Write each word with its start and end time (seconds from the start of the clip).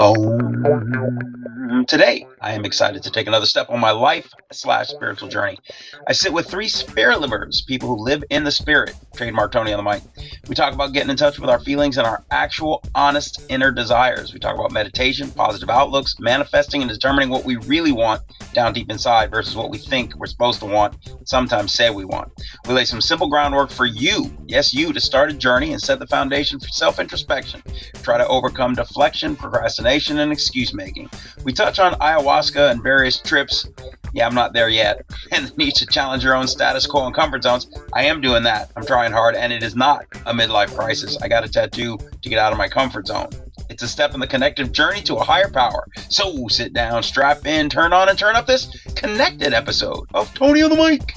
Um, 0.00 1.84
today, 1.86 2.26
I 2.40 2.52
am 2.52 2.64
excited 2.64 3.02
to 3.02 3.10
take 3.10 3.26
another 3.26 3.46
step 3.46 3.70
on 3.70 3.80
my 3.80 3.90
life 3.90 4.30
slash 4.52 4.88
spiritual 4.88 5.28
journey. 5.28 5.58
I 6.06 6.12
sit 6.12 6.32
with 6.32 6.48
three 6.50 6.68
spirit 6.68 7.20
livers, 7.20 7.62
people 7.66 7.88
who 7.88 8.02
live 8.02 8.24
in 8.30 8.44
the 8.44 8.50
spirit. 8.50 8.94
Trademark 9.14 9.52
Tony 9.52 9.72
on 9.72 9.82
the 9.82 9.90
mic. 9.90 10.02
We 10.48 10.54
talk 10.54 10.74
about 10.74 10.92
getting 10.92 11.10
in 11.10 11.16
touch 11.16 11.38
with 11.38 11.48
our 11.48 11.60
feelings 11.60 11.96
and 11.96 12.06
our 12.06 12.24
actual, 12.30 12.82
honest 12.94 13.42
inner 13.48 13.70
desires. 13.70 14.32
We 14.32 14.40
talk 14.40 14.54
about 14.56 14.72
meditation, 14.72 15.30
positive 15.30 15.70
outlooks, 15.70 16.16
manifesting, 16.18 16.82
and 16.82 16.90
determining 16.90 17.30
what 17.30 17.44
we 17.44 17.56
really 17.56 17.92
want 17.92 18.22
down 18.52 18.72
deep 18.72 18.90
inside 18.90 19.30
versus 19.30 19.56
what 19.56 19.70
we 19.70 19.78
think 19.78 20.14
we're 20.16 20.26
supposed 20.26 20.60
to 20.60 20.66
want, 20.66 20.96
sometimes 21.24 21.72
say 21.72 21.90
we 21.90 22.04
want. 22.04 22.30
We 22.66 22.74
lay 22.74 22.84
some 22.84 23.00
simple 23.00 23.28
groundwork 23.28 23.70
for 23.70 23.86
you, 23.86 24.30
yes, 24.46 24.74
you, 24.74 24.92
to 24.92 25.00
start 25.00 25.30
a 25.30 25.34
journey 25.34 25.72
and 25.72 25.80
set 25.80 25.98
the 25.98 26.06
foundation 26.06 26.58
for 26.58 26.68
self 26.68 26.98
introspection. 26.98 27.62
Try 28.02 28.18
to 28.18 28.26
overcome 28.26 28.74
deflection, 28.94 29.34
procrastination, 29.34 30.20
and 30.20 30.30
excuse 30.30 30.72
making. 30.72 31.10
We 31.42 31.52
touch 31.52 31.80
on 31.80 31.94
ayahuasca 31.94 32.70
and 32.70 32.80
various 32.80 33.18
trips. 33.18 33.66
Yeah, 34.12 34.24
I'm 34.24 34.36
not 34.36 34.52
there 34.52 34.68
yet. 34.68 35.04
And 35.32 35.48
the 35.48 35.56
need 35.56 35.74
to 35.76 35.86
challenge 35.86 36.22
your 36.22 36.36
own 36.36 36.46
status 36.46 36.86
quo 36.86 37.06
and 37.06 37.14
comfort 37.14 37.42
zones. 37.42 37.66
I 37.92 38.04
am 38.04 38.20
doing 38.20 38.44
that. 38.44 38.70
I'm 38.76 38.86
trying 38.86 39.10
hard, 39.10 39.34
and 39.34 39.52
it 39.52 39.64
is 39.64 39.74
not 39.74 40.04
a 40.26 40.32
midlife 40.32 40.72
crisis. 40.76 41.20
I 41.22 41.26
got 41.28 41.44
a 41.44 41.48
tattoo 41.48 41.98
to 42.22 42.28
get 42.28 42.38
out 42.38 42.52
of 42.52 42.58
my 42.58 42.68
comfort 42.68 43.08
zone. 43.08 43.30
It's 43.68 43.82
a 43.82 43.88
step 43.88 44.14
in 44.14 44.20
the 44.20 44.28
connective 44.28 44.70
journey 44.70 45.02
to 45.02 45.16
a 45.16 45.24
higher 45.24 45.50
power. 45.50 45.88
So 46.08 46.46
sit 46.46 46.72
down, 46.72 47.02
strap 47.02 47.46
in, 47.46 47.68
turn 47.68 47.92
on, 47.92 48.08
and 48.08 48.16
turn 48.16 48.36
up 48.36 48.46
this 48.46 48.68
connected 48.94 49.52
episode 49.54 50.06
of 50.14 50.32
Tony 50.34 50.62
on 50.62 50.70
the 50.70 50.76
Mic. 50.76 51.16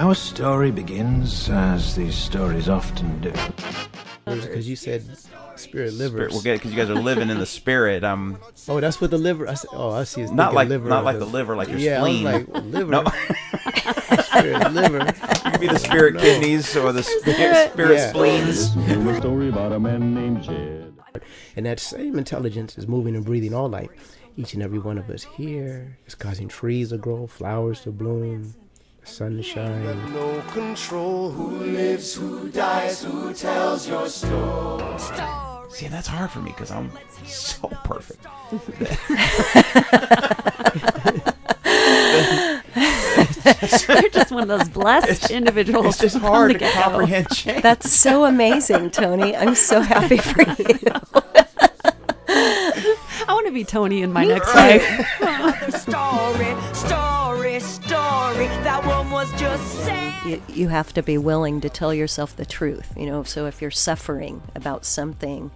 Our 0.00 0.14
story 0.14 0.70
begins 0.70 1.50
as 1.50 1.94
these 1.94 2.14
stories 2.14 2.70
often 2.70 3.20
do. 3.20 3.32
Because 4.36 4.68
you 4.68 4.76
said 4.76 5.04
spirit 5.56 5.94
liver. 5.94 6.28
Spirit, 6.28 6.32
well, 6.32 6.42
because 6.42 6.70
you 6.70 6.76
guys 6.76 6.90
are 6.90 6.94
living 6.94 7.30
in 7.30 7.38
the 7.38 7.46
spirit. 7.46 8.04
Um, 8.04 8.38
Oh, 8.68 8.80
that's 8.80 9.00
what 9.00 9.10
the 9.10 9.18
liver. 9.18 9.48
I 9.48 9.54
said, 9.54 9.70
oh, 9.72 9.90
I 9.90 10.04
see. 10.04 10.20
It's 10.22 10.32
not 10.32 10.54
like 10.54 10.68
liver 10.68 10.88
not 10.88 11.04
like 11.04 11.18
the 11.18 11.26
liver, 11.26 11.56
like 11.56 11.68
your 11.68 11.78
yeah, 11.78 11.98
spleen. 11.98 12.24
Was 12.24 12.48
like 12.48 12.64
liver. 12.64 12.90
No. 12.90 13.04
spirit 14.22 14.72
liver. 14.72 15.12
Could 15.50 15.60
be 15.60 15.66
the 15.68 15.78
spirit 15.78 16.14
No. 16.14 16.20
kidneys 16.20 16.76
or 16.76 16.92
the 16.92 17.02
spirit, 17.02 17.72
spirit 17.72 17.94
Yeah. 17.94 18.08
spleens. 18.10 18.76
a 18.76 19.16
story 19.20 19.48
about 19.48 19.72
a 19.72 19.80
man 19.80 20.14
named 20.14 20.42
Jed. 20.42 20.94
And 21.56 21.66
that 21.66 21.80
same 21.80 22.16
intelligence 22.16 22.78
is 22.78 22.86
moving 22.86 23.14
and 23.16 23.24
breathing 23.24 23.54
all 23.54 23.68
life. 23.68 23.90
Each 24.36 24.54
and 24.54 24.62
every 24.62 24.78
one 24.78 24.96
of 24.96 25.10
us 25.10 25.24
here 25.24 25.98
is 26.06 26.14
causing 26.14 26.48
trees 26.48 26.90
to 26.90 26.98
grow, 26.98 27.26
flowers 27.26 27.80
to 27.82 27.90
bloom, 27.90 28.54
the 29.02 29.42
sun. 29.42 30.12
No 30.12 30.42
control. 30.52 31.30
Who 31.30 31.48
lives, 31.58 32.14
who 32.14 32.48
dies, 32.50 33.02
who 33.02 33.32
tells 33.34 33.88
your 33.88 34.08
story? 34.08 34.98
See, 35.70 35.86
and 35.86 35.94
that's 35.94 36.08
hard 36.08 36.30
for 36.30 36.40
me 36.40 36.50
because 36.50 36.70
I'm 36.70 36.90
so 37.24 37.68
perfect. 37.84 38.26
You're 43.88 44.10
just 44.10 44.30
one 44.32 44.42
of 44.42 44.48
those 44.48 44.68
blessed 44.68 45.30
individuals. 45.30 45.86
It's 45.86 45.98
just 46.14 46.16
hard 46.16 46.54
the 46.54 46.58
to 46.58 46.70
comprehend 46.70 47.30
change. 47.30 47.62
That's 47.62 47.90
so 47.90 48.24
amazing, 48.24 48.90
Tony. 48.90 49.36
I'm 49.36 49.54
so 49.54 49.80
happy 49.80 50.18
for 50.18 50.42
you. 50.42 50.78
I 52.28 53.26
want 53.28 53.46
to 53.46 53.52
be 53.52 53.64
Tony 53.64 54.02
in 54.02 54.12
my 54.12 54.24
next 54.24 54.54
life. 54.54 54.82
Story, 57.58 57.82
story, 57.84 58.46
story. 58.46 58.46
That 58.62 58.84
one 58.86 59.10
was 59.10 59.30
just 59.40 59.84
saying. 59.84 60.14
you. 60.26 60.42
You 60.48 60.68
have 60.68 60.92
to 60.92 61.02
be 61.02 61.18
willing 61.18 61.60
to 61.62 61.68
tell 61.68 61.92
yourself 61.92 62.36
the 62.36 62.46
truth, 62.46 62.92
you 62.96 63.06
know. 63.06 63.24
So 63.24 63.46
if 63.46 63.60
you're 63.60 63.70
suffering 63.70 64.42
about 64.54 64.84
something, 64.84 65.50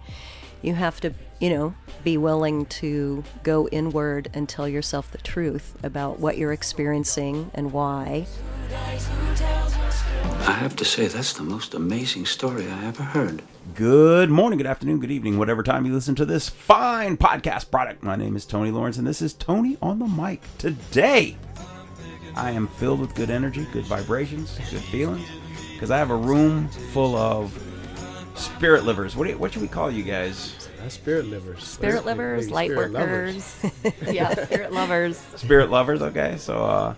you 0.61 0.73
have 0.73 0.99
to, 1.01 1.13
you 1.39 1.49
know, 1.49 1.75
be 2.03 2.17
willing 2.17 2.65
to 2.65 3.23
go 3.43 3.67
inward 3.69 4.29
and 4.33 4.49
tell 4.49 4.67
yourself 4.67 5.11
the 5.11 5.19
truth 5.19 5.77
about 5.83 6.19
what 6.19 6.37
you're 6.37 6.53
experiencing 6.53 7.51
and 7.53 7.71
why. 7.71 8.25
I 10.47 10.51
have 10.51 10.75
to 10.75 10.85
say, 10.85 11.07
that's 11.07 11.33
the 11.33 11.43
most 11.43 11.73
amazing 11.73 12.25
story 12.25 12.67
I 12.69 12.85
ever 12.85 13.03
heard. 13.03 13.41
Good 13.73 14.29
morning, 14.29 14.57
good 14.57 14.67
afternoon, 14.67 14.99
good 14.99 15.11
evening, 15.11 15.37
whatever 15.37 15.63
time 15.63 15.85
you 15.85 15.93
listen 15.93 16.13
to 16.15 16.25
this 16.25 16.49
fine 16.49 17.17
podcast 17.17 17.71
product. 17.71 18.03
My 18.03 18.15
name 18.15 18.35
is 18.35 18.45
Tony 18.45 18.69
Lawrence, 18.69 18.97
and 18.97 19.07
this 19.07 19.21
is 19.21 19.33
Tony 19.33 19.77
on 19.81 19.99
the 19.99 20.07
mic. 20.07 20.41
Today, 20.59 21.35
I 22.35 22.51
am 22.51 22.67
filled 22.67 22.99
with 22.99 23.15
good 23.15 23.29
energy, 23.29 23.65
good 23.71 23.85
vibrations, 23.85 24.57
good 24.69 24.81
feelings, 24.81 25.27
because 25.73 25.89
I 25.91 25.97
have 25.97 26.11
a 26.11 26.15
room 26.15 26.67
full 26.67 27.15
of 27.15 27.57
spirit 28.35 28.83
livers. 28.83 29.15
What, 29.15 29.25
do 29.25 29.31
you, 29.31 29.37
what 29.37 29.53
should 29.53 29.61
we 29.61 29.67
call 29.67 29.89
you 29.89 30.03
guys? 30.03 30.69
Not 30.81 30.91
spirit 30.91 31.27
livers. 31.27 31.63
Spirit 31.63 32.05
livers, 32.05 32.43
Maybe 32.45 32.53
light 32.53 32.71
spirit 32.71 32.91
lovers. 32.91 33.55
workers. 33.63 33.93
yeah, 34.13 34.45
spirit 34.45 34.73
lovers. 34.73 35.17
Spirit 35.35 35.69
lovers, 35.69 36.01
okay. 36.01 36.35
So, 36.37 36.65
uh, 36.65 36.95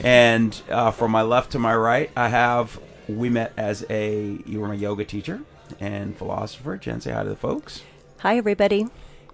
and 0.00 0.60
uh, 0.70 0.90
from 0.90 1.10
my 1.10 1.22
left 1.22 1.52
to 1.52 1.58
my 1.58 1.76
right, 1.76 2.10
I 2.16 2.28
have 2.28 2.80
we 3.08 3.28
met 3.28 3.52
as 3.56 3.84
a 3.90 4.38
you 4.46 4.60
were 4.60 4.68
my 4.68 4.74
yoga 4.74 5.04
teacher 5.04 5.40
and 5.80 6.16
philosopher. 6.16 6.76
Jen, 6.78 7.00
say 7.00 7.12
hi 7.12 7.22
to 7.22 7.28
the 7.28 7.36
folks. 7.36 7.82
Hi, 8.20 8.36
everybody. 8.38 8.86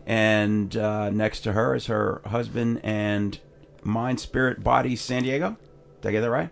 And 0.07 0.77
uh, 0.77 1.11
next 1.11 1.41
to 1.41 1.53
her 1.53 1.75
is 1.75 1.87
her 1.87 2.21
husband 2.27 2.81
and 2.83 3.39
mind, 3.85 4.21
spirit, 4.21 4.63
body, 4.65 4.97
San 4.97 5.23
Diego. 5.23 5.57
Did 6.01 6.09
I 6.09 6.13
get 6.13 6.21
that 6.23 6.31
right? 6.31 6.51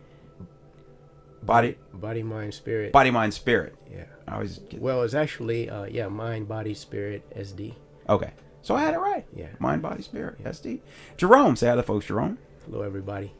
Body, 1.42 1.76
Body, 1.92 2.22
mind, 2.22 2.54
spirit. 2.54 2.92
body, 2.92 3.10
mind, 3.10 3.34
spirit. 3.34 3.74
Yeah. 3.92 4.04
I 4.28 4.34
always 4.34 4.58
get, 4.58 4.80
Well, 4.80 5.02
it's 5.02 5.14
actually, 5.14 5.68
uh, 5.68 5.84
yeah, 5.84 6.06
mind, 6.08 6.46
body, 6.46 6.72
spirit, 6.74 7.28
SD. 7.36 7.74
okay. 8.08 8.30
So 8.64 8.76
I 8.76 8.82
had 8.82 8.94
it 8.94 8.98
right. 8.98 9.24
Yeah. 9.34 9.48
Mind, 9.58 9.82
body, 9.82 10.02
spirit. 10.02 10.42
SD. 10.44 10.78
Jerome, 11.16 11.56
say 11.56 11.66
hi 11.66 11.72
to 11.72 11.78
the 11.78 11.82
folks, 11.82 12.06
Jerome. 12.06 12.38
Hello, 12.64 12.82
everybody. 12.82 13.32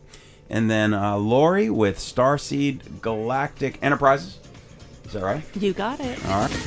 And 0.50 0.68
then 0.68 0.92
uh, 0.92 1.16
Lori 1.16 1.70
with 1.70 1.96
Starseed 1.98 3.00
Galactic 3.00 3.78
Enterprises. 3.82 4.40
Is 5.04 5.12
that 5.12 5.22
right? 5.22 5.44
You 5.54 5.72
got 5.74 6.00
it. 6.00 6.18
All 6.26 6.40
right. 6.48 6.61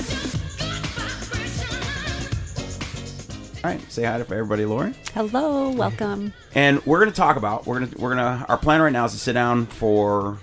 All 3.65 3.71
right. 3.71 3.91
Say 3.91 4.03
hi 4.03 4.19
to 4.19 4.23
everybody, 4.31 4.63
Lori. 4.63 4.93
Hello, 5.15 5.71
welcome. 5.71 6.33
And 6.53 6.85
we're 6.85 6.99
going 6.99 7.09
to 7.09 7.15
talk 7.15 7.35
about 7.35 7.65
we're 7.65 7.79
going 7.79 7.89
to 7.89 7.97
we're 7.97 8.13
going 8.13 8.23
to 8.23 8.45
our 8.47 8.59
plan 8.59 8.79
right 8.79 8.93
now 8.93 9.05
is 9.05 9.13
to 9.13 9.17
sit 9.17 9.33
down 9.33 9.65
for 9.65 10.37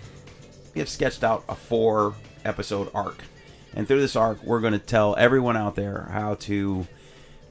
we 0.75 0.81
have 0.81 0.89
sketched 0.89 1.23
out 1.23 1.45
a 1.49 1.55
four 1.55 2.17
episode 2.45 2.91
arc. 2.93 3.23
And 3.75 3.87
through 3.87 4.01
this 4.01 4.17
arc, 4.17 4.43
we're 4.43 4.59
going 4.59 4.73
to 4.73 4.81
tell 4.81 5.15
everyone 5.15 5.57
out 5.57 5.77
there 5.77 6.09
how 6.11 6.35
to 6.35 6.89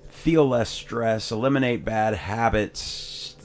feel 0.10 0.46
less 0.46 0.70
stress, 0.70 1.32
eliminate 1.32 1.86
bad 1.86 2.16
habits, 2.16 3.38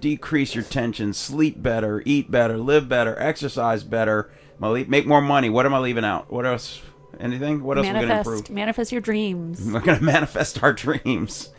decrease 0.00 0.54
your 0.54 0.64
tension, 0.64 1.14
sleep 1.14 1.62
better, 1.62 2.02
eat 2.04 2.30
better, 2.30 2.58
live 2.58 2.90
better, 2.90 3.18
exercise 3.18 3.84
better, 3.84 4.30
am 4.58 4.64
I 4.64 4.68
le- 4.68 4.84
make 4.84 5.06
more 5.06 5.22
money. 5.22 5.48
What 5.48 5.64
am 5.64 5.72
I 5.72 5.78
leaving 5.78 6.04
out? 6.04 6.30
What 6.30 6.44
else? 6.44 6.82
Anything? 7.20 7.62
What 7.62 7.78
else 7.78 7.86
are 7.86 7.92
we 7.92 7.94
going 7.94 8.08
to 8.08 8.18
improve? 8.18 8.34
Manifest, 8.34 8.50
manifest 8.50 8.92
your 8.92 9.00
dreams. 9.00 9.60
We're 9.64 9.80
going 9.80 9.98
to 10.00 10.04
manifest 10.04 10.62
our 10.62 10.72
dreams. 10.72 11.50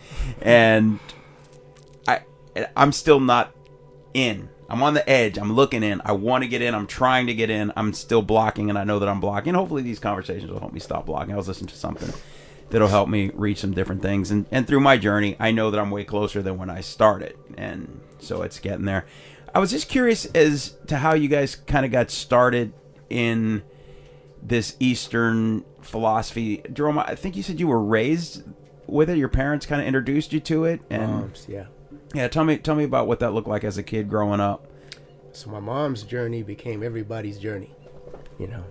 And 0.42 1.00
I 2.08 2.22
I'm 2.76 2.92
still 2.92 3.20
not 3.20 3.54
in. 4.14 4.50
I'm 4.70 4.82
on 4.84 4.94
the 4.94 5.08
edge. 5.10 5.38
I'm 5.38 5.54
looking 5.54 5.84
in. 5.84 6.02
I 6.06 6.14
want 6.14 6.44
to 6.44 6.48
get 6.48 6.62
in. 6.62 6.74
I'm 6.74 6.88
trying 6.88 7.28
to 7.28 7.34
get 7.34 7.50
in. 7.50 7.74
I'm 7.76 7.92
still 7.94 8.22
blocking 8.22 8.70
and 8.70 8.80
I 8.80 8.86
know 8.86 9.00
that 9.00 9.10
I'm 9.10 9.20
blocking. 9.20 9.54
Hopefully 9.54 9.82
these 9.82 10.00
conversations 10.00 10.50
will 10.50 10.60
help 10.62 10.72
me 10.72 10.80
stop 10.80 11.06
blocking. 11.06 11.34
I 11.34 11.38
was 11.38 11.48
listening 11.48 11.68
to 11.68 11.76
something 11.76 12.14
that'll 12.70 12.88
help 12.88 13.10
me 13.10 13.32
reach 13.34 13.60
some 13.60 13.74
different 13.74 14.02
things 14.02 14.32
and 14.32 14.46
and 14.50 14.66
through 14.66 14.80
my 14.80 14.98
journey, 14.98 15.36
I 15.40 15.52
know 15.52 15.72
that 15.72 15.80
I'm 15.80 15.92
way 15.92 16.06
closer 16.06 16.42
than 16.42 16.58
when 16.58 16.70
I 16.70 16.82
started. 16.82 17.38
And 17.58 18.00
so 18.20 18.44
it's 18.44 18.60
getting 18.60 18.86
there. 18.86 19.06
I 19.54 19.60
was 19.60 19.72
just 19.72 19.90
curious 19.90 20.26
as 20.28 20.76
to 20.88 20.98
how 20.98 21.14
you 21.14 21.28
guys 21.28 21.56
kind 21.56 21.86
of 21.86 21.92
got 21.92 22.10
started 22.10 22.72
in 23.10 23.64
this 24.42 24.76
Eastern 24.80 25.64
philosophy. 25.82 26.64
Jerome, 26.72 27.00
I 27.00 27.16
think 27.16 27.36
you 27.36 27.44
said 27.44 27.60
you 27.60 27.68
were 27.68 27.84
raised 27.84 28.44
with 28.88 29.10
it. 29.10 29.18
Your 29.18 29.30
parents 29.30 29.66
kind 29.66 29.82
of 29.82 29.88
introduced 29.88 30.34
you 30.34 30.40
to 30.42 30.66
it, 30.66 30.82
and 30.90 31.12
Moms, 31.12 31.46
yeah. 31.48 31.66
yeah, 32.14 32.28
tell 32.28 32.44
me 32.44 32.58
tell 32.58 32.76
me 32.76 32.84
about 32.84 33.08
what 33.08 33.20
that 33.20 33.34
looked 33.34 33.48
like 33.48 33.64
as 33.64 33.78
a 33.78 33.84
kid 33.84 34.10
growing 34.10 34.40
up. 34.40 34.68
So 35.34 35.50
my 35.50 35.60
mom's 35.60 36.04
journey 36.04 36.44
became 36.44 36.84
everybody's 36.84 37.40
journey, 37.40 37.72
you 38.38 38.48
know. 38.48 38.64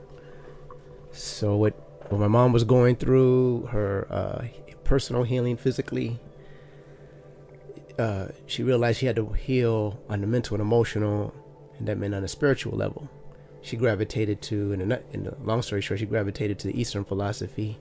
So 1.13 1.57
what 1.57 1.75
what 2.11 2.21
my 2.21 2.29
mom 2.29 2.53
was 2.53 2.65
going 2.65 2.97
through, 2.97 3.67
her 3.71 4.07
uh, 4.11 4.45
personal 4.85 5.23
healing 5.23 5.57
physically, 5.57 6.19
uh, 7.99 8.29
she 8.47 8.63
realized 8.63 8.99
she 8.99 9.07
had 9.07 9.17
to 9.17 9.33
heal 9.33 10.01
on 10.09 10.21
the 10.21 10.27
mental 10.27 10.57
and 10.57 10.63
emotional, 10.63 11.33
and 11.79 11.87
that 11.89 11.99
meant 11.99 12.15
on 12.15 12.25
a 12.25 12.29
spiritual 12.29 12.77
level. 12.77 13.09
She 13.63 13.77
gravitated 13.77 14.41
to, 14.43 14.73
in 14.73 14.93
a, 14.93 15.01
in 15.13 15.25
the 15.25 15.37
long 15.45 15.63
story 15.63 15.81
short, 15.83 16.01
she 16.01 16.07
gravitated 16.07 16.59
to 16.61 16.69
the 16.69 16.81
Eastern 16.81 17.05
philosophy 17.05 17.79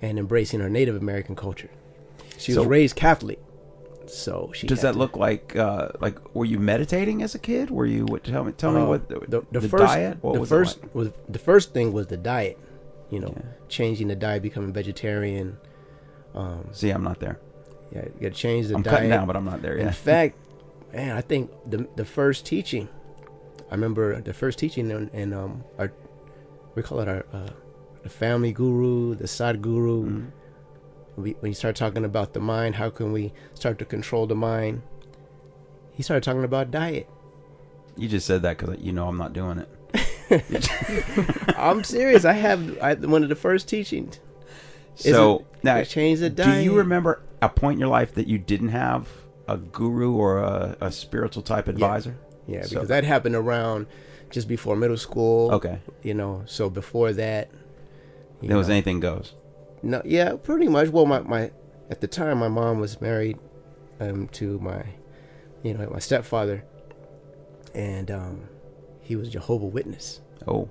and 0.00 0.18
embracing 0.18 0.60
her 0.60 0.70
Native 0.70 0.96
American 0.96 1.36
culture. 1.36 1.70
She 2.38 2.52
So- 2.52 2.60
was 2.60 2.68
raised 2.68 2.96
Catholic, 2.96 3.38
so 4.06 4.50
she 4.54 4.66
Does 4.66 4.80
that 4.82 4.92
to- 4.92 4.98
look 4.98 5.16
like 5.16 5.56
uh, 5.56 5.88
like 6.00 6.16
were 6.34 6.44
you 6.44 6.58
meditating 6.58 7.22
as 7.22 7.34
a 7.34 7.38
kid? 7.38 7.70
Were 7.70 7.86
you 7.86 8.04
what, 8.06 8.24
tell 8.24 8.44
me 8.44 8.52
tell 8.52 8.72
me 8.72 8.80
Uh, 8.82 8.86
what 8.86 9.08
the, 9.08 9.20
the, 9.50 9.60
the 9.60 9.68
first 9.68 9.84
diet? 9.94 10.18
What 10.22 10.34
the 10.34 10.40
was 10.40 10.48
first 10.48 10.82
like? 10.82 10.94
was 10.94 11.10
the 11.28 11.38
first 11.38 11.72
thing 11.74 11.92
was 11.92 12.06
the 12.08 12.16
diet. 12.16 12.58
you 13.10 13.20
know, 13.20 13.34
changing 13.68 14.08
the 14.08 14.16
diet, 14.16 14.42
becoming 14.42 14.72
vegetarian. 14.72 15.56
Um, 16.34 16.68
See, 16.72 16.90
I'm 16.90 17.04
not 17.04 17.20
there. 17.20 17.38
yeah, 17.92 18.06
you 18.06 18.20
got 18.22 18.32
to 18.34 18.40
change 18.46 18.66
the 18.68 18.74
I'm 18.74 18.82
diet. 18.82 18.94
cutting 18.96 19.10
down, 19.10 19.26
but 19.26 19.36
I'm 19.36 19.44
not 19.44 19.62
there 19.62 19.76
yet. 19.78 19.86
In 19.86 19.92
fact, 19.92 20.36
man, 20.92 21.16
I 21.16 21.20
think 21.20 21.50
the 21.68 21.86
the 21.94 22.04
first 22.04 22.44
teaching, 22.44 22.88
I 23.74 23.76
remember 23.76 24.20
the 24.20 24.32
first 24.32 24.60
teaching 24.60 24.92
and, 24.92 25.10
in 25.12 25.32
um 25.32 25.64
our 25.80 25.92
we 26.76 26.82
call 26.82 27.00
it 27.00 27.08
our 27.08 27.26
uh, 27.32 27.50
the 28.04 28.08
family 28.08 28.52
guru, 28.52 29.16
the 29.16 29.24
Sadguru. 29.24 30.04
Mm-hmm. 30.04 31.20
We, 31.20 31.32
when 31.40 31.50
you 31.50 31.56
start 31.56 31.74
talking 31.74 32.04
about 32.04 32.34
the 32.34 32.40
mind, 32.40 32.76
how 32.76 32.90
can 32.90 33.10
we 33.10 33.32
start 33.54 33.80
to 33.80 33.84
control 33.84 34.28
the 34.28 34.36
mind? 34.36 34.82
He 35.90 36.04
started 36.04 36.22
talking 36.22 36.44
about 36.44 36.70
diet. 36.70 37.10
You 37.96 38.08
just 38.08 38.28
said 38.28 38.42
that 38.42 38.58
because 38.58 38.78
you 38.78 38.92
know 38.92 39.08
I'm 39.08 39.18
not 39.18 39.32
doing 39.32 39.58
it. 39.58 41.54
I'm 41.58 41.82
serious. 41.82 42.24
I 42.24 42.34
have 42.34 42.78
I, 42.78 42.94
one 42.94 43.24
of 43.24 43.28
the 43.28 43.34
first 43.34 43.66
teachings. 43.66 44.20
So 44.94 45.46
now, 45.64 45.82
change 45.82 46.20
the 46.20 46.30
diet. 46.30 46.58
do 46.58 46.62
you 46.62 46.76
remember 46.76 47.22
a 47.42 47.48
point 47.48 47.74
in 47.74 47.80
your 47.80 47.88
life 47.88 48.14
that 48.14 48.28
you 48.28 48.38
didn't 48.38 48.68
have 48.68 49.08
a 49.48 49.56
guru 49.56 50.12
or 50.12 50.38
a, 50.38 50.76
a 50.80 50.92
spiritual 50.92 51.42
type 51.42 51.66
advisor? 51.66 52.16
Yeah, 52.20 52.33
So- 52.62 52.74
because 52.76 52.88
that 52.88 53.04
happened 53.04 53.34
around 53.36 53.86
just 54.30 54.48
before 54.48 54.76
middle 54.76 54.96
school. 54.96 55.52
Okay. 55.52 55.78
You 56.02 56.14
know, 56.14 56.42
so 56.46 56.68
before 56.70 57.12
that, 57.12 57.50
there 58.42 58.56
was 58.56 58.68
know. 58.68 58.74
anything 58.74 59.00
goes. 59.00 59.34
No, 59.82 60.02
yeah, 60.04 60.34
pretty 60.36 60.68
much. 60.68 60.88
Well, 60.88 61.06
my, 61.06 61.20
my 61.20 61.50
at 61.90 62.00
the 62.00 62.06
time, 62.08 62.38
my 62.38 62.48
mom 62.48 62.80
was 62.80 63.00
married 63.00 63.38
um, 64.00 64.28
to 64.28 64.58
my, 64.58 64.82
you 65.62 65.74
know, 65.74 65.88
my 65.90 65.98
stepfather, 65.98 66.64
and 67.74 68.10
um, 68.10 68.48
he 69.00 69.16
was 69.16 69.28
Jehovah 69.28 69.66
Witness. 69.66 70.20
Oh, 70.46 70.68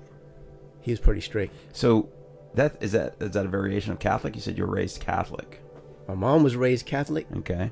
He 0.80 0.90
was 0.90 1.00
pretty 1.00 1.20
strict. 1.20 1.54
so 1.72 2.08
that 2.54 2.76
is 2.80 2.92
that 2.92 3.16
is 3.20 3.32
that 3.32 3.44
a 3.46 3.48
variation 3.48 3.92
of 3.92 3.98
Catholic? 3.98 4.34
You 4.36 4.40
said 4.40 4.56
you 4.58 4.64
were 4.66 4.72
raised 4.72 5.00
Catholic. 5.00 5.60
My 6.06 6.14
mom 6.14 6.42
was 6.44 6.54
raised 6.56 6.86
Catholic, 6.86 7.26
Okay. 7.38 7.70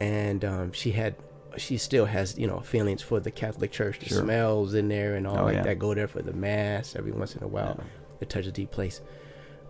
and 0.00 0.44
um, 0.44 0.72
she 0.72 0.90
had, 0.92 1.14
she 1.56 1.76
still 1.78 2.06
has, 2.06 2.38
you 2.38 2.46
know, 2.46 2.60
feelings 2.60 3.02
for 3.02 3.20
the 3.20 3.30
Catholic 3.30 3.70
Church. 3.72 3.98
The 3.98 4.06
Sure. 4.06 4.22
smells 4.22 4.74
in 4.74 4.88
there 4.88 5.14
and 5.16 5.26
all 5.26 5.38
Oh, 5.38 5.44
like 5.44 5.54
yeah. 5.56 5.62
that. 5.62 5.78
Go 5.78 5.94
there 5.94 6.08
for 6.08 6.22
the 6.22 6.32
mass 6.32 6.94
every 6.96 7.12
once 7.12 7.34
in 7.36 7.42
a 7.42 7.48
while. 7.48 7.78
It 8.20 8.28
touches 8.30 8.48
a 8.48 8.52
deep 8.52 8.70
place. 8.70 9.00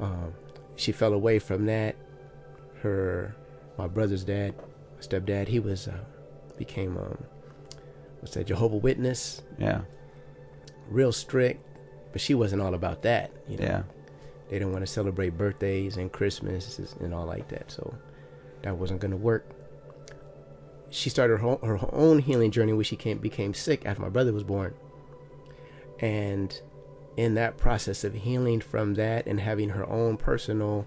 Um, 0.00 0.34
she 0.76 0.92
fell 0.92 1.12
away 1.12 1.38
from 1.38 1.66
that. 1.66 1.96
Her, 2.82 3.34
my 3.78 3.86
brother's 3.86 4.24
dad, 4.24 4.54
stepdad, 5.00 5.48
he 5.48 5.58
was 5.60 5.88
uh, 5.88 5.92
became 6.58 6.96
um, 6.98 7.24
what's 8.20 8.34
that? 8.34 8.46
Jehovah 8.46 8.76
Witness. 8.76 9.42
Yeah. 9.58 9.82
Real 10.88 11.12
strict, 11.12 11.64
but 12.12 12.20
she 12.20 12.34
wasn't 12.34 12.60
all 12.62 12.74
about 12.74 13.02
that. 13.02 13.30
You 13.48 13.56
know? 13.56 13.64
Yeah. 13.64 13.82
They 14.48 14.58
didn't 14.58 14.72
want 14.72 14.84
to 14.86 14.92
celebrate 14.92 15.30
birthdays 15.38 15.96
and 15.96 16.12
Christmas 16.12 16.78
and 17.00 17.14
all 17.14 17.24
like 17.26 17.48
that. 17.48 17.70
So 17.70 17.94
that 18.62 18.76
wasn't 18.76 19.00
going 19.00 19.10
to 19.12 19.16
work. 19.16 19.46
She 20.94 21.10
started 21.10 21.38
her, 21.38 21.56
her 21.56 21.88
own 21.92 22.20
healing 22.20 22.52
journey 22.52 22.72
when 22.72 22.84
she 22.84 22.94
came, 22.94 23.18
became 23.18 23.52
sick 23.52 23.84
after 23.84 24.00
my 24.00 24.08
brother 24.08 24.32
was 24.32 24.44
born. 24.44 24.74
And 25.98 26.60
in 27.16 27.34
that 27.34 27.56
process 27.56 28.04
of 28.04 28.14
healing 28.14 28.60
from 28.60 28.94
that 28.94 29.26
and 29.26 29.40
having 29.40 29.70
her 29.70 29.84
own 29.90 30.16
personal 30.16 30.86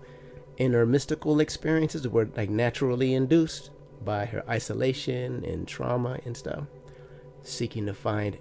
inner 0.56 0.86
mystical 0.86 1.42
experiences 1.42 2.07
were 2.07 2.30
like 2.38 2.50
naturally 2.50 3.13
induced 3.13 3.69
by 4.01 4.25
her 4.27 4.45
isolation 4.50 5.44
and 5.44 5.68
trauma 5.68 6.19
and 6.24 6.38
stuff, 6.38 6.63
seeking 7.42 7.86
to 7.86 7.94
find 7.94 8.38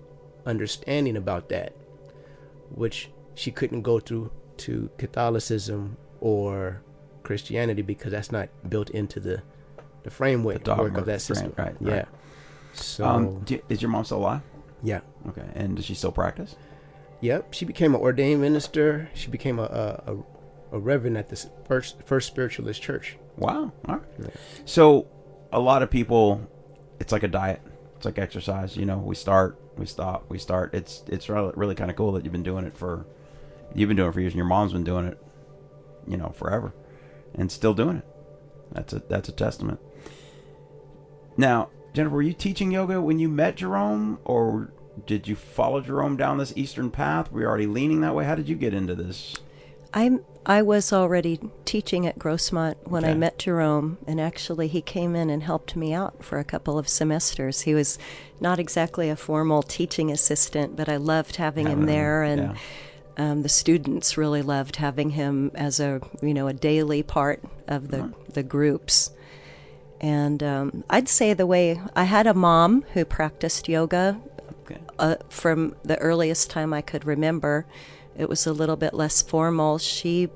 understanding 0.46 1.16
about 1.16 1.48
that, 1.48 1.74
which 2.70 3.10
she 3.34 3.50
couldn't 3.50 3.82
go 3.82 3.98
through 3.98 4.30
to 4.58 4.88
Catholicism 4.98 5.96
or 6.20 6.80
Christianity 7.24 7.82
because 7.82 8.12
that's 8.12 8.30
not 8.30 8.50
built 8.70 8.90
into 8.90 9.18
the 9.18 9.42
the 10.06 10.10
framework 10.10 10.64
dogma, 10.64 10.84
work 10.84 10.96
of 10.96 11.04
that 11.06 11.20
frame- 11.20 11.36
system. 11.36 11.52
right, 11.58 11.76
Yeah. 11.80 11.92
right. 11.94 12.06
So 12.72 13.04
um, 13.04 13.40
do, 13.40 13.60
is 13.68 13.82
your 13.82 13.90
mom 13.90 14.04
still 14.04 14.18
alive? 14.18 14.40
yeah. 14.82 15.00
Okay. 15.28 15.44
And 15.54 15.76
does 15.76 15.84
she 15.84 15.94
still 15.94 16.12
practice? 16.12 16.56
Yep, 17.20 17.52
she 17.54 17.64
became 17.64 17.94
an 17.94 18.00
ordained 18.00 18.40
minister. 18.40 19.10
She 19.14 19.28
became 19.30 19.58
a 19.58 19.64
a, 19.64 20.12
a, 20.12 20.16
a 20.76 20.78
reverend 20.78 21.16
at 21.18 21.28
the 21.28 21.32
s- 21.36 21.48
first 21.66 22.02
first 22.04 22.26
spiritualist 22.28 22.80
church. 22.82 23.16
Wow. 23.36 23.72
All 23.88 23.96
right. 23.96 24.04
So, 24.64 25.06
a 25.52 25.58
lot 25.60 25.82
of 25.82 25.90
people, 25.90 26.46
it's 27.00 27.12
like 27.12 27.22
a 27.22 27.28
diet. 27.28 27.60
It's 27.96 28.04
like 28.04 28.18
exercise. 28.18 28.76
You 28.76 28.84
know, 28.86 28.98
we 28.98 29.14
start, 29.14 29.58
we 29.78 29.86
stop, 29.86 30.26
we 30.28 30.38
start. 30.38 30.74
It's 30.74 31.02
it's 31.08 31.28
really, 31.30 31.52
really 31.56 31.74
kind 31.74 31.90
of 31.90 31.96
cool 31.96 32.12
that 32.12 32.24
you've 32.24 32.32
been 32.32 32.42
doing 32.42 32.64
it 32.66 32.76
for, 32.76 33.06
you've 33.74 33.88
been 33.88 33.96
doing 33.96 34.10
it 34.10 34.12
for 34.12 34.20
years, 34.20 34.32
and 34.34 34.38
your 34.38 34.46
mom's 34.46 34.72
been 34.74 34.84
doing 34.84 35.06
it, 35.06 35.18
you 36.06 36.16
know, 36.18 36.28
forever, 36.36 36.72
and 37.34 37.50
still 37.50 37.72
doing 37.74 37.96
it. 37.96 38.06
That's 38.72 38.92
a 38.92 38.98
that's 39.08 39.28
a 39.30 39.32
testament. 39.32 39.80
Now, 41.36 41.70
Jennifer, 41.92 42.14
were 42.14 42.22
you 42.22 42.32
teaching 42.32 42.72
yoga 42.72 43.00
when 43.00 43.18
you 43.18 43.28
met 43.28 43.56
Jerome, 43.56 44.18
or 44.24 44.70
did 45.06 45.28
you 45.28 45.36
follow 45.36 45.80
Jerome 45.80 46.16
down 46.16 46.38
this 46.38 46.52
Eastern 46.56 46.90
path? 46.90 47.30
Were 47.30 47.42
you 47.42 47.46
already 47.46 47.66
leaning 47.66 48.00
that 48.00 48.14
way? 48.14 48.24
How 48.24 48.34
did 48.34 48.48
you 48.48 48.56
get 48.56 48.74
into 48.74 48.94
this? 48.94 49.36
I'm 49.94 50.24
I 50.48 50.62
was 50.62 50.92
already 50.92 51.40
teaching 51.64 52.06
at 52.06 52.20
Grossmont 52.20 52.76
when 52.84 53.04
I 53.04 53.14
met 53.14 53.38
Jerome, 53.38 53.98
and 54.06 54.20
actually 54.20 54.68
he 54.68 54.80
came 54.80 55.16
in 55.16 55.28
and 55.28 55.42
helped 55.42 55.74
me 55.74 55.92
out 55.92 56.22
for 56.22 56.38
a 56.38 56.44
couple 56.44 56.78
of 56.78 56.88
semesters. 56.88 57.62
He 57.62 57.74
was 57.74 57.98
not 58.40 58.60
exactly 58.60 59.10
a 59.10 59.16
formal 59.16 59.64
teaching 59.64 60.12
assistant, 60.12 60.76
but 60.76 60.88
I 60.88 60.98
loved 60.98 61.36
having 61.36 61.66
him 61.66 61.86
there, 61.86 62.22
and 62.22 62.56
yeah. 63.18 63.30
um, 63.30 63.42
the 63.42 63.48
students 63.48 64.16
really 64.16 64.42
loved 64.42 64.76
having 64.76 65.10
him 65.10 65.50
as 65.54 65.80
a 65.80 66.00
you 66.22 66.34
know 66.34 66.46
a 66.46 66.52
daily 66.52 67.02
part 67.02 67.42
of 67.66 67.88
the 67.88 68.12
the 68.32 68.44
groups. 68.44 69.10
And 70.00 70.42
um, 70.42 70.84
I'd 70.90 71.08
say 71.08 71.32
the 71.34 71.46
way 71.46 71.80
I 71.94 72.04
had 72.04 72.26
a 72.26 72.34
mom 72.34 72.84
who 72.92 73.04
practiced 73.04 73.68
yoga 73.68 74.18
Okay. 74.64 74.80
uh, 74.98 75.16
from 75.28 75.74
the 75.84 75.96
earliest 75.98 76.50
time 76.50 76.72
I 76.72 76.82
could 76.82 77.04
remember. 77.06 77.66
It 78.18 78.28
was 78.28 78.46
a 78.46 78.52
little 78.52 78.76
bit 78.76 78.94
less 78.94 79.22
formal. 79.22 79.78
She 79.78 80.28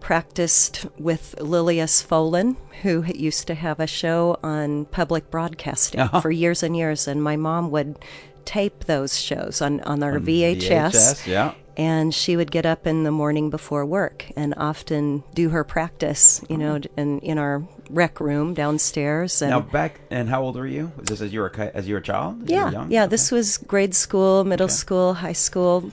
practiced 0.00 0.86
with 0.98 1.34
Lilias 1.38 2.04
Folan, 2.04 2.56
who 2.82 3.04
used 3.04 3.46
to 3.46 3.54
have 3.54 3.78
a 3.78 3.86
show 3.86 4.38
on 4.42 4.86
public 4.86 5.30
broadcasting 5.30 6.00
Uh-huh. 6.00 6.20
for 6.20 6.30
years 6.30 6.62
and 6.62 6.76
years, 6.76 7.06
and 7.06 7.22
my 7.22 7.36
mom 7.36 7.70
would 7.70 7.96
tape 8.44 8.84
those 8.86 9.20
shows 9.20 9.62
on, 9.62 9.80
on 9.82 10.02
our 10.02 10.16
On 10.16 10.24
VHS. 10.24 10.90
VHS, 10.90 11.26
yeah. 11.26 11.54
And 11.76 12.14
she 12.14 12.36
would 12.36 12.50
get 12.50 12.66
up 12.66 12.86
in 12.86 13.02
the 13.04 13.10
morning 13.10 13.48
before 13.48 13.86
work 13.86 14.26
and 14.36 14.52
often 14.58 15.24
do 15.32 15.48
her 15.48 15.64
practice, 15.64 16.42
you 16.50 16.58
know, 16.58 16.78
in, 16.98 17.18
in 17.20 17.38
our 17.38 17.66
rec 17.88 18.20
room 18.20 18.52
downstairs. 18.52 19.40
And 19.40 19.50
Now 19.50 19.60
back 19.60 20.00
and 20.10 20.28
how 20.28 20.42
old 20.42 20.56
were 20.56 20.66
you? 20.66 20.92
Was 20.98 21.08
this 21.08 21.20
as 21.22 21.32
you 21.32 21.40
were 21.40 21.50
as 21.74 21.88
you 21.88 21.94
were 21.94 22.00
a 22.00 22.02
child? 22.02 22.42
As 22.42 22.50
yeah, 22.50 22.70
young? 22.70 22.90
yeah. 22.90 23.06
This 23.06 23.30
was 23.32 23.56
grade 23.56 23.94
school, 23.94 24.44
middle 24.44 24.66
Okay. 24.66 24.72
school, 24.72 25.14
high 25.14 25.32
school. 25.32 25.90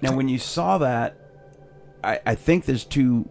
Now, 0.00 0.16
when 0.16 0.28
you 0.30 0.38
saw 0.38 0.78
that, 0.78 1.16
I, 2.02 2.20
I 2.24 2.34
think 2.34 2.64
there's 2.64 2.84
two 2.84 3.28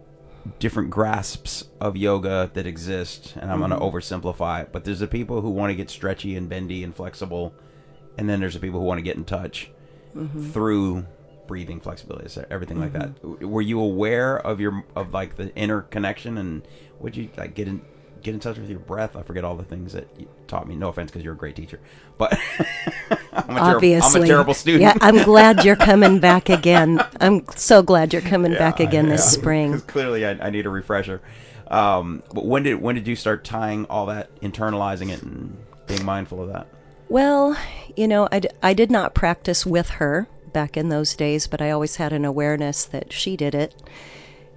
different 0.60 0.90
grasps 0.90 1.64
of 1.80 1.96
yoga 1.96 2.50
that 2.54 2.66
exist, 2.66 3.34
and 3.40 3.50
I'm 3.50 3.58
Mhm. 3.60 3.68
going 3.68 3.80
to 3.80 3.98
oversimplify 3.98 4.62
it. 4.62 4.68
But 4.70 4.84
there's 4.84 5.00
the 5.00 5.06
people 5.08 5.40
who 5.40 5.50
want 5.50 5.70
to 5.70 5.74
get 5.74 5.90
stretchy 5.90 6.36
and 6.36 6.48
bendy 6.48 6.84
and 6.84 6.94
flexible, 6.94 7.54
and 8.16 8.28
then 8.28 8.38
there's 8.40 8.54
the 8.54 8.60
people 8.60 8.80
who 8.80 8.86
want 8.86 8.98
to 8.98 9.02
get 9.02 9.16
in 9.16 9.24
touch 9.24 9.70
Mhm. 10.16 10.52
through 10.52 11.06
breathing, 11.48 11.80
flexibility, 11.80 12.28
so 12.28 12.46
everything 12.48 12.78
like 12.78 12.92
that. 12.92 13.20
Mm-hmm. 13.20 13.48
Were 13.48 13.62
you 13.62 13.80
aware 13.80 14.38
of 14.38 14.60
your 14.60 14.84
of 14.94 15.12
like 15.12 15.34
the 15.34 15.52
inner 15.56 15.82
connection, 15.82 16.38
and 16.38 16.62
would 17.00 17.16
you 17.16 17.30
like 17.36 17.54
get 17.54 17.66
in 17.66 17.80
get 18.22 18.34
in 18.34 18.40
touch 18.40 18.58
with 18.58 18.70
your 18.70 18.78
breath? 18.78 19.16
I 19.16 19.22
forget 19.22 19.42
all 19.42 19.56
the 19.56 19.64
things 19.64 19.94
that 19.94 20.06
you 20.16 20.28
taught 20.46 20.68
me. 20.68 20.76
No 20.76 20.88
offense, 20.88 21.10
because 21.10 21.24
you're 21.24 21.34
a 21.34 21.36
great 21.36 21.56
teacher, 21.56 21.80
but 22.18 22.38
I'm 23.32 23.56
a, 23.56 23.60
terrible, 23.60 23.76
Obviously, 23.76 24.20
I'm 24.20 24.24
a 24.24 24.28
terrible 24.28 24.54
student. 24.54 24.82
Yeah, 24.82 24.94
I'm 25.00 25.24
glad 25.24 25.64
you're 25.64 25.76
coming 25.90 26.20
back 26.20 26.48
again. 26.48 27.04
I'm 27.20 27.44
so 27.56 27.82
glad 27.82 28.12
you're 28.12 28.22
coming 28.22 28.52
back 28.52 28.78
Yeah, 28.78 28.86
again 28.86 29.08
this 29.08 29.28
spring. 29.28 29.80
clearly, 29.86 30.24
I, 30.24 30.32
I 30.32 30.50
need 30.50 30.66
a 30.66 30.70
refresher. 30.70 31.20
Um, 31.68 32.22
but 32.32 32.46
when 32.46 32.62
did 32.62 32.80
when 32.80 32.94
did 32.94 33.08
you 33.08 33.16
start 33.16 33.42
tying 33.44 33.86
all 33.86 34.06
that, 34.06 34.34
internalizing 34.40 35.10
it, 35.10 35.22
and 35.22 35.56
being 35.86 36.04
mindful 36.04 36.40
of 36.40 36.48
that? 36.52 36.68
Well, 37.08 37.56
you 37.96 38.06
know, 38.06 38.28
I, 38.30 38.40
d- 38.40 38.50
I 38.62 38.74
did 38.74 38.90
not 38.90 39.14
practice 39.14 39.64
with 39.64 39.90
her 39.90 40.28
back 40.58 40.76
in 40.76 40.88
those 40.88 41.14
days, 41.14 41.46
but 41.46 41.62
I 41.62 41.70
always 41.70 41.96
had 41.96 42.12
an 42.12 42.24
awareness 42.24 42.84
that 42.86 43.12
she 43.12 43.36
did 43.36 43.54
it. 43.54 43.76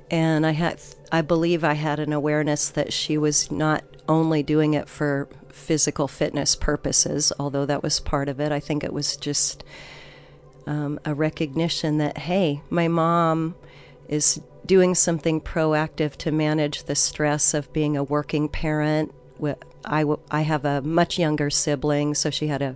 And 0.10 0.48
I 0.48 0.53
had, 0.53 0.81
I 1.12 1.22
believe 1.22 1.63
I 1.63 1.75
had 1.75 2.00
an 2.00 2.12
awareness 2.12 2.72
that 2.72 2.91
she 2.91 3.20
was 3.20 3.51
not 3.51 3.84
only 4.10 4.41
doing 4.41 4.74
it 4.74 4.89
for 4.89 5.29
physical 5.50 6.08
fitness 6.08 6.55
purposes, 6.55 7.31
although 7.39 7.67
that 7.67 7.84
was 7.84 8.00
part 8.00 8.29
of 8.29 8.39
it. 8.39 8.51
I 8.51 8.60
think 8.60 8.84
it 8.84 8.93
was 8.93 9.15
just 9.15 9.63
um, 10.65 11.00
a 11.05 11.13
recognition 11.13 12.00
that, 12.00 12.17
hey, 12.17 12.63
my 12.72 12.88
mom 12.88 13.53
is 14.10 14.41
doing 14.65 14.96
something 14.96 15.39
proactive 15.39 16.15
to 16.15 16.31
manage 16.31 16.86
the 16.86 16.96
stress 16.96 17.53
of 17.53 17.72
being 17.74 17.96
a 17.96 18.03
working 18.03 18.50
parent 18.50 19.13
I 19.84 20.41
have 20.41 20.65
a 20.65 20.81
much 20.81 21.17
younger 21.17 21.50
sibling, 21.50 22.13
so 22.13 22.29
she 22.29 22.48
had 22.48 22.62
a, 22.62 22.75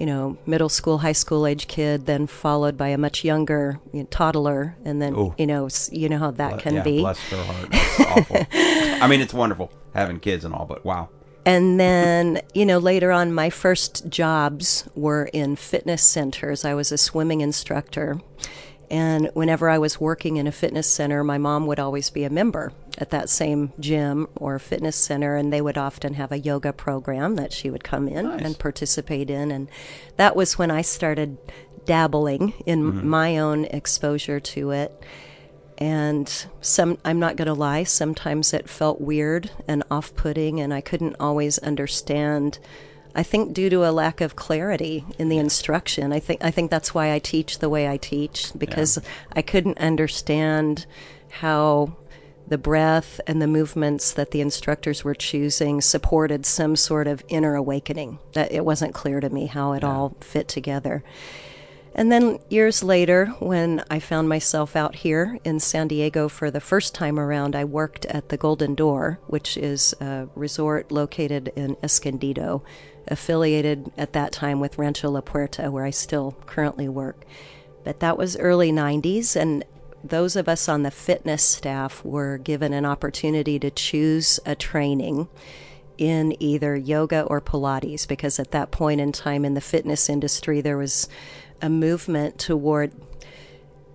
you 0.00 0.06
know, 0.06 0.38
middle 0.46 0.70
school, 0.70 0.98
high 0.98 1.12
school 1.12 1.46
age 1.46 1.68
kid, 1.68 2.06
then 2.06 2.26
followed 2.26 2.78
by 2.78 2.88
a 2.88 2.96
much 2.96 3.22
younger 3.22 3.78
you 3.92 4.00
know, 4.00 4.06
toddler, 4.10 4.74
and 4.82 5.00
then 5.00 5.14
Ooh. 5.14 5.34
you 5.36 5.46
know, 5.46 5.68
you 5.92 6.08
know 6.08 6.18
how 6.18 6.30
that 6.30 6.52
Ble- 6.52 6.58
can 6.58 6.74
yeah, 6.76 6.82
be. 6.82 7.00
Bless 7.00 7.20
her 7.28 7.44
heart. 7.44 7.70
That's 7.70 8.00
awful. 8.00 8.46
I 8.52 9.06
mean, 9.06 9.20
it's 9.20 9.34
wonderful 9.34 9.70
having 9.92 10.18
kids 10.18 10.46
and 10.46 10.54
all, 10.54 10.64
but 10.64 10.86
wow. 10.86 11.10
And 11.44 11.78
then, 11.78 12.40
you 12.54 12.64
know, 12.64 12.78
later 12.78 13.12
on, 13.12 13.32
my 13.32 13.50
first 13.50 14.08
jobs 14.08 14.88
were 14.94 15.28
in 15.32 15.56
fitness 15.56 16.02
centers. 16.02 16.64
I 16.64 16.74
was 16.74 16.92
a 16.92 16.98
swimming 16.98 17.40
instructor. 17.42 18.20
And 18.90 19.30
whenever 19.34 19.70
I 19.70 19.78
was 19.78 20.00
working 20.00 20.36
in 20.36 20.48
a 20.48 20.52
fitness 20.52 20.88
center, 20.88 21.22
my 21.22 21.38
mom 21.38 21.66
would 21.66 21.78
always 21.78 22.10
be 22.10 22.24
a 22.24 22.30
member 22.30 22.72
at 22.98 23.10
that 23.10 23.30
same 23.30 23.72
gym 23.78 24.26
or 24.34 24.58
fitness 24.58 24.96
center. 24.96 25.36
And 25.36 25.52
they 25.52 25.60
would 25.60 25.78
often 25.78 26.14
have 26.14 26.32
a 26.32 26.38
yoga 26.38 26.72
program 26.72 27.36
that 27.36 27.52
she 27.52 27.70
would 27.70 27.84
come 27.84 28.08
in 28.08 28.26
and 28.26 28.58
participate 28.58 29.30
in. 29.30 29.52
And 29.52 29.68
that 30.16 30.34
was 30.34 30.58
when 30.58 30.72
I 30.72 30.82
started 30.82 31.38
dabbling 31.84 32.54
in 32.66 32.82
mm-hmm. 32.82 33.08
my 33.08 33.38
own 33.38 33.64
exposure 33.66 34.40
to 34.40 34.70
it 34.70 35.02
and 35.78 36.46
some 36.60 36.98
I'm 37.04 37.18
not 37.18 37.36
going 37.36 37.46
to 37.46 37.54
lie 37.54 37.84
sometimes 37.84 38.52
it 38.52 38.68
felt 38.68 39.00
weird 39.00 39.50
and 39.66 39.82
off-putting 39.90 40.60
and 40.60 40.74
I 40.74 40.82
couldn't 40.82 41.16
always 41.18 41.58
understand 41.58 42.58
I 43.14 43.22
think 43.22 43.52
due 43.52 43.70
to 43.70 43.88
a 43.88 43.92
lack 43.92 44.20
of 44.20 44.36
clarity 44.36 45.04
in 45.18 45.28
the 45.28 45.38
instruction 45.38 46.12
I 46.12 46.20
think 46.20 46.44
I 46.44 46.50
think 46.50 46.70
that's 46.70 46.94
why 46.94 47.12
I 47.12 47.18
teach 47.18 47.58
the 47.58 47.68
way 47.68 47.88
I 47.88 47.96
teach 47.96 48.52
because 48.56 48.98
I 49.32 49.42
couldn't 49.42 49.78
understand 49.78 50.86
how 51.30 51.96
the 52.50 52.58
breath 52.58 53.20
and 53.26 53.40
the 53.40 53.46
movements 53.46 54.12
that 54.12 54.32
the 54.32 54.40
instructors 54.40 55.04
were 55.04 55.14
choosing 55.14 55.80
supported 55.80 56.44
some 56.44 56.74
sort 56.74 57.06
of 57.06 57.22
inner 57.28 57.54
awakening 57.54 58.18
that 58.32 58.50
it 58.50 58.64
wasn't 58.64 58.92
clear 58.92 59.20
to 59.20 59.30
me 59.30 59.46
how 59.46 59.72
it 59.72 59.84
all 59.84 60.16
fit 60.20 60.48
together. 60.48 61.04
And 61.94 62.10
then 62.10 62.38
years 62.48 62.82
later, 62.82 63.26
when 63.38 63.84
I 63.90 63.98
found 63.98 64.28
myself 64.28 64.76
out 64.76 64.96
here 64.96 65.38
in 65.44 65.58
San 65.58 65.88
Diego 65.88 66.28
for 66.28 66.50
the 66.50 66.60
first 66.60 66.94
time 66.94 67.18
around, 67.18 67.56
I 67.56 67.64
worked 67.64 68.04
at 68.06 68.28
the 68.28 68.36
Golden 68.36 68.74
Door, 68.74 69.20
which 69.26 69.56
is 69.56 69.94
a 70.00 70.28
resort 70.34 70.92
located 70.92 71.52
in 71.56 71.76
Escondido, 71.82 72.62
affiliated 73.08 73.90
at 73.96 74.12
that 74.12 74.32
time 74.32 74.60
with 74.60 74.78
Rancho 74.78 75.10
La 75.10 75.20
Puerta, 75.20 75.70
where 75.70 75.84
I 75.84 75.90
still 75.90 76.36
currently 76.46 76.88
work. 76.88 77.24
But 77.84 78.00
that 78.00 78.18
was 78.18 78.36
early 78.36 78.72
90s, 78.72 79.36
and 79.36 79.64
those 80.02 80.36
of 80.36 80.48
us 80.48 80.68
on 80.68 80.82
the 80.82 80.90
fitness 80.90 81.42
staff 81.42 82.04
were 82.04 82.38
given 82.38 82.72
an 82.72 82.86
opportunity 82.86 83.58
to 83.58 83.70
choose 83.70 84.40
a 84.46 84.54
training 84.54 85.28
in 85.98 86.34
either 86.42 86.76
yoga 86.76 87.22
or 87.22 87.40
Pilates, 87.40 88.08
because 88.08 88.38
at 88.38 88.52
that 88.52 88.70
point 88.70 89.00
in 89.00 89.12
time 89.12 89.44
in 89.44 89.54
the 89.54 89.60
fitness 89.60 90.08
industry, 90.08 90.60
there 90.60 90.78
was 90.78 91.08
a 91.60 91.68
movement 91.68 92.38
toward 92.38 92.92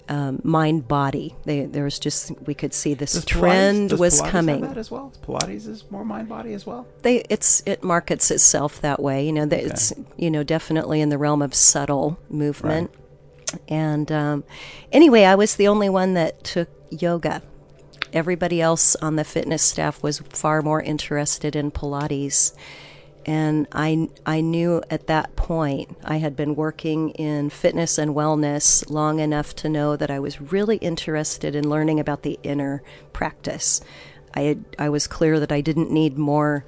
um, 0.07 0.39
mind 0.43 0.87
body. 0.87 1.35
They, 1.45 1.65
there 1.65 1.83
was 1.83 1.99
just 1.99 2.31
we 2.41 2.53
could 2.53 2.73
see 2.73 2.93
this 2.93 3.13
Does 3.13 3.25
trend 3.25 3.89
does 3.89 3.99
was 3.99 4.19
Pilates 4.19 4.23
have 4.23 4.31
coming. 4.31 4.61
that 4.61 4.77
as 4.77 4.91
well. 4.91 5.11
Pilates 5.25 5.67
is 5.67 5.89
more 5.89 6.05
mind 6.05 6.29
body 6.29 6.53
as 6.53 6.65
well. 6.65 6.87
They 7.01 7.25
it's 7.29 7.63
it 7.65 7.83
markets 7.83 8.31
itself 8.31 8.81
that 8.81 9.01
way. 9.01 9.25
You 9.25 9.33
know, 9.33 9.45
that 9.45 9.63
it's 9.63 9.93
you 10.17 10.29
know 10.29 10.43
definitely 10.43 11.01
in 11.01 11.09
the 11.09 11.17
realm 11.17 11.41
of 11.41 11.53
subtle 11.53 12.19
movement. 12.29 12.91
And 13.67 14.11
um, 14.11 14.43
anyway, 14.91 15.23
I 15.23 15.35
was 15.35 15.55
the 15.55 15.67
only 15.67 15.89
one 15.89 16.13
that 16.15 16.43
took 16.43 16.69
yoga. 16.89 17.41
Everybody 18.13 18.61
else 18.61 18.95
on 18.97 19.15
the 19.17 19.23
fitness 19.23 19.61
staff 19.61 20.01
was 20.01 20.19
far 20.19 20.61
more 20.61 20.81
interested 20.81 21.55
in 21.55 21.71
Pilates. 21.71 22.53
And 23.25 23.67
I, 23.71 24.09
I 24.25 24.41
knew 24.41 24.83
at 24.91 25.07
that 25.07 25.35
point 25.35 25.97
I 26.03 26.17
had 26.17 26.35
been 26.35 26.55
working 26.55 27.09
in 27.11 27.49
fitness 27.49 27.97
and 27.97 28.13
wellness 28.13 28.87
long 28.89 29.19
enough 29.19 29.55
to 29.57 29.69
know 29.69 29.95
that 29.95 30.11
I 30.11 30.19
was 30.19 30.39
really 30.39 30.77
interested 30.77 31.55
in 31.55 31.67
learning 31.67 31.99
about 31.99 32.21
the 32.21 32.39
inner 32.43 32.83
practice. 33.13 33.81
I, 34.35 34.41
had, 34.41 34.65
I 34.77 34.89
was 34.89 35.07
clear 35.07 35.39
that 35.39 35.51
I 35.51 35.61
didn't 35.61 35.89
need 35.89 36.17
more 36.17 36.65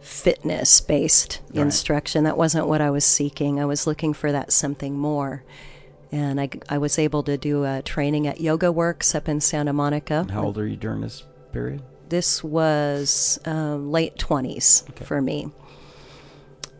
fitness 0.00 0.80
based 0.80 1.40
instruction. 1.54 2.24
That 2.24 2.36
wasn't 2.36 2.66
what 2.66 2.80
I 2.80 2.90
was 2.90 3.04
seeking. 3.04 3.60
I 3.60 3.64
was 3.64 3.86
looking 3.86 4.12
for 4.12 4.32
that 4.32 4.52
something 4.52 4.98
more. 4.98 5.44
And 6.10 6.40
I, 6.40 6.50
I 6.68 6.78
was 6.78 6.98
able 6.98 7.22
to 7.22 7.38
do 7.38 7.64
a 7.64 7.80
training 7.80 8.26
at 8.26 8.40
Yoga 8.40 8.72
Works 8.72 9.14
up 9.14 9.28
in 9.28 9.40
Santa 9.40 9.72
Monica. 9.72 10.26
How 10.30 10.44
old 10.44 10.58
are 10.58 10.66
you 10.66 10.76
during 10.76 11.00
this 11.00 11.24
period? 11.52 11.82
This 12.08 12.42
was 12.44 13.38
um, 13.46 13.90
late 13.90 14.16
20s 14.16 15.04
for 15.04 15.22
me. 15.22 15.50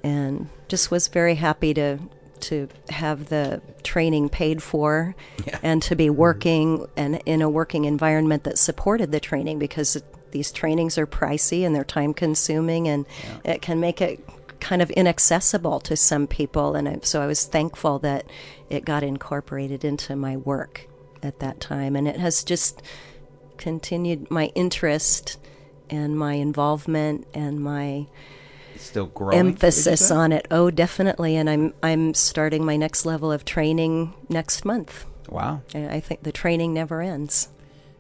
And 0.03 0.49
just 0.69 0.91
was 0.91 1.09
very 1.09 1.37
happy 1.37 1.75
to 1.75 1.99
to 2.41 2.69
have 2.89 3.29
the 3.29 3.63
training 3.85 4.29
paid 4.29 4.61
for 4.61 5.15
and 5.63 5.81
to 5.81 5.95
be 5.95 6.11
working 6.11 6.87
and 6.97 7.23
in 7.25 7.41
a 7.41 7.49
working 7.49 7.85
environment 7.85 8.43
that 8.43 8.59
supported 8.59 9.13
the 9.13 9.21
training 9.21 9.61
because 9.61 10.03
these 10.33 10.51
trainings 10.51 10.99
are 10.99 11.07
pricey 11.07 11.65
and 11.65 11.73
they're 11.75 11.85
time 11.85 12.13
consuming 12.13 12.89
and 12.89 13.07
it 13.45 13.63
can 13.63 13.79
make 13.79 14.01
it 14.01 14.27
kind 14.61 14.81
of 14.81 14.91
inaccessible 14.91 15.81
to 15.81 15.97
some 15.97 16.27
people. 16.27 16.75
And 16.75 16.89
I, 16.89 16.99
so 17.03 17.21
I 17.21 17.27
was 17.27 17.45
thankful 17.45 17.99
that 18.01 18.25
it 18.71 18.85
got 18.85 19.03
incorporated 19.03 19.85
into 19.85 20.17
my 20.17 20.37
work 20.37 20.89
at 21.23 21.41
that 21.41 21.61
time. 21.61 21.97
And 21.97 22.09
it 22.09 22.19
has 22.19 22.45
just 22.45 22.83
continued 23.57 24.31
my 24.31 24.47
interest 24.55 25.39
and 25.91 26.17
my 26.17 26.35
involvement 26.35 27.27
and 27.35 27.61
my 27.61 28.07
still 28.83 29.07
growing. 29.07 29.39
emphasis 29.39 30.11
on 30.11 30.33
it. 30.33 30.47
Oh, 30.51 30.71
definitely. 30.71 31.37
And 31.37 31.49
I'm 31.49 31.75
I'm 31.83 32.15
starting 32.15 32.65
my 32.65 32.77
next 32.77 33.05
level 33.07 33.31
of 33.33 33.45
training 33.45 34.15
next 34.29 34.65
month. 34.65 35.07
Wow. 35.29 35.63
I 35.75 36.01
think 36.01 36.23
the 36.25 36.33
training 36.33 36.75
never 36.75 37.01
ends. 37.01 37.49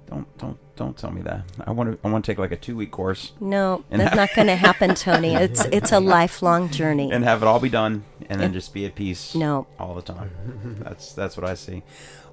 Don't 0.09 0.27
don't 0.39 0.59
don't 0.77 0.97
tell 0.97 1.11
me 1.11 1.23
that. 1.23 1.43
I 1.67 1.71
want 1.71 1.93
to 1.93 2.07
I 2.07 2.11
want 2.11 2.25
to 2.25 2.31
take 2.33 2.39
like 2.39 2.53
a 2.53 2.57
two 2.57 2.77
week 2.77 2.91
course 2.91 3.33
No, 3.41 3.85
that's 3.91 4.11
ha- 4.11 4.15
not 4.17 4.35
going 4.35 4.49
to 4.55 4.57
happen, 4.57 4.95
Tony. 4.95 5.35
It's 5.35 5.65
it's 5.67 5.93
a 5.93 6.01
lifelong 6.01 6.69
journey. 6.71 7.11
and 7.13 7.25
have 7.25 7.43
it 7.43 7.47
all 7.47 7.61
be 7.61 7.69
done, 7.71 8.05
and 8.29 8.41
then 8.41 8.53
just 8.53 8.75
be 8.75 8.85
at 8.85 8.95
peace. 8.95 9.35
No. 9.35 9.67
all 9.79 9.95
the 9.95 10.03
time. 10.03 10.31
That's 10.83 11.13
that's 11.15 11.37
what 11.37 11.49
I 11.49 11.55
see. 11.55 11.83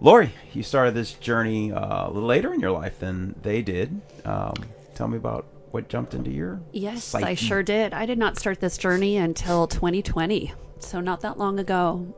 Lori, 0.02 0.32
you 0.54 0.64
started 0.64 0.94
this 0.94 1.14
journey 1.14 1.72
uh, 1.72 2.08
a 2.08 2.12
little 2.12 2.28
later 2.28 2.54
in 2.54 2.60
your 2.60 2.72
life 2.72 3.00
than 3.00 3.36
they 3.42 3.62
did. 3.62 4.02
Um, 4.26 4.54
tell 4.96 5.08
me 5.08 5.18
about 5.18 5.46
what 5.72 5.88
jumped 5.90 6.14
into 6.14 6.32
your 6.32 6.62
Yes, 6.72 7.14
I 7.16 7.36
sure 7.36 7.64
did. 7.64 7.94
I 7.94 8.06
did 8.06 8.18
not 8.18 8.38
start 8.38 8.60
this 8.60 8.78
journey 8.78 9.18
until 9.18 9.68
2020, 9.68 10.54
so 10.80 11.00
not 11.00 11.22
that 11.22 11.38
long 11.38 11.60
ago. 11.60 12.14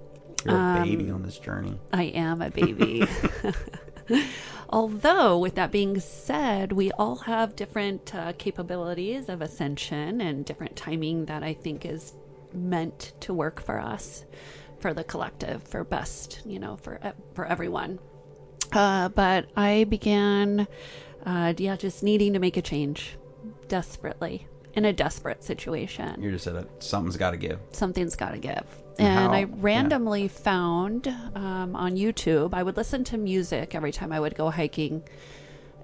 You're 0.46 0.56
a 0.56 0.60
Um, 0.60 0.84
baby 0.90 1.10
on 1.12 1.22
this 1.24 1.38
journey. 1.38 1.80
I 1.94 2.04
am 2.06 2.42
a 2.42 2.50
baby. 2.50 3.06
Although, 4.70 5.38
with 5.38 5.56
that 5.56 5.72
being 5.72 6.00
said, 6.00 6.72
we 6.72 6.92
all 6.94 7.18
have 7.18 7.56
different 7.56 8.16
uh, 8.16 8.34
capabilities 8.38 9.28
of 9.28 9.42
ascension 9.42 10.22
and 10.22 10.46
different 10.46 10.76
timing 10.78 11.26
that 11.26 11.44
I 11.44 11.54
think 11.54 11.86
is 11.86 12.14
meant 12.54 13.14
to 13.22 13.34
work 13.34 13.62
for 13.62 13.80
us, 13.80 14.26
for 14.80 14.94
the 14.94 15.04
collective, 15.04 15.62
for 15.64 15.84
best, 15.84 16.42
you 16.46 16.58
know, 16.60 16.78
for 16.78 17.00
e- 17.06 17.10
for 17.34 17.46
everyone. 17.46 18.00
Uh, 18.72 19.10
but 19.10 19.48
I 19.58 19.84
began, 19.90 20.68
uh, 21.26 21.54
yeah, 21.58 21.76
just 21.76 22.02
needing 22.02 22.32
to 22.34 22.40
make 22.40 22.56
a 22.56 22.62
change, 22.62 23.18
desperately, 23.72 24.48
in 24.74 24.86
a 24.86 24.94
desperate 24.94 25.44
situation 25.44 26.22
You're 26.22 26.32
just 26.34 26.48
at 26.48 26.56
a, 26.56 26.68
something's 26.80 27.18
got 27.18 27.32
to 27.32 27.38
give. 27.38 27.60
something's 27.72 28.16
got 28.16 28.32
to 28.32 28.38
give. 28.38 28.66
And 29.00 29.08
how- 29.20 29.32
I 29.32 29.40
yeah. 29.40 29.48
randomly 29.58 30.28
found 30.28 31.08
um, 31.36 31.76
on 31.76 31.96
YouTube, 31.96 32.54
I 32.54 32.62
would 32.64 32.76
listen 32.78 33.04
to 33.06 33.18
music 33.18 33.74
every 33.74 33.92
time 33.94 34.12
I 34.12 34.20
would 34.20 34.36
go 34.36 34.50
hiking. 34.50 35.04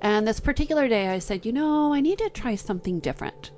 And 0.01 0.27
this 0.27 0.39
particular 0.39 0.87
day, 0.87 1.07
I 1.07 1.19
said, 1.19 1.45
you 1.45 1.53
know, 1.53 1.93
I 1.93 2.01
need 2.01 2.19
to 2.19 2.29
try 2.29 2.55
something 2.55 2.99
different. 2.99 3.51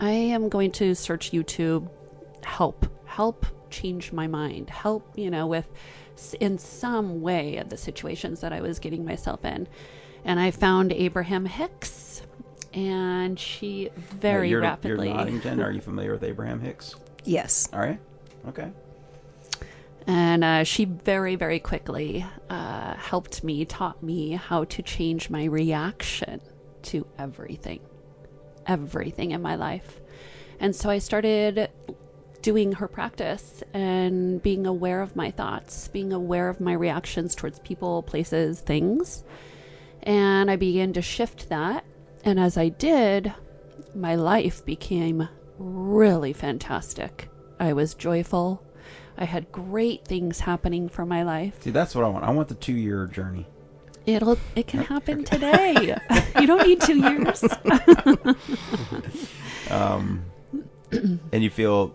I 0.00 0.10
am 0.10 0.48
going 0.48 0.70
to 0.72 0.94
search 0.94 1.32
YouTube 1.32 1.88
help, 2.44 2.86
help 3.04 3.44
change 3.70 4.12
my 4.12 4.26
mind, 4.26 4.70
help, 4.70 5.02
you 5.16 5.30
know, 5.30 5.46
with 5.46 5.66
in 6.40 6.56
some 6.58 7.20
way 7.20 7.56
of 7.56 7.68
the 7.68 7.76
situations 7.76 8.40
that 8.40 8.52
I 8.52 8.60
was 8.60 8.78
getting 8.78 9.04
myself 9.04 9.44
in. 9.44 9.66
And 10.24 10.38
I 10.38 10.50
found 10.52 10.92
Abraham 10.92 11.44
Hicks, 11.46 12.22
and 12.72 13.38
she 13.38 13.90
very 13.96 14.50
you're, 14.50 14.60
rapidly. 14.60 15.08
You're 15.08 15.16
nodding, 15.16 15.40
Jen. 15.40 15.60
Are 15.60 15.70
you 15.70 15.80
familiar 15.80 16.12
with 16.12 16.24
Abraham 16.24 16.60
Hicks? 16.60 16.94
Yes. 17.24 17.68
All 17.72 17.80
right. 17.80 18.00
Okay. 18.48 18.70
And 20.06 20.42
uh, 20.42 20.64
she 20.64 20.84
very, 20.84 21.36
very 21.36 21.60
quickly 21.60 22.26
uh, 22.50 22.94
helped 22.94 23.44
me, 23.44 23.64
taught 23.64 24.02
me 24.02 24.32
how 24.32 24.64
to 24.64 24.82
change 24.82 25.30
my 25.30 25.44
reaction 25.44 26.40
to 26.82 27.06
everything, 27.18 27.80
everything 28.66 29.30
in 29.30 29.42
my 29.42 29.54
life. 29.54 30.00
And 30.58 30.74
so 30.74 30.90
I 30.90 30.98
started 30.98 31.70
doing 32.40 32.72
her 32.72 32.88
practice 32.88 33.62
and 33.72 34.42
being 34.42 34.66
aware 34.66 35.00
of 35.00 35.14
my 35.14 35.30
thoughts, 35.30 35.86
being 35.88 36.12
aware 36.12 36.48
of 36.48 36.60
my 36.60 36.72
reactions 36.72 37.36
towards 37.36 37.60
people, 37.60 38.02
places, 38.02 38.60
things. 38.60 39.22
And 40.02 40.50
I 40.50 40.56
began 40.56 40.92
to 40.94 41.02
shift 41.02 41.48
that. 41.50 41.84
And 42.24 42.38
as 42.38 42.56
I 42.56 42.68
did, 42.68 43.32
my 43.94 44.14
life 44.14 44.64
became 44.64 45.28
really 45.58 46.32
fantastic. 46.32 47.28
I 47.58 47.72
was 47.72 47.94
joyful. 47.94 48.62
I 49.16 49.24
had 49.24 49.52
great 49.52 50.04
things 50.04 50.40
happening 50.40 50.88
for 50.88 51.04
my 51.04 51.22
life. 51.22 51.62
See, 51.62 51.70
that's 51.70 51.94
what 51.94 52.04
I 52.04 52.08
want. 52.08 52.24
I 52.24 52.30
want 52.30 52.48
the 52.48 52.54
two 52.54 52.72
year 52.72 53.06
journey. 53.06 53.46
It'll 54.06 54.38
it 54.56 54.66
can 54.66 54.84
happen 54.84 55.24
today. 55.24 55.96
you 56.40 56.46
don't 56.46 56.66
need 56.66 56.80
2 56.80 56.98
years. 56.98 57.44
Um, 59.70 60.24
and 60.90 61.42
you 61.42 61.48
feel 61.48 61.94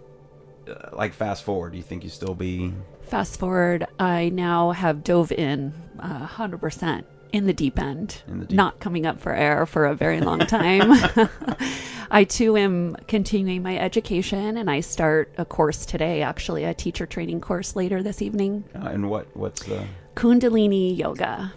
uh, 0.67 0.89
like 0.93 1.13
fast 1.13 1.43
forward. 1.43 1.74
Do 1.74 1.77
you 1.77 1.84
think 1.84 2.03
you 2.03 2.10
still 2.10 2.34
be? 2.34 2.74
Fast 3.03 3.39
forward, 3.39 3.86
I 4.00 4.29
now 4.29 4.72
have 4.72 5.03
dove 5.03 5.31
in 5.31 5.74
uh, 6.00 6.25
100% 6.27 7.03
in 7.34 7.46
the 7.46 7.53
deep 7.53 7.77
end, 7.79 8.22
In 8.27 8.39
the 8.39 8.46
deep- 8.46 8.55
not 8.55 8.79
coming 8.79 9.05
up 9.05 9.19
for 9.19 9.34
air 9.34 9.65
for 9.65 9.86
a 9.86 9.96
very 9.96 10.19
long 10.22 10.39
time. 10.48 10.91
I 12.12 12.24
too 12.24 12.55
am 12.55 12.96
continuing 13.07 13.63
my 13.63 13.77
education 13.77 14.55
and 14.57 14.69
I 14.69 14.79
start 14.79 15.34
a 15.38 15.43
course 15.46 15.86
today, 15.86 16.22
actually, 16.22 16.63
a 16.63 16.74
teacher 16.74 17.05
training 17.05 17.41
course 17.41 17.75
later 17.75 18.01
this 18.01 18.22
evening. 18.22 18.63
Uh, 18.74 18.88
and 18.88 19.10
what? 19.10 19.27
What's 19.36 19.63
the? 19.63 19.86
Kundalini 20.15 20.98
Yoga. 20.98 21.53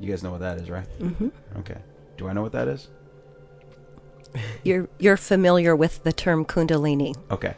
You 0.00 0.10
guys 0.10 0.22
know 0.22 0.30
what 0.30 0.40
that 0.40 0.58
is, 0.58 0.70
right? 0.70 0.86
Mhm. 0.98 1.30
Okay. 1.58 1.76
Do 2.16 2.28
I 2.28 2.32
know 2.32 2.42
what 2.42 2.52
that 2.52 2.66
is? 2.68 2.88
You're 4.64 4.88
you're 4.98 5.16
familiar 5.16 5.76
with 5.76 6.02
the 6.02 6.12
term 6.12 6.44
Kundalini. 6.44 7.14
Okay. 7.30 7.54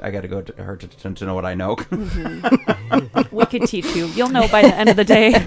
I 0.00 0.10
got 0.10 0.22
to 0.22 0.28
go 0.28 0.42
to 0.42 0.62
her 0.62 0.76
to, 0.76 0.86
to, 0.88 1.14
to 1.14 1.24
know 1.24 1.34
what 1.34 1.44
I 1.46 1.54
know. 1.54 1.76
We 3.30 3.46
could 3.46 3.62
teach 3.66 3.86
you. 3.96 4.06
You'll 4.08 4.28
know 4.28 4.46
by 4.48 4.62
the 4.62 4.74
end 4.74 4.88
of 4.90 4.96
the 4.96 5.04
day. 5.04 5.46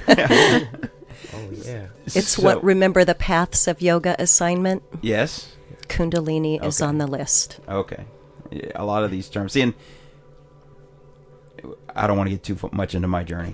Oh 1.33 1.50
yeah. 1.51 1.88
It's 2.05 2.29
So- 2.36 2.43
what 2.43 2.63
remember 2.63 3.05
the 3.05 3.15
paths 3.15 3.67
of 3.67 3.81
yoga 3.81 4.15
assignment. 4.19 4.83
Yes. 5.01 5.55
Kundalini 5.88 6.63
is 6.63 6.81
on 6.81 6.98
the 7.00 7.07
list. 7.07 7.59
Okay. 7.67 8.05
Yeah, 8.51 8.71
a 8.75 8.86
lot 8.86 9.03
of 9.03 9.12
these 9.12 9.27
terms. 9.29 9.53
See, 9.53 9.62
and 9.62 9.74
I 11.95 12.07
don't 12.07 12.17
want 12.17 12.29
to 12.29 12.36
get 12.36 12.43
too 12.43 12.69
much 12.71 12.95
into 12.95 13.07
my 13.07 13.24
journey. 13.24 13.53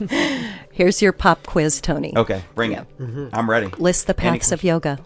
Here's 0.72 1.02
your 1.02 1.12
pop 1.12 1.44
quiz, 1.46 1.80
Tony. 1.80 2.16
okay, 2.16 2.42
bring 2.54 2.72
it. 2.72 2.86
Mm-hmm. 2.98 3.28
I'm 3.32 3.50
ready. 3.50 3.66
List 3.78 4.06
the 4.06 4.18
Any 4.20 4.38
paths 4.38 4.50
of 4.52 4.64
yoga. 4.64 4.98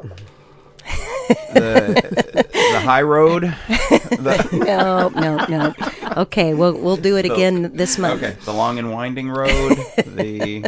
the, 1.53 2.45
the 2.53 2.81
high 2.81 3.03
road. 3.03 3.55
The, 4.09 4.49
No, 4.67 5.09
no, 5.11 5.45
no. 5.49 5.75
Okay, 6.23 6.55
we'll 6.55 6.73
we'll 6.77 6.97
do 6.97 7.17
it 7.17 7.23
The- 7.23 7.33
again 7.35 7.71
this 7.77 7.99
month. 7.99 8.23
okay, 8.23 8.37
the 8.45 8.53
long 8.53 8.79
and 8.79 8.91
winding 8.91 9.29
road. 9.29 9.77
The 10.07 10.65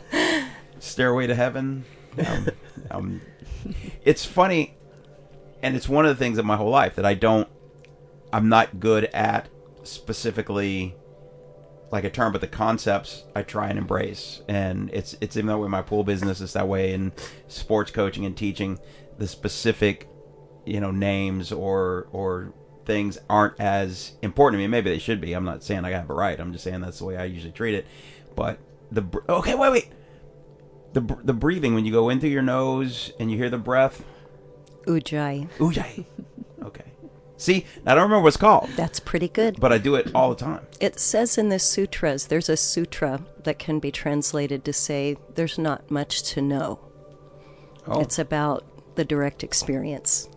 stairway 0.94 1.26
to 1.26 1.34
heaven. 1.34 1.84
Um, 2.24 2.48
um, 2.90 3.20
it's 4.04 4.24
funny, 4.24 4.76
and 5.60 5.74
it's 5.74 5.88
one 5.88 6.06
of 6.06 6.16
the 6.16 6.24
things 6.24 6.38
of 6.38 6.44
my 6.44 6.56
whole 6.56 6.70
life 6.70 6.94
that 6.94 7.04
I 7.04 7.14
don't. 7.14 7.48
I'm 8.32 8.48
not 8.48 8.80
good 8.80 9.04
at 9.06 9.48
specifically 9.82 10.94
like 11.90 12.04
a 12.04 12.10
term, 12.10 12.32
but 12.32 12.40
the 12.40 12.46
concepts 12.46 13.24
I 13.34 13.42
try 13.42 13.68
and 13.68 13.78
embrace, 13.78 14.42
and 14.48 14.88
it's 14.92 15.16
it's 15.20 15.36
even 15.36 15.48
that 15.48 15.58
way. 15.58 15.68
My 15.68 15.82
pool 15.82 16.04
business 16.04 16.40
is 16.40 16.52
that 16.52 16.68
way, 16.68 16.94
and 16.94 17.12
sports 17.48 17.90
coaching 17.90 18.24
and 18.24 18.36
teaching. 18.36 18.78
The 19.18 19.26
specific, 19.26 20.08
you 20.64 20.80
know, 20.80 20.92
names 20.92 21.50
or 21.50 22.08
or 22.12 22.54
things 22.84 23.18
aren't 23.28 23.58
as 23.58 24.12
important 24.22 24.60
to 24.60 24.62
me. 24.62 24.68
Maybe 24.68 24.90
they 24.90 24.98
should 24.98 25.20
be. 25.20 25.32
I'm 25.32 25.44
not 25.44 25.64
saying 25.64 25.84
I 25.84 25.90
have 25.90 26.08
it 26.08 26.14
right. 26.14 26.38
I'm 26.38 26.52
just 26.52 26.64
saying 26.64 26.80
that's 26.80 26.98
the 26.98 27.04
way 27.04 27.16
I 27.16 27.24
usually 27.24 27.52
treat 27.52 27.74
it. 27.74 27.86
But 28.36 28.58
the 28.92 29.04
okay, 29.28 29.54
wait, 29.56 29.72
wait. 29.72 29.88
The 30.94 31.00
the 31.22 31.32
breathing 31.34 31.74
when 31.74 31.84
you 31.84 31.92
go 31.92 32.08
in 32.08 32.20
through 32.20 32.30
your 32.30 32.42
nose 32.42 33.12
and 33.20 33.30
you 33.30 33.36
hear 33.36 33.50
the 33.50 33.58
breath. 33.58 34.04
Ujjayi. 34.86 35.48
Ujjayi. 35.58 36.06
Okay. 36.62 36.84
See, 37.36 37.66
I 37.84 37.94
don't 37.94 38.04
remember 38.04 38.22
what 38.22 38.28
it's 38.28 38.36
called, 38.36 38.70
That's 38.76 39.00
pretty 39.00 39.28
good. 39.28 39.60
but 39.60 39.72
I 39.72 39.78
do 39.78 39.96
it 39.96 40.14
all 40.14 40.30
the 40.30 40.36
time. 40.36 40.66
It 40.80 40.98
says 40.98 41.36
in 41.36 41.48
the 41.48 41.58
sutras, 41.58 42.28
there's 42.28 42.48
a 42.48 42.56
sutra 42.56 43.20
that 43.42 43.58
can 43.58 43.80
be 43.80 43.90
translated 43.90 44.64
to 44.64 44.72
say 44.72 45.16
there's 45.34 45.58
not 45.58 45.90
much 45.90 46.22
to 46.32 46.40
know. 46.40 46.78
Oh. 47.86 48.00
It's 48.00 48.18
about 48.18 48.64
the 48.94 49.04
direct 49.04 49.42
experience 49.42 50.28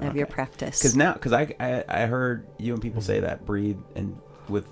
of 0.00 0.16
your 0.16 0.26
practice. 0.26 0.78
Because 0.78 0.96
now, 0.96 1.12
because 1.12 1.32
I, 1.32 1.54
I 1.60 1.84
I 1.88 2.06
heard 2.06 2.46
you 2.58 2.72
and 2.72 2.82
people 2.82 3.02
say 3.02 3.20
that 3.20 3.44
breathe 3.44 3.78
and 3.94 4.18
with 4.48 4.66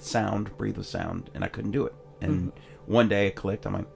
sound, 0.00 0.56
breathe 0.56 0.78
with 0.78 0.86
sound, 0.86 1.30
and 1.34 1.44
I 1.44 1.48
couldn't 1.48 1.72
do 1.72 1.86
it. 1.86 1.94
And 2.20 2.52
mm-hmm. 2.52 2.92
one 2.92 3.08
day 3.08 3.26
it 3.28 3.34
clicked. 3.36 3.66
I'm 3.66 3.74
like, 3.74 3.86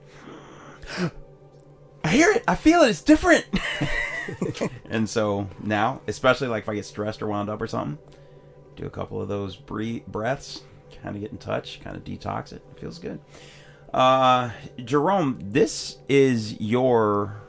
I 2.05 2.09
hear 2.09 2.31
it, 2.33 2.45
I 2.47 2.55
feel 2.55 2.83
it. 2.83 2.91
It's 2.91 3.03
different. 3.03 3.47
and 4.91 5.09
so 5.09 5.49
now, 5.63 6.01
especially 6.07 6.49
like 6.49 6.65
if 6.65 6.69
I 6.69 6.75
get 6.75 6.85
stressed 6.85 7.23
or 7.23 7.29
wound 7.29 7.49
up 7.49 7.61
or 7.63 7.67
something, 7.67 7.99
do 8.77 8.87
a 8.87 8.91
couple 8.91 9.21
of 9.21 9.29
those 9.29 9.57
breathe 9.57 10.07
breaths, 10.07 10.63
kind 11.03 11.17
of 11.17 11.23
get 11.23 11.33
in 11.33 11.39
touch, 11.39 11.81
kind 11.81 11.97
of 11.97 12.05
detox 12.05 12.53
it. 12.53 12.63
It 12.73 12.81
feels 12.81 12.99
good. 12.99 13.21
Uh, 13.93 14.51
Jerome, 14.85 15.39
this 15.41 15.99
is 16.09 16.61
your 16.61 17.43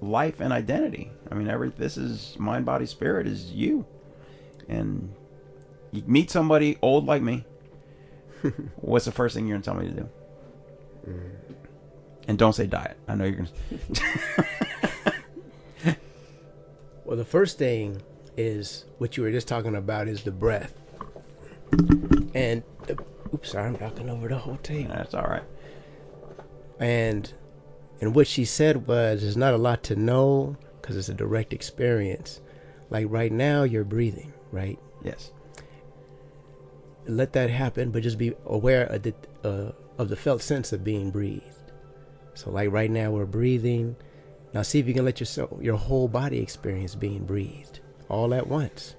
life 0.00 0.40
and 0.40 0.52
identity. 0.52 1.12
I 1.30 1.34
mean, 1.34 1.48
every 1.48 1.70
this 1.70 1.96
is 1.96 2.36
mind, 2.38 2.64
body, 2.64 2.86
spirit 2.86 3.26
is 3.26 3.52
you, 3.52 3.86
and 4.68 5.14
you 5.92 6.02
meet 6.06 6.30
somebody 6.30 6.78
old 6.80 7.06
like 7.06 7.22
me. 7.22 7.44
what's 8.76 9.04
the 9.04 9.12
first 9.12 9.34
thing 9.34 9.46
you're 9.46 9.58
gonna 9.58 9.64
tell 9.64 9.74
me 9.74 9.88
to 9.88 9.94
do? 9.94 10.08
And 12.30 12.38
don't 12.38 12.52
say 12.52 12.68
diet. 12.68 12.96
I 13.08 13.16
know 13.16 13.24
you're 13.24 13.44
gonna. 13.44 13.50
Well, 17.04 17.16
the 17.16 17.24
first 17.24 17.58
thing 17.58 18.02
is 18.36 18.84
what 18.98 19.16
you 19.16 19.24
were 19.24 19.32
just 19.32 19.48
talking 19.48 19.74
about 19.74 20.06
is 20.06 20.22
the 20.22 20.30
breath. 20.30 20.72
And 22.32 22.62
oops, 23.34 23.50
sorry, 23.50 23.66
I'm 23.66 23.78
knocking 23.80 24.08
over 24.08 24.28
the 24.28 24.38
whole 24.38 24.58
tape. 24.58 24.86
That's 24.86 25.12
all 25.12 25.24
right. 25.24 25.42
And 26.78 27.34
and 28.00 28.14
what 28.14 28.28
she 28.28 28.44
said 28.44 28.86
was, 28.86 29.22
there's 29.22 29.36
not 29.36 29.54
a 29.54 29.58
lot 29.58 29.82
to 29.84 29.96
know 29.96 30.56
because 30.80 30.96
it's 30.96 31.08
a 31.08 31.14
direct 31.14 31.52
experience. 31.52 32.40
Like 32.90 33.06
right 33.08 33.32
now, 33.32 33.64
you're 33.64 33.82
breathing, 33.82 34.32
right? 34.52 34.78
Yes. 35.02 35.32
Let 37.08 37.32
that 37.32 37.50
happen, 37.50 37.90
but 37.90 38.04
just 38.04 38.18
be 38.18 38.34
aware 38.46 38.84
of 38.84 39.02
the 39.02 39.14
uh, 39.42 39.72
of 39.98 40.10
the 40.10 40.16
felt 40.16 40.42
sense 40.42 40.72
of 40.72 40.84
being 40.84 41.10
breathed. 41.10 41.56
So, 42.40 42.50
like 42.50 42.72
right 42.72 42.90
now, 42.90 43.10
we're 43.10 43.26
breathing. 43.26 43.96
Now, 44.54 44.62
see 44.62 44.78
if 44.78 44.88
you 44.88 44.94
can 44.94 45.04
let 45.04 45.20
yourself, 45.20 45.50
your 45.60 45.76
whole 45.76 46.08
body 46.08 46.38
experience 46.38 46.94
being 46.94 47.26
breathed 47.26 47.80
all 48.08 48.32
at 48.32 48.46
once. 48.46 48.96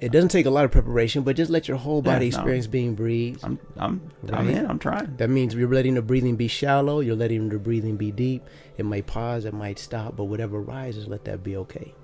It 0.00 0.12
doesn't 0.12 0.28
take 0.28 0.46
a 0.46 0.50
lot 0.50 0.64
of 0.64 0.70
preparation, 0.70 1.22
but 1.24 1.34
just 1.34 1.50
let 1.50 1.66
your 1.66 1.76
whole 1.76 2.02
Yeah, 2.04 2.12
body 2.12 2.30
no. 2.30 2.36
experience 2.36 2.66
being 2.68 2.94
breathed. 2.94 3.40
I'm 3.42 3.58
I'm 3.76 4.12
I'm 4.32 4.48
in. 4.48 4.64
I'm 4.64 4.78
trying. 4.78 5.16
That 5.16 5.28
means 5.28 5.54
you're 5.54 5.68
letting 5.68 5.94
the 5.94 6.02
breathing 6.02 6.36
be 6.36 6.46
shallow. 6.46 7.00
You're 7.00 7.16
letting 7.16 7.48
the 7.48 7.58
breathing 7.58 7.96
be 7.96 8.12
deep. 8.12 8.44
It 8.76 8.84
might 8.84 9.06
pause. 9.06 9.44
It 9.44 9.54
might 9.54 9.78
stop. 9.80 10.14
But 10.16 10.24
whatever 10.24 10.60
rises, 10.60 11.08
let 11.08 11.24
that 11.24 11.42
be 11.42 11.56
okay. 11.56 11.94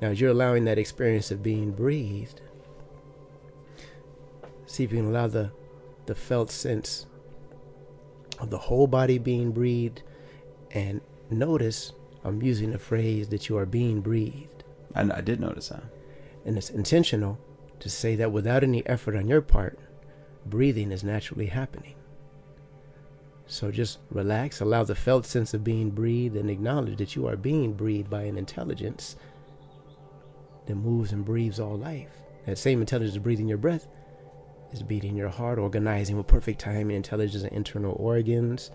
Now, 0.00 0.08
as 0.08 0.20
you're 0.20 0.30
allowing 0.30 0.64
that 0.64 0.78
experience 0.78 1.30
of 1.30 1.44
being 1.44 1.70
breathed, 1.70 2.40
see 4.66 4.82
if 4.82 4.90
you 4.90 4.98
can 4.98 5.06
allow 5.10 5.28
the, 5.28 5.52
the 6.06 6.16
felt 6.16 6.50
sense 6.50 7.06
of 8.42 8.50
the 8.50 8.58
whole 8.58 8.88
body 8.88 9.18
being 9.18 9.52
breathed, 9.52 10.02
and 10.72 11.00
notice 11.30 11.92
I'm 12.24 12.42
using 12.42 12.72
the 12.72 12.78
phrase 12.78 13.28
that 13.28 13.48
you 13.48 13.56
are 13.56 13.66
being 13.66 14.00
breathed. 14.00 14.64
I, 14.94 15.02
I 15.02 15.20
did 15.20 15.40
notice 15.40 15.68
that. 15.68 15.84
And 16.44 16.58
it's 16.58 16.70
intentional 16.70 17.38
to 17.78 17.88
say 17.88 18.16
that 18.16 18.32
without 18.32 18.64
any 18.64 18.84
effort 18.86 19.16
on 19.16 19.28
your 19.28 19.40
part, 19.40 19.78
breathing 20.44 20.90
is 20.90 21.04
naturally 21.04 21.46
happening. 21.46 21.94
So 23.46 23.70
just 23.70 23.98
relax, 24.10 24.60
allow 24.60 24.82
the 24.82 24.94
felt 24.96 25.24
sense 25.24 25.54
of 25.54 25.62
being 25.62 25.90
breathed, 25.90 26.36
and 26.36 26.50
acknowledge 26.50 26.96
that 26.98 27.14
you 27.14 27.28
are 27.28 27.36
being 27.36 27.74
breathed 27.74 28.10
by 28.10 28.22
an 28.22 28.36
intelligence 28.36 29.14
that 30.66 30.74
moves 30.74 31.12
and 31.12 31.24
breathes 31.24 31.60
all 31.60 31.78
life. 31.78 32.10
That 32.46 32.58
same 32.58 32.80
intelligence 32.80 33.14
is 33.14 33.22
breathing 33.22 33.46
your 33.46 33.58
breath 33.58 33.86
is 34.72 34.82
beating 34.82 35.16
your 35.16 35.28
heart, 35.28 35.58
organizing 35.58 36.16
with 36.16 36.26
perfect 36.26 36.60
timing, 36.60 36.96
intelligence 36.96 37.42
and 37.42 37.52
internal 37.52 37.96
organs, 37.98 38.70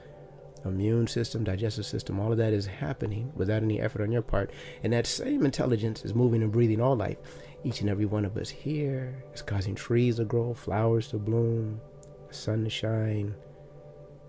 immune 0.65 1.07
system, 1.07 1.43
digestive 1.43 1.86
system, 1.86 2.19
all 2.19 2.31
of 2.31 2.38
that 2.38 2.53
is 2.53 2.67
happening 2.67 3.31
without 3.36 3.63
any 3.63 3.79
effort 3.79 4.01
on 4.01 4.12
your 4.12 4.21
part. 4.21 4.51
And 4.83 4.93
that 4.93 5.07
same 5.07 5.45
intelligence 5.45 6.03
is 6.05 6.15
moving 6.15 6.43
and 6.43 6.51
breathing 6.51 6.81
all 6.81 6.95
life. 6.95 7.17
Each 7.63 7.81
and 7.81 7.89
every 7.89 8.05
one 8.05 8.25
of 8.25 8.38
us 8.38 8.49
here 8.49 9.23
is 9.33 9.41
causing 9.41 9.75
trees 9.75 10.17
to 10.17 10.25
grow, 10.25 10.53
flowers 10.53 11.07
to 11.10 11.17
bloom, 11.17 11.81
the 12.27 12.33
sun 12.33 12.63
to 12.63 12.69
shine. 12.69 13.36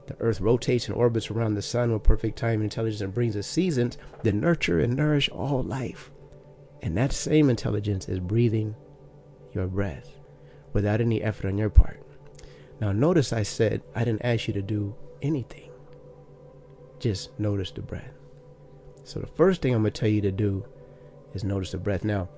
The 0.06 0.16
earth 0.20 0.40
rotates 0.40 0.88
and 0.88 0.96
orbits 0.96 1.30
around 1.30 1.54
the 1.54 1.62
sun 1.62 1.92
with 1.92 2.02
perfect 2.02 2.38
time 2.38 2.54
and 2.54 2.64
intelligence 2.64 3.02
and 3.02 3.12
brings 3.12 3.36
us 3.36 3.46
seasons 3.46 3.98
that 4.22 4.34
nurture 4.34 4.80
and 4.80 4.96
nourish 4.96 5.28
all 5.28 5.62
life. 5.62 6.10
And 6.80 6.96
that 6.96 7.12
same 7.12 7.50
intelligence 7.50 8.08
is 8.08 8.20
breathing 8.20 8.74
your 9.52 9.66
breath 9.66 10.17
without 10.78 11.00
any 11.00 11.20
effort 11.20 11.48
on 11.48 11.58
your 11.58 11.70
part. 11.70 12.00
Now, 12.80 12.92
notice 12.92 13.32
I 13.32 13.42
said 13.42 13.82
I 13.96 14.04
didn't 14.04 14.24
ask 14.24 14.46
you 14.46 14.54
to 14.54 14.62
do 14.62 14.94
anything, 15.20 15.72
just 17.00 17.36
notice 17.36 17.72
the 17.72 17.82
breath. 17.82 18.14
So, 19.02 19.18
the 19.18 19.26
first 19.26 19.60
thing 19.60 19.74
I'm 19.74 19.82
going 19.82 19.92
to 19.92 20.00
tell 20.00 20.08
you 20.08 20.20
to 20.20 20.30
do 20.30 20.64
is 21.34 21.42
notice 21.42 21.72
the 21.72 21.78
breath. 21.78 22.04
Now, 22.04 22.28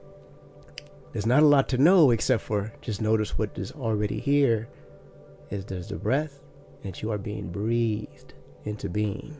there's 1.13 1.27
not 1.27 1.43
a 1.43 1.47
lot 1.47 1.69
to 1.69 1.77
know 1.77 2.13
except 2.13 2.43
for 2.43 2.73
just 2.81 3.03
notice 3.03 3.37
what 3.37 3.59
is 3.59 3.73
already 3.73 4.19
here. 4.19 4.71
Is 5.51 5.67
there's 5.67 5.89
the 5.89 5.97
breath 5.97 6.41
that 6.83 7.03
you 7.03 7.11
are 7.11 7.19
being 7.19 7.51
breathed 7.51 8.33
into 8.65 8.89
being. 8.89 9.37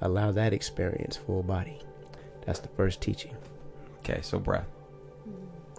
Allow 0.00 0.32
that 0.32 0.54
experience 0.54 1.18
full 1.18 1.42
body. 1.42 1.80
That's 2.46 2.60
the 2.60 2.68
first 2.68 3.02
teaching. 3.02 3.36
Okay, 3.98 4.20
so 4.22 4.38
breath. 4.38 4.71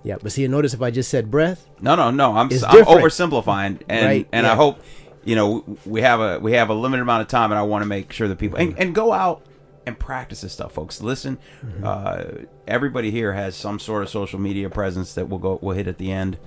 Yeah, 0.03 0.17
but 0.21 0.31
see, 0.31 0.41
you 0.41 0.47
notice 0.49 0.73
if 0.73 0.81
I 0.81 0.91
just 0.91 1.09
said 1.09 1.31
breath, 1.31 1.67
No, 1.81 1.95
no, 1.95 2.11
no. 2.11 2.31
I'm, 2.35 2.47
I'm 2.47 2.49
oversimplifying, 2.85 3.81
and 3.87 4.05
Right, 4.05 4.27
and 4.31 4.45
I 4.45 4.55
hope 4.55 4.79
you 5.23 5.35
know 5.35 5.63
we 5.85 6.01
have 6.01 6.19
a 6.19 6.39
we 6.39 6.53
have 6.53 6.69
a 6.69 6.73
limited 6.73 7.01
amount 7.03 7.21
of 7.21 7.27
time, 7.29 7.51
and 7.51 7.59
I 7.59 7.63
want 7.63 7.83
to 7.83 7.87
make 7.87 8.11
sure 8.11 8.27
that 8.27 8.37
people 8.37 8.59
and, 8.59 8.77
and 8.77 8.93
go 8.93 9.13
out 9.13 9.45
and 9.85 9.97
practice 9.99 10.41
this 10.41 10.53
stuff, 10.53 10.73
folks. 10.73 11.01
Listen, 11.01 11.37
Mm-hmm. 11.65 11.83
uh, 11.85 12.45
everybody 12.67 13.11
here 13.11 13.33
has 13.33 13.55
some 13.55 13.79
sort 13.79 14.03
of 14.03 14.09
social 14.09 14.39
media 14.39 14.69
presence 14.69 15.13
that 15.13 15.29
will 15.29 15.39
go 15.39 15.57
will 15.61 15.73
hit 15.75 15.87
at 15.87 15.97
the 15.97 16.11
end 16.11 16.37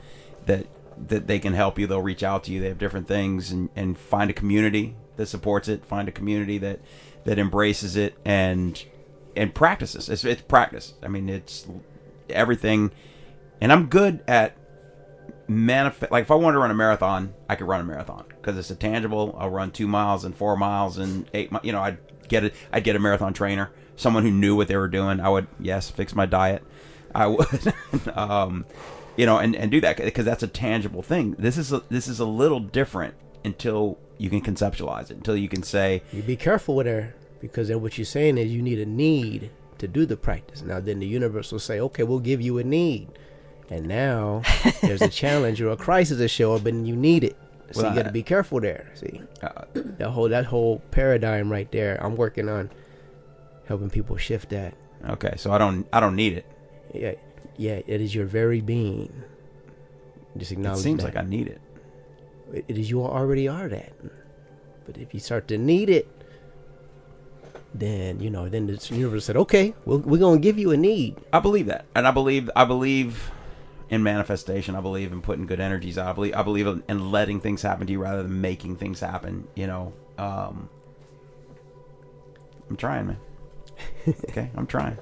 that 0.44 0.66
that 1.08 1.26
they 1.26 1.38
can 1.38 1.52
help 1.54 1.78
you. 1.78 1.86
They'll 1.86 2.02
reach 2.02 2.22
out 2.22 2.44
to 2.44 2.52
you. 2.52 2.60
They 2.60 2.68
have 2.68 2.78
different 2.78 3.08
things, 3.08 3.50
and 3.50 3.70
and 3.74 3.96
find 3.98 4.28
a 4.30 4.34
community 4.34 4.96
that 5.16 5.26
supports 5.26 5.66
it. 5.68 5.84
Find 5.86 6.08
a 6.08 6.12
community 6.12 6.58
that 6.58 6.80
that 7.24 7.38
embraces 7.38 7.96
it 7.96 8.16
and 8.24 8.84
and 9.34 9.54
practices. 9.54 10.08
It's, 10.10 10.24
it's 10.24 10.42
practice. 10.42 10.92
I 11.02 11.08
mean, 11.08 11.28
it's 11.30 11.66
everything. 12.28 12.90
And 13.60 13.72
I'm 13.72 13.86
good 13.86 14.22
at 14.28 14.56
manifest. 15.48 16.12
Like 16.12 16.22
if 16.22 16.30
I 16.30 16.34
wanted 16.34 16.54
to 16.54 16.58
run 16.60 16.70
a 16.70 16.74
marathon, 16.74 17.34
I 17.48 17.54
could 17.56 17.66
run 17.68 17.80
a 17.80 17.84
marathon 17.84 18.24
because 18.28 18.58
it's 18.58 18.70
a 18.70 18.74
tangible. 18.76 19.34
I'll 19.38 19.50
run 19.50 19.70
two 19.70 19.86
miles 19.86 20.24
and 20.24 20.34
four 20.34 20.56
miles 20.56 20.98
and 20.98 21.28
eight. 21.34 21.52
mi- 21.52 21.60
You 21.62 21.72
know, 21.72 21.80
I'd 21.80 21.98
get 22.28 22.44
it. 22.44 22.54
I'd 22.72 22.84
get 22.84 22.96
a 22.96 22.98
marathon 22.98 23.32
trainer, 23.32 23.70
someone 23.96 24.22
who 24.22 24.30
knew 24.30 24.56
what 24.56 24.68
they 24.68 24.76
were 24.76 24.88
doing. 24.88 25.20
I 25.20 25.28
would 25.28 25.46
yes, 25.60 25.90
fix 25.90 26.14
my 26.14 26.26
diet. 26.26 26.62
I 27.14 27.26
would, 27.28 27.48
um, 28.14 28.66
you 29.16 29.24
know, 29.26 29.38
and, 29.38 29.56
and 29.56 29.70
do 29.70 29.80
that 29.80 29.96
because 29.96 30.24
that's 30.24 30.42
a 30.42 30.48
tangible 30.48 31.02
thing. 31.02 31.34
This 31.38 31.56
is 31.56 31.72
a, 31.72 31.82
this 31.88 32.08
is 32.08 32.20
a 32.20 32.26
little 32.26 32.60
different 32.60 33.14
until 33.44 33.98
you 34.18 34.28
can 34.28 34.40
conceptualize 34.42 35.10
it. 35.10 35.16
Until 35.18 35.36
you 35.36 35.48
can 35.48 35.62
say, 35.62 36.02
you 36.12 36.22
be 36.22 36.36
careful 36.36 36.74
with 36.76 36.86
her 36.86 37.14
because 37.40 37.68
then 37.68 37.80
what 37.80 37.96
you're 37.96 38.04
saying 38.04 38.36
is 38.38 38.52
you 38.52 38.60
need 38.60 38.78
a 38.80 38.86
need 38.86 39.50
to 39.78 39.86
do 39.88 40.04
the 40.04 40.16
practice. 40.16 40.62
Now 40.62 40.80
then 40.80 40.98
the 40.98 41.06
universe 41.06 41.52
will 41.52 41.58
say, 41.58 41.80
okay, 41.80 42.02
we'll 42.02 42.18
give 42.18 42.40
you 42.42 42.58
a 42.58 42.64
need. 42.64 43.08
And 43.70 43.86
now 43.86 44.42
there's 44.82 45.02
a 45.02 45.08
challenge 45.08 45.60
or 45.60 45.70
a 45.70 45.76
crisis 45.76 46.18
to 46.18 46.28
show 46.28 46.54
up 46.54 46.66
and 46.66 46.86
you 46.86 46.94
need 46.94 47.24
it. 47.24 47.36
So 47.72 47.82
Well, 47.82 47.90
you 47.90 47.96
got 47.96 48.06
to 48.06 48.12
be 48.12 48.22
careful 48.22 48.60
there. 48.60 48.92
See, 48.94 49.20
uh, 49.42 49.64
that 49.74 50.10
whole 50.10 50.28
that 50.28 50.44
whole 50.46 50.78
paradigm 50.92 51.50
right 51.50 51.70
there. 51.72 51.98
I'm 52.00 52.14
working 52.14 52.48
on 52.48 52.70
helping 53.66 53.90
people 53.90 54.16
shift 54.16 54.50
that. 54.50 54.74
okay, 55.10 55.34
so 55.36 55.50
I 55.50 55.58
don't 55.58 55.84
I 55.92 55.98
don't 55.98 56.14
need 56.14 56.34
it. 56.34 56.46
Yeah, 56.94 57.14
yeah. 57.56 57.80
It 57.86 58.00
is 58.00 58.14
your 58.14 58.26
very 58.26 58.60
being. 58.60 59.12
Just 60.36 60.52
acknowledge. 60.52 60.80
It 60.80 60.82
seems 60.84 61.02
that. 61.02 61.14
like 61.14 61.24
I 61.24 61.26
need 61.28 61.48
it. 61.48 61.60
It- 62.52 62.64
it 62.68 62.78
is 62.78 62.88
you 62.88 63.02
already 63.02 63.48
are 63.48 63.68
that. 63.68 63.92
But 64.86 64.96
if 64.98 65.12
you 65.12 65.18
start 65.18 65.48
to 65.48 65.58
need 65.58 65.90
it, 65.90 66.06
then 67.74 68.20
you 68.20 68.30
know, 68.30 68.48
then 68.48 68.68
the 68.68 68.78
universe 68.94 69.24
said, 69.24 69.36
"Okay, 69.36 69.74
we'll, 69.84 69.98
we're 69.98 70.20
gonna 70.20 70.38
give 70.38 70.56
you 70.56 70.70
a 70.70 70.76
need." 70.76 71.16
I 71.32 71.40
believe 71.40 71.66
that, 71.66 71.84
and 71.96 72.06
I 72.06 72.12
believe 72.12 72.48
I 72.54 72.64
believe 72.64 73.32
in 73.88 74.02
manifestation. 74.02 74.74
I 74.74 74.80
believe 74.80 75.12
in 75.12 75.22
putting 75.22 75.46
good 75.46 75.60
energies 75.60 75.98
out. 75.98 76.08
I 76.08 76.12
believe 76.12 76.34
I 76.34 76.42
believe 76.42 76.66
in, 76.66 76.82
in 76.88 77.10
letting 77.10 77.40
things 77.40 77.62
happen 77.62 77.86
to 77.86 77.92
you 77.92 78.00
rather 78.00 78.22
than 78.22 78.40
making 78.40 78.76
things 78.76 79.00
happen. 79.00 79.48
You 79.54 79.66
know, 79.66 79.92
um, 80.18 80.68
I'm 82.68 82.76
trying, 82.76 83.06
man. 83.06 83.18
okay, 84.30 84.50
I'm 84.56 84.66
trying. 84.66 84.98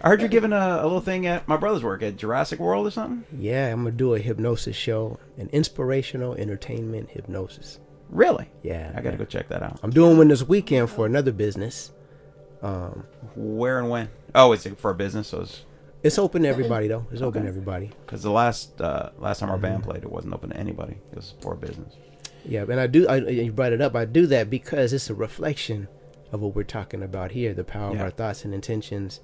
I 0.00 0.08
heard 0.08 0.20
you're 0.20 0.28
giving 0.28 0.52
a, 0.52 0.78
a 0.80 0.84
little 0.84 1.00
thing 1.00 1.26
at 1.26 1.46
my 1.46 1.56
brother's 1.56 1.82
work 1.82 2.02
at 2.02 2.16
Jurassic 2.16 2.58
World 2.60 2.86
or 2.86 2.90
something. 2.90 3.24
Yeah, 3.38 3.72
I'm 3.72 3.84
gonna 3.84 3.92
do 3.92 4.14
a 4.14 4.18
hypnosis 4.18 4.76
show, 4.76 5.18
an 5.36 5.48
inspirational 5.52 6.34
entertainment 6.34 7.10
hypnosis. 7.10 7.80
Really? 8.08 8.48
Yeah, 8.62 8.92
I 8.94 9.00
got 9.00 9.10
to 9.10 9.10
yeah. 9.10 9.16
go 9.16 9.24
check 9.24 9.48
that 9.48 9.62
out. 9.62 9.80
I'm 9.82 9.90
doing 9.90 10.16
one 10.16 10.28
this 10.28 10.42
weekend 10.42 10.90
for 10.90 11.06
another 11.06 11.32
business. 11.32 11.92
Um, 12.62 13.04
Where 13.34 13.78
and 13.78 13.90
when? 13.90 14.10
Oh, 14.34 14.52
it's 14.52 14.66
for 14.76 14.90
a 14.90 14.94
business, 14.94 15.28
so 15.28 15.40
it's 15.40 15.64
it's 16.06 16.18
open 16.18 16.42
to 16.42 16.48
everybody 16.48 16.88
though. 16.88 17.06
It's 17.12 17.22
open 17.22 17.42
to 17.42 17.48
everybody. 17.48 17.90
because 18.04 18.22
the 18.22 18.30
last 18.30 18.80
uh, 18.80 19.10
last 19.18 19.40
time 19.40 19.50
our 19.50 19.58
band 19.58 19.82
Mm-hmm. 19.82 19.90
played, 19.90 20.02
it 20.04 20.10
wasn't 20.10 20.34
open 20.34 20.50
to 20.50 20.56
anybody. 20.56 20.98
It 21.12 21.16
was 21.16 21.34
for 21.40 21.54
business. 21.54 21.94
Yeah, 22.44 22.62
and 22.62 22.78
I 22.80 22.86
do. 22.86 23.06
I, 23.08 23.16
you 23.16 23.52
brought 23.52 23.72
it 23.72 23.80
up. 23.80 23.94
I 23.96 24.04
do 24.04 24.26
that 24.28 24.48
because 24.50 24.92
it's 24.92 25.10
a 25.10 25.14
reflection 25.14 25.88
of 26.32 26.40
what 26.40 26.54
we're 26.54 26.62
talking 26.62 27.02
about 27.02 27.32
here: 27.32 27.52
the 27.54 27.64
power 27.64 27.90
of 27.90 27.96
Yeah. 27.96 28.02
our 28.04 28.10
thoughts 28.10 28.44
and 28.44 28.54
intentions 28.54 29.20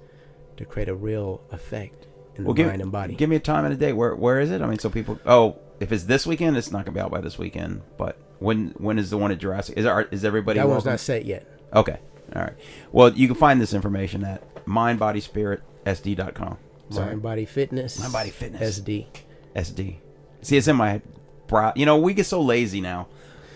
to 0.57 0.65
create 0.65 0.89
a 0.89 0.95
real 0.95 1.41
effect 1.51 2.07
in 2.35 2.43
Well, 2.43 2.53
the 2.53 2.57
give, 2.63 2.67
mind 2.67 2.81
and 2.81 2.91
body. 2.91 3.15
give 3.15 3.29
me 3.29 3.35
a 3.37 3.39
time 3.39 3.63
and 3.65 3.73
a 3.73 3.77
day. 3.77 3.93
Where 3.93 4.13
where 4.15 4.39
is 4.41 4.51
it? 4.51 4.61
I 4.61 4.67
mean, 4.67 4.79
so 4.79 4.89
people. 4.89 5.19
Oh, 5.25 5.57
if 5.79 5.91
it's 5.91 6.03
this 6.03 6.27
weekend, 6.27 6.57
it's 6.57 6.71
not 6.71 6.85
gonna 6.85 6.95
be 6.95 7.01
out 7.01 7.11
by 7.11 7.21
this 7.21 7.37
weekend. 7.37 7.81
But 7.97 8.17
when 8.39 8.73
when 8.77 8.99
is 8.99 9.09
the 9.09 9.17
one 9.17 9.31
at 9.31 9.37
Jurassic? 9.39 9.77
Is 9.77 9.85
our, 9.85 10.01
is 10.11 10.25
everybody? 10.25 10.59
that 10.59 10.67
one's 10.67 10.77
welcome? 10.83 10.91
not 10.93 10.99
set 10.99 11.25
yet. 11.25 11.47
Okay, 11.73 11.97
all 12.35 12.41
right. 12.41 12.53
Well, 12.91 13.13
you 13.13 13.27
can 13.27 13.35
find 13.37 13.59
this 13.61 13.73
information 13.73 14.23
at 14.25 14.41
mindbodyspiritsd.com. 14.65 16.57
Sorry. 16.93 17.07
Mind 17.07 17.21
Body 17.21 17.45
Fitness. 17.45 17.99
Mind 17.99 18.13
Body 18.13 18.29
Fitness. 18.29 18.79
SD. 18.79 19.05
SD. 19.55 19.95
See, 20.41 20.57
it's 20.57 20.67
in 20.67 20.75
my 20.75 21.01
brow. 21.47 21.73
You 21.75 21.85
know, 21.85 21.97
we 21.97 22.13
get 22.13 22.25
so 22.25 22.41
lazy 22.41 22.81
now. 22.81 23.07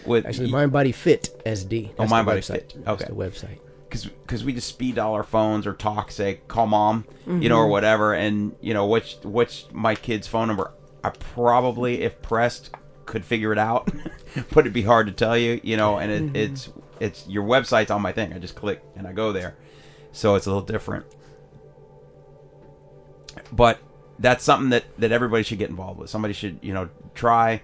With 0.05 0.25
Actually, 0.25 0.51
Mind 0.51 0.71
Body 0.71 0.91
Fit 0.91 1.41
SD. 1.45 1.89
Oh, 1.89 1.93
That's 1.97 2.09
Mind 2.11 2.25
Body 2.25 2.39
website. 2.39 2.71
Fit. 2.71 2.85
That's 2.85 3.01
Okay. 3.01 3.13
the 3.13 3.15
website. 3.15 3.59
because 3.89 4.43
we 4.43 4.53
just 4.53 4.67
speed 4.67 4.95
dial 4.95 5.13
our 5.13 5.23
phones 5.23 5.65
or 5.65 5.73
talk, 5.73 6.11
say 6.11 6.41
call 6.47 6.67
mom, 6.67 7.05
you 7.25 7.49
know, 7.49 7.57
or 7.57 7.63
mm-hmm. 7.63 7.71
whatever, 7.71 8.13
and 8.13 8.55
you 8.61 8.73
know 8.73 8.85
which 8.85 9.17
which 9.23 9.65
my 9.71 9.95
kid's 9.95 10.27
phone 10.27 10.47
number. 10.47 10.71
I 11.03 11.09
probably, 11.09 12.01
if 12.01 12.21
pressed, 12.21 12.69
could 13.05 13.25
figure 13.25 13.51
it 13.51 13.57
out, 13.57 13.89
but 14.51 14.59
it'd 14.59 14.73
be 14.73 14.83
hard 14.83 15.07
to 15.07 15.13
tell 15.13 15.37
you, 15.37 15.59
you 15.63 15.77
know. 15.77 15.97
And 15.97 16.11
it, 16.11 16.21
mm-hmm. 16.21 16.35
it's 16.35 16.69
it's 16.99 17.27
your 17.27 17.43
website's 17.43 17.91
on 17.91 18.01
my 18.01 18.11
thing. 18.11 18.33
I 18.33 18.39
just 18.39 18.55
click 18.55 18.83
and 18.95 19.07
I 19.07 19.13
go 19.13 19.31
there, 19.31 19.55
so 20.11 20.35
it's 20.35 20.45
a 20.45 20.49
little 20.49 20.65
different. 20.65 21.05
But 23.51 23.79
that's 24.19 24.43
something 24.43 24.69
that 24.69 24.83
that 24.99 25.11
everybody 25.11 25.43
should 25.43 25.57
get 25.59 25.69
involved 25.69 25.99
with. 25.99 26.09
Somebody 26.09 26.33
should 26.33 26.59
you 26.61 26.73
know 26.73 26.89
try 27.15 27.61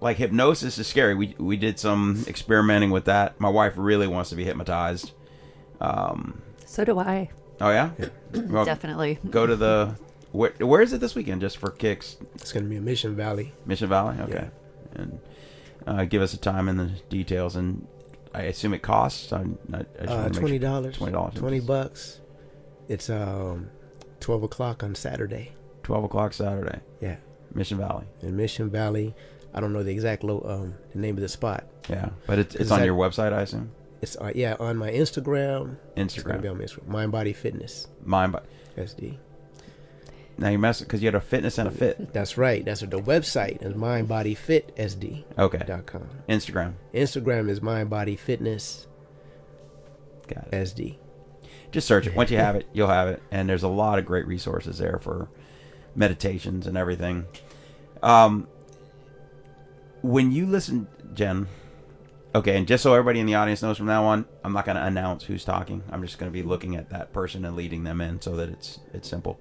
like 0.00 0.16
hypnosis 0.16 0.78
is 0.78 0.86
scary. 0.86 1.14
We 1.14 1.34
we 1.38 1.56
did 1.56 1.78
some 1.78 2.24
experimenting 2.26 2.90
with 2.90 3.04
that. 3.06 3.38
My 3.40 3.48
wife 3.48 3.74
really 3.76 4.06
wants 4.06 4.30
to 4.30 4.36
be 4.36 4.44
hypnotized. 4.44 5.12
Um, 5.80 6.42
So 6.66 6.84
do 6.84 6.98
I. 6.98 7.30
oh 7.60 7.70
yeah, 7.70 7.90
Well, 8.32 8.64
Definitely. 8.64 9.18
Go 9.30 9.46
to 9.46 9.56
the 9.56 9.96
where, 10.32 10.52
where 10.60 10.80
is 10.80 10.92
it 10.92 11.00
this 11.00 11.14
weekend? 11.14 11.40
Just 11.42 11.58
for 11.58 11.70
kicks, 11.70 12.16
It's 12.36 12.52
going 12.52 12.64
to 12.64 12.70
be 12.70 12.76
in 12.76 12.84
Mission 12.84 13.14
Valley. 13.14 13.52
Mission 13.66 13.88
Valley. 13.90 14.16
Okay, 14.20 14.48
and 14.94 15.20
uh, 15.86 16.04
give 16.06 16.22
us 16.22 16.32
a 16.32 16.38
time 16.38 16.68
and 16.68 16.78
the 16.80 16.86
details. 17.10 17.54
And 17.56 17.86
I 18.34 18.42
assume 18.42 18.72
it 18.72 18.80
costs. 18.82 19.32
I, 19.32 19.40
I, 19.40 19.42
I 19.42 19.42
Uh, 19.42 19.46
wanna 20.08 20.22
make 20.24 20.32
twenty 20.32 20.48
sure- 20.52 20.58
dollars. 20.60 20.96
Twenty 20.96 21.12
dollars. 21.12 21.34
Twenty 21.34 21.60
bucks. 21.60 22.20
It's 22.88 23.10
um, 23.10 23.68
twelve 24.22 24.42
o'clock 24.42 24.82
on 24.82 24.94
Saturday. 24.94 25.52
Twelve 25.82 26.04
o'clock 26.04 26.32
Saturday. 26.32 26.80
Yeah, 27.00 27.16
Mission 27.54 27.76
Valley. 27.78 28.04
in 28.22 28.36
Mission 28.36 28.70
Valley. 28.70 29.14
I 29.54 29.60
don't 29.60 29.72
know 29.74 29.82
the 29.82 29.90
exact 29.92 30.24
lo- 30.24 30.44
um 30.48 30.74
the 30.92 30.98
name 30.98 31.16
of 31.16 31.20
the 31.20 31.28
spot. 31.28 31.66
Yeah, 31.90 32.10
but 32.26 32.38
it's 32.38 32.54
it's 32.54 32.70
on 32.70 32.78
that- 32.80 32.86
your 32.86 32.96
website, 32.96 33.32
I 33.34 33.42
assume. 33.42 33.72
It's 34.00 34.16
uh, 34.16 34.32
yeah 34.34 34.56
on 34.58 34.76
my 34.78 34.90
Instagram. 34.90 35.76
It's 35.96 36.14
Instagram. 36.16 36.40
be 36.42 36.48
on 36.48 36.58
my 36.58 36.64
Instagram. 36.64 36.86
Mind 36.88 37.12
Body 37.12 37.32
Fitness 37.32 37.86
Mind, 38.04 38.32
but 38.32 38.46
SD. 38.76 39.16
now 40.38 40.48
you 40.48 40.58
mess 40.58 40.80
because 40.80 41.02
you 41.02 41.06
had 41.06 41.14
a 41.14 41.20
fitness 41.20 41.56
and 41.58 41.68
a 41.68 41.70
fit. 41.70 42.12
That's 42.12 42.36
right. 42.38 42.64
That's 42.64 42.80
what 42.80 42.90
the 42.90 42.98
website 42.98 43.62
is. 43.64 43.76
Mind 43.76 44.08
Body 44.08 44.34
Fit 44.34 44.74
SD. 44.76 45.24
Okay. 45.38 45.62
Dot 45.66 45.86
com. 45.86 46.08
Instagram. 46.28 46.74
Instagram 46.94 47.48
is 47.48 47.60
Mind 47.62 47.90
Body 47.90 48.16
Fitness 48.16 48.86
Got 50.26 50.48
it. 50.48 50.52
SD. 50.52 50.96
Just 51.72 51.88
search 51.88 52.06
it. 52.06 52.14
Once 52.14 52.30
you 52.30 52.36
have 52.46 52.54
it, 52.54 52.68
you'll 52.72 52.88
have 52.88 53.08
it. 53.08 53.22
And 53.30 53.48
there's 53.48 53.62
a 53.62 53.68
lot 53.68 53.98
of 53.98 54.06
great 54.06 54.26
resources 54.26 54.78
there 54.78 54.98
for 55.02 55.28
meditations 55.94 56.66
and 56.66 56.76
everything. 56.76 57.26
Um, 58.02 58.46
when 60.02 60.32
you 60.32 60.46
listen, 60.46 60.88
Jen, 61.14 61.48
okay, 62.34 62.56
and 62.56 62.66
just 62.66 62.82
so 62.82 62.94
everybody 62.94 63.20
in 63.20 63.26
the 63.26 63.34
audience 63.34 63.62
knows 63.62 63.76
from 63.78 63.86
now 63.86 64.04
on, 64.04 64.26
I'm 64.44 64.52
not 64.52 64.64
going 64.64 64.76
to 64.76 64.84
announce 64.84 65.24
who's 65.24 65.44
talking. 65.44 65.82
I'm 65.90 66.02
just 66.02 66.18
going 66.18 66.30
to 66.30 66.32
be 66.32 66.42
looking 66.42 66.76
at 66.76 66.90
that 66.90 67.12
person 67.12 67.44
and 67.44 67.56
leading 67.56 67.84
them 67.84 68.00
in 68.00 68.20
so 68.20 68.36
that 68.36 68.48
it's 68.48 68.80
it's 68.92 69.08
simple. 69.08 69.40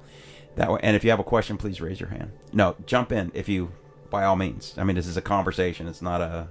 That 0.55 0.71
way, 0.71 0.79
and 0.83 0.95
if 0.95 1.03
you 1.03 1.09
have 1.09 1.19
a 1.19 1.23
question, 1.23 1.57
please 1.57 1.79
raise 1.81 1.99
your 1.99 2.09
hand. 2.09 2.31
No, 2.51 2.75
jump 2.85 3.11
in 3.11 3.31
if 3.33 3.47
you, 3.47 3.71
by 4.09 4.25
all 4.25 4.35
means. 4.35 4.75
I 4.77 4.83
mean, 4.83 4.95
this 4.95 5.07
is 5.07 5.17
a 5.17 5.21
conversation. 5.21 5.87
It's 5.87 6.01
not 6.01 6.21
a, 6.21 6.49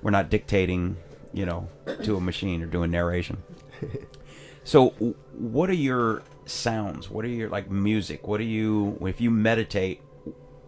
we're 0.00 0.10
not 0.10 0.30
dictating, 0.30 0.96
you 1.34 1.44
know, 1.44 1.68
to 2.02 2.16
a 2.16 2.20
machine 2.20 2.62
or 2.62 2.66
doing 2.66 2.90
narration. 2.90 3.42
So, 4.64 4.90
what 5.32 5.70
are 5.70 5.74
your 5.74 6.22
sounds? 6.44 7.10
What 7.10 7.24
are 7.24 7.28
your 7.28 7.48
like 7.48 7.70
music? 7.70 8.26
What 8.26 8.40
are 8.40 8.44
you 8.44 8.98
if 9.02 9.20
you 9.20 9.30
meditate? 9.30 10.00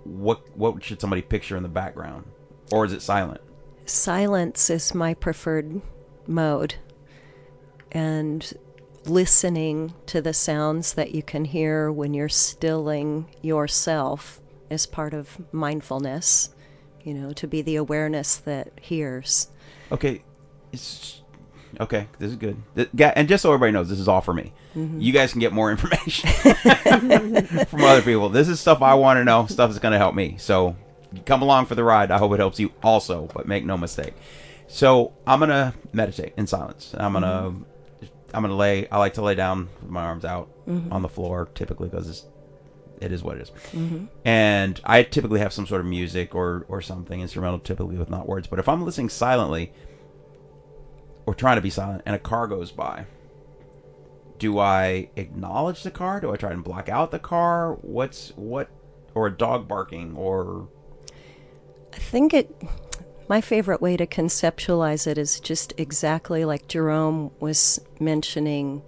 What 0.05 0.57
what 0.57 0.83
should 0.83 1.01
somebody 1.01 1.23
picture 1.23 1.57
in 1.57 1.63
the 1.63 1.69
background, 1.69 2.25
or 2.73 2.85
is 2.85 2.93
it 2.93 3.03
silent? 3.03 3.41
Silence 3.87 4.71
is 4.71 4.95
my 4.95 5.15
preferred 5.15 5.81
mode. 6.27 6.77
And 7.93 8.53
listening 9.07 9.95
to 10.07 10.21
the 10.21 10.33
sounds 10.33 10.95
that 10.95 11.15
you 11.15 11.23
can 11.23 11.45
hear 11.45 11.93
when 11.93 12.15
you're 12.15 12.29
stilling 12.29 13.27
yourself 13.43 14.41
is 14.71 14.87
part 14.87 15.15
of 15.15 15.41
mindfulness, 15.53 16.55
you 17.03 17.15
know, 17.15 17.33
to 17.35 17.47
be 17.47 17.63
the 17.63 17.77
awareness 17.77 18.37
that 18.37 18.73
hears. 18.81 19.49
Okay, 19.93 20.23
it's 20.73 21.23
okay. 21.81 22.09
This 22.19 22.31
is 22.31 22.37
good. 22.37 22.57
And 23.17 23.29
just 23.29 23.43
so 23.43 23.51
everybody 23.51 23.73
knows, 23.73 23.89
this 23.89 23.99
is 23.99 24.09
all 24.09 24.21
for 24.21 24.35
me. 24.35 24.53
Mm-hmm. 24.75 25.01
You 25.01 25.13
guys 25.13 25.33
can 25.33 25.41
get 25.41 25.53
more 25.53 25.71
information 25.71 26.31
from 27.67 27.83
other 27.83 28.03
people. 28.03 28.29
This 28.29 28.49
is 28.49 28.61
stuff 28.61 28.83
I 28.83 28.95
want 28.95 29.19
to 29.19 29.25
know. 29.25 29.47
Stuff 29.47 29.71
that's 29.71 29.81
going 29.81 29.93
to 29.93 29.99
help 29.99 30.15
me. 30.15 30.37
So 30.39 30.77
come 31.25 31.43
along 31.43 31.67
for 31.67 31.75
the 31.75 31.85
ride. 31.85 32.11
I 32.11 32.19
hope 32.19 32.33
it 32.33 32.39
helps 32.39 32.59
you 32.59 32.73
also. 32.83 33.29
But 33.35 33.47
make 33.47 33.65
no 33.65 33.77
mistake. 33.77 34.15
So 34.67 35.13
I'm 35.27 35.41
gonna 35.41 35.75
meditate 35.93 36.33
in 36.37 36.47
silence. 36.47 36.95
I'm 36.99 37.13
gonna 37.13 37.27
mm-hmm. 37.27 38.07
I'm 38.33 38.43
gonna 38.43 38.57
lay. 38.57 38.89
I 38.89 38.99
like 38.99 39.15
to 39.15 39.23
lay 39.23 39.35
down 39.35 39.69
with 39.81 39.91
my 39.91 40.03
arms 40.03 40.25
out 40.25 40.49
mm-hmm. 40.67 40.93
on 40.93 41.03
the 41.03 41.09
floor, 41.09 41.49
typically 41.55 41.89
because 41.89 42.09
it's 42.09 42.27
it 43.01 43.13
is 43.13 43.23
what 43.23 43.37
it 43.37 43.43
is. 43.43 43.53
And 44.25 44.81
I 44.85 45.03
typically 45.03 45.41
have 45.41 45.53
some 45.53 45.67
sort 45.67 45.81
of 45.81 45.87
music 45.87 46.35
or 46.35 46.65
or 46.69 46.81
something 46.81 47.21
instrumental, 47.21 47.59
typically 47.59 47.97
with 47.97 48.11
not 48.11 48.27
words. 48.27 48.47
But 48.47 48.59
if 48.59 48.69
I'm 48.69 48.85
listening 48.85 49.11
silently 49.11 49.73
or 51.27 51.35
trying 51.35 51.57
to 51.57 51.63
be 51.63 51.71
silent, 51.71 52.03
and 52.07 52.15
a 52.15 52.19
car 52.19 52.47
goes 52.47 52.71
by, 52.71 53.07
do 54.39 54.59
I 54.59 55.09
acknowledge 55.17 55.83
the 55.83 55.91
car? 55.91 56.21
Do 56.21 56.33
I 56.33 56.37
try 56.37 56.51
and 56.51 56.65
block 56.65 56.89
out 56.89 57.11
the 57.11 57.19
car? 57.19 57.75
What's 57.83 58.31
what? 58.37 58.69
Or 59.15 59.27
a 59.29 59.33
dog 59.33 59.69
barking? 59.69 60.17
Or 60.17 60.69
I 61.93 61.99
think 61.99 62.35
it. 62.35 62.55
My 63.27 63.41
favorite 63.41 63.81
way 63.81 63.97
to 63.97 64.07
conceptualize 64.07 65.07
it 65.07 65.17
is 65.17 65.41
just 65.41 65.73
exactly 65.79 66.45
like 66.45 66.69
Jerome 66.69 67.31
was 67.41 67.81
mentioning 67.99 68.83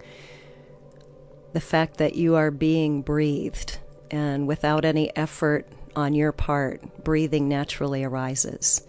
the 1.53 1.59
fact 1.59 1.97
that 1.97 2.15
you 2.15 2.35
are 2.35 2.51
being 2.51 3.01
breathed, 3.01 3.79
and 4.11 4.47
without 4.47 4.85
any 4.85 5.15
effort 5.15 5.67
on 5.95 6.13
your 6.13 6.31
part, 6.31 7.03
breathing 7.03 7.49
naturally 7.49 8.03
arises. 8.03 8.85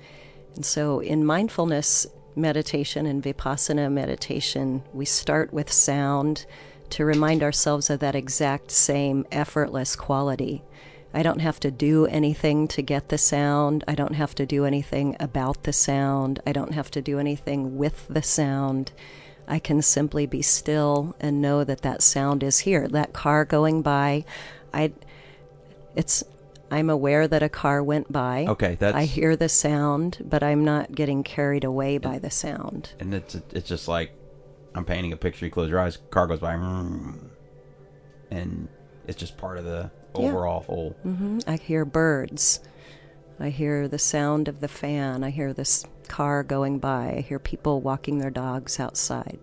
And 0.55 0.67
so, 0.67 1.01
in 1.01 1.25
mindfulness 1.25 2.07
meditation 2.39 3.07
and 3.07 3.23
vipassana 3.23 3.91
meditation, 3.91 4.83
we 4.93 5.05
start 5.05 5.53
with 5.53 5.73
sound 5.73 6.47
to 6.91 7.05
remind 7.05 7.43
ourselves 7.43 7.91
of 7.91 8.01
that 8.01 8.15
exact 8.15 8.71
same 8.71 9.27
effortless 9.31 9.97
quality. 9.97 10.63
I 11.13 11.23
don't 11.23 11.41
have 11.41 11.59
to 11.61 11.71
do 11.71 12.07
anything 12.07 12.69
to 12.69 12.83
get 12.83 13.09
the 13.09 13.19
sound. 13.19 13.83
I 13.89 13.95
don't 13.95 14.15
have 14.15 14.35
to 14.37 14.47
do 14.47 14.65
anything 14.65 15.17
about 15.19 15.63
the 15.65 15.73
sound. 15.73 16.41
I 16.47 16.53
don't 16.53 16.75
have 16.75 16.91
to 16.93 17.03
do 17.03 17.19
anything 17.19 17.77
with 17.79 18.07
the 18.09 18.23
sound. 18.23 18.93
I 19.47 19.59
can 19.59 19.81
simply 19.81 20.27
be 20.27 20.43
still 20.43 21.17
and 21.19 21.41
know 21.41 21.65
that 21.65 21.81
that 21.83 22.03
sound 22.03 22.43
is 22.43 22.61
here. 22.61 22.87
That 22.87 23.15
car 23.15 23.45
going 23.45 23.81
by, 23.83 24.25
I 24.73 24.93
it's 25.97 26.23
I'm 26.71 26.91
aware 26.91 27.27
that 27.27 27.43
a 27.43 27.49
car 27.49 27.83
went 27.83 28.13
by. 28.13 28.45
Okay, 28.49 28.75
that's- 28.75 29.01
I 29.03 29.07
hear 29.07 29.37
the 29.37 29.49
sound, 29.49 30.19
but 30.25 30.43
I'm 30.43 30.65
not 30.65 30.95
getting 30.95 31.23
carried 31.23 31.65
away 31.65 31.99
by 31.99 32.19
the 32.19 32.31
sound. 32.31 32.91
and 33.01 33.15
it's 33.15 33.35
it's 33.53 33.69
just 33.69 33.89
like 33.89 34.13
I'm 34.75 34.85
painting 34.85 35.13
a 35.13 35.17
picture. 35.17 35.45
You 35.47 35.51
close 35.51 35.71
your 35.71 35.81
eyes, 35.81 35.99
car 36.11 36.27
goes 36.27 36.41
by, 36.41 36.55
mm, 36.55 37.19
and 38.31 38.69
it's 39.07 39.19
just 39.19 39.37
part 39.39 39.59
of 39.59 39.65
the 39.65 39.91
Yeah. 40.15 40.27
overall 40.29 40.61
whole. 40.61 40.91
hmm 41.03 41.39
I 41.47 41.57
hear 41.57 41.85
birds. 41.85 42.61
I 43.41 43.51
hear 43.51 43.87
the 43.89 43.99
sound 43.99 44.49
of 44.49 44.61
the 44.61 44.69
fan. 44.69 45.23
I 45.25 45.31
hear 45.31 45.53
this 45.53 45.85
car 46.09 46.43
going 46.43 46.79
by. 46.81 47.15
I 47.19 47.21
hear 47.21 47.39
people 47.39 47.81
walking 47.81 48.19
their 48.19 48.31
dogs 48.31 48.81
outside. 48.81 49.39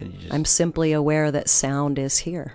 And 0.00 0.12
you 0.14 0.18
just, 0.18 0.32
I'm 0.34 0.44
simply 0.46 0.92
aware 0.92 1.30
that 1.30 1.48
sound 1.50 1.98
is 1.98 2.18
here. 2.18 2.54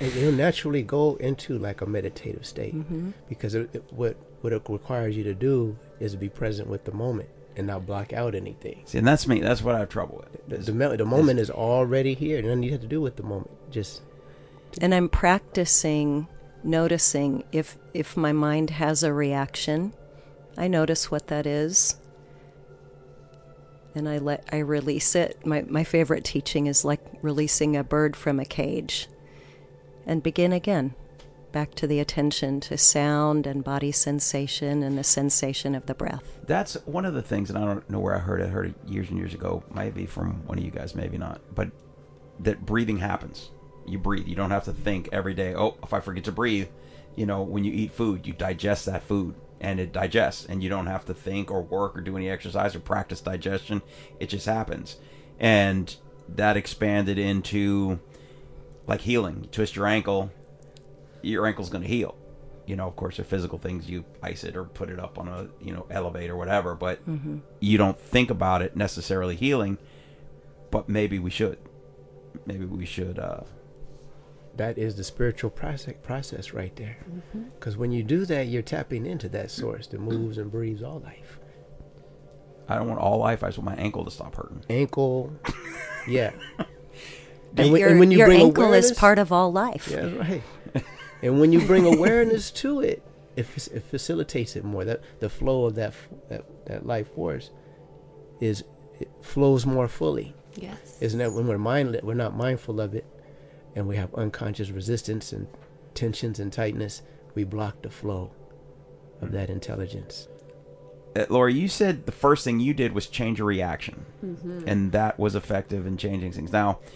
And 0.00 0.12
you'll 0.14 0.32
naturally 0.32 0.82
go 0.82 1.16
into 1.16 1.58
like 1.58 1.80
a 1.82 1.86
meditative 1.86 2.46
state 2.46 2.74
mm-hmm. 2.74 3.10
because 3.28 3.54
it, 3.54 3.70
it- 3.74 3.84
what 3.92 4.16
what 4.40 4.52
it 4.54 4.62
requires 4.68 5.14
you 5.16 5.22
to 5.24 5.34
do 5.34 5.76
is 6.00 6.16
be 6.16 6.30
present 6.30 6.66
with 6.66 6.84
the 6.84 6.92
moment 6.92 7.28
and 7.56 7.66
not 7.66 7.84
block 7.84 8.12
out 8.14 8.34
anything. 8.34 8.80
see, 8.86 8.96
and 8.96 9.06
that's 9.06 9.26
me. 9.26 9.40
That's 9.40 9.60
what 9.60 9.74
I 9.74 9.80
have 9.80 9.90
trouble 9.90 10.24
with. 10.24 10.48
The, 10.48 10.56
is- 10.56 10.66
the, 10.66 10.72
mo- 10.72 10.96
the 10.96 11.04
moment 11.04 11.38
is 11.40 11.50
already 11.50 12.14
here. 12.14 12.40
Nothing 12.40 12.62
you 12.62 12.72
have 12.72 12.80
to 12.80 12.86
do 12.86 13.00
with 13.02 13.16
the 13.16 13.22
moment. 13.22 13.50
Just 13.70 14.00
And 14.80 14.94
I'm 14.94 15.08
practicing 15.10 16.26
noticing 16.62 17.44
if 17.52 17.76
if 17.92 18.16
my 18.16 18.32
mind 18.32 18.70
has 18.70 19.02
a 19.02 19.12
reaction, 19.12 19.92
I 20.56 20.68
notice 20.68 21.10
what 21.10 21.26
that 21.28 21.46
is. 21.46 21.96
And 23.94 24.08
I 24.08 24.18
let 24.18 24.48
I 24.52 24.58
release 24.58 25.14
it. 25.14 25.44
My 25.44 25.62
my 25.68 25.84
favorite 25.84 26.24
teaching 26.24 26.66
is 26.66 26.84
like 26.84 27.00
releasing 27.22 27.76
a 27.76 27.84
bird 27.84 28.16
from 28.16 28.38
a 28.40 28.44
cage. 28.44 29.08
And 30.06 30.22
begin 30.22 30.52
again. 30.52 30.94
Back 31.52 31.74
to 31.76 31.86
the 31.86 31.98
attention 31.98 32.60
to 32.60 32.78
sound 32.78 33.46
and 33.46 33.64
body 33.64 33.90
sensation 33.90 34.82
and 34.84 34.96
the 34.96 35.02
sensation 35.02 35.74
of 35.74 35.86
the 35.86 35.94
breath. 35.94 36.38
That's 36.46 36.74
one 36.86 37.04
of 37.04 37.14
the 37.14 37.22
things, 37.22 37.50
and 37.50 37.58
I 37.58 37.64
don't 37.64 37.88
know 37.90 37.98
where 37.98 38.14
I 38.14 38.20
heard 38.20 38.40
it. 38.40 38.46
I 38.46 38.50
heard 38.50 38.66
it 38.66 38.74
years 38.88 39.08
and 39.08 39.18
years 39.18 39.34
ago. 39.34 39.64
Might 39.70 39.94
be 39.94 40.06
from 40.06 40.46
one 40.46 40.58
of 40.58 40.64
you 40.64 40.70
guys, 40.70 40.94
maybe 40.94 41.18
not. 41.18 41.40
But 41.52 41.70
that 42.38 42.64
breathing 42.64 42.98
happens. 42.98 43.50
You 43.86 43.98
breathe. 43.98 44.28
You 44.28 44.36
don't 44.36 44.52
have 44.52 44.64
to 44.64 44.72
think 44.72 45.08
every 45.10 45.34
day. 45.34 45.54
Oh, 45.54 45.76
if 45.82 45.92
I 45.92 45.98
forget 45.98 46.24
to 46.24 46.32
breathe, 46.32 46.68
you 47.16 47.26
know, 47.26 47.42
when 47.42 47.64
you 47.64 47.72
eat 47.72 47.90
food, 47.92 48.26
you 48.26 48.32
digest 48.32 48.86
that 48.86 49.02
food, 49.02 49.34
and 49.60 49.80
it 49.80 49.92
digests, 49.92 50.46
and 50.46 50.62
you 50.62 50.68
don't 50.68 50.86
have 50.86 51.04
to 51.06 51.14
think 51.14 51.50
or 51.50 51.62
work 51.62 51.98
or 51.98 52.00
do 52.00 52.16
any 52.16 52.30
exercise 52.30 52.76
or 52.76 52.80
practice 52.80 53.20
digestion. 53.20 53.82
It 54.20 54.28
just 54.28 54.46
happens, 54.46 54.98
and 55.40 55.96
that 56.28 56.56
expanded 56.56 57.18
into 57.18 57.98
like 58.90 59.00
healing. 59.00 59.38
You 59.44 59.48
twist 59.48 59.76
your 59.76 59.86
ankle, 59.86 60.30
your 61.22 61.46
ankle's 61.46 61.70
going 61.70 61.82
to 61.82 61.88
heal. 61.88 62.16
You 62.66 62.76
know, 62.76 62.86
of 62.86 62.96
course, 62.96 63.16
there 63.16 63.24
are 63.24 63.28
physical 63.28 63.58
things. 63.58 63.88
You 63.88 64.04
ice 64.22 64.44
it 64.44 64.56
or 64.56 64.64
put 64.64 64.90
it 64.90 65.00
up 65.00 65.18
on 65.18 65.28
a 65.28 65.48
you 65.64 65.72
know 65.72 65.86
elevate 65.90 66.28
or 66.30 66.36
whatever, 66.36 66.74
but 66.74 67.00
you 67.60 67.78
don't 67.78 67.98
think 67.98 68.30
about 68.30 68.60
it 68.62 68.76
necessarily 68.76 69.36
healing. 69.36 69.78
But 70.70 70.88
maybe 70.88 71.18
we 71.18 71.30
should. 71.30 71.58
Maybe 72.46 72.66
we 72.66 72.84
should. 72.84 73.18
uh 73.18 73.40
that 74.56 74.76
is 74.76 74.96
the 74.96 75.04
spiritual 75.04 75.48
process 75.48 75.94
process 76.02 76.52
right 76.52 76.74
there. 76.76 76.98
Because 77.54 77.76
when 77.76 77.92
you 77.92 78.02
do 78.02 78.24
that, 78.26 78.48
you're 78.48 78.62
tapping 78.62 79.06
into 79.06 79.28
that 79.30 79.50
source 79.50 79.86
that 79.88 80.00
moves 80.00 80.36
and 80.38 80.50
breathes 80.50 80.82
all 80.82 81.00
life. 81.00 81.38
I 82.68 82.76
don't 82.76 82.88
want 82.88 83.00
all 83.00 83.18
life. 83.18 83.42
I 83.42 83.48
just 83.48 83.58
want 83.58 83.76
my 83.76 83.82
ankle 83.82 84.04
to 84.04 84.10
stop 84.10 84.34
hurting. 84.34 84.64
Ankle, 84.68 85.32
yeah. 86.08 86.32
And, 87.56 87.72
when- 87.72 87.80
your, 87.80 87.90
and 87.90 87.98
when 88.00 88.10
you 88.10 88.18
your 88.18 88.26
bring 88.28 88.40
ankle 88.42 88.72
is 88.72 88.92
part 88.92 89.18
of 89.18 89.32
all 89.32 89.52
life. 89.52 89.88
Yeah, 89.90 90.06
right. 90.16 90.42
and 91.22 91.40
when 91.40 91.52
you 91.52 91.66
bring 91.66 91.84
awareness 91.86 92.50
to 92.52 92.80
it, 92.80 93.02
it, 93.36 93.46
it 93.72 93.84
facilitates 93.84 94.56
it 94.56 94.64
more. 94.64 94.84
That 94.84 95.00
the 95.20 95.28
flow 95.28 95.64
of 95.66 95.74
that 95.76 95.94
that, 96.28 96.44
that 96.66 96.86
life 96.86 97.12
force 97.14 97.50
is 98.40 98.64
it 99.00 99.10
flows 99.22 99.66
more 99.66 99.88
fully. 99.88 100.34
Yes. 100.56 100.98
Isn't 101.00 101.18
that 101.20 101.32
when 101.32 101.46
we're 101.46 101.58
mind 101.58 101.98
we're 102.02 102.14
not 102.14 102.36
mindful 102.36 102.80
of 102.80 102.94
it, 102.94 103.06
and 103.74 103.86
we 103.88 103.96
have 103.96 104.14
unconscious 104.14 104.70
resistance 104.70 105.32
and 105.32 105.46
tensions 105.94 106.38
and 106.40 106.52
tightness, 106.52 107.02
we 107.34 107.44
block 107.44 107.82
the 107.82 107.90
flow 107.90 108.30
of 109.20 109.32
that 109.32 109.50
intelligence. 109.50 110.28
Uh, 111.16 111.26
Laura, 111.28 111.52
you 111.52 111.66
said 111.68 112.06
the 112.06 112.12
first 112.12 112.44
thing 112.44 112.60
you 112.60 112.72
did 112.72 112.92
was 112.92 113.06
change 113.08 113.40
a 113.40 113.44
reaction, 113.44 114.06
Mm-hmm. 114.24 114.64
and 114.68 114.92
that 114.92 115.18
was 115.18 115.34
effective 115.34 115.86
in 115.86 115.96
changing 115.96 116.32
things. 116.32 116.52
Now, 116.52 116.78
i- 116.86 116.90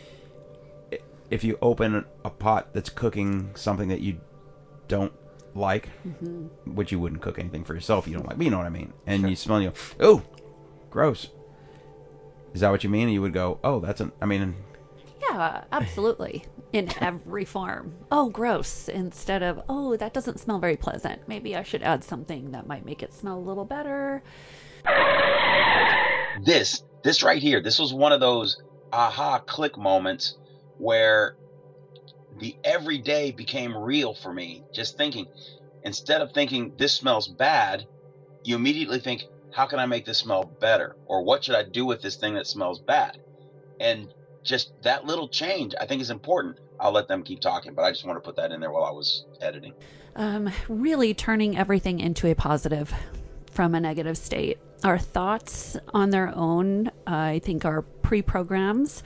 if 1.35 1.43
you 1.43 1.59
open 1.61 2.05
a 2.25 2.31
pot 2.31 2.73
that's 2.73 2.89
cooking 2.91 3.51
something 3.57 3.89
that 3.89 4.01
you 4.01 4.21
don't 4.87 5.13
like, 5.55 5.89
Mm-hmm. 6.07 6.75
which 6.75 6.93
you 6.93 6.99
wouldn't 7.01 7.23
cook 7.23 7.39
anything 7.41 7.65
for 7.65 7.75
yourself, 7.75 8.07
you 8.07 8.15
don't 8.15 8.27
like, 8.27 8.37
but 8.39 8.45
you 8.45 8.51
know 8.53 8.59
what 8.59 8.67
I 8.67 8.71
mean, 8.71 8.93
and 9.07 9.29
you 9.29 9.35
smell, 9.37 9.57
and 9.59 9.65
you 9.65 9.71
go, 9.71 9.77
oh, 10.01 10.23
gross. 10.91 11.29
Is 12.55 12.61
that 12.61 12.71
what 12.71 12.85
you 12.85 12.91
mean? 12.91 13.05
And 13.09 13.13
you 13.13 13.21
would 13.21 13.33
go, 13.33 13.59
oh, 13.65 13.81
that's 13.81 14.01
an. 14.01 14.13
I 14.23 14.27
mean, 14.27 14.55
Yeah, 15.29 15.65
absolutely. 15.73 16.45
In 16.73 16.89
every 17.01 17.45
form. 17.45 17.95
Oh, 18.13 18.31
gross. 18.31 18.89
Instead 18.89 19.43
of, 19.43 19.61
oh, 19.69 19.97
that 19.97 20.13
doesn't 20.15 20.39
smell 20.39 20.61
very 20.61 20.77
pleasant. 20.77 21.27
Maybe 21.27 21.57
I 21.57 21.65
should 21.65 21.83
add 21.83 22.05
something 22.05 22.53
that 22.53 22.69
might 22.69 22.85
make 22.85 23.03
it 23.03 23.13
smell 23.13 23.37
a 23.39 23.41
little 23.41 23.65
better. 23.65 24.23
this 26.45 26.83
this 27.03 27.23
right 27.23 27.41
here 27.43 27.63
this 27.63 27.79
was 27.79 27.95
one 27.95 28.13
of 28.13 28.21
those 28.21 28.61
aha 28.93 29.39
click 29.39 29.77
moments 29.79 30.37
where 30.79 31.37
the 32.39 32.57
everyday 32.65 33.31
became 33.31 33.77
real 33.77 34.15
for 34.15 34.33
me 34.33 34.65
just 34.73 34.97
thinking. 34.97 35.27
Instead 35.85 36.21
of 36.21 36.33
thinking 36.33 36.73
this 36.79 36.95
smells 36.95 37.29
bad 37.29 37.87
you 38.45 38.57
immediately 38.57 39.01
think 39.01 39.25
how 39.51 39.67
can 39.67 39.79
i 39.79 39.87
make 39.87 40.05
this 40.05 40.19
smell 40.19 40.45
better? 40.61 40.97
Or 41.07 41.23
what 41.23 41.45
should 41.45 41.55
i 41.55 41.63
do 41.63 41.85
with 41.87 42.03
this 42.03 42.17
thing 42.17 42.35
that 42.35 42.47
smells 42.47 42.81
bad? 42.81 43.19
And 43.81 44.13
just 44.45 44.73
that 44.83 45.07
little 45.07 45.29
change 45.29 45.75
i 45.81 45.87
think 45.87 46.03
is 46.03 46.11
important. 46.11 46.59
I'll 46.79 46.93
let 46.93 47.09
them 47.09 47.23
keep 47.23 47.41
talking 47.41 47.75
but 47.75 47.83
i 47.83 47.91
just 47.91 48.05
want 48.05 48.17
to 48.17 48.21
put 48.21 48.37
that 48.37 48.53
in 48.53 48.61
there 48.61 48.71
while 48.71 48.85
i 48.85 48.91
was 48.91 49.25
editing. 49.41 49.73
Um, 50.17 50.51
really 50.69 51.15
turning 51.15 51.57
everything 51.57 51.99
into 51.99 52.29
a 52.29 52.35
positive 52.35 52.93
from 53.51 53.75
a 53.75 53.81
negative 53.81 54.19
state. 54.19 54.59
our 54.83 54.99
thoughts 54.99 55.77
on 55.95 56.11
their 56.11 56.35
own, 56.37 56.89
uh, 56.89 56.91
I 57.07 57.41
think, 57.43 57.65
are 57.65 57.83
pre 57.83 58.21
programs 58.21 59.03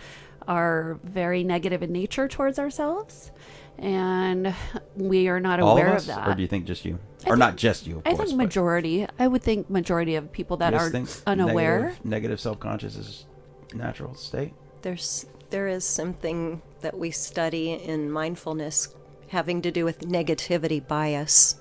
are 0.49 0.99
very 1.05 1.45
negative 1.45 1.83
in 1.83 1.93
nature 1.93 2.27
towards 2.27 2.59
ourselves. 2.59 3.31
And 3.79 4.53
we 4.97 5.29
are 5.29 5.39
not 5.39 5.61
All 5.61 5.73
aware 5.77 5.91
of 5.93 5.99
of, 5.99 6.07
that. 6.07 6.27
or 6.27 6.35
do 6.35 6.43
you 6.43 6.49
think 6.49 6.65
just 6.67 6.85
you, 6.85 6.99
I 7.25 7.29
or 7.29 7.33
think- 7.35 7.39
not 7.39 7.57
just 7.57 7.87
you? 7.87 7.99
Of 7.99 8.03
I 8.07 8.15
course, 8.15 8.31
think 8.31 8.39
but 8.39 8.45
majority. 8.47 9.07
I 9.21 9.29
would 9.29 9.43
think 9.43 9.71
majority 9.71 10.17
of 10.17 10.33
people 10.33 10.57
that 10.57 10.75
are 10.75 10.91
unaware. 11.29 11.81
Negative, 11.83 12.05
negative 12.05 12.41
self-conscious 12.41 12.97
is 12.97 13.27
natural 13.75 14.15
state. 14.15 14.55
There's 14.83 15.27
there 15.51 15.69
is 15.69 15.85
something 15.85 16.61
that 16.81 16.99
we 16.99 17.11
study 17.13 17.73
in 17.73 18.11
mindfulness 18.11 18.89
having 19.29 19.63
to 19.63 19.71
do 19.71 19.85
with 19.85 20.01
negativity 20.01 20.85
bias. 20.87 21.57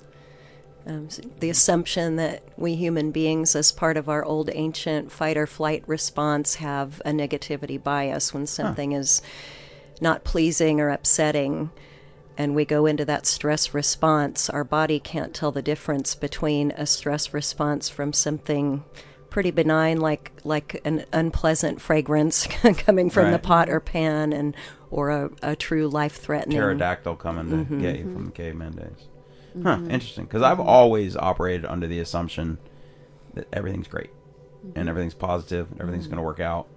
Um, 0.88 1.10
the 1.41 1.50
assumption 1.50 2.15
that 2.15 2.43
we 2.56 2.76
human 2.76 3.12
beings, 3.12 3.56
as 3.58 3.73
part 3.73 3.97
of 3.97 4.08
our 4.08 4.23
old 4.23 4.50
ancient 4.54 5.12
fight 5.12 5.36
or 5.36 5.45
flight 5.45 5.84
response, 5.86 6.56
have 6.56 7.02
a 7.04 7.12
negativity 7.12 7.82
bias 7.82 8.34
when 8.34 8.47
something 8.47 8.93
is 8.93 9.21
not 10.00 10.23
pleasing 10.23 10.80
or 10.80 10.89
upsetting, 10.89 11.71
and 12.38 12.56
we 12.56 12.63
go 12.63 12.86
into 12.86 13.04
that 13.04 13.26
stress 13.26 13.73
response, 13.73 14.50
our 14.50 14.63
body 14.63 15.00
can't 15.00 15.34
tell 15.34 15.52
the 15.52 15.62
difference 15.62 16.15
between 16.15 16.71
a 16.78 16.86
stress 16.86 17.34
response 17.34 17.89
from 17.89 18.13
something 18.13 18.84
pretty 19.30 19.52
benign 19.52 20.00
like 20.00 20.32
like 20.45 20.80
an 20.86 21.04
unpleasant 21.12 21.82
fragrance 21.82 22.47
coming 22.78 23.10
from 23.10 23.32
the 23.32 23.38
pot 23.39 23.69
or 23.69 23.80
pan 23.82 24.32
and 24.32 24.56
or 24.89 25.10
a, 25.10 25.30
a 25.43 25.56
true 25.56 25.88
life 25.88 26.15
threatening 26.15 26.58
Pterodactyl 26.58 27.17
coming 27.17 27.50
to 27.50 27.58
Mhm. 27.58 27.82
get 27.82 28.00
you 28.00 28.04
from 28.13 28.26
the 28.28 28.32
caveman 28.32 28.71
days. 28.71 29.10
Huh, 29.63 29.78
mm-hmm. 29.78 29.91
interesting. 29.91 30.26
Because 30.26 30.41
I've 30.41 30.58
mm-hmm. 30.58 30.70
always 30.70 31.15
operated 31.15 31.65
under 31.65 31.88
the 31.88 32.00
assumption 32.00 32.58
that 33.34 33.48
everything's 33.54 33.88
great 33.88 34.10
and 34.63 34.74
mm-hmm. 34.74 34.89
everything's 34.89 35.13
positive, 35.13 35.72
and 35.72 35.82
everything's 35.82 36.08
going 36.08 36.17
to 36.17 36.24
work 36.24 36.39
out. 36.39 36.67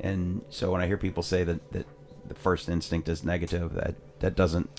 And 0.00 0.42
so 0.48 0.72
when 0.72 0.80
I 0.80 0.86
hear 0.86 0.96
people 0.96 1.22
say 1.22 1.44
that, 1.44 1.72
that 1.72 1.86
the 2.26 2.34
first 2.34 2.68
instinct 2.68 3.08
is 3.08 3.22
negative, 3.22 3.74
that 3.74 3.94
that 4.20 4.34
doesn't. 4.34 4.70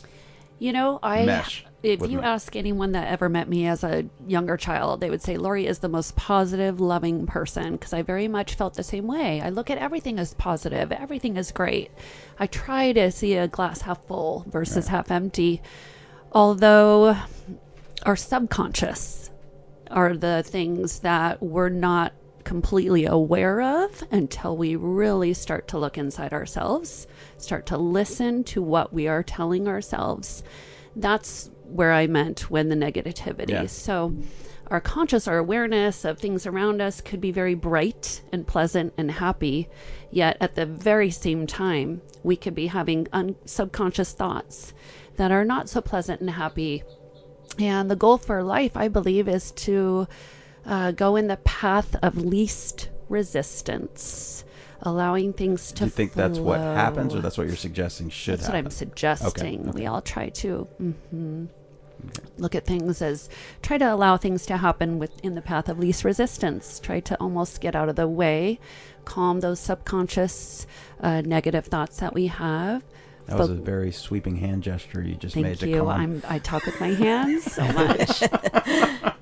You 0.59 0.73
know, 0.73 0.99
I 1.01 1.25
mesh 1.25 1.65
if 1.83 2.01
you 2.01 2.19
me. 2.19 2.23
ask 2.23 2.55
anyone 2.55 2.91
that 2.91 3.07
ever 3.07 3.27
met 3.27 3.49
me 3.49 3.65
as 3.65 3.83
a 3.83 4.05
younger 4.27 4.57
child, 4.57 5.01
they 5.01 5.09
would 5.09 5.21
say 5.21 5.37
Lori 5.37 5.65
is 5.65 5.79
the 5.79 5.89
most 5.89 6.15
positive, 6.15 6.79
loving 6.79 7.25
person 7.25 7.73
because 7.73 7.93
I 7.93 8.03
very 8.03 8.27
much 8.27 8.55
felt 8.55 8.75
the 8.75 8.83
same 8.83 9.07
way. 9.07 9.41
I 9.41 9.49
look 9.49 9.69
at 9.69 9.79
everything 9.79 10.19
as 10.19 10.33
positive. 10.35 10.91
Everything 10.91 11.37
is 11.37 11.51
great. 11.51 11.91
I 12.39 12.47
try 12.47 12.93
to 12.93 13.11
see 13.11 13.33
a 13.35 13.47
glass 13.47 13.81
half 13.81 14.05
full 14.05 14.45
versus 14.47 14.87
half 14.87 15.09
empty. 15.09 15.61
Although 16.31 17.17
our 18.03 18.15
subconscious 18.15 19.29
are 19.89 20.15
the 20.15 20.43
things 20.45 20.99
that 20.99 21.43
we're 21.43 21.69
not 21.69 22.13
completely 22.43 23.05
aware 23.05 23.61
of 23.61 24.03
until 24.11 24.55
we 24.57 24.75
really 24.75 25.33
start 25.33 25.67
to 25.69 25.77
look 25.77 25.97
inside 25.97 26.33
ourselves, 26.33 27.07
start 27.37 27.65
to 27.67 27.77
listen 27.77 28.43
to 28.45 28.61
what 28.61 28.93
we 28.93 29.07
are 29.07 29.23
telling 29.23 29.67
ourselves. 29.67 30.43
That's 30.95 31.49
where 31.65 31.91
I 31.91 32.07
meant 32.07 32.49
when 32.49 32.69
the 32.69 32.75
negativity. 32.75 33.49
Yeah. 33.51 33.65
So, 33.67 34.15
our 34.67 34.79
conscious, 34.79 35.27
our 35.27 35.37
awareness 35.37 36.05
of 36.05 36.17
things 36.17 36.47
around 36.47 36.81
us 36.81 37.01
could 37.01 37.19
be 37.19 37.31
very 37.31 37.55
bright 37.55 38.21
and 38.31 38.47
pleasant 38.47 38.93
and 38.97 39.11
happy, 39.11 39.67
yet 40.11 40.37
at 40.39 40.55
the 40.55 40.65
very 40.65 41.11
same 41.11 41.45
time, 41.45 42.01
we 42.23 42.37
could 42.37 42.55
be 42.55 42.67
having 42.67 43.07
un- 43.11 43.35
subconscious 43.43 44.13
thoughts 44.13 44.73
that 45.17 45.31
are 45.31 45.45
not 45.45 45.69
so 45.69 45.81
pleasant 45.81 46.21
and 46.21 46.29
happy 46.31 46.83
and 47.59 47.91
the 47.91 47.95
goal 47.95 48.17
for 48.17 48.43
life, 48.43 48.77
I 48.77 48.87
believe, 48.87 49.27
is 49.27 49.51
to 49.51 50.07
uh, 50.65 50.91
go 50.91 51.15
in 51.15 51.27
the 51.27 51.37
path 51.37 51.95
of 52.01 52.17
least 52.17 52.89
resistance, 53.09 54.43
allowing 54.81 55.33
things 55.33 55.71
to. 55.73 55.79
Do 55.79 55.85
you 55.85 55.91
think 55.91 56.13
that's 56.13 56.39
what 56.39 56.59
happens, 56.59 57.13
or 57.13 57.19
that's 57.19 57.37
what 57.37 57.47
you're 57.47 57.55
suggesting 57.55 58.09
should 58.09 58.39
That's 58.39 58.47
what? 58.49 58.55
I'm 58.55 58.69
suggesting. 58.69 59.61
Okay, 59.61 59.71
We 59.71 59.85
all 59.85 60.01
try 60.01 60.29
to 60.29 60.67
mhm, 60.81 61.49
look 62.37 62.55
at 62.55 62.65
things 62.65 63.01
as 63.01 63.29
try 63.61 63.77
to 63.77 63.93
allow 63.93 64.17
things 64.17 64.45
to 64.47 64.57
happen 64.57 64.97
within 64.97 65.35
the 65.35 65.41
path 65.41 65.67
of 65.69 65.77
least 65.77 66.03
resistance. 66.03 66.79
Try 66.79 66.99
to 67.01 67.15
almost 67.19 67.61
get 67.61 67.75
out 67.75 67.89
of 67.89 67.95
the 67.95 68.07
way, 68.07 68.59
calm 69.05 69.41
those 69.41 69.59
subconscious 69.59 70.65
uh, 71.01 71.21
negative 71.21 71.65
thoughts 71.65 71.97
that 71.97 72.13
we 72.13 72.27
have. 72.27 72.83
That 73.27 73.37
was 73.37 73.49
a 73.49 73.53
very 73.55 73.91
sweeping 73.91 74.35
hand 74.37 74.63
gesture 74.63 75.01
you 75.01 75.15
just 75.15 75.35
made 75.35 75.43
Thank 75.43 75.59
to 75.59 75.69
you. 75.69 75.77
calm. 75.79 75.89
I'm 75.89 76.23
I 76.27 76.39
talk 76.39 76.65
with 76.65 76.79
my 76.81 76.87
hands 76.89 77.51
so 77.53 77.63
much. 77.71 78.23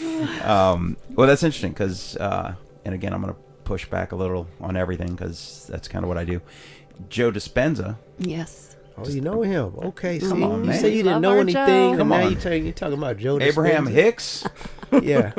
um, 0.42 0.96
well, 1.10 1.26
that's 1.26 1.42
interesting 1.42 1.72
because, 1.72 2.16
uh, 2.16 2.54
and 2.84 2.94
again, 2.94 3.12
I'm 3.12 3.20
going 3.22 3.34
to 3.34 3.40
push 3.64 3.86
back 3.86 4.12
a 4.12 4.16
little 4.16 4.46
on 4.60 4.76
everything 4.76 5.14
because 5.14 5.66
that's 5.70 5.88
kind 5.88 6.04
of 6.04 6.08
what 6.08 6.18
I 6.18 6.24
do. 6.24 6.40
Joe 7.08 7.30
Dispenza. 7.30 7.96
yes. 8.18 8.64
Oh, 9.00 9.08
you 9.08 9.20
know 9.20 9.42
him? 9.42 9.74
Okay. 9.80 10.18
Come 10.18 10.28
see, 10.38 10.42
on, 10.42 10.60
you 10.64 10.70
man. 10.70 10.80
said 10.80 10.88
you 10.88 11.04
didn't 11.04 11.12
Love 11.12 11.22
know 11.22 11.38
anything, 11.38 11.66
Joe. 11.66 11.88
and 11.90 11.98
Come 11.98 12.08
now 12.08 12.24
on. 12.24 12.30
you 12.30 12.34
talking, 12.34 12.66
you 12.66 12.72
talking 12.72 12.98
about 12.98 13.16
Joe 13.18 13.38
Abraham 13.40 13.86
Dispenza? 13.86 13.90
Hicks. 13.92 14.46
Yeah. 15.02 15.32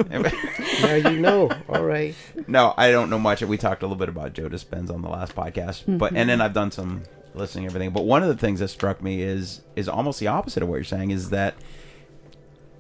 now 0.82 0.94
you 0.94 1.20
know. 1.20 1.50
All 1.68 1.84
right. 1.84 2.14
no, 2.48 2.74
I 2.78 2.92
don't 2.92 3.10
know 3.10 3.18
much. 3.18 3.42
We 3.42 3.58
talked 3.58 3.82
a 3.82 3.86
little 3.88 3.98
bit 3.98 4.08
about 4.08 4.32
Joe 4.34 4.48
Dispenza 4.48 4.94
on 4.94 5.02
the 5.02 5.10
last 5.10 5.36
podcast, 5.36 5.98
but 5.98 6.16
and 6.16 6.30
then 6.30 6.40
I've 6.40 6.54
done 6.54 6.70
some 6.72 7.02
listening 7.40 7.66
and 7.66 7.72
everything. 7.72 7.92
But 7.92 8.06
one 8.06 8.22
of 8.22 8.30
the 8.30 8.38
things 8.38 8.60
that 8.60 8.68
struck 8.68 9.02
me 9.02 9.22
is 9.22 9.62
is 9.76 9.88
almost 9.90 10.20
the 10.20 10.28
opposite 10.28 10.62
of 10.62 10.70
what 10.70 10.76
you're 10.76 10.84
saying. 10.84 11.12
Is 11.12 11.30
that 11.32 11.56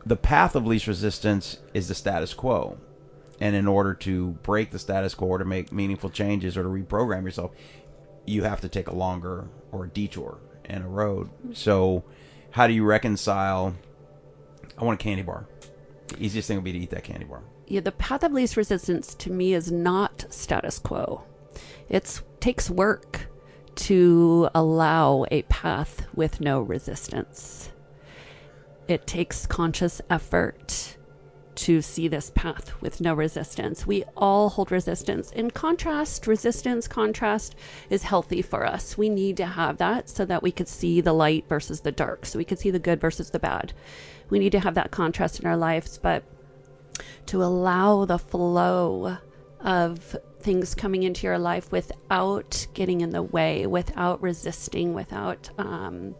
the 0.05 0.15
path 0.15 0.55
of 0.55 0.67
least 0.67 0.87
resistance 0.87 1.59
is 1.73 1.87
the 1.87 1.95
status 1.95 2.33
quo, 2.33 2.77
and 3.39 3.55
in 3.55 3.67
order 3.67 3.93
to 3.95 4.31
break 4.43 4.71
the 4.71 4.79
status 4.79 5.15
quo 5.15 5.27
or 5.27 5.37
to 5.39 5.45
make 5.45 5.71
meaningful 5.71 6.09
changes 6.09 6.57
or 6.57 6.63
to 6.63 6.69
reprogram 6.69 7.23
yourself, 7.23 7.51
you 8.25 8.43
have 8.43 8.61
to 8.61 8.69
take 8.69 8.87
a 8.87 8.95
longer 8.95 9.47
or 9.71 9.85
a 9.85 9.89
detour 9.89 10.39
and 10.65 10.83
a 10.83 10.87
road. 10.87 11.29
So, 11.53 12.03
how 12.51 12.67
do 12.67 12.73
you 12.73 12.83
reconcile? 12.83 13.75
I 14.77 14.83
want 14.83 14.99
a 14.99 15.03
candy 15.03 15.23
bar. 15.23 15.47
The 16.07 16.23
easiest 16.23 16.47
thing 16.47 16.57
would 16.57 16.63
be 16.63 16.71
to 16.73 16.79
eat 16.79 16.89
that 16.91 17.03
candy 17.03 17.25
bar. 17.25 17.43
yeah, 17.67 17.81
the 17.81 17.91
path 17.91 18.23
of 18.23 18.31
least 18.31 18.57
resistance 18.57 19.13
to 19.15 19.31
me 19.31 19.53
is 19.53 19.71
not 19.71 20.25
status 20.29 20.79
quo. 20.79 21.23
It 21.89 22.21
takes 22.39 22.69
work 22.69 23.27
to 23.79 24.49
allow 24.53 25.25
a 25.31 25.43
path 25.43 26.05
with 26.13 26.41
no 26.41 26.61
resistance. 26.61 27.71
It 28.89 29.07
takes 29.07 29.47
conscious 29.47 30.01
effort 30.09 30.97
to 31.55 31.81
see 31.81 32.07
this 32.07 32.31
path 32.35 32.73
with 32.81 33.01
no 33.01 33.13
resistance. 33.13 33.85
We 33.85 34.03
all 34.17 34.49
hold 34.49 34.71
resistance. 34.71 35.31
In 35.31 35.51
contrast, 35.51 36.27
resistance, 36.27 36.87
contrast 36.87 37.55
is 37.89 38.03
healthy 38.03 38.41
for 38.41 38.65
us. 38.65 38.97
We 38.97 39.09
need 39.09 39.37
to 39.37 39.45
have 39.45 39.77
that 39.77 40.09
so 40.09 40.25
that 40.25 40.43
we 40.43 40.51
could 40.51 40.67
see 40.67 41.01
the 41.01 41.13
light 41.13 41.45
versus 41.47 41.81
the 41.81 41.91
dark, 41.91 42.25
so 42.25 42.37
we 42.37 42.45
could 42.45 42.59
see 42.59 42.71
the 42.71 42.79
good 42.79 42.99
versus 42.99 43.29
the 43.29 43.39
bad. 43.39 43.73
We 44.29 44.39
need 44.39 44.51
to 44.53 44.59
have 44.59 44.75
that 44.75 44.91
contrast 44.91 45.39
in 45.39 45.47
our 45.47 45.57
lives, 45.57 45.97
but 45.97 46.23
to 47.27 47.43
allow 47.43 48.05
the 48.05 48.19
flow 48.19 49.17
of 49.61 50.15
things 50.39 50.73
coming 50.75 51.03
into 51.03 51.27
your 51.27 51.37
life 51.39 51.71
without 51.71 52.67
getting 52.73 53.01
in 53.01 53.09
the 53.11 53.21
way, 53.23 53.65
without 53.67 54.21
resisting, 54.21 54.93
without 54.93 55.49
um, 55.57 56.15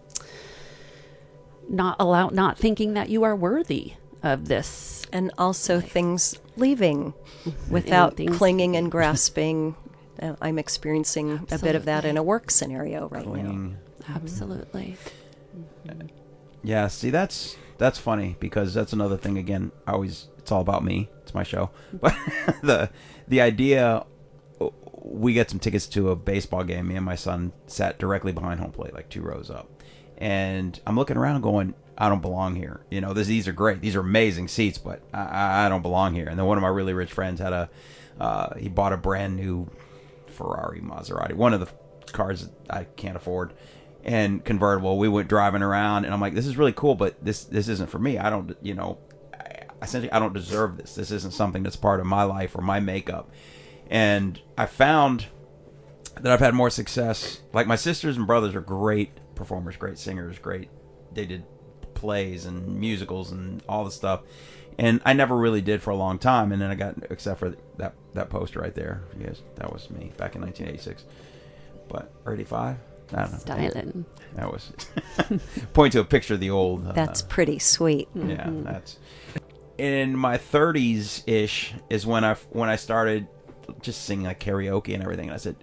not 1.69 1.95
allow, 1.99 2.29
not 2.29 2.58
thinking 2.58 2.93
that 2.95 3.10
you 3.10 3.23
are 3.23 3.36
worthy 3.36 3.93
of 4.23 4.47
this. 4.47 5.05
and 5.12 5.32
also 5.39 5.79
things 5.79 6.38
leaving 6.55 7.13
without 7.69 8.15
things- 8.17 8.38
clinging 8.38 8.75
and 8.75 8.91
grasping. 8.91 9.75
Uh, 10.21 10.36
I'm 10.41 10.60
experiencing 10.60 11.47
a 11.51 11.58
bit 11.58 11.75
of 11.75 11.86
that 11.86 12.05
in 12.05 12.17
a 12.17 12.21
work 12.23 12.51
scenario 12.51 13.08
right 13.08 13.25
now. 13.25 13.32
Clinging. 13.32 13.77
Absolutely. 14.08 14.97
Yeah, 16.62 16.88
see 16.88 17.10
that's 17.10 17.55
that's 17.77 17.97
funny 17.97 18.36
because 18.39 18.73
that's 18.73 18.91
another 18.93 19.15
thing 19.17 19.38
again, 19.38 19.71
I 19.88 19.93
always 19.93 20.27
it's 20.38 20.51
all 20.51 20.62
about 20.62 20.84
me. 20.84 21.10
It's 21.23 21.34
my 21.34 21.43
show. 21.43 21.69
But 21.93 22.13
the 22.62 22.89
the 23.27 23.39
idea 23.41 24.05
we 25.02 25.34
get 25.34 25.50
some 25.50 25.60
tickets 25.60 25.88
to 25.88 26.10
a 26.10 26.16
baseball 26.16 26.64
game. 26.64 26.88
Me 26.88 26.96
and 26.96 27.06
my 27.06 27.16
son 27.16 27.54
sat 27.68 28.00
directly 28.00 28.32
behind 28.32 28.60
home 28.60 28.72
plate, 28.72 28.94
like 28.94 29.10
two 29.10 29.22
rows 29.22 29.50
up. 29.50 29.70
And 30.18 30.80
I'm 30.86 30.96
looking 30.96 31.18
around 31.18 31.42
going, 31.42 31.74
I 31.98 32.10
don't 32.10 32.22
belong 32.22 32.56
here. 32.56 32.82
You 32.92 33.02
know, 33.02 33.14
this, 33.14 33.28
these 33.28 33.48
are 33.48 33.54
great. 33.54 33.82
These 33.82 33.96
are 33.96 34.02
amazing 34.02 34.48
seats, 34.50 34.78
but 34.78 35.02
I- 35.14 35.24
I, 35.26 35.66
I 35.66 35.70
don't 35.70 35.82
belong 35.82 36.14
here. 36.14 36.28
And 36.28 36.38
then 36.38 36.45
one 36.45 36.58
of 36.58 36.62
my 36.62 36.68
really 36.68 36.93
rich 36.93 37.12
friends 37.12 37.39
had 37.39 37.54
a, 37.54 37.70
uh, 38.20 38.56
he 38.56 38.68
bought 38.68 38.91
a 38.93 38.97
brand 38.97 39.36
new 39.36 39.70
Ferrari, 40.28 40.82
Maserati, 40.82 41.34
one 41.34 41.54
of 41.54 41.60
the 41.60 41.70
cars 42.12 42.50
I 42.70 42.84
can't 42.84 43.16
afford, 43.16 43.54
and 44.04 44.43
convertible. 44.43 44.97
We 44.97 45.08
went 45.08 45.28
driving 45.30 45.62
around, 45.62 46.06
and 46.06 46.14
I'm 46.14 46.22
like, 46.22 46.34
this 46.34 46.45
is 46.47 46.58
really 46.58 46.74
cool, 46.74 46.95
but 46.95 47.24
this 47.24 47.43
this 47.45 47.68
isn't 47.68 47.89
for 47.89 48.00
me. 48.00 48.18
I 48.18 48.30
don't, 48.30 48.56
you 48.62 48.74
know, 48.74 48.97
I, 49.34 49.64
essentially, 49.82 50.12
I 50.12 50.20
don't 50.20 50.34
deserve 50.34 50.78
this. 50.78 50.95
This 50.95 51.12
isn't 51.12 51.32
something 51.34 51.64
that's 51.64 51.76
part 51.76 52.00
of 52.00 52.06
my 52.06 52.24
life 52.24 52.56
or 52.56 52.62
my 52.62 52.80
makeup. 52.80 53.30
And 53.90 54.40
I 54.58 54.66
found 54.66 55.26
that 56.22 56.32
I've 56.32 56.40
had 56.40 56.54
more 56.54 56.70
success. 56.70 57.42
Like 57.54 57.68
my 57.68 57.76
sisters 57.76 58.18
and 58.18 58.28
brothers 58.28 58.56
are 58.56 58.62
great 58.62 59.12
performers, 59.36 59.76
great 59.78 59.98
singers, 59.98 60.38
great. 60.40 60.70
They 61.14 61.26
did 61.26 61.44
plays 61.94 62.46
and 62.46 62.80
musicals 62.80 63.32
and 63.32 63.62
all 63.68 63.84
the 63.84 63.92
stuff. 63.92 64.22
and 64.78 65.02
I 65.06 65.12
never 65.14 65.36
really 65.36 65.62
did 65.62 65.82
for 65.82 65.90
a 65.92 65.96
long 65.96 66.18
time. 66.20 66.52
And 66.52 66.62
then 66.62 66.70
I 66.72 66.76
got 66.76 66.96
except 67.10 67.40
for 67.40 67.56
that 67.78 67.94
that 68.14 68.30
poster 68.30 68.60
right 68.60 68.74
there. 68.76 69.04
Yes, 69.20 69.42
that 69.56 69.72
was 69.74 69.90
me 69.90 70.12
back 70.18 70.36
in 70.36 70.42
1986, 70.42 71.06
but 71.90 72.12
85. 72.28 72.78
I 73.12 73.16
don't 73.24 73.32
know. 73.32 73.38
Styling. 73.40 74.06
That 74.36 74.52
was 74.52 74.72
point 75.74 75.94
to 75.94 76.00
a 76.00 76.06
picture 76.06 76.36
of 76.36 76.40
the 76.40 76.52
old. 76.52 76.86
Uh, 76.88 76.92
That's 76.92 77.22
pretty 77.24 77.58
sweet. 77.60 78.08
yeah, 78.14 78.24
Mm-hmm. 78.46 78.64
that's 78.64 78.98
in 79.80 80.16
my 80.16 80.38
30s 80.38 81.24
ish 81.28 81.74
is 81.90 82.06
when 82.06 82.24
I 82.24 82.36
when 82.52 82.70
I 82.70 82.76
started 82.76 83.28
just 83.82 84.03
singing 84.05 84.26
like 84.26 84.39
karaoke 84.39 84.93
and 84.93 85.03
everything. 85.03 85.28
And 85.28 85.34
I 85.34 85.38
said, 85.38 85.57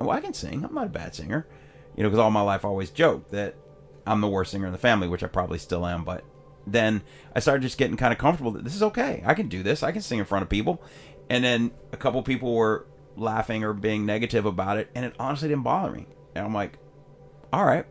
"Well, 0.00 0.10
I 0.10 0.20
can 0.20 0.34
sing. 0.34 0.64
I'm 0.64 0.74
not 0.74 0.86
a 0.86 0.90
bad 0.90 1.14
singer." 1.14 1.46
You 1.96 2.02
know, 2.02 2.08
because 2.08 2.18
all 2.18 2.30
my 2.30 2.42
life 2.42 2.64
I 2.64 2.68
always 2.68 2.90
joked 2.90 3.30
that 3.30 3.54
I'm 4.06 4.20
the 4.20 4.28
worst 4.28 4.52
singer 4.52 4.66
in 4.66 4.72
the 4.72 4.78
family, 4.78 5.08
which 5.08 5.22
I 5.22 5.28
probably 5.28 5.58
still 5.58 5.86
am. 5.86 6.04
But 6.04 6.24
then 6.66 7.02
I 7.34 7.40
started 7.40 7.62
just 7.62 7.78
getting 7.78 7.96
kind 7.96 8.12
of 8.12 8.18
comfortable 8.18 8.50
that 8.52 8.64
this 8.64 8.74
is 8.74 8.82
okay. 8.82 9.22
I 9.24 9.34
can 9.34 9.48
do 9.48 9.62
this. 9.62 9.82
I 9.82 9.92
can 9.92 10.02
sing 10.02 10.18
in 10.18 10.24
front 10.24 10.42
of 10.42 10.48
people. 10.48 10.82
And 11.30 11.42
then 11.42 11.72
a 11.92 11.96
couple 11.96 12.22
people 12.22 12.54
were 12.54 12.86
laughing 13.16 13.64
or 13.64 13.72
being 13.72 14.06
negative 14.06 14.46
about 14.46 14.78
it, 14.78 14.90
and 14.94 15.04
it 15.04 15.14
honestly 15.18 15.48
didn't 15.48 15.64
bother 15.64 15.90
me. 15.90 16.06
And 16.34 16.44
I'm 16.44 16.54
like, 16.54 16.78
all 17.52 17.64
right 17.64 17.86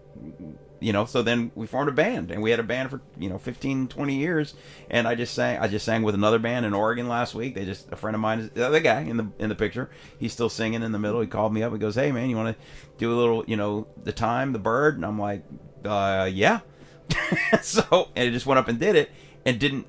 you 0.79 0.91
know 0.91 1.05
so 1.05 1.21
then 1.21 1.51
we 1.55 1.65
formed 1.65 1.89
a 1.89 1.91
band 1.91 2.31
and 2.31 2.41
we 2.41 2.51
had 2.51 2.59
a 2.59 2.63
band 2.63 2.89
for 2.89 3.01
you 3.17 3.29
know 3.29 3.37
15 3.37 3.87
20 3.87 4.15
years 4.15 4.55
and 4.89 5.07
i 5.07 5.15
just 5.15 5.33
sang 5.33 5.57
i 5.59 5.67
just 5.67 5.85
sang 5.85 6.03
with 6.03 6.15
another 6.15 6.39
band 6.39 6.65
in 6.65 6.73
oregon 6.73 7.07
last 7.07 7.33
week. 7.33 7.55
They 7.55 7.65
just 7.65 7.91
a 7.91 7.95
friend 7.95 8.15
of 8.15 8.21
mine 8.21 8.39
is 8.39 8.49
the 8.51 8.65
other 8.65 8.79
guy 8.79 9.01
in 9.01 9.17
the 9.17 9.27
in 9.39 9.49
the 9.49 9.55
picture 9.55 9.89
he's 10.19 10.33
still 10.33 10.49
singing 10.49 10.83
in 10.83 10.91
the 10.91 10.99
middle. 10.99 11.21
He 11.21 11.27
called 11.27 11.53
me 11.53 11.63
up 11.63 11.71
he 11.71 11.79
goes 11.79 11.95
hey 11.95 12.11
man 12.11 12.29
you 12.29 12.35
want 12.35 12.57
to 12.57 12.63
do 12.97 13.13
a 13.13 13.17
little 13.17 13.43
you 13.47 13.55
know 13.55 13.87
the 14.03 14.11
time 14.11 14.53
the 14.53 14.59
bird? 14.59 14.95
And 14.95 15.05
i'm 15.05 15.19
like 15.19 15.43
uh 15.83 16.29
yeah. 16.31 16.61
So 17.61 18.09
and 18.15 18.27
it 18.27 18.31
just 18.31 18.45
went 18.45 18.59
up 18.59 18.67
and 18.67 18.79
did 18.79 18.95
it 18.95 19.11
and 19.45 19.59
didn't 19.59 19.87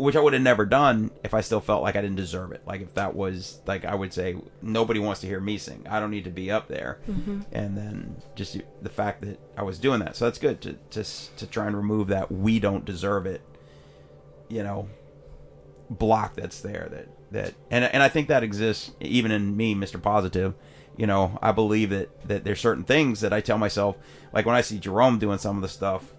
which 0.00 0.16
I 0.16 0.20
would 0.20 0.32
have 0.32 0.42
never 0.42 0.64
done 0.64 1.10
if 1.22 1.34
I 1.34 1.42
still 1.42 1.60
felt 1.60 1.82
like 1.82 1.94
I 1.94 2.00
didn't 2.00 2.16
deserve 2.16 2.52
it. 2.52 2.62
Like 2.66 2.80
if 2.80 2.94
that 2.94 3.14
was 3.14 3.60
like 3.66 3.84
I 3.84 3.94
would 3.94 4.12
say 4.12 4.36
nobody 4.62 4.98
wants 4.98 5.20
to 5.20 5.26
hear 5.26 5.40
me 5.40 5.58
sing. 5.58 5.86
I 5.88 6.00
don't 6.00 6.10
need 6.10 6.24
to 6.24 6.30
be 6.30 6.50
up 6.50 6.68
there. 6.68 6.98
Mm-hmm. 7.08 7.40
And 7.52 7.76
then 7.76 8.22
just 8.34 8.58
the 8.80 8.88
fact 8.88 9.20
that 9.22 9.38
I 9.56 9.62
was 9.62 9.78
doing 9.78 10.00
that, 10.00 10.16
so 10.16 10.24
that's 10.24 10.38
good 10.38 10.60
to 10.62 10.72
to 10.90 11.04
to 11.36 11.46
try 11.46 11.66
and 11.66 11.76
remove 11.76 12.08
that 12.08 12.32
we 12.32 12.58
don't 12.58 12.84
deserve 12.84 13.26
it. 13.26 13.42
You 14.48 14.62
know, 14.62 14.88
block 15.90 16.34
that's 16.34 16.60
there 16.60 16.88
that 16.90 17.08
that 17.32 17.54
and 17.70 17.84
and 17.84 18.02
I 18.02 18.08
think 18.08 18.28
that 18.28 18.42
exists 18.42 18.92
even 19.00 19.30
in 19.30 19.56
me, 19.56 19.74
Mr. 19.74 20.00
Positive. 20.00 20.54
You 20.96 21.06
know, 21.06 21.38
I 21.42 21.52
believe 21.52 21.90
that 21.90 22.28
that 22.28 22.44
there's 22.44 22.60
certain 22.60 22.84
things 22.84 23.20
that 23.20 23.32
I 23.32 23.40
tell 23.40 23.58
myself, 23.58 23.96
like 24.32 24.46
when 24.46 24.56
I 24.56 24.62
see 24.62 24.78
Jerome 24.78 25.18
doing 25.18 25.38
some 25.38 25.56
of 25.56 25.62
the 25.62 25.68
stuff 25.68 26.12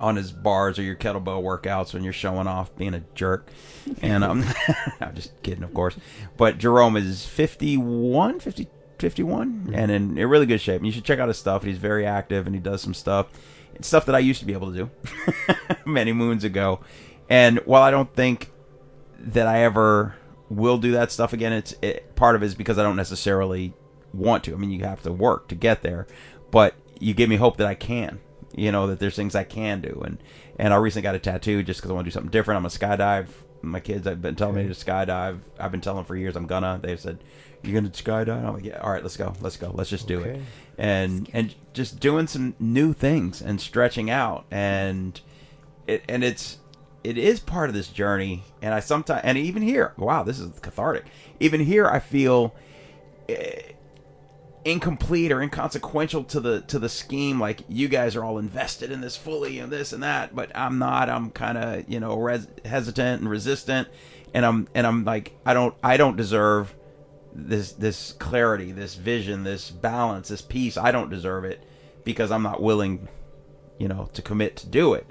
on 0.00 0.16
his 0.16 0.32
bars 0.32 0.78
or 0.78 0.82
your 0.82 0.96
kettlebell 0.96 1.42
workouts 1.42 1.92
when 1.92 2.02
you're 2.02 2.12
showing 2.12 2.46
off 2.46 2.74
being 2.76 2.94
a 2.94 3.04
jerk. 3.14 3.48
And 4.00 4.24
um, 4.24 4.44
I'm 5.00 5.14
just 5.14 5.40
kidding, 5.42 5.62
of 5.62 5.74
course. 5.74 5.96
But 6.36 6.58
Jerome 6.58 6.96
is 6.96 7.26
51, 7.26 8.40
50, 8.40 8.66
51, 8.98 9.70
and 9.74 9.90
in, 9.90 10.18
in 10.18 10.26
really 10.28 10.46
good 10.46 10.60
shape. 10.60 10.78
And 10.78 10.86
you 10.86 10.92
should 10.92 11.04
check 11.04 11.18
out 11.18 11.28
his 11.28 11.38
stuff. 11.38 11.62
He's 11.62 11.78
very 11.78 12.06
active 12.06 12.46
and 12.46 12.54
he 12.54 12.60
does 12.60 12.80
some 12.80 12.94
stuff. 12.94 13.26
It's 13.74 13.86
stuff 13.86 14.06
that 14.06 14.14
I 14.14 14.18
used 14.18 14.40
to 14.40 14.46
be 14.46 14.54
able 14.54 14.72
to 14.72 14.78
do 14.78 14.90
many 15.84 16.12
moons 16.12 16.44
ago. 16.44 16.80
And 17.28 17.58
while 17.60 17.82
I 17.82 17.90
don't 17.90 18.12
think 18.14 18.50
that 19.18 19.46
I 19.46 19.60
ever 19.60 20.16
will 20.48 20.78
do 20.78 20.92
that 20.92 21.12
stuff 21.12 21.32
again, 21.32 21.52
it's 21.52 21.74
it, 21.82 22.16
part 22.16 22.34
of 22.34 22.42
it 22.42 22.46
is 22.46 22.54
because 22.54 22.78
I 22.78 22.82
don't 22.82 22.96
necessarily 22.96 23.74
want 24.14 24.44
to. 24.44 24.54
I 24.54 24.56
mean, 24.56 24.70
you 24.70 24.82
have 24.84 25.02
to 25.02 25.12
work 25.12 25.48
to 25.48 25.54
get 25.54 25.82
there, 25.82 26.06
but 26.50 26.74
you 26.98 27.14
give 27.14 27.28
me 27.28 27.36
hope 27.36 27.58
that 27.58 27.66
I 27.66 27.74
can 27.74 28.20
you 28.54 28.72
know 28.72 28.86
that 28.88 28.98
there's 28.98 29.16
things 29.16 29.34
I 29.34 29.44
can 29.44 29.80
do 29.80 30.02
and 30.04 30.18
and 30.58 30.74
I 30.74 30.76
recently 30.76 31.02
got 31.02 31.14
a 31.14 31.18
tattoo 31.18 31.62
just 31.62 31.80
because 31.80 31.90
I 31.90 31.94
want 31.94 32.04
to 32.04 32.10
do 32.10 32.12
something 32.14 32.30
different. 32.30 32.56
I'm 32.56 32.62
gonna 32.62 32.96
skydive. 32.96 33.28
My 33.62 33.80
kids 33.80 34.06
have 34.06 34.20
been 34.22 34.36
telling 34.36 34.56
me 34.56 34.62
to 34.64 34.70
skydive. 34.74 35.40
I've 35.58 35.70
been 35.70 35.80
telling 35.80 35.98
them 35.98 36.04
for 36.06 36.16
years 36.16 36.36
I'm 36.36 36.46
gonna. 36.46 36.80
They've 36.82 36.98
said 37.00 37.18
you're 37.62 37.80
gonna 37.80 37.92
skydive. 37.92 38.44
I'm 38.44 38.54
like 38.54 38.64
yeah. 38.64 38.78
All 38.78 38.90
right, 38.90 39.02
let's 39.02 39.16
go. 39.16 39.34
Let's 39.40 39.56
go. 39.56 39.70
Let's 39.74 39.90
just 39.90 40.06
do 40.08 40.20
it. 40.20 40.40
And 40.78 41.28
and 41.32 41.54
just 41.72 42.00
doing 42.00 42.26
some 42.26 42.54
new 42.58 42.92
things 42.92 43.40
and 43.42 43.60
stretching 43.60 44.10
out 44.10 44.44
and 44.50 45.20
it 45.86 46.02
and 46.08 46.24
it's 46.24 46.58
it 47.04 47.16
is 47.16 47.40
part 47.40 47.68
of 47.70 47.74
this 47.74 47.88
journey. 47.88 48.44
And 48.60 48.74
I 48.74 48.80
sometimes 48.80 49.22
and 49.24 49.38
even 49.38 49.62
here, 49.62 49.92
wow, 49.96 50.22
this 50.22 50.38
is 50.38 50.58
cathartic. 50.60 51.04
Even 51.38 51.60
here, 51.60 51.86
I 51.86 51.98
feel. 52.00 52.54
eh, 53.28 53.62
incomplete 54.64 55.32
or 55.32 55.40
inconsequential 55.40 56.22
to 56.24 56.38
the 56.38 56.60
to 56.62 56.78
the 56.78 56.88
scheme 56.88 57.40
like 57.40 57.62
you 57.68 57.88
guys 57.88 58.14
are 58.14 58.22
all 58.22 58.36
invested 58.36 58.90
in 58.90 59.00
this 59.00 59.16
fully 59.16 59.58
and 59.58 59.72
this 59.72 59.92
and 59.92 60.02
that 60.02 60.34
but 60.34 60.54
i'm 60.54 60.78
not. 60.78 61.08
I'm 61.08 61.30
kind 61.30 61.56
of 61.56 61.88
you 61.88 61.98
know 61.98 62.16
res- 62.18 62.46
hesitant 62.64 63.22
and 63.22 63.30
resistant 63.30 63.88
and 64.34 64.44
i'm 64.44 64.68
and 64.74 64.86
i'm 64.86 65.04
like 65.04 65.32
i 65.46 65.54
don't 65.54 65.74
i 65.82 65.96
don't 65.96 66.16
deserve 66.16 66.74
this 67.32 67.72
this 67.72 68.12
clarity 68.12 68.70
this 68.72 68.96
vision 68.96 69.44
this 69.44 69.70
balance 69.70 70.28
this 70.28 70.42
peace. 70.42 70.76
I 70.76 70.90
don't 70.90 71.08
deserve 71.08 71.44
it 71.44 71.64
because 72.04 72.30
i'm 72.30 72.42
not 72.42 72.62
willing 72.62 73.08
you 73.78 73.88
know 73.88 74.10
to 74.12 74.20
commit 74.20 74.56
to 74.56 74.66
do 74.66 74.92
it. 74.94 75.06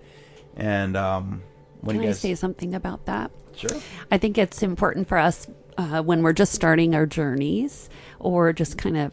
And 0.58 0.96
um 0.96 1.42
when 1.82 1.96
Can 1.96 2.04
you 2.04 2.10
I 2.10 2.12
guys 2.12 2.20
say 2.20 2.36
something 2.36 2.76
about 2.76 3.06
that? 3.06 3.32
sure. 3.56 3.72
I 4.12 4.18
think 4.20 4.38
it's 4.38 4.62
important 4.62 5.08
for 5.08 5.18
us 5.18 5.48
uh, 5.78 6.04
when 6.04 6.22
we're 6.22 6.34
just 6.34 6.52
starting 6.54 6.94
our 6.94 7.06
journeys 7.06 7.90
or 8.20 8.52
just 8.54 8.78
kind 8.78 8.98
of 8.98 9.12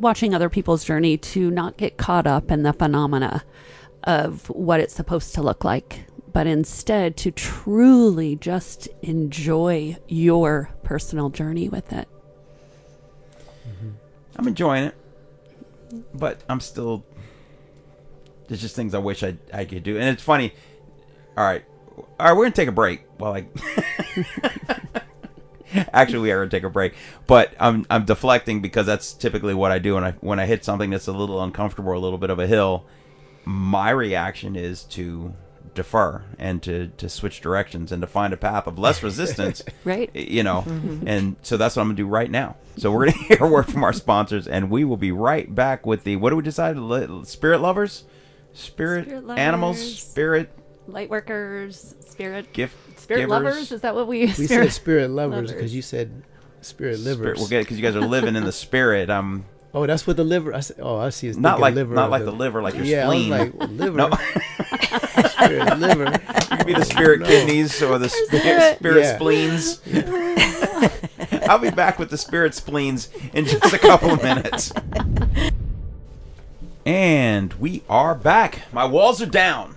watching 0.00 0.34
other 0.34 0.48
people's 0.48 0.84
journey 0.84 1.16
to 1.16 1.50
not 1.50 1.76
get 1.76 1.96
caught 1.96 2.26
up 2.26 2.50
in 2.50 2.62
the 2.62 2.72
phenomena 2.72 3.44
of 4.04 4.48
what 4.50 4.80
it's 4.80 4.94
supposed 4.94 5.34
to 5.34 5.42
look 5.42 5.64
like, 5.64 6.04
but 6.32 6.46
instead 6.46 7.16
to 7.18 7.30
truly 7.30 8.36
just 8.36 8.88
enjoy 9.02 9.96
your 10.06 10.70
personal 10.82 11.30
journey 11.30 11.68
with 11.68 11.92
it. 11.92 12.08
Mm-hmm. 13.68 13.90
I'm 14.36 14.48
enjoying 14.48 14.84
it, 14.84 14.94
but 16.14 16.42
I'm 16.48 16.60
still. 16.60 17.04
There's 18.48 18.60
just 18.60 18.76
things 18.76 18.94
I 18.94 18.98
wish 18.98 19.24
I 19.24 19.36
I 19.52 19.64
could 19.64 19.82
do, 19.82 19.96
and 19.96 20.08
it's 20.08 20.22
funny. 20.22 20.52
All 21.36 21.44
right, 21.44 21.64
all 21.96 22.06
right, 22.20 22.32
we're 22.32 22.44
gonna 22.44 22.54
take 22.54 22.68
a 22.68 22.72
break. 22.72 23.02
While 23.18 23.32
I 23.32 23.46
actually 25.92 26.20
we 26.20 26.30
are 26.30 26.40
gonna 26.40 26.50
take 26.50 26.62
a 26.62 26.70
break, 26.70 26.94
but 27.26 27.52
I'm 27.58 27.86
I'm 27.90 28.04
deflecting 28.04 28.60
because 28.60 28.86
that's 28.86 29.12
typically 29.12 29.54
what 29.54 29.72
I 29.72 29.78
do 29.78 29.94
when 29.94 30.04
I 30.04 30.12
when 30.20 30.38
I 30.38 30.46
hit 30.46 30.64
something 30.64 30.90
that's 30.90 31.06
a 31.06 31.12
little 31.12 31.42
uncomfortable, 31.42 31.90
or 31.90 31.94
a 31.94 32.00
little 32.00 32.18
bit 32.18 32.30
of 32.30 32.38
a 32.38 32.46
hill. 32.46 32.84
My 33.44 33.90
reaction 33.90 34.56
is 34.56 34.82
to 34.84 35.34
defer 35.74 36.24
and 36.38 36.62
to 36.62 36.88
to 36.96 37.08
switch 37.08 37.40
directions 37.40 37.92
and 37.92 38.00
to 38.00 38.06
find 38.06 38.32
a 38.32 38.36
path 38.36 38.66
of 38.66 38.78
less 38.78 39.02
resistance 39.02 39.62
Right. 39.84 40.10
you 40.16 40.42
know 40.42 40.64
mm-hmm. 40.66 41.06
and 41.06 41.36
so 41.42 41.58
that's 41.58 41.76
what 41.76 41.82
i'm 41.82 41.88
gonna 41.88 41.96
do 41.96 42.06
right 42.06 42.30
now. 42.30 42.56
So 42.78 42.90
we're 42.90 43.06
gonna 43.06 43.18
hear 43.28 43.38
a 43.40 43.46
word 43.46 43.70
from 43.70 43.84
our 43.84 43.92
sponsors 43.92 44.48
and 44.48 44.70
we 44.70 44.84
will 44.84 44.96
be 44.96 45.12
right 45.12 45.54
back 45.54 45.86
with 45.86 46.04
the 46.04 46.16
what 46.16 46.30
do 46.30 46.36
we 46.36 46.42
decide? 46.42 46.76
Spirit 47.26 47.60
lovers? 47.60 48.04
Spirit, 48.54 49.06
Spirit 49.06 49.38
animals? 49.38 49.98
Spirit 49.98 50.50
Light 50.88 51.10
workers, 51.10 51.96
spirit, 52.00 52.52
gift 52.52 52.76
spirit 53.06 53.20
givers. 53.20 53.30
lovers. 53.30 53.72
Is 53.72 53.80
that 53.82 53.94
what 53.94 54.06
we? 54.08 54.26
We 54.26 54.32
said 54.46 54.72
spirit 54.72 55.10
lovers 55.20 55.52
because 55.52 55.74
you 55.74 55.82
said 55.82 56.22
spirit 56.60 56.98
spirit 56.98 57.00
livers. 57.00 57.38
we'll 57.38 57.48
get 57.48 57.60
because 57.60 57.78
you 57.78 57.82
guys 57.82 57.94
are 57.96 58.00
living 58.00 58.34
in 58.36 58.44
the 58.44 58.52
spirit 58.52 59.08
um 59.08 59.44
oh, 59.72 59.86
that's 59.86 60.06
what 60.06 60.16
the 60.16 60.24
liver. 60.24 60.54
I 60.54 60.60
said, 60.60 60.78
oh, 60.80 60.96
I 60.96 61.10
see. 61.10 61.28
It's 61.28 61.36
not 61.38 61.60
like 61.60 61.74
liver 61.74 61.94
not 61.94 62.10
like 62.10 62.24
the, 62.24 62.32
liver 62.32 62.62
like 62.62 62.74
your 62.74 62.84
yeah, 62.84 63.04
spleen 63.04 63.32
I 63.32 63.44
was 63.44 63.54
like 63.54 63.70
liver. 63.70 63.96
no 63.98 64.10
spirit 65.28 65.78
liver. 65.78 66.04
it 66.14 66.48
could 66.58 66.66
be 66.66 66.74
the 66.74 66.84
spirit 66.84 67.24
kidneys 67.24 67.82
or 67.82 67.98
the 67.98 68.08
spirit, 68.08 68.76
spirit 68.78 69.02
Yeah. 69.02 69.16
spleens 69.16 69.82
i'll 71.48 71.58
be 71.58 71.70
back 71.70 71.98
with 71.98 72.10
the 72.10 72.18
spirit 72.18 72.54
spleens 72.54 73.08
in 73.34 73.44
just 73.44 73.72
a 73.72 73.78
couple 73.78 74.10
of 74.10 74.22
minutes 74.22 74.72
and 76.84 77.52
we 77.54 77.82
are 77.88 78.14
back 78.14 78.62
my 78.72 78.84
walls 78.84 79.20
are 79.22 79.26
down 79.26 79.75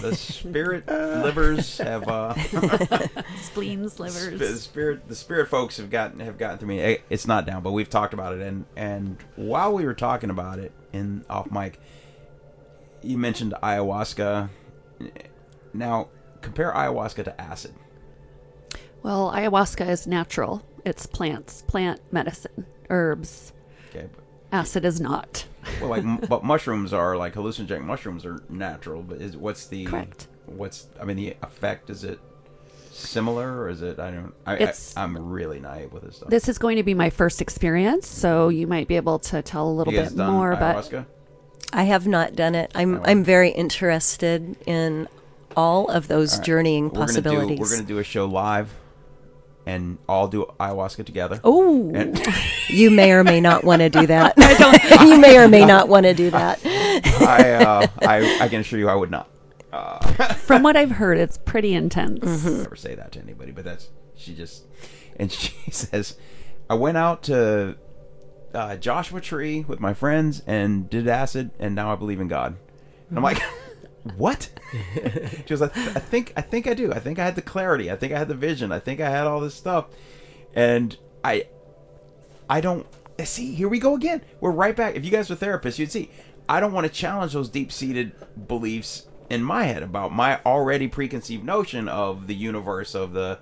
the 0.00 0.14
spirit 0.14 0.86
livers 0.88 1.78
have 1.78 2.08
uh 2.08 2.34
spleens, 3.42 3.98
livers. 3.98 4.38
the 4.38 4.56
spirit 4.56 5.08
the 5.08 5.14
spirit 5.14 5.48
folks 5.48 5.76
have 5.76 5.90
gotten 5.90 6.20
have 6.20 6.38
gotten 6.38 6.58
through 6.58 6.68
me 6.68 6.98
it's 7.10 7.26
not 7.26 7.46
down 7.46 7.62
but 7.62 7.72
we've 7.72 7.90
talked 7.90 8.14
about 8.14 8.34
it 8.34 8.40
and 8.42 8.64
and 8.76 9.16
while 9.36 9.72
we 9.72 9.84
were 9.84 9.94
talking 9.94 10.30
about 10.30 10.58
it 10.58 10.72
in 10.92 11.24
off 11.30 11.50
mic 11.50 11.78
you 13.02 13.18
mentioned 13.18 13.54
ayahuasca 13.62 14.48
now 15.72 16.08
compare 16.40 16.72
ayahuasca 16.72 17.24
to 17.24 17.40
acid 17.40 17.72
Well, 19.02 19.30
ayahuasca 19.32 19.88
is 19.88 20.06
natural. 20.06 20.62
It's 20.84 21.06
plants, 21.06 21.62
plant 21.62 22.00
medicine, 22.12 22.66
herbs. 22.90 23.52
okay 23.90 24.06
but, 24.14 24.22
Acid 24.52 24.84
is 24.84 25.00
not. 25.00 25.44
Well 25.80 25.90
like 25.90 26.28
but 26.28 26.44
mushrooms 26.44 26.92
are 26.92 27.16
like 27.16 27.34
hallucinogenic 27.34 27.82
mushrooms 27.84 28.24
are 28.24 28.42
natural 28.48 29.02
but 29.02 29.20
is 29.20 29.36
what's 29.36 29.66
the 29.66 29.84
Correct. 29.86 30.28
what's 30.46 30.86
i 31.00 31.04
mean 31.04 31.16
the 31.16 31.36
effect 31.42 31.90
is 31.90 32.04
it 32.04 32.18
similar 32.92 33.58
or 33.60 33.68
is 33.68 33.82
it 33.82 33.98
i 33.98 34.10
don't 34.10 34.32
i, 34.46 34.54
It's- 34.54 34.94
I 34.96 35.02
i'm 35.02 35.16
really 35.18 35.60
naive 35.60 35.92
with 35.92 36.02
this 36.04 36.16
stuff 36.16 36.30
This 36.30 36.48
is 36.48 36.58
going 36.58 36.76
to 36.76 36.82
be 36.82 36.94
my 36.94 37.10
first 37.10 37.42
experience, 37.42 38.06
so 38.08 38.48
you 38.48 38.66
might 38.66 38.88
be 38.88 38.96
able 38.96 39.18
to 39.20 39.42
tell 39.42 39.68
a 39.68 39.70
little 39.72 39.92
bit 39.92 40.16
done 40.16 40.32
more. 40.32 40.56
But 40.56 40.90
I 41.72 41.82
have 41.82 42.06
not 42.06 42.34
done 42.36 42.54
it. 42.54 42.70
I'm. 42.74 43.02
I'm 43.04 43.24
very 43.24 43.50
interested 43.50 44.56
in 44.66 45.08
all 45.56 45.88
of 45.90 46.06
those 46.08 46.32
All 46.34 46.38
right. 46.38 46.46
journeying 46.46 46.84
We're 46.84 46.90
gonna 46.90 47.06
do- 47.06 47.12
possibilities. 47.12 47.58
we're 47.60 47.68
going 47.68 47.80
to 47.82 47.86
do 47.86 47.98
a 47.98 48.04
show 48.04 48.24
live, 48.26 48.72
and 49.66 49.98
all 50.08 50.28
do 50.28 50.46
ayahuasca 50.60 51.04
together. 51.04 51.40
Oh, 51.44 51.90
And- 51.94 52.24
you 52.68 52.90
may 52.90 53.12
or 53.12 53.24
may 53.24 53.40
not 53.40 53.64
want 53.64 53.80
to 53.80 53.90
do 53.90 54.06
that. 54.06 54.34
you 55.06 55.20
may 55.20 55.36
or 55.38 55.48
may 55.48 55.64
not 55.64 55.88
want 55.88 56.04
to 56.06 56.14
do 56.14 56.30
that. 56.30 56.60
I, 56.64 57.52
uh, 57.52 57.86
I 58.00 58.38
I 58.42 58.48
can 58.48 58.60
assure 58.60 58.78
you, 58.78 58.88
I 58.88 58.94
would 58.94 59.10
not. 59.10 59.28
from 60.38 60.62
what 60.62 60.76
I've 60.76 60.92
heard, 60.92 61.18
it's 61.18 61.36
pretty 61.36 61.74
intense. 61.74 62.24
never 62.44 62.76
say 62.76 62.94
that 62.94 63.12
to 63.12 63.20
anybody, 63.20 63.52
but 63.52 63.64
that's 63.64 63.88
she 64.14 64.34
just 64.34 64.64
and 65.18 65.30
she 65.32 65.70
says, 65.70 66.16
I 66.70 66.74
went 66.74 66.96
out 66.96 67.22
to 67.24 67.76
uh, 68.54 68.76
Joshua 68.76 69.20
Tree 69.20 69.64
with 69.66 69.80
my 69.80 69.92
friends 69.94 70.42
and 70.46 70.88
did 70.88 71.06
acid, 71.08 71.50
and 71.58 71.74
now 71.74 71.92
I 71.92 71.96
believe 71.96 72.20
in 72.20 72.28
God. 72.28 72.56
And 73.08 73.18
I'm 73.18 73.24
like, 73.24 73.40
what? 74.16 74.50
she 75.46 75.52
was 75.52 75.60
like, 75.60 75.76
I 75.76 76.00
think 76.00 76.32
I 76.36 76.40
think 76.40 76.66
I 76.66 76.74
do. 76.74 76.92
I 76.92 76.98
think 76.98 77.18
I 77.18 77.24
had 77.24 77.36
the 77.36 77.42
clarity. 77.42 77.90
I 77.90 77.96
think 77.96 78.12
I 78.12 78.18
had 78.18 78.28
the 78.28 78.34
vision. 78.34 78.72
I 78.72 78.78
think 78.78 79.00
I 79.00 79.10
had 79.10 79.26
all 79.26 79.40
this 79.40 79.54
stuff, 79.54 79.86
and 80.54 80.96
I 81.24 81.46
I 82.48 82.60
don't 82.60 82.86
eh, 83.18 83.24
see. 83.24 83.54
Here 83.54 83.68
we 83.68 83.78
go 83.78 83.94
again. 83.94 84.22
We're 84.40 84.50
right 84.50 84.76
back. 84.76 84.94
If 84.94 85.04
you 85.04 85.10
guys 85.10 85.30
were 85.30 85.36
therapists, 85.36 85.78
you'd 85.78 85.92
see. 85.92 86.10
I 86.48 86.60
don't 86.60 86.72
want 86.72 86.86
to 86.86 86.92
challenge 86.92 87.32
those 87.32 87.48
deep-seated 87.48 88.46
beliefs 88.46 89.08
in 89.28 89.42
my 89.42 89.64
head 89.64 89.82
about 89.82 90.12
my 90.12 90.40
already 90.46 90.86
preconceived 90.86 91.44
notion 91.44 91.88
of 91.88 92.28
the 92.28 92.36
universe 92.36 92.94
of 92.94 93.12
the 93.12 93.40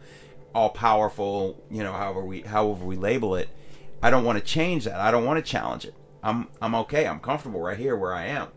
all-powerful. 0.54 1.62
You 1.70 1.82
know, 1.82 1.92
however 1.92 2.24
we 2.24 2.42
however 2.42 2.84
we 2.84 2.96
label 2.96 3.36
it. 3.36 3.48
I 4.02 4.10
don't 4.10 4.24
want 4.24 4.38
to 4.38 4.44
change 4.44 4.84
that. 4.84 5.00
I 5.00 5.10
don't 5.10 5.24
want 5.24 5.44
to 5.44 5.50
challenge 5.50 5.84
it. 5.84 5.94
I'm 6.22 6.48
I'm 6.60 6.74
okay. 6.76 7.06
I'm 7.06 7.20
comfortable 7.20 7.60
right 7.60 7.78
here 7.78 7.96
where 7.96 8.14
I 8.14 8.26
am. 8.26 8.48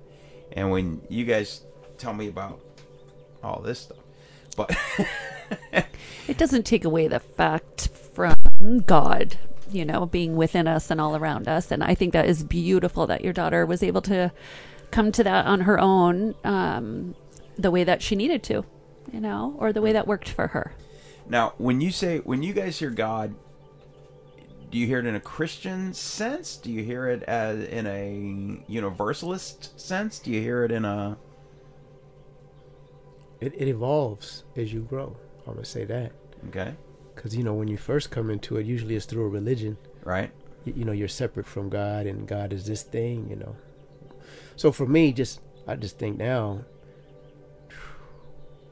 And 0.53 0.71
when 0.71 1.01
you 1.09 1.25
guys 1.25 1.61
tell 1.97 2.13
me 2.13 2.27
about 2.27 2.59
all 3.43 3.61
this 3.61 3.79
stuff, 3.79 3.97
but 4.55 4.75
It 6.27 6.37
doesn't 6.37 6.65
take 6.65 6.83
away 6.83 7.07
the 7.07 7.19
fact 7.19 7.87
from 8.13 8.79
God, 8.85 9.37
you 9.71 9.85
know, 9.85 10.05
being 10.05 10.35
within 10.35 10.67
us 10.67 10.91
and 10.91 10.99
all 10.99 11.15
around 11.15 11.47
us. 11.47 11.71
And 11.71 11.83
I 11.83 11.95
think 11.95 12.11
that 12.13 12.25
is 12.25 12.43
beautiful 12.43 13.07
that 13.07 13.23
your 13.23 13.33
daughter 13.33 13.65
was 13.65 13.81
able 13.81 14.01
to 14.03 14.31
come 14.91 15.11
to 15.13 15.23
that 15.23 15.45
on 15.45 15.61
her 15.61 15.79
own, 15.79 16.35
um, 16.43 17.15
the 17.57 17.71
way 17.71 17.85
that 17.85 18.01
she 18.01 18.15
needed 18.15 18.43
to, 18.43 18.65
you 19.13 19.21
know, 19.21 19.55
or 19.57 19.71
the 19.71 19.81
way 19.81 19.93
that 19.93 20.05
worked 20.05 20.27
for 20.27 20.47
her. 20.47 20.73
Now, 21.29 21.53
when 21.57 21.79
you 21.79 21.91
say 21.91 22.19
when 22.19 22.43
you 22.43 22.53
guys 22.53 22.77
hear 22.79 22.89
God, 22.89 23.33
do 24.69 24.77
you 24.77 24.85
hear 24.85 24.99
it 24.99 25.05
in 25.05 25.15
a 25.15 25.21
Christian 25.21 25.93
sense? 25.93 26.57
Do 26.57 26.71
you 26.71 26.83
hear 26.83 27.07
it 27.07 27.23
as 27.23 27.63
in 27.63 27.87
a 27.87 28.61
universalist 28.69 29.79
sense? 29.79 30.19
Do 30.19 30.31
you 30.31 30.41
hear 30.41 30.65
it 30.65 30.71
in 30.71 30.83
a 30.83 31.17
It, 33.39 33.53
it 33.55 33.67
evolves 33.67 34.43
as 34.55 34.73
you 34.73 34.81
grow. 34.81 35.15
I'm 35.45 35.53
gonna 35.53 35.65
say 35.65 35.85
that 35.85 36.11
okay, 36.49 36.73
because 37.15 37.35
you 37.35 37.43
know 37.43 37.53
when 37.53 37.67
you 37.67 37.77
first 37.77 38.09
come 38.11 38.29
into 38.29 38.57
it, 38.57 38.65
usually 38.65 38.95
it's 38.95 39.05
through 39.05 39.25
a 39.25 39.29
religion. 39.29 39.77
right? 40.03 40.31
you, 40.65 40.73
you 40.77 40.85
know 40.85 40.91
you're 40.91 41.07
separate 41.07 41.45
from 41.45 41.69
God 41.69 42.05
and 42.07 42.27
God 42.27 42.51
is 42.53 42.65
this 42.65 42.83
thing, 42.83 43.27
you 43.29 43.35
know. 43.35 43.55
So 44.55 44.71
for 44.71 44.85
me, 44.85 45.13
just 45.13 45.39
I 45.67 45.75
just 45.75 45.97
think 45.99 46.17
now 46.17 46.65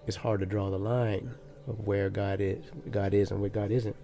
it's 0.08 0.18
hard 0.18 0.40
to 0.42 0.46
draw 0.46 0.70
the 0.70 0.78
line 0.80 1.32
of 1.68 1.80
where 1.88 2.10
God 2.10 2.42
is, 2.42 2.64
God 2.92 3.14
is, 3.14 3.32
and 3.32 3.42
where 3.42 3.50
God 3.50 3.72
isn't. 3.72 3.96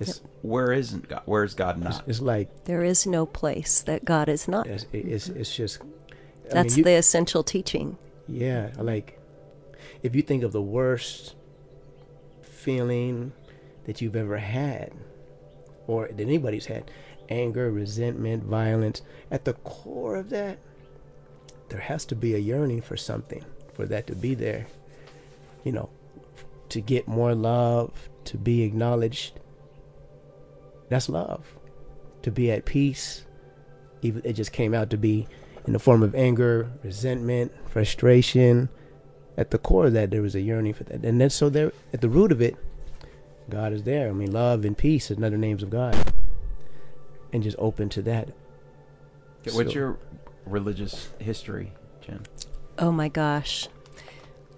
It's 0.00 0.20
Where 0.42 0.72
isn't 0.72 1.08
God? 1.08 1.22
Where 1.26 1.44
is 1.44 1.54
God 1.54 1.78
not? 1.78 2.02
it's 2.08 2.20
like 2.20 2.64
There 2.64 2.82
is 2.82 3.06
no 3.06 3.24
place 3.26 3.82
that 3.82 4.04
God 4.04 4.28
is 4.28 4.48
not. 4.48 4.66
it's 4.66 4.86
it's, 4.92 5.28
it's 5.28 5.54
just 5.54 5.80
I 6.50 6.54
That's 6.54 6.70
mean, 6.74 6.78
you- 6.78 6.84
the 6.84 6.94
essential 6.96 7.42
teaching. 7.44 7.98
Yeah, 8.32 8.70
like 8.78 9.20
if 10.02 10.16
you 10.16 10.22
think 10.22 10.42
of 10.42 10.52
the 10.52 10.62
worst 10.62 11.34
feeling 12.40 13.32
that 13.84 14.00
you've 14.00 14.16
ever 14.16 14.38
had, 14.38 14.94
or 15.86 16.08
that 16.08 16.18
anybody's 16.18 16.66
had, 16.66 16.90
anger, 17.28 17.70
resentment, 17.70 18.44
violence, 18.44 19.02
at 19.30 19.44
the 19.44 19.52
core 19.52 20.16
of 20.16 20.30
that, 20.30 20.58
there 21.68 21.80
has 21.80 22.06
to 22.06 22.14
be 22.14 22.34
a 22.34 22.38
yearning 22.38 22.80
for 22.80 22.96
something, 22.96 23.44
for 23.74 23.84
that 23.84 24.06
to 24.06 24.14
be 24.14 24.34
there. 24.34 24.66
You 25.62 25.72
know, 25.72 25.90
to 26.70 26.80
get 26.80 27.06
more 27.06 27.34
love, 27.34 28.08
to 28.24 28.38
be 28.38 28.62
acknowledged. 28.62 29.40
That's 30.88 31.10
love. 31.10 31.54
To 32.22 32.30
be 32.30 32.50
at 32.50 32.64
peace. 32.64 33.26
Even 34.00 34.22
it 34.24 34.32
just 34.32 34.52
came 34.52 34.72
out 34.72 34.88
to 34.88 34.96
be 34.96 35.28
in 35.66 35.72
the 35.72 35.78
form 35.78 36.02
of 36.02 36.14
anger, 36.14 36.70
resentment, 36.82 37.52
frustration. 37.68 38.68
At 39.36 39.50
the 39.50 39.58
core 39.58 39.86
of 39.86 39.92
that, 39.94 40.10
there 40.10 40.20
was 40.22 40.34
a 40.34 40.40
yearning 40.42 40.74
for 40.74 40.84
that, 40.84 41.04
and 41.04 41.20
then 41.20 41.30
so 41.30 41.48
there, 41.48 41.72
at 41.92 42.00
the 42.02 42.08
root 42.08 42.30
of 42.32 42.42
it, 42.42 42.54
God 43.48 43.72
is 43.72 43.84
there. 43.84 44.08
I 44.10 44.12
mean, 44.12 44.30
love 44.30 44.64
and 44.64 44.76
peace 44.76 45.10
is 45.10 45.16
another 45.16 45.38
names 45.38 45.62
of 45.62 45.70
God, 45.70 45.96
and 47.32 47.42
just 47.42 47.56
open 47.58 47.88
to 47.90 48.02
that. 48.02 48.28
What's 49.44 49.54
So- 49.70 49.74
your 49.74 49.98
religious 50.44 51.08
history, 51.18 51.72
Jen? 52.02 52.20
Oh 52.78 52.92
my 52.92 53.08
gosh. 53.08 53.68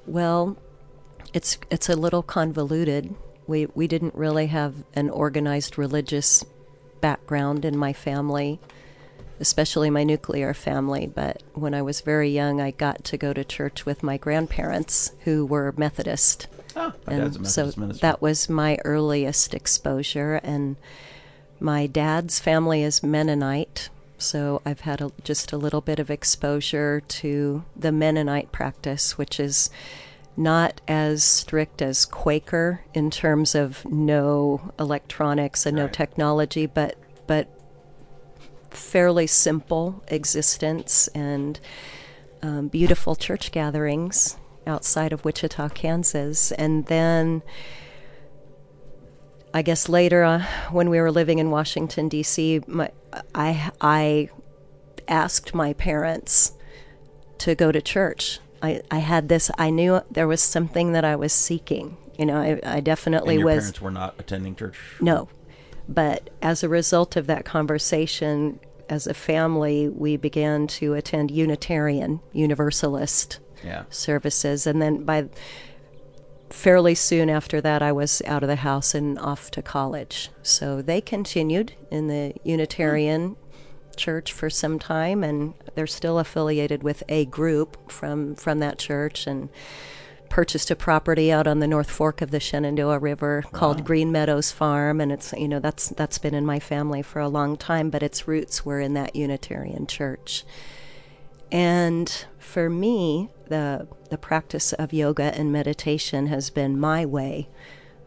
Well, 0.07 0.57
it's 1.33 1.59
it's 1.71 1.89
a 1.89 1.95
little 1.97 2.23
convoluted. 2.23 3.15
We 3.47 3.67
we 3.75 3.87
didn't 3.87 4.15
really 4.15 4.47
have 4.49 4.75
an 4.95 5.09
organized 5.09 5.79
religious 5.79 6.45
background 7.01 7.65
in 7.65 7.77
my 7.77 7.93
family, 7.93 8.59
especially 9.41 9.91
my 9.91 10.05
nuclear 10.05 10.55
family, 10.55 11.07
but 11.07 11.43
when 11.55 11.75
I 11.75 11.83
was 11.83 12.01
very 12.01 12.31
young 12.31 12.61
I 12.61 12.71
got 12.71 13.05
to 13.05 13.17
go 13.17 13.33
to 13.33 13.45
church 13.45 13.85
with 13.85 14.03
my 14.03 14.17
grandparents 14.17 15.13
who 15.25 15.45
were 15.45 15.75
Methodist. 15.77 16.47
Oh, 16.77 16.93
my 17.07 17.15
dad's 17.15 17.37
a 17.37 17.39
and 17.39 17.49
so 17.49 17.73
minister. 17.77 18.01
that 18.01 18.21
was 18.21 18.49
my 18.49 18.79
earliest 18.85 19.55
exposure 19.55 20.41
and 20.43 20.77
my 21.61 21.87
dad's 21.87 22.41
family 22.41 22.83
is 22.83 23.03
Mennonite, 23.03 23.89
so 24.19 24.61
I've 24.67 24.81
had 24.81 25.01
a, 25.01 25.13
just 25.23 25.53
a 25.53 25.57
little 25.57 25.81
bit 25.81 25.99
of 25.99 26.11
exposure 26.11 27.01
to 27.01 27.65
the 27.77 27.93
Mennonite 27.93 28.53
practice, 28.53 29.17
which 29.17 29.39
is 29.39 29.71
not 30.37 30.81
as 30.89 31.23
strict 31.23 31.81
as 31.81 32.05
Quaker 32.05 32.81
in 32.93 33.11
terms 33.11 33.55
of 33.55 33.85
no 33.85 34.73
electronics 34.79 35.65
and 35.65 35.77
no 35.77 35.89
technology, 35.89 36.67
but 36.67 36.97
but 37.27 37.49
fairly 38.77 39.27
simple 39.27 40.03
existence 40.09 41.09
and 41.09 41.61
um, 42.43 42.69
beautiful 42.69 43.17
church 43.17 43.53
gatherings 43.53 44.37
outside 44.67 45.13
of 45.13 45.25
Wichita, 45.25 45.71
Kansas, 45.71 46.53
and 46.53 46.87
then. 46.87 47.43
I 49.57 49.63
guess 49.63 49.89
later, 49.89 50.25
uh, 50.25 50.45
when 50.73 50.91
we 50.91 51.01
were 51.01 51.13
living 51.13 51.39
in 51.39 51.49
Washington 51.49 52.09
D.C., 52.09 52.63
my, 52.67 52.91
I 53.37 53.71
I 53.81 54.29
asked 55.07 55.55
my 55.55 55.75
parents 55.75 56.55
to 57.39 57.55
go 57.55 57.71
to 57.71 57.81
church. 57.81 58.41
I, 58.63 58.81
I 58.91 58.99
had 58.99 59.29
this. 59.29 59.51
I 59.59 59.71
knew 59.71 60.01
there 60.11 60.27
was 60.27 60.43
something 60.43 60.93
that 60.93 61.05
I 61.05 61.17
was 61.17 61.33
seeking. 61.33 61.97
You 62.19 62.27
know, 62.27 62.37
I, 62.37 62.61
I 62.65 62.81
definitely 62.81 63.43
was. 63.43 63.65
parents 63.65 63.81
were 63.81 63.91
not 63.91 64.15
attending 64.19 64.57
church. 64.57 64.77
No. 65.01 65.29
But 65.89 66.31
as 66.41 66.63
a 66.63 66.69
result 66.69 67.17
of 67.17 67.27
that 67.27 67.45
conversation, 67.45 68.61
as 68.89 69.07
a 69.07 69.15
family, 69.15 69.89
we 69.89 70.17
began 70.17 70.67
to 70.67 70.95
attend 70.95 71.31
Unitarian 71.31 72.21
Universalist 72.33 73.39
Yeah. 73.63 73.85
services. 73.91 74.67
And 74.67 74.81
then 74.81 75.05
by 75.05 75.29
fairly 76.51 76.95
soon 76.95 77.29
after 77.31 77.61
that, 77.61 77.83
I 77.83 77.93
was 77.93 78.23
out 78.27 78.43
of 78.43 78.49
the 78.49 78.57
house 78.57 78.95
and 78.95 79.19
off 79.19 79.51
to 79.53 79.63
college. 79.63 80.31
So 80.43 80.81
they 80.83 81.01
continued 81.01 81.73
in 81.91 82.09
the 82.09 82.35
Unitarian 82.45 83.37
church 83.97 84.33
for 84.33 84.51
some 84.51 84.79
time, 84.79 85.23
and 85.25 85.55
they're 85.75 85.87
still 85.87 86.19
affiliated 86.19 86.83
with 86.83 87.03
a 87.09 87.25
group 87.27 87.91
from, 87.91 88.35
from 88.35 88.59
that 88.59 88.79
church 88.79 89.27
and 89.27 89.49
purchased 90.35 90.69
a 90.69 90.75
property 90.75 91.31
out 91.31 91.47
on 91.47 91.61
the 91.61 91.67
North 91.69 91.89
Fork 91.89 92.21
of 92.21 92.33
the 92.33 92.41
Shenandoah 92.41 92.99
River 92.99 93.45
called 93.53 93.85
Green 93.85 94.11
Meadows 94.11 94.51
Farm, 94.51 95.01
and 95.01 95.13
it's 95.13 95.33
you 95.35 95.47
know 95.47 95.61
that's 95.61 95.91
that's 95.91 96.19
been 96.19 96.35
in 96.35 96.45
my 96.45 96.59
family 96.59 97.03
for 97.03 97.21
a 97.21 97.29
long 97.29 97.57
time, 97.57 97.89
but 97.89 98.03
its 98.03 98.27
roots 98.27 98.65
were 98.65 98.81
in 98.81 98.95
that 98.95 99.15
Unitarian 99.15 99.87
church. 99.87 100.43
And 101.53 102.11
for 102.41 102.69
me, 102.69 103.31
the 103.47 103.87
the 104.11 104.19
practice 104.19 104.73
of 104.73 104.93
yoga 104.93 105.33
and 105.39 105.53
meditation 105.53 106.27
has 106.27 106.51
been 106.51 106.81
my 106.81 107.07
way 107.07 107.49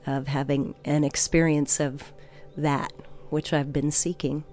of 0.06 0.28
having 0.28 0.76
an 0.84 1.06
experience 1.06 1.80
of 1.80 2.12
that 2.58 2.92
which 3.30 3.54
I've 3.54 3.72
been 3.72 3.90
seeking. 3.90 4.44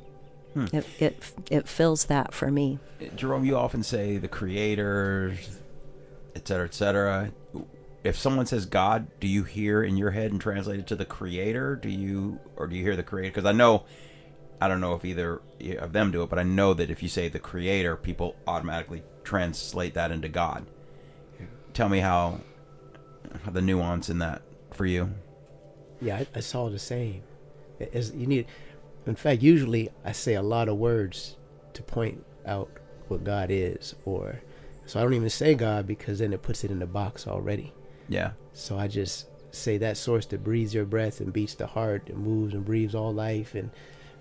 Hmm. 0.53 0.67
It, 0.73 0.87
it 1.01 1.33
it 1.51 1.69
fills 1.69 2.05
that 2.05 2.33
for 2.35 2.53
me. 2.53 2.79
Jerome, 3.17 3.45
you 3.45 3.57
often 3.57 3.83
say 3.83 4.17
the 4.19 4.29
creator, 4.29 5.35
et 6.37 6.47
cetera, 6.47 6.67
et 6.67 6.75
cetera. 6.75 7.33
If 8.05 8.19
someone 8.19 8.45
says 8.45 8.67
God, 8.67 9.07
do 9.19 9.27
you 9.27 9.45
hear 9.45 9.83
in 9.83 9.97
your 9.97 10.11
head 10.11 10.31
and 10.31 10.39
translate 10.41 10.79
it 10.79 10.87
to 10.89 10.97
the 10.97 11.07
creator? 11.07 11.75
Do 11.75 11.89
you, 11.89 12.39
or 12.55 12.67
do 12.67 12.77
you 12.77 12.83
hear 12.83 12.97
the 12.97 13.03
creator? 13.03 13.31
Because 13.31 13.47
I 13.47 13.53
know, 13.53 13.85
I 14.61 14.69
don't 14.69 14.83
know 14.83 14.95
if 14.95 15.07
either 15.07 15.41
of 15.79 15.93
them 15.93 16.11
do 16.11 16.23
it, 16.23 16.29
but 16.29 16.39
I 16.39 16.43
know 16.43 16.75
that 16.75 16.91
if 16.91 17.03
you 17.03 17.09
say 17.09 17.29
the 17.29 17.39
creator, 17.39 17.97
people 17.97 18.37
automatically 18.47 19.03
translate 19.25 19.95
that 19.95 20.11
into 20.11 20.29
God. 20.29 20.67
tell 21.73 21.89
me 21.89 22.01
how, 22.01 22.41
how 23.43 23.51
the 23.51 23.63
nuance 23.63 24.11
in 24.11 24.19
that 24.19 24.43
for 24.73 24.85
you. 24.85 25.15
Yeah, 26.03 26.19
I, 26.19 26.27
I 26.37 26.41
saw 26.41 26.69
the 26.69 26.79
same. 26.79 27.23
As 27.95 28.13
you 28.15 28.27
need, 28.27 28.47
in 29.07 29.17
fact, 29.17 29.41
usually 29.41 29.89
I 30.05 30.13
say 30.13 30.35
a 30.35 30.43
lot 30.43 30.69
of 30.69 30.77
words 30.77 31.37
to 31.73 31.83
point 31.83 32.23
out 32.45 32.71
what 33.09 33.25
God 33.25 33.51
is, 33.51 33.95
or 34.05 34.43
so 34.85 35.01
I 35.01 35.03
don't 35.03 35.15
even 35.15 35.31
say 35.31 35.55
God 35.55 35.87
because 35.87 36.19
then 36.19 36.35
it 36.35 36.43
puts 36.43 36.65
it 36.65 36.71
in 36.71 36.79
the 36.79 36.87
box 36.87 37.27
already. 37.27 37.73
Yeah. 38.09 38.33
So 38.53 38.79
I 38.79 38.89
just 38.89 39.27
say 39.51 39.79
that 39.79 39.97
source 39.97 40.27
that 40.27 40.43
breathes 40.45 40.75
your 40.75 40.85
breath 40.85 41.21
and 41.21 41.33
beats 41.33 41.55
the 41.55 41.67
heart 41.67 42.09
and 42.09 42.19
moves 42.19 42.55
and 42.55 42.65
breathes 42.65 42.95
all 42.95 43.13
life 43.15 43.55
and 43.55 43.71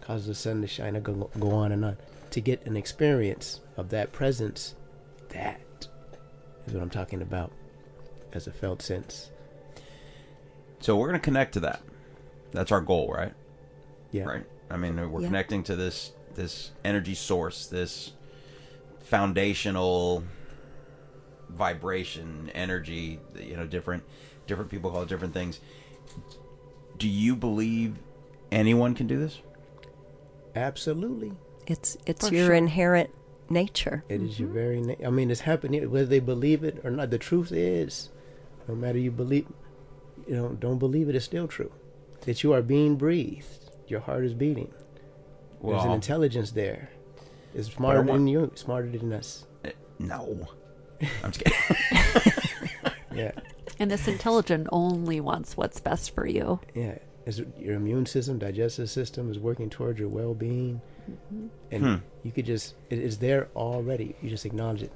causes 0.01 0.27
the 0.27 0.35
sun 0.35 0.61
to 0.61 0.67
shine. 0.67 0.95
I 0.95 0.99
go 0.99 1.29
go 1.39 1.51
on 1.51 1.71
and 1.71 1.83
on 1.85 1.97
to 2.31 2.41
get 2.41 2.65
an 2.65 2.75
experience 2.77 3.61
of 3.77 3.89
that 3.89 4.11
presence. 4.11 4.75
That 5.29 5.59
is 6.67 6.73
what 6.73 6.81
I'm 6.83 6.89
talking 6.89 7.21
about 7.21 7.51
as 8.31 8.47
a 8.47 8.51
felt 8.51 8.81
sense. 8.81 9.29
So 10.79 10.97
we're 10.97 11.07
going 11.07 11.19
to 11.19 11.23
connect 11.23 11.53
to 11.53 11.59
that. 11.61 11.81
That's 12.51 12.71
our 12.71 12.81
goal, 12.81 13.11
right? 13.13 13.33
Yeah. 14.11 14.23
Right. 14.25 14.45
I 14.69 14.77
mean, 14.77 14.95
we're 15.11 15.21
Yeah. 15.21 15.27
connecting 15.27 15.63
to 15.63 15.75
this 15.75 16.11
this 16.35 16.71
energy 16.83 17.13
source, 17.15 17.67
this 17.67 18.13
foundational 19.01 20.23
vibration, 21.55 22.51
energy. 22.53 23.19
You 23.39 23.57
know, 23.57 23.65
different 23.65 24.03
different 24.47 24.69
people 24.69 24.91
call 24.91 25.03
it 25.03 25.09
different 25.09 25.33
things. 25.33 25.59
Do 26.97 27.07
you 27.07 27.35
believe 27.35 27.95
anyone 28.51 28.93
can 28.95 29.07
do 29.07 29.19
this? 29.19 29.39
Absolutely. 30.55 31.33
It's 31.65 31.97
it's 32.05 32.27
For 32.27 32.33
your 32.33 32.47
sure. 32.47 32.55
inherent 32.55 33.09
nature. 33.49 34.03
It 34.09 34.21
is 34.21 34.39
your 34.39 34.49
mm-hmm. 34.49 34.57
very. 34.57 34.81
Na- 34.81 35.07
I 35.07 35.09
mean, 35.09 35.31
it's 35.31 35.41
happening 35.41 35.89
whether 35.89 36.05
they 36.05 36.19
believe 36.19 36.63
it 36.63 36.81
or 36.83 36.91
not. 36.91 37.09
The 37.09 37.17
truth 37.17 37.51
is, 37.51 38.09
no 38.67 38.75
matter 38.75 38.99
you 38.99 39.11
believe, 39.11 39.47
you 40.27 40.35
know, 40.35 40.49
don't 40.49 40.79
believe 40.79 41.09
it. 41.09 41.15
It's 41.15 41.25
still 41.25 41.47
true 41.47 41.71
that 42.21 42.43
you 42.43 42.53
are 42.53 42.61
being 42.61 42.95
breathed. 42.95 43.71
Your 43.87 44.01
heart 44.01 44.23
is 44.25 44.33
beating. 44.33 44.71
There's 45.63 45.83
an 45.83 45.91
intelligence 45.91 46.51
there. 46.51 46.89
It's 47.53 47.71
smarter 47.71 48.01
want- 48.01 48.19
than 48.19 48.27
you. 48.27 48.51
Smarter 48.55 48.89
than 48.89 49.13
us. 49.13 49.45
Eh, 49.63 49.71
no. 49.99 50.47
I'm 51.23 51.31
just 51.31 51.43
kidding. 51.43 52.33
Yeah, 53.15 53.31
And 53.79 53.91
this 53.91 54.07
intelligent 54.07 54.67
only 54.71 55.21
wants 55.21 55.55
what's 55.55 55.79
best 55.79 56.15
for 56.15 56.25
you. 56.25 56.59
yeah. 56.73 56.97
Is 57.27 57.41
your 57.59 57.75
immune 57.75 58.05
system, 58.07 58.37
digestive 58.39 58.89
system 58.89 59.29
is 59.31 59.37
working 59.39 59.69
towards 59.69 59.97
your 59.99 60.09
well-being, 60.09 60.81
and 61.71 61.83
Hmm. 61.83 61.95
you 62.23 62.31
could 62.33 62.45
just. 62.45 62.73
It 62.89 62.99
is 62.99 63.19
there 63.19 63.47
already. 63.55 64.15
You 64.21 64.29
just 64.29 64.45
acknowledge 64.45 64.81
it. 64.83 64.91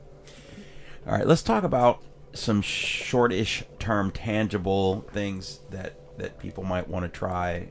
All 1.06 1.14
right, 1.14 1.26
let's 1.26 1.42
talk 1.42 1.64
about 1.64 2.02
some 2.34 2.62
shortish 2.62 3.64
term 3.80 4.12
tangible 4.12 5.06
things 5.14 5.62
that 5.70 5.94
that 6.18 6.38
people 6.40 6.64
might 6.66 6.90
want 6.90 7.04
to 7.06 7.10
try 7.10 7.70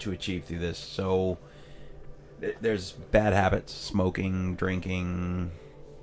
to 0.00 0.10
achieve 0.10 0.44
through 0.44 0.58
this. 0.58 0.78
So 0.78 1.38
there's 2.60 2.90
bad 2.92 3.34
habits, 3.34 3.72
smoking, 3.72 4.56
drinking, 4.56 5.52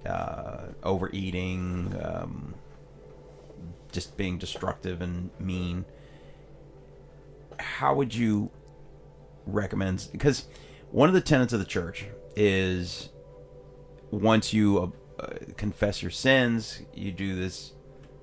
uh, 0.09 0.73
overeating, 0.83 1.95
um, 2.03 2.55
just 3.91 4.17
being 4.17 4.37
destructive 4.37 5.01
and 5.01 5.29
mean. 5.39 5.85
How 7.59 7.93
would 7.93 8.15
you 8.15 8.51
recommend 9.45 10.07
because 10.11 10.47
one 10.91 11.09
of 11.09 11.15
the 11.15 11.21
tenets 11.21 11.53
of 11.53 11.59
the 11.59 11.65
church 11.65 12.05
is 12.35 13.09
once 14.11 14.53
you 14.53 14.93
uh, 15.19 15.27
confess 15.57 16.01
your 16.01 16.11
sins, 16.11 16.81
you 16.93 17.11
do 17.11 17.35
this, 17.35 17.73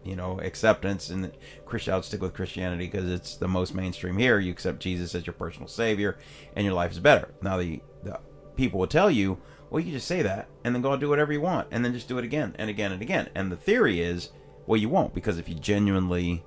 you 0.05 0.17
know, 0.17 0.41
acceptance. 0.41 1.11
And 1.11 1.31
Christian, 1.65 1.95
I'll 1.95 2.03
stick 2.03 2.21
with 2.21 2.35
Christianity 2.35 2.87
because 2.87 3.11
it's 3.11 3.37
the 3.37 3.49
most 3.49 3.75
mainstream 3.75 4.19
here. 4.19 4.39
You 4.39 4.51
accept 4.51 4.81
Jesus 4.81 5.15
as 5.15 5.27
your 5.27 5.35
personal 5.35 5.69
savior, 5.69 6.19
and 6.55 6.65
your 6.65 6.75
life 6.75 6.91
is 6.91 6.99
better. 6.99 7.35
Now, 7.43 7.59
the, 7.59 7.81
the 8.03 8.19
people 8.57 8.81
will 8.81 8.87
tell 8.87 9.11
you, 9.11 9.39
well, 9.71 9.83
you 9.83 9.93
just 9.93 10.07
say 10.07 10.23
that, 10.23 10.49
and 10.65 10.75
then 10.75 10.83
go 10.83 10.93
and 10.93 11.01
do 11.01 11.09
whatever 11.09 11.33
you 11.33 11.41
want, 11.41 11.69
and 11.71 11.85
then 11.85 11.93
just 11.93 12.09
do 12.09 12.19
it 12.19 12.25
again 12.25 12.55
and 12.59 12.71
again 12.71 12.93
and 12.93 13.03
again. 13.03 13.29
And 13.35 13.51
the 13.51 13.57
theory 13.57 14.01
is, 14.01 14.31
well, 14.67 14.81
you 14.81 14.89
won't 14.89 15.15
because 15.15 15.39
if 15.39 15.49
you 15.49 15.55
genuinely, 15.55 16.45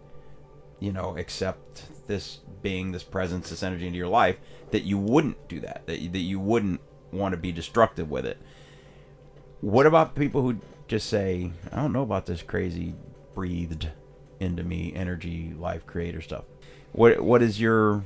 you 0.80 0.91
know, 0.91 1.17
accept 1.17 2.07
this 2.07 2.39
being, 2.61 2.91
this 2.91 3.03
presence, 3.03 3.49
this 3.49 3.63
energy 3.63 3.88
into 3.88 3.97
your 3.97 4.07
life, 4.07 4.38
that 4.72 4.84
you 4.84 4.97
wouldn't 4.97 5.47
do 5.47 5.59
that. 5.59 5.86
That 5.86 5.99
you, 5.99 6.09
that 6.09 6.20
you 6.20 6.39
wouldn't 6.39 6.82
want 7.11 7.34
to 7.34 7.38
be 7.38 7.51
destructive 7.51 8.09
with 8.09 8.26
it. 8.26 8.38
What 9.61 9.86
about 9.86 10.15
people 10.15 10.41
who 10.41 10.59
just 10.88 11.09
say, 11.09 11.51
I 11.72 11.78
don't 11.78 11.93
know 11.93 12.03
about 12.03 12.26
this 12.26 12.41
crazy 12.41 12.95
breathed 13.36 13.89
into 14.39 14.63
me 14.63 14.93
energy 14.95 15.53
life 15.57 15.86
creator 15.86 16.22
stuff? 16.22 16.45
What 16.93 17.22
what 17.22 17.41
is 17.41 17.59
your 17.59 18.03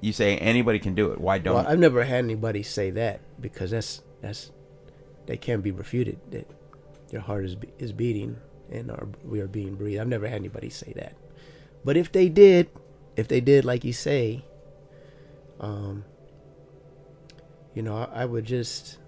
you 0.00 0.12
say 0.12 0.36
anybody 0.38 0.78
can 0.78 0.94
do 0.94 1.12
it. 1.12 1.20
Why 1.20 1.38
don't 1.38 1.54
Well, 1.54 1.66
I've 1.66 1.78
never 1.78 2.04
had 2.04 2.24
anybody 2.24 2.62
say 2.62 2.90
that 2.90 3.20
because 3.40 3.70
that's 3.70 4.02
that's 4.20 4.50
that 5.26 5.40
can't 5.40 5.62
be 5.62 5.70
refuted. 5.70 6.18
That 6.30 6.46
your 7.10 7.22
heart 7.22 7.44
is 7.44 7.56
is 7.78 7.92
beating 7.92 8.36
and 8.70 8.90
our, 8.90 9.08
we 9.24 9.40
are 9.40 9.48
being 9.48 9.74
breathed. 9.74 10.00
I've 10.00 10.08
never 10.08 10.28
had 10.28 10.36
anybody 10.36 10.70
say 10.70 10.92
that. 10.96 11.14
But 11.84 11.96
if 11.96 12.12
they 12.12 12.28
did, 12.28 12.70
if 13.16 13.28
they 13.28 13.40
did, 13.40 13.64
like 13.64 13.84
you 13.84 13.92
say, 13.92 14.44
um, 15.58 16.04
you 17.74 17.82
know, 17.82 17.96
I, 17.96 18.22
I 18.22 18.24
would 18.24 18.44
just, 18.44 18.98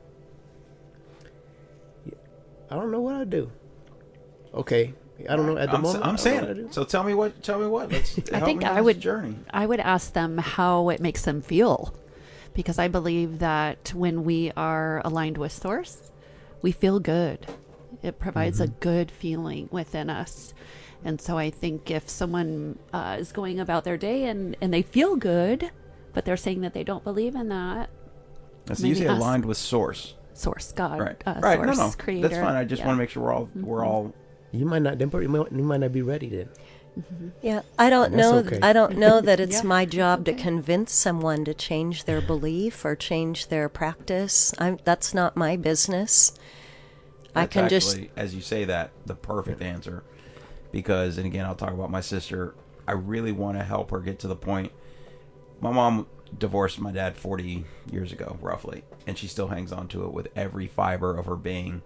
I 2.70 2.74
don't 2.74 2.90
know 2.90 3.00
what 3.00 3.14
I'd 3.14 3.30
do. 3.30 3.50
Okay, 4.54 4.94
I 5.28 5.36
don't 5.36 5.46
know 5.46 5.56
at 5.56 5.70
the 5.70 5.76
I'm, 5.76 5.82
moment. 5.82 6.04
I'm 6.04 6.16
saying 6.18 6.36
know 6.36 6.42
what 6.42 6.50
I'd 6.50 6.56
do. 6.56 6.66
it. 6.66 6.74
So 6.74 6.84
tell 6.84 7.04
me 7.04 7.14
what 7.14 7.42
tell 7.42 7.58
me 7.58 7.66
what. 7.66 7.90
Let's 7.90 8.18
I 8.32 8.40
think 8.40 8.64
I 8.64 8.80
would 8.80 9.00
journey. 9.00 9.36
I 9.50 9.66
would 9.66 9.80
ask 9.80 10.12
them 10.12 10.38
how 10.38 10.88
it 10.88 11.00
makes 11.00 11.22
them 11.24 11.40
feel, 11.40 11.94
because 12.54 12.78
I 12.78 12.88
believe 12.88 13.38
that 13.38 13.92
when 13.94 14.24
we 14.24 14.52
are 14.56 15.00
aligned 15.04 15.38
with 15.38 15.52
Source, 15.52 16.10
we 16.60 16.72
feel 16.72 17.00
good. 17.00 17.46
It 18.02 18.18
provides 18.18 18.60
a 18.60 18.66
good 18.68 19.10
feeling 19.10 19.68
within 19.70 20.10
us, 20.10 20.54
and 21.04 21.20
so 21.20 21.38
I 21.38 21.50
think 21.50 21.90
if 21.90 22.08
someone 22.08 22.78
uh, 22.92 23.16
is 23.18 23.32
going 23.32 23.60
about 23.60 23.84
their 23.84 23.96
day 23.96 24.24
and 24.24 24.56
and 24.60 24.72
they 24.72 24.82
feel 24.82 25.14
good, 25.16 25.70
but 26.12 26.24
they're 26.24 26.36
saying 26.36 26.62
that 26.62 26.74
they 26.74 26.84
don't 26.84 27.04
believe 27.04 27.34
in 27.34 27.48
that 27.50 27.90
That's 28.66 28.80
maybe 28.80 28.90
usually 28.90 29.08
aligned 29.08 29.44
with 29.44 29.56
source. 29.58 30.14
Source, 30.34 30.72
God, 30.72 30.98
Right. 31.00 31.22
uh, 31.26 31.34
right. 31.42 31.56
Source, 31.58 31.76
no, 31.78 31.86
no. 31.88 31.92
Creator. 31.98 32.28
That's 32.28 32.40
fine. 32.40 32.54
I 32.56 32.64
just 32.64 32.80
Yeah. 32.80 32.86
want 32.86 32.96
to 32.96 33.02
make 33.02 33.10
sure 33.10 33.22
we're 33.22 33.32
all 33.32 33.48
we're 33.54 33.84
all 33.84 34.14
You 34.50 34.66
might 34.66 34.82
not. 34.82 35.00
You 35.00 35.06
might, 35.06 35.52
you 35.52 35.62
might 35.64 35.80
not 35.80 35.92
be 35.92 36.02
ready 36.02 36.28
then. 36.28 36.48
Mm-hmm. 36.98 37.28
Yeah, 37.40 37.62
I 37.78 37.88
don't 37.90 38.12
know. 38.12 38.38
okay. 38.38 38.58
I 38.62 38.72
don't 38.72 38.98
know 38.98 39.20
that 39.20 39.40
it's 39.40 39.62
Yeah, 39.62 39.68
my 39.68 39.84
job 39.86 40.20
okay. 40.20 40.32
to 40.36 40.42
convince 40.42 40.92
someone 40.92 41.44
to 41.46 41.54
change 41.54 42.04
their 42.04 42.20
belief 42.20 42.84
or 42.84 42.94
change 42.96 43.48
their 43.48 43.68
practice. 43.68 44.52
I'm, 44.58 44.78
that's 44.84 45.14
not 45.14 45.36
my 45.36 45.56
business. 45.56 46.32
I 47.34 47.42
That's 47.42 47.52
can 47.54 47.68
just 47.68 47.98
as 48.16 48.34
you 48.34 48.42
say 48.42 48.64
that, 48.64 48.90
the 49.06 49.14
perfect 49.14 49.62
answer. 49.62 50.04
Because, 50.70 51.16
and 51.18 51.26
again, 51.26 51.46
I'll 51.46 51.54
talk 51.54 51.72
about 51.72 51.90
my 51.90 52.00
sister. 52.00 52.54
I 52.86 52.92
really 52.92 53.32
want 53.32 53.58
to 53.58 53.64
help 53.64 53.90
her 53.90 54.00
get 54.00 54.18
to 54.20 54.28
the 54.28 54.36
point. 54.36 54.72
My 55.60 55.70
mom 55.70 56.06
divorced 56.36 56.80
my 56.80 56.92
dad 56.92 57.16
40 57.16 57.64
years 57.90 58.12
ago, 58.12 58.38
roughly, 58.40 58.84
and 59.06 59.16
she 59.16 59.26
still 59.28 59.48
hangs 59.48 59.72
on 59.72 59.88
to 59.88 60.04
it 60.04 60.12
with 60.12 60.28
every 60.34 60.66
fiber 60.66 61.16
of 61.16 61.26
her 61.26 61.36
being. 61.36 61.82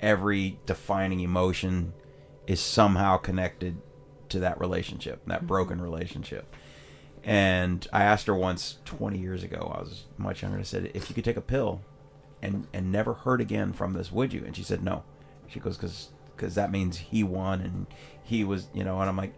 Every 0.00 0.58
defining 0.66 1.20
emotion 1.20 1.94
is 2.46 2.60
somehow 2.60 3.16
connected 3.16 3.78
to 4.30 4.40
that 4.40 4.60
relationship, 4.60 5.24
that 5.26 5.38
mm-hmm. 5.38 5.46
broken 5.46 5.80
relationship. 5.80 6.54
And 7.24 7.86
I 7.92 8.04
asked 8.04 8.28
her 8.28 8.34
once 8.34 8.78
20 8.84 9.18
years 9.18 9.42
ago, 9.42 9.72
I 9.76 9.80
was 9.80 10.04
much 10.16 10.42
younger, 10.42 10.58
I 10.58 10.62
said, 10.62 10.90
if 10.94 11.08
you 11.08 11.14
could 11.14 11.24
take 11.24 11.36
a 11.36 11.40
pill 11.40 11.80
and 12.42 12.66
and 12.72 12.92
never 12.92 13.14
hurt 13.14 13.40
again 13.40 13.72
from 13.72 13.94
this, 13.94 14.12
would 14.12 14.32
you? 14.32 14.44
And 14.44 14.54
she 14.56 14.62
said 14.62 14.82
no. 14.82 15.04
She 15.48 15.60
goes 15.60 15.76
because 15.76 16.10
because 16.36 16.54
that 16.54 16.70
means 16.70 16.98
he 16.98 17.24
won 17.24 17.60
and 17.60 17.86
he 18.22 18.44
was 18.44 18.68
you 18.72 18.84
know. 18.84 19.00
And 19.00 19.08
I'm 19.08 19.16
like, 19.16 19.34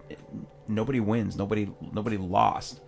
nobody 0.67 1.01
wins, 1.01 1.37
nobody 1.37 1.71
nobody 1.93 2.17
lost. 2.17 2.81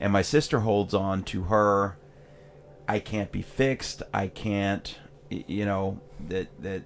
And 0.00 0.12
my 0.12 0.22
sister 0.22 0.60
holds 0.60 0.94
on 0.94 1.22
to 1.24 1.44
her. 1.44 1.96
I 2.88 2.98
can't 2.98 3.30
be 3.30 3.42
fixed. 3.42 4.02
I 4.12 4.26
can't, 4.26 4.98
you 5.30 5.64
know 5.64 6.00
that 6.28 6.48
that 6.62 6.82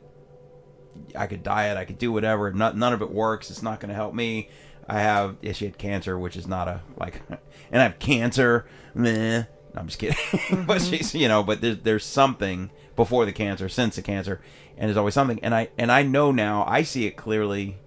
I 1.17 1.27
could 1.27 1.43
diet, 1.43 1.77
I 1.77 1.85
could 1.85 1.99
do 1.99 2.13
whatever. 2.13 2.53
Not, 2.53 2.77
none 2.77 2.93
of 2.93 3.03
it 3.03 3.11
works. 3.11 3.51
It's 3.51 3.63
not 3.63 3.81
going 3.81 3.89
to 3.89 3.95
help 3.95 4.15
me. 4.15 4.51
I 4.89 5.01
have, 5.01 5.37
yeah, 5.43 5.53
she 5.53 5.65
had 5.65 5.79
cancer, 5.79 6.19
which 6.19 6.37
is 6.37 6.47
not 6.47 6.69
a 6.69 6.81
like, 6.97 7.23
and 7.71 7.81
I 7.81 7.85
have 7.85 7.99
cancer. 7.99 8.67
Meh. 8.95 9.45
No, 9.75 9.81
I'm 9.81 9.87
just 9.87 9.99
kidding. 9.99 10.17
but 10.67 10.81
mm-hmm. 10.81 10.95
she's, 10.95 11.15
you 11.15 11.29
know, 11.29 11.43
but 11.43 11.61
there's 11.61 11.79
there's 11.79 12.05
something 12.05 12.71
before 12.95 13.27
the 13.27 13.33
cancer, 13.33 13.69
since 13.69 13.97
the 13.97 14.03
cancer, 14.03 14.41
and 14.77 14.89
there's 14.89 14.97
always 14.97 15.15
something. 15.15 15.39
And 15.43 15.55
I 15.55 15.71
and 15.77 15.93
I 15.93 16.03
know 16.03 16.33
now, 16.33 16.65
I 16.67 16.83
see 16.83 17.07
it 17.07 17.17
clearly 17.17 17.79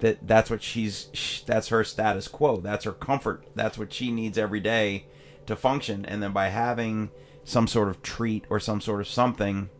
that 0.00 0.26
that's 0.26 0.50
what 0.50 0.62
she's 0.62 1.08
sh- 1.12 1.40
that's 1.40 1.68
her 1.68 1.84
status 1.84 2.28
quo. 2.28 2.58
That's 2.58 2.84
her 2.84 2.92
comfort. 2.92 3.46
That's 3.54 3.78
what 3.78 3.92
she 3.92 4.10
needs 4.10 4.36
every 4.36 4.60
day 4.60 5.06
to 5.46 5.56
function. 5.56 6.04
And 6.04 6.22
then 6.22 6.32
by 6.32 6.48
having 6.48 7.10
some 7.44 7.66
sort 7.66 7.88
of 7.88 8.02
treat 8.02 8.44
or 8.50 8.58
some 8.60 8.80
sort 8.80 9.00
of 9.00 9.08
something 9.08 9.70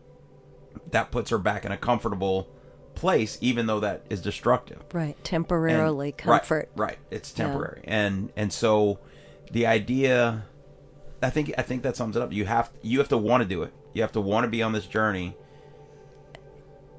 that 0.91 1.11
puts 1.11 1.29
her 1.29 1.37
back 1.37 1.65
in 1.65 1.71
a 1.71 1.77
comfortable 1.77 2.47
place, 2.95 3.37
even 3.41 3.65
though 3.67 3.79
that 3.81 4.03
is 4.09 4.21
destructive. 4.21 4.81
Right. 4.93 5.21
Temporarily 5.23 6.09
And- 6.09 6.17
comfort. 6.17 6.69
Right, 6.75 6.89
right. 6.89 6.97
It's 7.11 7.33
Yeah. 7.37 7.45
temporary, 7.47 7.81
and 7.85 8.31
and 8.35 8.51
so 8.53 8.99
the 9.51 9.65
idea, 9.67 10.45
I 11.21 11.29
think 11.29 11.53
I 11.57 11.61
think 11.61 11.83
that 11.83 11.95
sums 11.95 12.15
it 12.15 12.21
up. 12.21 12.31
You 12.33 12.45
have 12.45 12.71
you 12.81 12.99
have 12.99 13.09
to 13.09 13.17
want 13.17 13.43
to 13.43 13.47
do 13.49 13.63
it. 13.63 13.73
You 13.93 14.01
have 14.01 14.11
to 14.13 14.21
want 14.21 14.43
to 14.45 14.49
be 14.49 14.61
on 14.63 14.73
this 14.73 14.85
journey. 14.87 15.35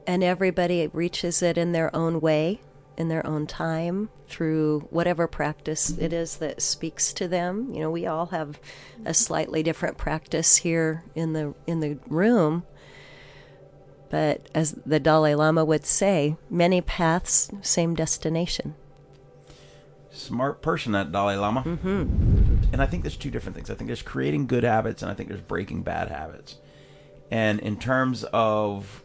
and 0.09 0.23
everybody 0.23 0.87
reaches 0.93 1.43
it 1.43 1.59
in 1.59 1.73
their 1.73 1.95
own 1.95 2.21
way 2.21 2.61
in 2.97 3.09
their 3.09 3.27
own 3.27 3.45
time 3.47 4.09
through 4.29 4.81
whatever 4.91 5.27
practice 5.27 5.91
it 5.99 6.13
is 6.13 6.37
that 6.37 6.63
speaks 6.63 7.13
to 7.13 7.27
them 7.29 7.69
you 7.75 7.81
know 7.81 7.91
we 7.91 8.07
all 8.07 8.27
have 8.27 8.59
a 9.05 9.13
slightly 9.13 9.63
different 9.65 9.99
practice 9.99 10.57
here 10.59 11.03
in 11.17 11.33
the 11.33 11.53
in 11.67 11.81
the 11.81 11.99
room 12.09 12.63
but 14.11 14.49
as 14.55 14.73
the 14.87 15.01
Dalai 15.01 15.35
Lama 15.35 15.65
would 15.65 15.85
say 15.85 16.37
many 16.51 16.81
paths 16.81 17.51
same 17.63 17.95
destination 17.95 18.75
Smart 20.17 20.63
person, 20.63 20.93
that 20.93 21.13
Dalai 21.13 21.37
Lama. 21.37 21.63
Mm-hmm. 21.63 22.73
And 22.73 22.81
I 22.81 22.87
think 22.87 23.03
there's 23.03 23.19
two 23.19 23.31
different 23.31 23.55
things. 23.55 23.69
I 23.71 23.75
think 23.75 23.89
there's 23.89 24.01
creating 24.01 24.47
good 24.47 24.65
habits, 24.65 25.03
and 25.03 25.11
I 25.11 25.15
think 25.15 25.29
there's 25.29 25.43
breaking 25.43 25.83
bad 25.83 26.09
habits. 26.09 26.57
And 27.31 27.61
in 27.61 27.79
terms 27.79 28.25
of 28.33 29.03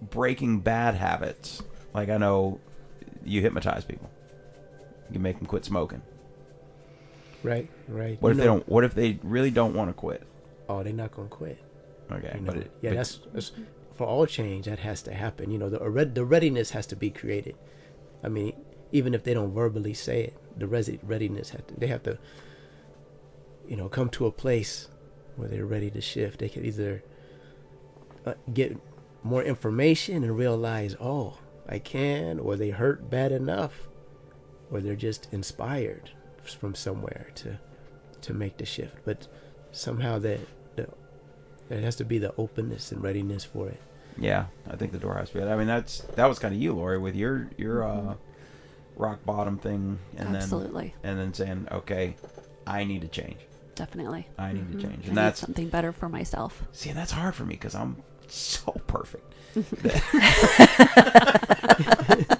breaking 0.00 0.60
bad 0.60 0.94
habits, 0.94 1.62
like 1.92 2.08
I 2.08 2.16
know 2.16 2.60
you 3.24 3.42
hypnotize 3.42 3.84
people, 3.84 4.10
you 5.10 5.20
make 5.20 5.36
them 5.36 5.46
quit 5.46 5.66
smoking. 5.66 6.00
Right, 7.42 7.68
right. 7.86 8.20
What 8.22 8.30
You 8.30 8.32
if 8.32 8.38
they 8.38 8.44
don't? 8.44 8.68
What 8.68 8.84
if 8.84 8.94
they 8.94 9.18
really 9.22 9.50
don't 9.50 9.74
want 9.74 9.90
to 9.90 9.94
quit? 9.94 10.22
Oh, 10.66 10.82
they're 10.82 10.94
not 10.94 11.12
gonna 11.12 11.28
quit. 11.28 11.58
Okay, 12.10 12.32
You 12.34 12.40
know? 12.40 12.52
but 12.52 12.56
it, 12.56 12.70
yeah, 12.80 12.90
but- 12.90 12.96
that's, 12.96 13.20
that's 13.34 13.52
for 13.94 14.06
all 14.06 14.26
change 14.26 14.66
that 14.66 14.80
has 14.80 15.02
to 15.02 15.14
happen. 15.14 15.50
You 15.50 15.58
know, 15.58 15.68
the 15.68 16.04
the 16.04 16.24
readiness 16.24 16.70
has 16.70 16.86
to 16.88 16.96
be 16.96 17.10
created. 17.10 17.56
I 18.22 18.28
mean, 18.28 18.54
even 18.92 19.14
if 19.14 19.24
they 19.24 19.34
don't 19.34 19.52
verbally 19.52 19.94
say 19.94 20.24
it, 20.24 20.36
the 20.56 20.66
readiness 20.66 21.50
have 21.50 21.66
to, 21.66 21.74
they 21.74 21.86
have 21.86 22.02
to, 22.04 22.18
you 23.66 23.76
know, 23.76 23.88
come 23.88 24.08
to 24.10 24.26
a 24.26 24.32
place 24.32 24.88
where 25.36 25.48
they're 25.48 25.66
ready 25.66 25.90
to 25.90 26.00
shift. 26.00 26.38
They 26.38 26.48
can 26.48 26.64
either 26.64 27.02
uh, 28.26 28.34
get 28.52 28.76
more 29.22 29.42
information 29.42 30.22
and 30.22 30.36
realize, 30.36 30.94
oh, 31.00 31.38
I 31.68 31.78
can, 31.78 32.38
or 32.38 32.56
they 32.56 32.70
hurt 32.70 33.08
bad 33.08 33.32
enough, 33.32 33.88
or 34.70 34.80
they're 34.80 34.96
just 34.96 35.32
inspired 35.32 36.10
from 36.42 36.74
somewhere 36.74 37.28
to 37.36 37.58
to 38.22 38.34
make 38.34 38.56
the 38.56 38.66
shift. 38.66 38.96
But 39.04 39.26
somehow 39.72 40.18
that 40.20 40.40
there 41.76 41.84
has 41.84 41.96
to 41.96 42.04
be 42.04 42.18
the 42.18 42.34
openness 42.36 42.92
and 42.92 43.02
readiness 43.02 43.44
for 43.44 43.68
it. 43.68 43.80
Yeah, 44.18 44.46
I 44.70 44.76
think 44.76 44.92
the 44.92 44.98
door 44.98 45.14
has 45.14 45.30
to 45.30 45.38
be. 45.38 45.42
I 45.44 45.56
mean, 45.56 45.66
that's 45.66 46.00
that 46.16 46.26
was 46.26 46.38
kind 46.38 46.54
of 46.54 46.60
you, 46.60 46.74
Lori, 46.74 46.98
with 46.98 47.16
your 47.16 47.48
your 47.56 47.82
uh, 47.84 48.14
rock 48.96 49.24
bottom 49.24 49.56
thing, 49.58 49.98
and 50.16 50.36
Absolutely. 50.36 50.94
then 51.02 51.12
and 51.12 51.20
then 51.20 51.34
saying, 51.34 51.68
okay, 51.72 52.16
I 52.66 52.84
need 52.84 53.00
to 53.02 53.08
change. 53.08 53.38
Definitely. 53.74 54.28
I 54.38 54.52
need 54.52 54.70
to 54.70 54.76
Mhm. 54.76 54.82
change, 54.82 55.04
I 55.04 55.08
and 55.08 55.08
need 55.08 55.14
that's 55.14 55.40
something 55.40 55.68
better 55.70 55.92
for 55.92 56.08
myself. 56.10 56.62
see, 56.72 56.90
and 56.90 56.98
that's 56.98 57.12
hard 57.12 57.34
for 57.34 57.44
me 57.44 57.54
because 57.54 57.74
I'm 57.74 58.02
so 58.28 58.72
perfect. 58.86 59.32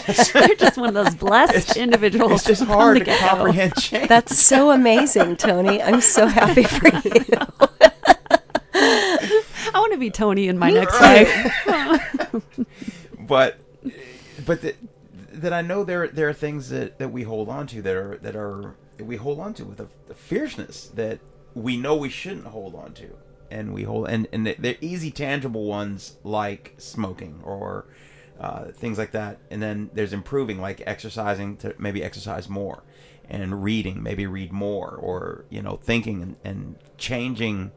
You're 0.34 0.56
just 0.56 0.76
one 0.78 0.88
of 0.88 0.94
those 0.94 1.14
blessed 1.14 1.76
individuals. 1.76 2.32
It's 2.32 2.44
just 2.60 2.62
hard 2.64 2.96
the 2.96 3.00
to 3.00 3.04
get-go. 3.06 3.28
comprehend 3.28 3.74
change. 3.80 4.08
that's 4.08 4.36
so 4.38 4.70
amazing 4.70 5.36
Tony 5.36 5.82
I'm 5.82 6.00
so 6.00 6.26
happy 6.26 6.62
for 6.64 6.88
you 6.88 7.24
I 8.74 9.78
want 9.80 9.92
to 9.92 9.98
be 9.98 10.10
Tony 10.10 10.48
in 10.48 10.58
my 10.58 10.70
next 10.70 11.00
life. 11.00 11.52
but 13.20 13.58
but 14.46 14.60
that 14.62 14.76
that 15.32 15.52
I 15.52 15.62
know 15.62 15.84
there 15.84 16.08
there 16.08 16.28
are 16.28 16.32
things 16.34 16.70
that, 16.70 16.98
that 16.98 17.10
we 17.10 17.22
hold 17.22 17.48
on 17.48 17.66
to 17.68 17.82
that 17.82 17.96
are 17.96 18.18
that 18.22 18.36
are 18.36 18.74
that 18.98 19.04
we 19.04 19.16
hold 19.16 19.40
on 19.40 19.54
to 19.54 19.64
with 19.64 19.80
a, 19.80 19.88
a 20.10 20.14
fierceness 20.14 20.86
that 20.88 21.18
we 21.54 21.76
know 21.76 21.96
we 21.96 22.08
shouldn't 22.08 22.46
hold 22.46 22.74
on 22.74 22.92
to 22.94 23.16
and 23.50 23.72
we 23.74 23.82
hold 23.84 24.08
and 24.08 24.26
and 24.32 24.46
they're 24.46 24.76
easy 24.80 25.10
tangible 25.10 25.64
ones 25.64 26.16
like 26.24 26.74
smoking 26.78 27.40
or 27.44 27.86
uh, 28.44 28.64
things 28.72 28.98
like 28.98 29.12
that 29.12 29.38
and 29.50 29.62
then 29.62 29.88
there's 29.94 30.12
improving 30.12 30.60
like 30.60 30.82
exercising 30.86 31.56
to 31.56 31.74
maybe 31.78 32.04
exercise 32.04 32.46
more 32.46 32.82
and 33.30 33.64
reading 33.64 34.02
maybe 34.02 34.26
read 34.26 34.52
more 34.52 34.90
or 34.90 35.46
you 35.48 35.62
know 35.62 35.76
thinking 35.76 36.20
and, 36.20 36.36
and 36.44 36.76
changing 36.98 37.72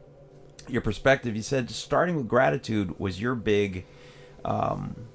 your 0.68 0.82
perspective 0.82 1.34
you 1.34 1.40
said 1.40 1.70
starting 1.70 2.16
with 2.16 2.28
gratitude 2.28 2.98
was 3.00 3.18
your 3.18 3.34
big 3.34 3.86
um, 4.44 5.08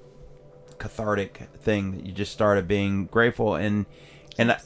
cathartic 0.78 1.48
thing 1.60 1.92
that 1.92 2.04
you 2.04 2.10
just 2.10 2.32
started 2.32 2.66
being 2.66 3.06
grateful 3.06 3.54
and 3.54 3.86
and 4.36 4.50
I, 4.50 4.60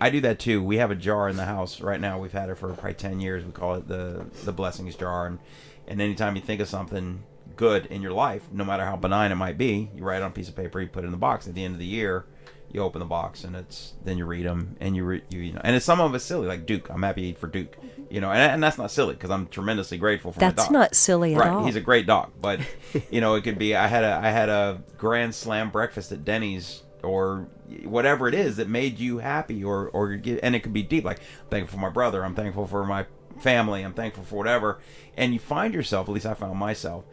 I 0.00 0.08
do 0.08 0.22
that 0.22 0.38
too. 0.38 0.62
We 0.62 0.78
have 0.78 0.90
a 0.90 0.94
jar 0.94 1.28
in 1.28 1.36
the 1.36 1.44
house 1.44 1.82
right 1.82 2.00
now. 2.00 2.18
We've 2.18 2.32
had 2.32 2.48
it 2.48 2.54
for 2.54 2.72
probably 2.72 2.94
ten 2.94 3.20
years. 3.20 3.44
We 3.44 3.52
call 3.52 3.74
it 3.74 3.86
the 3.86 4.24
the 4.44 4.52
blessings 4.52 4.94
jar. 4.94 5.26
And 5.26 5.38
and 5.86 6.00
anytime 6.00 6.36
you 6.36 6.40
think 6.40 6.62
of 6.62 6.68
something 6.68 7.24
good 7.56 7.86
in 7.86 8.02
your 8.02 8.12
life, 8.12 8.48
no 8.52 8.64
matter 8.64 8.84
how 8.84 8.96
benign 8.96 9.32
it 9.32 9.36
might 9.36 9.58
be, 9.58 9.90
you 9.94 10.02
write 10.04 10.18
it 10.18 10.22
on 10.22 10.30
a 10.30 10.34
piece 10.34 10.48
of 10.48 10.56
paper, 10.56 10.80
you 10.80 10.88
put 10.88 11.04
it 11.04 11.06
in 11.06 11.12
the 11.12 11.16
box. 11.16 11.46
At 11.46 11.54
the 11.54 11.64
end 11.64 11.74
of 11.74 11.80
the 11.80 11.86
year, 11.86 12.26
you 12.72 12.82
open 12.82 13.00
the 13.00 13.06
box 13.06 13.42
and 13.42 13.56
it's 13.56 13.94
then 14.04 14.16
you 14.16 14.24
read 14.24 14.46
them 14.46 14.76
and 14.80 14.94
you 14.94 15.04
re, 15.04 15.22
you, 15.28 15.40
you 15.40 15.52
know. 15.52 15.60
And 15.64 15.74
it's 15.74 15.84
some 15.84 16.00
of 16.00 16.14
it's 16.14 16.24
silly, 16.24 16.46
like 16.46 16.66
Duke. 16.66 16.88
I'm 16.88 17.02
happy 17.02 17.32
for 17.32 17.46
Duke, 17.48 17.76
mm-hmm. 17.76 18.02
you 18.10 18.20
know. 18.20 18.30
And, 18.30 18.38
and 18.38 18.62
that's 18.62 18.78
not 18.78 18.90
silly 18.90 19.14
because 19.14 19.30
I'm 19.30 19.48
tremendously 19.48 19.98
grateful 19.98 20.32
for 20.32 20.40
my 20.40 20.50
That's 20.50 20.70
not 20.70 20.94
silly 20.94 21.34
at 21.34 21.40
right, 21.40 21.50
all. 21.50 21.64
He's 21.64 21.76
a 21.76 21.80
great 21.80 22.06
dog, 22.06 22.30
but 22.40 22.60
you 23.10 23.20
know, 23.20 23.34
it 23.34 23.42
could 23.42 23.58
be 23.58 23.74
I 23.74 23.86
had 23.88 24.04
a 24.04 24.20
I 24.22 24.30
had 24.30 24.48
a 24.48 24.82
grand 24.96 25.34
slam 25.34 25.70
breakfast 25.70 26.12
at 26.12 26.24
Denny's 26.24 26.82
or 27.02 27.48
whatever 27.84 28.28
it 28.28 28.34
is 28.34 28.56
that 28.56 28.68
made 28.68 28.98
you 28.98 29.18
happy 29.18 29.64
or 29.64 29.88
or 29.88 30.12
and 30.42 30.54
it 30.54 30.60
could 30.60 30.72
be 30.72 30.82
deep 30.82 31.04
like 31.04 31.18
I'm 31.18 31.48
thankful 31.48 31.78
for 31.78 31.82
my 31.82 31.90
brother, 31.90 32.24
I'm 32.24 32.34
thankful 32.34 32.66
for 32.66 32.84
my 32.84 33.06
family, 33.40 33.82
I'm 33.82 33.94
thankful 33.94 34.24
for 34.24 34.36
whatever. 34.36 34.78
And 35.16 35.32
you 35.32 35.40
find 35.40 35.74
yourself, 35.74 36.08
at 36.08 36.12
least 36.12 36.26
I 36.26 36.34
found 36.34 36.58
myself, 36.58 37.04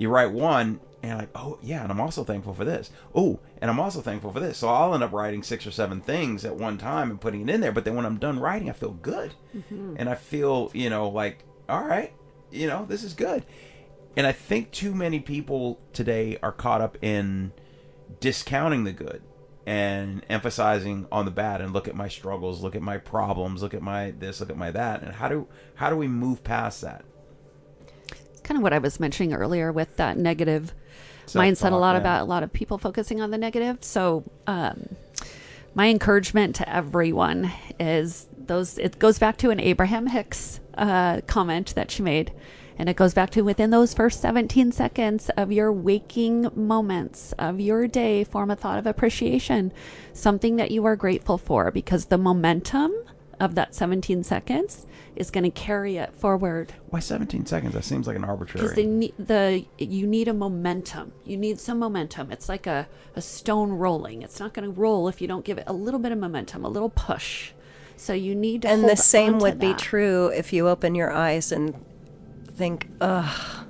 you 0.00 0.08
write 0.08 0.32
one 0.32 0.80
and 1.02 1.18
like, 1.18 1.28
oh 1.34 1.58
yeah, 1.62 1.82
and 1.82 1.92
I'm 1.92 2.00
also 2.00 2.24
thankful 2.24 2.54
for 2.54 2.64
this. 2.64 2.90
Oh, 3.14 3.38
and 3.60 3.70
I'm 3.70 3.78
also 3.78 4.00
thankful 4.00 4.32
for 4.32 4.40
this. 4.40 4.56
So 4.56 4.68
I'll 4.68 4.94
end 4.94 5.02
up 5.02 5.12
writing 5.12 5.42
six 5.42 5.66
or 5.66 5.70
seven 5.70 6.00
things 6.00 6.42
at 6.42 6.56
one 6.56 6.78
time 6.78 7.10
and 7.10 7.20
putting 7.20 7.42
it 7.42 7.52
in 7.54 7.60
there. 7.60 7.70
But 7.70 7.84
then 7.84 7.96
when 7.96 8.06
I'm 8.06 8.18
done 8.18 8.40
writing, 8.40 8.70
I 8.70 8.72
feel 8.72 8.92
good, 8.92 9.34
mm-hmm. 9.54 9.96
and 9.98 10.08
I 10.08 10.14
feel 10.14 10.70
you 10.72 10.88
know 10.88 11.06
like, 11.10 11.44
all 11.68 11.84
right, 11.84 12.14
you 12.50 12.66
know 12.66 12.86
this 12.86 13.04
is 13.04 13.12
good. 13.12 13.44
And 14.16 14.26
I 14.26 14.32
think 14.32 14.70
too 14.70 14.94
many 14.94 15.20
people 15.20 15.78
today 15.92 16.38
are 16.42 16.50
caught 16.50 16.80
up 16.80 16.96
in 17.02 17.52
discounting 18.18 18.84
the 18.84 18.92
good 18.92 19.22
and 19.66 20.24
emphasizing 20.30 21.06
on 21.12 21.26
the 21.26 21.30
bad 21.30 21.60
and 21.60 21.74
look 21.74 21.88
at 21.88 21.94
my 21.94 22.08
struggles, 22.08 22.62
look 22.62 22.74
at 22.74 22.80
my 22.80 22.96
problems, 22.96 23.62
look 23.62 23.74
at 23.74 23.82
my 23.82 24.12
this, 24.12 24.40
look 24.40 24.48
at 24.48 24.56
my 24.56 24.70
that. 24.70 25.02
And 25.02 25.12
how 25.12 25.28
do 25.28 25.46
how 25.74 25.90
do 25.90 25.96
we 25.96 26.08
move 26.08 26.42
past 26.42 26.80
that? 26.80 27.04
Kind 28.50 28.58
of 28.58 28.64
what 28.64 28.72
I 28.72 28.78
was 28.78 28.98
mentioning 28.98 29.32
earlier 29.32 29.70
with 29.70 29.96
that 29.98 30.16
negative 30.16 30.74
mindset. 31.28 31.70
A 31.70 31.76
lot 31.76 31.92
yeah. 31.92 32.00
about 32.00 32.22
a 32.22 32.24
lot 32.24 32.42
of 32.42 32.52
people 32.52 32.78
focusing 32.78 33.20
on 33.20 33.30
the 33.30 33.38
negative. 33.38 33.78
So, 33.84 34.24
um, 34.48 34.88
my 35.72 35.86
encouragement 35.86 36.56
to 36.56 36.68
everyone 36.68 37.52
is 37.78 38.26
those. 38.36 38.76
It 38.76 38.98
goes 38.98 39.20
back 39.20 39.36
to 39.36 39.50
an 39.50 39.60
Abraham 39.60 40.08
Hicks 40.08 40.58
uh, 40.74 41.20
comment 41.28 41.76
that 41.76 41.92
she 41.92 42.02
made, 42.02 42.32
and 42.76 42.88
it 42.88 42.96
goes 42.96 43.14
back 43.14 43.30
to 43.30 43.42
within 43.42 43.70
those 43.70 43.94
first 43.94 44.20
17 44.20 44.72
seconds 44.72 45.30
of 45.36 45.52
your 45.52 45.70
waking 45.70 46.48
moments 46.56 47.30
of 47.38 47.60
your 47.60 47.86
day, 47.86 48.24
form 48.24 48.50
a 48.50 48.56
thought 48.56 48.80
of 48.80 48.86
appreciation, 48.88 49.72
something 50.12 50.56
that 50.56 50.72
you 50.72 50.84
are 50.86 50.96
grateful 50.96 51.38
for, 51.38 51.70
because 51.70 52.06
the 52.06 52.18
momentum 52.18 52.92
of 53.38 53.54
that 53.54 53.76
17 53.76 54.24
seconds 54.24 54.86
is 55.16 55.30
going 55.30 55.44
to 55.44 55.50
carry 55.50 55.96
it 55.96 56.14
forward 56.14 56.72
Why 56.88 57.00
17 57.00 57.46
seconds? 57.46 57.74
That 57.74 57.84
seems 57.84 58.06
like 58.06 58.16
an 58.16 58.24
arbitrary. 58.24 58.74
they 58.74 58.86
need 58.86 59.14
the 59.18 59.64
you 59.78 60.06
need 60.06 60.28
a 60.28 60.34
momentum 60.34 61.12
you 61.24 61.36
need 61.36 61.58
some 61.60 61.78
momentum 61.78 62.30
it's 62.30 62.48
like 62.48 62.66
a, 62.66 62.88
a 63.16 63.20
stone 63.22 63.72
rolling 63.72 64.22
it's 64.22 64.38
not 64.40 64.54
going 64.54 64.64
to 64.64 64.80
roll 64.80 65.08
if 65.08 65.20
you 65.20 65.28
don't 65.28 65.44
give 65.44 65.58
it 65.58 65.64
a 65.66 65.72
little 65.72 66.00
bit 66.00 66.12
of 66.12 66.18
momentum 66.18 66.64
a 66.64 66.68
little 66.68 66.90
push 66.90 67.52
so 67.96 68.12
you 68.14 68.34
need 68.34 68.62
to 68.62 68.68
and 68.68 68.80
hold 68.80 68.92
the 68.92 68.96
same 68.96 69.34
onto 69.34 69.44
would 69.44 69.58
be 69.58 69.68
that. 69.68 69.78
true 69.78 70.28
if 70.28 70.52
you 70.52 70.68
open 70.68 70.94
your 70.94 71.10
eyes 71.12 71.52
and 71.52 71.74
think, 72.54 72.88
ugh, 73.00 73.66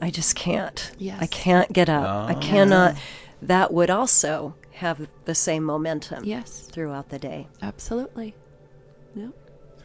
I 0.00 0.10
just 0.10 0.34
can't. 0.34 0.92
Yes. 0.98 1.18
I 1.20 1.26
can't 1.26 1.70
get 1.72 1.88
up. 1.90 2.04
I 2.30 2.34
Oh. 2.34 2.40
cannot. 2.40 2.96
That 3.42 3.72
would 3.74 3.90
also 3.90 4.54
have 4.72 5.08
the 5.26 5.34
same 5.34 5.62
momentum 5.62 6.24
yes 6.24 6.60
throughout 6.72 7.10
the 7.10 7.18
day. 7.18 7.48
absolutely 7.62 8.34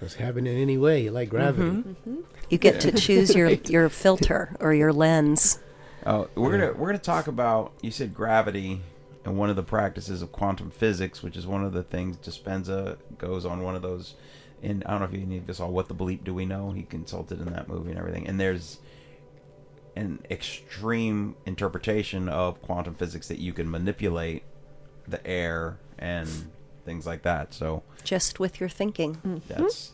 yeah 0.02 0.08
So 0.08 0.16
it's 0.16 0.16
happening 0.16 0.58
anyway, 0.58 1.10
like 1.10 1.30
gravity. 1.30 1.70
Mm-hmm. 1.70 2.22
You 2.50 2.58
get 2.58 2.82
to 2.82 2.92
choose 2.98 3.36
your, 3.36 3.50
your 3.50 3.90
filter 3.90 4.56
or 4.60 4.74
your 4.74 4.92
lens. 4.92 5.60
Oh, 6.06 6.28
we're 6.36 6.52
gonna 6.52 6.74
we're 6.74 6.88
gonna 6.88 6.98
talk 6.98 7.28
about. 7.28 7.74
You 7.82 7.92
said 7.92 8.14
gravity, 8.14 8.82
and 9.24 9.38
one 9.38 9.50
of 9.50 9.56
the 9.56 9.64
practices 9.64 10.22
of 10.22 10.32
quantum 10.32 10.72
physics, 10.72 11.22
which 11.22 11.38
is 11.38 11.46
one 11.46 11.64
of 11.64 11.74
the 11.74 11.84
things 11.84 12.18
Dispenza 12.18 12.98
goes 13.18 13.46
on 13.46 13.62
one 13.62 13.76
of 13.76 13.82
those. 13.82 14.16
And 14.64 14.84
I 14.86 14.92
don't 14.92 15.00
know 15.00 15.06
if 15.06 15.14
you 15.14 15.22
any 15.22 15.38
of 15.38 15.50
us 15.50 15.58
saw 15.58 15.68
what 15.68 15.88
the 15.88 15.96
bleep 15.96 16.24
do 16.24 16.34
we 16.34 16.46
know? 16.46 16.72
He 16.72 16.84
consulted 16.84 17.40
in 17.40 17.52
that 17.54 17.68
movie 17.68 17.92
and 17.92 18.00
everything. 18.00 18.28
And 18.28 18.40
there's 18.40 18.80
an 19.96 20.24
extreme 20.30 21.36
interpretation 21.46 22.30
of 22.30 22.62
quantum 22.62 22.96
physics 22.96 23.28
that 23.28 23.40
you 23.40 23.54
can 23.54 23.70
manipulate 23.70 24.44
the 25.08 25.26
air 25.28 25.80
and 25.98 26.52
things 26.82 27.06
like 27.06 27.24
that. 27.24 27.54
So 27.54 27.84
Just 28.04 28.40
with 28.40 28.60
your 28.60 28.70
thinking. 28.70 29.42
that's 29.48 29.92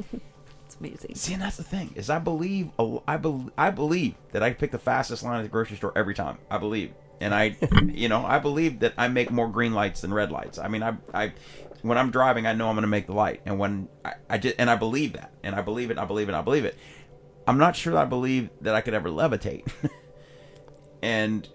mm-hmm. 0.00 0.18
It's 0.66 0.76
amazing. 0.80 1.14
see, 1.14 1.32
and 1.34 1.42
that's 1.42 1.56
the 1.56 1.62
thing 1.62 1.92
is 1.94 2.10
I 2.10 2.18
believe 2.18 2.70
a- 2.78 2.98
I 3.06 3.16
believe 3.16 3.50
I 3.56 3.70
believe 3.70 4.14
that 4.32 4.42
I 4.42 4.52
pick 4.52 4.72
the 4.72 4.78
fastest 4.78 5.22
line 5.22 5.38
at 5.38 5.42
the 5.42 5.48
grocery 5.48 5.76
store 5.76 5.92
every 5.94 6.14
time. 6.14 6.38
I 6.50 6.58
believe, 6.58 6.92
and 7.20 7.32
I, 7.34 7.56
you 7.86 8.08
know, 8.08 8.24
I 8.24 8.38
believe 8.40 8.80
that 8.80 8.94
I 8.98 9.06
make 9.08 9.30
more 9.30 9.48
green 9.48 9.72
lights 9.72 10.00
than 10.00 10.12
red 10.12 10.32
lights. 10.32 10.58
I 10.58 10.66
mean, 10.68 10.82
I, 10.82 10.96
I, 11.12 11.32
when 11.82 11.96
I'm 11.96 12.10
driving, 12.10 12.46
I 12.46 12.54
know 12.54 12.68
I'm 12.68 12.74
going 12.74 12.82
to 12.82 12.88
make 12.88 13.06
the 13.06 13.12
light, 13.12 13.40
and 13.46 13.58
when 13.58 13.88
I, 14.04 14.14
I 14.28 14.38
just, 14.38 14.56
and 14.58 14.68
I 14.68 14.74
believe 14.74 15.12
that, 15.12 15.32
and 15.44 15.54
I 15.54 15.60
believe 15.60 15.90
it, 15.92 15.98
I 15.98 16.06
believe 16.06 16.28
it, 16.28 16.34
I 16.34 16.42
believe 16.42 16.64
it. 16.64 16.76
I'm 17.46 17.58
not 17.58 17.76
sure 17.76 17.92
that 17.92 18.02
I 18.02 18.06
believe 18.06 18.48
that 18.62 18.74
I 18.74 18.80
could 18.80 18.94
ever 18.94 19.10
levitate, 19.10 19.70
and, 21.02 21.48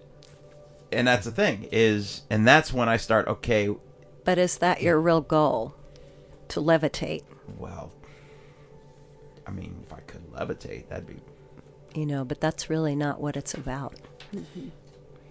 and 0.92 1.06
that's 1.08 1.26
the 1.26 1.32
thing 1.32 1.68
is, 1.72 2.22
and 2.30 2.46
that's 2.46 2.72
when 2.72 2.88
I 2.88 2.96
start. 2.96 3.28
Okay, 3.28 3.68
But 4.24 4.38
is 4.38 4.58
that 4.58 4.82
your 4.82 5.00
real 5.00 5.20
goal? 5.20 5.74
To 6.48 6.60
levitate? 6.60 7.22
well, 7.58 7.92
I 9.46 9.50
mean, 9.52 9.82
if 9.84 9.92
I 9.92 10.00
could 10.00 10.24
levitate, 10.32 10.88
that'd 10.88 11.06
be. 11.06 11.20
You 11.94 12.06
know, 12.06 12.24
but 12.24 12.40
that's 12.40 12.70
really 12.70 12.94
not 12.94 13.20
what 13.20 13.36
it's 13.36 13.54
about. 13.54 13.94
Mm-hmm. 14.34 14.68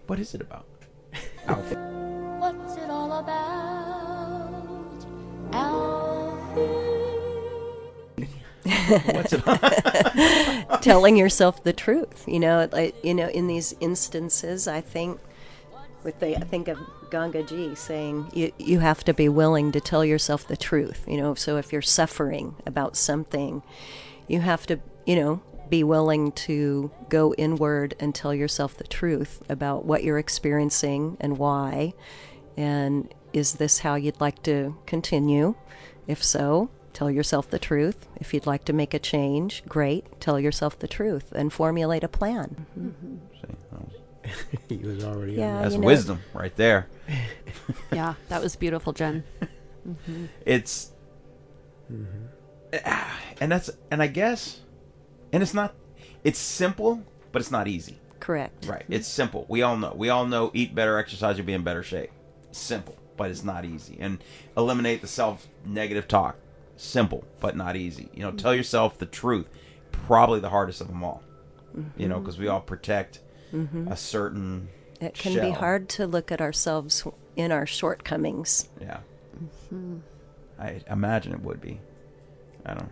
What 0.07 0.19
is 0.19 0.33
it 0.33 0.41
about? 0.41 0.65
Alfie? 1.47 1.75
What's 1.75 2.75
it 2.75 2.89
all 2.89 3.19
about, 3.19 5.05
Alfie? 5.53 6.89
What's 9.13 9.33
it? 9.33 9.43
telling 10.81 11.15
yourself 11.17 11.63
the 11.63 11.73
truth. 11.73 12.25
You 12.27 12.39
know, 12.39 12.67
like, 12.71 12.95
you 13.03 13.13
know, 13.13 13.29
in 13.29 13.47
these 13.47 13.73
instances, 13.79 14.67
I 14.67 14.81
think 14.81 15.19
with 16.03 16.19
the 16.19 16.35
I 16.35 16.41
think 16.41 16.67
of 16.67 16.79
Gangaji 17.09 17.77
saying 17.77 18.29
you 18.33 18.51
you 18.57 18.79
have 18.79 19.03
to 19.05 19.13
be 19.13 19.29
willing 19.29 19.71
to 19.71 19.81
tell 19.81 20.03
yourself 20.05 20.47
the 20.47 20.57
truth. 20.57 21.05
You 21.07 21.17
know, 21.17 21.35
so 21.35 21.57
if 21.57 21.71
you're 21.73 21.81
suffering 21.81 22.55
about 22.65 22.95
something, 22.95 23.63
you 24.27 24.41
have 24.41 24.65
to 24.67 24.79
you 25.05 25.15
know 25.15 25.41
be 25.69 25.83
willing 25.83 26.31
to 26.31 26.89
go 27.09 27.33
inward 27.35 27.93
and 27.99 28.15
tell 28.15 28.33
yourself 28.33 28.75
the 28.77 28.87
truth 28.87 29.43
about 29.49 29.85
what 29.85 30.03
you're 30.03 30.17
experiencing 30.17 31.15
and 31.19 31.37
why, 31.37 31.93
and 32.57 33.13
is 33.33 33.53
this 33.53 33.79
how 33.79 33.95
you'd 33.95 34.19
like 34.19 34.41
to 34.43 34.75
continue? 34.87 35.53
If 36.07 36.23
so, 36.23 36.71
tell 36.91 37.11
yourself 37.11 37.51
the 37.51 37.59
truth. 37.59 38.07
If 38.15 38.33
you'd 38.33 38.47
like 38.47 38.65
to 38.65 38.73
make 38.73 38.95
a 38.95 38.99
change, 38.99 39.63
great. 39.67 40.19
Tell 40.19 40.39
yourself 40.39 40.79
the 40.79 40.87
truth 40.87 41.31
and 41.33 41.53
formulate 41.53 42.03
a 42.03 42.07
plan. 42.07 42.65
Mm-hmm. 42.77 43.15
See, 43.33 43.55
that 43.71 43.79
was- 43.81 43.98
he 44.69 44.77
was 44.77 45.03
already 45.03 45.33
Yeah, 45.33 45.61
That's 45.61 45.75
you 45.75 45.81
know- 45.81 45.87
wisdom 45.87 46.19
right 46.33 46.55
there. 46.55 46.87
Yeah, 47.91 48.15
that 48.29 48.41
was 48.41 48.55
beautiful, 48.55 48.93
Jen. 48.93 49.23
Mm-hmm. 49.87 50.25
It's 50.45 50.91
mm-hmm. 51.91 52.25
Ah, 52.85 53.19
and 53.41 53.51
that's 53.51 53.69
and 53.91 54.01
I 54.01 54.07
guess 54.07 54.59
and 55.31 55.41
it's 55.43 55.53
not 55.53 55.75
it's 56.23 56.39
simple, 56.39 57.03
but 57.31 57.41
it's 57.41 57.51
not 57.51 57.67
easy. 57.67 57.99
Correct. 58.19 58.65
Right. 58.67 58.83
Mm-hmm. 58.83 58.93
It's 58.93 59.07
simple. 59.07 59.45
We 59.47 59.61
all 59.61 59.77
know. 59.77 59.93
We 59.95 60.09
all 60.09 60.25
know 60.25 60.51
eat 60.53 60.75
better, 60.75 60.97
exercise, 60.97 61.37
you'll 61.37 61.47
be 61.47 61.53
in 61.53 61.63
better 61.63 61.83
shape. 61.83 62.11
Simple, 62.51 62.95
but 63.17 63.29
it's 63.31 63.43
not 63.43 63.65
easy. 63.65 63.97
And 63.99 64.23
eliminate 64.57 65.01
the 65.01 65.07
self 65.07 65.47
negative 65.65 66.07
talk. 66.07 66.35
Simple, 66.75 67.23
but 67.39 67.55
not 67.55 67.75
easy. 67.75 68.09
You 68.13 68.23
know, 68.23 68.31
tell 68.31 68.53
yourself 68.53 68.97
the 68.97 69.05
truth. 69.05 69.47
Probably 69.91 70.39
the 70.39 70.49
hardest 70.49 70.81
of 70.81 70.87
them 70.87 71.03
all. 71.03 71.23
You 71.97 72.07
know, 72.07 72.19
because 72.19 72.37
we 72.37 72.47
all 72.47 72.61
protect 72.61 73.19
Mm-hmm. 73.53 73.87
a 73.87 73.95
certain 73.95 74.69
It 75.01 75.13
can 75.15 75.33
shell. 75.33 75.45
be 75.45 75.51
hard 75.51 75.89
to 75.89 76.05
look 76.07 76.31
at 76.31 76.41
ourselves 76.41 77.05
in 77.35 77.51
our 77.51 77.65
shortcomings. 77.65 78.69
Yeah. 78.79 78.99
Mm-hmm. 79.35 79.97
I 80.59 80.81
imagine 80.89 81.33
it 81.33 81.41
would 81.41 81.61
be. 81.61 81.79
I 82.65 82.73
don't. 82.75 82.89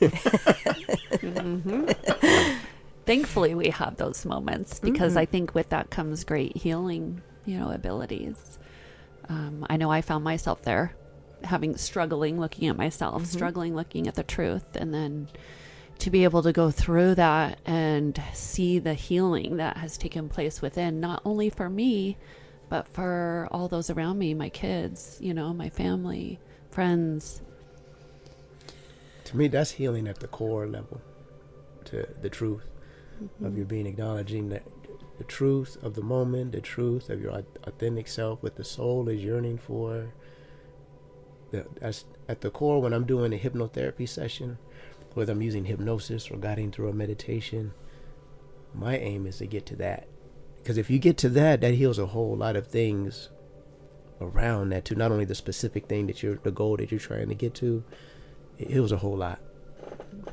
Mm-hmm. 1.22 2.56
Thankfully, 3.04 3.54
we 3.54 3.70
have 3.70 3.96
those 3.96 4.24
moments 4.24 4.78
because 4.78 5.16
I 5.16 5.24
think 5.26 5.54
with 5.54 5.70
that 5.70 5.90
comes 5.90 6.22
great 6.24 6.56
healing, 6.56 7.20
you 7.44 7.58
know, 7.58 7.70
abilities. 7.70 8.58
Um, 9.28 9.66
I 9.68 9.76
know 9.76 9.90
I 9.90 10.02
found 10.02 10.22
myself 10.24 10.62
there, 10.62 10.94
having 11.42 11.76
struggling 11.76 12.38
looking 12.38 12.68
at 12.68 12.76
myself, 12.76 13.26
struggling 13.26 13.74
looking 13.74 14.06
at 14.06 14.14
the 14.14 14.22
truth, 14.22 14.76
and 14.76 14.94
then 14.94 15.28
to 16.02 16.10
be 16.10 16.24
able 16.24 16.42
to 16.42 16.52
go 16.52 16.68
through 16.68 17.14
that 17.14 17.60
and 17.64 18.20
see 18.32 18.80
the 18.80 18.92
healing 18.92 19.56
that 19.56 19.76
has 19.76 19.96
taken 19.96 20.28
place 20.28 20.60
within, 20.60 20.98
not 20.98 21.22
only 21.24 21.48
for 21.48 21.70
me, 21.70 22.16
but 22.68 22.88
for 22.88 23.46
all 23.52 23.68
those 23.68 23.88
around 23.88 24.18
me, 24.18 24.34
my 24.34 24.48
kids, 24.48 25.16
you 25.20 25.32
know, 25.32 25.54
my 25.54 25.68
family, 25.68 26.40
friends. 26.72 27.40
To 29.26 29.36
me, 29.36 29.46
that's 29.46 29.70
healing 29.70 30.08
at 30.08 30.18
the 30.18 30.26
core 30.26 30.66
level. 30.66 31.00
To 31.84 32.08
the 32.20 32.28
truth 32.28 32.66
of 33.20 33.28
mm-hmm. 33.28 33.56
your 33.58 33.66
being, 33.66 33.86
acknowledging 33.86 34.48
that 34.48 34.64
the 35.18 35.24
truth 35.24 35.80
of 35.84 35.94
the 35.94 36.02
moment, 36.02 36.50
the 36.50 36.60
truth 36.60 37.10
of 37.10 37.20
your 37.20 37.44
authentic 37.62 38.08
self, 38.08 38.42
what 38.42 38.56
the 38.56 38.64
soul 38.64 39.08
is 39.08 39.22
yearning 39.22 39.58
for. 39.58 40.12
That's 41.52 42.06
at 42.28 42.40
the 42.40 42.50
core 42.50 42.82
when 42.82 42.92
I'm 42.92 43.04
doing 43.04 43.32
a 43.32 43.38
hypnotherapy 43.38 44.08
session, 44.08 44.58
whether 45.14 45.32
I'm 45.32 45.42
using 45.42 45.64
hypnosis 45.64 46.30
or 46.30 46.36
guiding 46.36 46.70
through 46.70 46.88
a 46.88 46.92
meditation. 46.92 47.72
My 48.74 48.96
aim 48.96 49.26
is 49.26 49.38
to 49.38 49.46
get 49.46 49.66
to 49.66 49.76
that, 49.76 50.08
because 50.62 50.78
if 50.78 50.88
you 50.88 50.98
get 50.98 51.18
to 51.18 51.28
that, 51.30 51.60
that 51.60 51.74
heals 51.74 51.98
a 51.98 52.06
whole 52.06 52.36
lot 52.36 52.56
of 52.56 52.66
things 52.66 53.28
around 54.20 54.70
that 54.70 54.84
too. 54.84 54.94
Not 54.94 55.12
only 55.12 55.24
the 55.24 55.34
specific 55.34 55.86
thing 55.86 56.06
that 56.06 56.22
you're, 56.22 56.36
the 56.36 56.50
goal 56.50 56.76
that 56.78 56.90
you're 56.90 57.00
trying 57.00 57.28
to 57.28 57.34
get 57.34 57.54
to, 57.56 57.84
it 58.58 58.70
heals 58.70 58.92
a 58.92 58.96
whole 58.96 59.16
lot. 59.16 59.40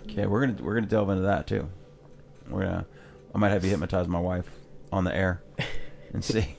Okay, 0.10 0.26
we're 0.26 0.46
gonna 0.46 0.64
we're 0.64 0.76
gonna 0.76 0.88
delve 0.88 1.10
into 1.10 1.24
that 1.24 1.48
too. 1.48 1.70
We're 2.50 2.64
gonna. 2.64 2.86
I 3.34 3.38
might 3.38 3.50
have 3.50 3.64
you 3.64 3.72
hypnotize 3.72 4.08
my 4.08 4.20
wife 4.20 4.50
on 4.92 5.04
the 5.04 5.16
air 5.16 5.42
and 6.14 6.24
see. 6.24 6.56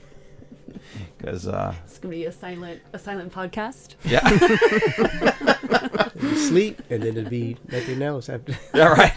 Because 1.17 1.47
uh, 1.47 1.73
It's 1.85 1.97
gonna 1.99 2.11
be 2.15 2.25
a 2.25 2.31
silent, 2.31 2.81
a 2.93 2.99
silent 2.99 3.31
podcast. 3.33 3.95
yeah, 4.03 4.27
You 6.21 6.35
sleep, 6.35 6.81
and 6.89 7.01
then 7.03 7.09
it'd 7.17 7.29
be 7.29 7.57
nothing 7.71 8.01
else 8.01 8.29
after. 8.29 8.53
all 8.75 8.89
right. 8.93 9.13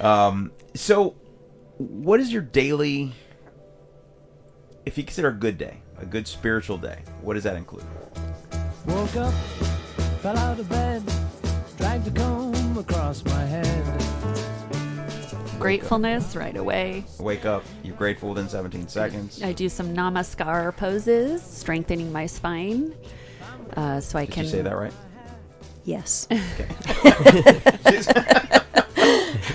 um. 0.00 0.52
So, 0.74 1.16
what 1.78 2.20
is 2.20 2.32
your 2.32 2.42
daily? 2.42 3.12
If 4.84 4.96
you 4.98 5.04
consider 5.04 5.28
a 5.28 5.32
good 5.34 5.58
day, 5.58 5.82
a 5.98 6.06
good 6.06 6.26
spiritual 6.28 6.78
day, 6.78 7.00
what 7.22 7.34
does 7.34 7.44
that 7.44 7.56
include? 7.56 7.84
Woke 8.86 9.16
up, 9.16 9.34
fell 10.22 10.38
out 10.38 10.58
of 10.60 10.68
bed, 10.68 11.02
dragged 11.76 12.06
a 12.06 12.10
comb 12.12 12.78
across 12.78 13.24
my 13.24 13.44
head. 13.44 14.05
Gratefulness 15.58 16.36
right 16.36 16.56
away. 16.56 17.04
Wake 17.18 17.44
up, 17.46 17.64
you're 17.82 17.96
grateful 17.96 18.28
within 18.30 18.48
17 18.48 18.88
seconds. 18.88 19.42
I 19.42 19.52
do 19.52 19.68
some 19.68 19.94
namaskar 19.94 20.76
poses, 20.76 21.42
strengthening 21.42 22.12
my 22.12 22.26
spine, 22.26 22.94
uh, 23.76 24.00
so 24.00 24.18
I 24.18 24.26
Did 24.26 24.34
can. 24.34 24.44
you 24.44 24.50
say 24.50 24.62
that 24.62 24.76
right? 24.76 24.92
Yes. 25.84 26.26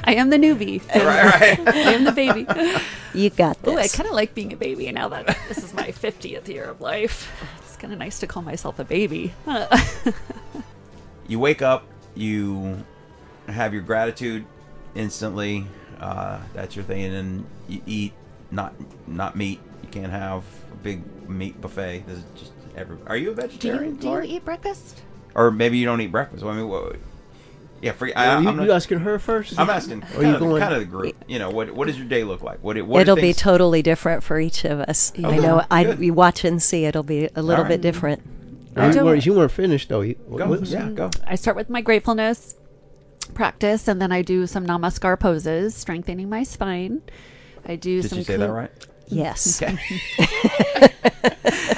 I 0.03 0.15
am 0.15 0.29
the 0.29 0.37
newbie. 0.37 0.81
right, 0.95 1.57
right. 1.59 1.67
I 1.67 1.91
am 1.93 2.03
the 2.03 2.11
baby. 2.11 2.47
You 3.13 3.29
got 3.29 3.57
Oh, 3.65 3.77
I 3.77 3.87
kind 3.87 4.07
of 4.07 4.15
like 4.15 4.33
being 4.33 4.53
a 4.53 4.55
baby 4.55 4.91
now 4.91 5.09
that 5.09 5.37
this 5.47 5.57
is 5.59 5.73
my 5.73 5.87
50th 5.89 6.47
year 6.47 6.63
of 6.63 6.81
life. 6.81 7.31
It's 7.59 7.75
kind 7.75 7.93
of 7.93 7.99
nice 7.99 8.19
to 8.19 8.27
call 8.27 8.43
myself 8.43 8.79
a 8.79 8.83
baby. 8.85 9.33
you 11.27 11.39
wake 11.39 11.61
up, 11.61 11.85
you 12.15 12.83
have 13.47 13.73
your 13.73 13.83
gratitude 13.83 14.45
instantly. 14.95 15.65
Uh, 16.01 16.39
that's 16.55 16.75
your 16.75 16.83
thing, 16.83 17.05
and 17.05 17.13
then 17.13 17.45
you 17.69 17.81
eat 17.85 18.13
not 18.49 18.73
not 19.07 19.35
meat. 19.35 19.59
You 19.83 19.89
can't 19.89 20.11
have 20.11 20.43
a 20.73 20.75
big 20.77 21.29
meat 21.29 21.61
buffet. 21.61 22.05
This 22.07 22.17
is 22.17 22.23
just 22.35 22.51
every. 22.75 22.97
Are 23.05 23.15
you 23.15 23.31
a 23.31 23.35
do 23.35 23.41
you, 23.41 23.47
vegetarian? 23.47 23.95
do 23.97 24.07
you 24.07 24.21
eat 24.23 24.43
breakfast? 24.43 25.01
Or 25.35 25.51
maybe 25.51 25.77
you 25.77 25.85
don't 25.85 26.01
eat 26.01 26.11
breakfast. 26.11 26.43
Well, 26.43 26.53
I 26.53 26.57
mean, 26.57 26.67
what, 26.67 26.95
yeah, 27.81 27.93
for, 27.93 28.05
I, 28.15 28.39
you, 28.39 28.49
I'm, 28.49 28.57
not, 28.57 28.65
you 28.65 28.71
asking 28.71 28.99
her 28.99 29.17
first? 29.19 29.57
I'm 29.59 29.69
asking 29.69 30.01
kind, 30.01 30.27
you 30.27 30.33
of, 30.33 30.39
going- 30.39 30.59
kind 30.59 30.73
of 30.73 30.79
the 30.79 30.85
group. 30.85 31.15
You 31.27 31.37
know, 31.37 31.51
what 31.51 31.71
what 31.71 31.85
does 31.85 31.97
your 31.97 32.07
day 32.07 32.23
look 32.23 32.41
like? 32.41 32.63
What 32.63 32.81
what 32.81 33.01
It'll 33.01 33.15
be 33.15 33.33
totally 33.33 33.83
different 33.83 34.23
for 34.23 34.39
each 34.39 34.65
of 34.65 34.79
us. 34.81 35.13
I 35.17 35.37
know. 35.37 35.63
I 35.69 35.83
good. 35.83 35.99
we 35.99 36.09
watch 36.09 36.43
and 36.43 36.61
see. 36.61 36.85
It'll 36.85 37.03
be 37.03 37.29
a 37.35 37.43
little 37.43 37.63
right. 37.63 37.69
bit 37.69 37.81
different. 37.81 38.23
I 38.75 38.89
You 38.91 39.03
weren't, 39.03 39.25
you 39.25 39.33
weren't 39.33 39.51
finished 39.51 39.89
though. 39.89 40.01
You, 40.01 40.15
Go, 40.15 40.55
yeah, 40.63 40.89
go. 40.89 41.11
I 41.27 41.35
start 41.35 41.57
with 41.57 41.69
my 41.69 41.81
gratefulness 41.81 42.55
practice, 43.33 43.87
and 43.87 44.01
then 44.01 44.11
I 44.11 44.21
do 44.21 44.47
some 44.47 44.65
namaskar 44.65 45.19
poses, 45.19 45.75
strengthening 45.75 46.29
my 46.29 46.43
spine. 46.43 47.01
I 47.65 47.75
do 47.75 48.01
Did 48.01 48.09
some. 48.09 48.17
you 48.19 48.23
say 48.23 48.37
that 48.37 48.51
right? 48.51 48.71
Yes. 49.07 49.61
Okay. 49.61 49.77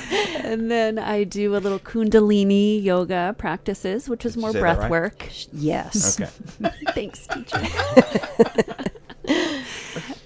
And 0.44 0.70
then 0.70 1.00
I 1.00 1.24
do 1.24 1.56
a 1.56 1.58
little 1.58 1.80
Kundalini 1.80 2.84
yoga 2.84 3.34
practices, 3.40 4.08
which 4.08 4.24
is 4.24 4.36
Did 4.36 4.42
more 4.42 4.52
breath 4.52 4.78
right? 4.78 4.92
work. 4.92 5.28
Yes. 5.52 6.22
Okay. 6.22 6.30
Thanks, 6.94 7.26
teacher. 7.26 7.60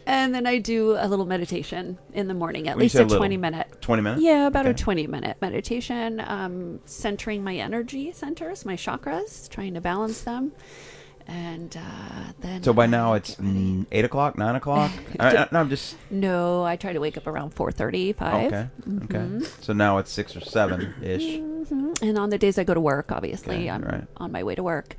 And 0.06 0.34
then 0.34 0.48
I 0.48 0.58
do 0.58 0.98
a 0.98 1.08
little 1.08 1.26
meditation 1.26 1.98
in 2.14 2.28
the 2.28 2.34
morning, 2.34 2.68
at 2.68 2.76
When 2.76 2.84
least 2.84 2.96
a 2.96 3.04
little, 3.04 3.18
20 3.18 3.38
minute. 3.38 3.68
20 3.82 4.02
minutes? 4.02 4.22
Yeah, 4.22 4.48
about 4.48 4.66
a 4.66 4.74
20 4.74 5.08
minute 5.08 5.38
meditation, 5.42 6.22
um, 6.26 6.80
centering 6.86 7.44
my 7.44 7.56
energy 7.56 8.12
centers, 8.12 8.66
my 8.66 8.76
chakras, 8.76 9.48
trying 9.50 9.74
to 9.76 9.82
balance 9.82 10.22
them. 10.22 10.52
And 11.28 11.76
uh, 11.76 12.32
then. 12.40 12.64
So 12.64 12.72
by 12.72 12.86
now 12.88 13.14
it's 13.14 13.36
mm, 13.36 13.86
eight 13.92 14.06
o'clock, 14.06 14.38
nine 14.38 14.56
o'clock. 14.56 14.92
I, 15.20 15.36
I, 15.36 15.48
no, 15.52 15.60
I'm 15.60 15.70
just 15.70 15.98
No, 16.10 16.64
I 16.64 16.78
try 16.78 16.94
to 16.94 17.00
wake 17.00 17.18
up 17.18 17.28
around 17.28 17.54
4.30, 17.54 18.16
5. 18.16 18.46
okay. 18.54 18.68
Okay. 19.04 19.46
So 19.62 19.74
now 19.74 19.98
it's 19.98 20.10
six 20.12 20.36
or 20.38 20.40
seven 20.42 20.94
ish. 21.02 21.38
hmm 21.38 21.92
And 22.02 22.18
on 22.18 22.30
the 22.30 22.38
days 22.38 22.58
I 22.58 22.64
go 22.64 22.74
to 22.74 22.80
work, 22.80 23.12
obviously, 23.12 23.56
Okay, 23.56 23.70
I'm 23.70 23.82
right. 23.84 24.06
on 24.18 24.32
my 24.32 24.44
way 24.44 24.56
to 24.56 24.64
work. 24.64 24.96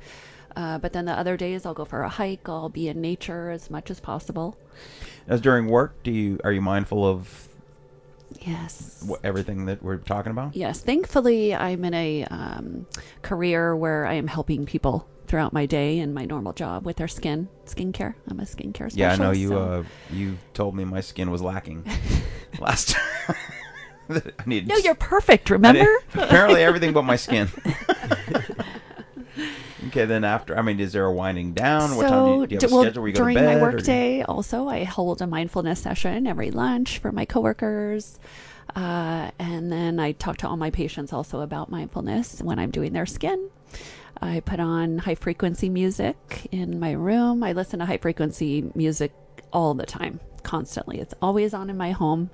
Uh, 0.55 0.77
but 0.77 0.93
then 0.93 1.05
the 1.05 1.13
other 1.13 1.37
days, 1.37 1.65
I'll 1.65 1.73
go 1.75 1.85
for 1.85 2.01
a 2.03 2.09
hike. 2.09 2.47
I'll 2.49 2.69
be 2.69 2.89
in 2.89 2.99
nature 3.01 3.49
as 3.49 3.69
much 3.69 3.89
as 3.89 3.99
possible. 3.99 4.57
As 5.27 5.41
during 5.41 5.67
work, 5.67 6.01
do 6.03 6.11
you 6.11 6.39
are 6.43 6.51
you 6.51 6.61
mindful 6.61 7.05
of 7.07 7.47
Yes. 8.41 9.03
everything 9.23 9.65
that 9.65 9.81
we're 9.81 9.97
talking 9.97 10.31
about? 10.31 10.55
Yes. 10.55 10.81
Thankfully, 10.81 11.55
I'm 11.55 11.83
in 11.85 11.93
a 11.93 12.25
um, 12.25 12.85
career 13.21 13.75
where 13.75 14.05
I 14.05 14.13
am 14.15 14.27
helping 14.27 14.65
people 14.65 15.07
throughout 15.29 15.53
my 15.53 15.65
day 15.67 15.99
in 15.99 16.11
my 16.13 16.25
normal 16.25 16.51
job 16.53 16.83
with 16.85 16.99
our 16.99 17.07
skin, 17.07 17.47
skincare. 17.67 18.15
I'm 18.29 18.39
a 18.39 18.43
skincare 18.43 18.91
specialist. 18.91 18.97
Yeah, 18.97 19.13
I 19.13 19.15
know 19.15 19.31
you. 19.31 19.49
so- 19.49 19.57
Uh, 19.59 19.83
you 20.11 20.37
told 20.55 20.75
me 20.75 20.83
my 20.83 21.01
skin 21.01 21.29
was 21.31 21.41
lacking 21.41 21.85
last 22.59 22.89
time. 22.89 23.35
I 24.39 24.43
need. 24.47 24.67
no, 24.67 24.75
you're 24.77 24.95
perfect. 24.95 25.51
Remember? 25.51 25.85
apparently 26.15 26.63
everything 26.63 26.93
but 26.93 27.03
my 27.03 27.15
skin. 27.15 27.47
okay, 29.87 30.05
then 30.05 30.23
after, 30.23 30.57
I 30.57 30.63
mean, 30.63 30.79
is 30.79 30.93
there 30.93 31.05
a 31.05 31.13
winding 31.13 31.53
down? 31.53 31.95
what 31.95 32.09
time 32.09 32.25
do 32.25 32.31
you, 32.41 32.47
do 32.47 32.55
you 32.55 32.59
have 32.61 32.71
well, 32.71 32.81
schedule 32.81 33.01
where 33.03 33.09
you 33.09 33.13
go 33.13 33.19
during 33.19 33.35
to 33.37 33.41
bed? 33.41 33.61
my 33.61 33.67
or- 33.67 33.71
workday, 33.73 34.23
also 34.23 34.67
I 34.67 34.83
hold 34.83 35.21
a 35.21 35.27
mindfulness 35.27 35.79
session 35.79 36.25
every 36.25 36.49
lunch 36.49 36.97
for 36.97 37.11
my 37.11 37.25
coworkers, 37.25 38.17
uh, 38.75 39.29
and 39.37 39.71
then 39.71 39.99
I 39.99 40.13
talk 40.13 40.37
to 40.37 40.47
all 40.47 40.57
my 40.57 40.71
patients 40.71 41.13
also 41.13 41.41
about 41.41 41.69
mindfulness 41.69 42.41
when 42.41 42.57
I'm 42.57 42.71
doing 42.71 42.93
their 42.93 43.05
skin. 43.05 43.51
I 44.21 44.41
put 44.41 44.59
on 44.59 44.99
high 44.99 45.15
frequency 45.15 45.69
music 45.69 46.47
in 46.51 46.79
my 46.79 46.91
room. 46.91 47.43
I 47.43 47.53
listen 47.53 47.79
to 47.79 47.85
high 47.85 47.97
frequency 47.97 48.69
music 48.75 49.13
all 49.53 49.73
the 49.73 49.85
time, 49.85 50.19
constantly. 50.43 50.99
It's 50.99 51.13
always 51.21 51.53
on 51.53 51.69
in 51.69 51.77
my 51.77 51.91
home. 51.91 52.29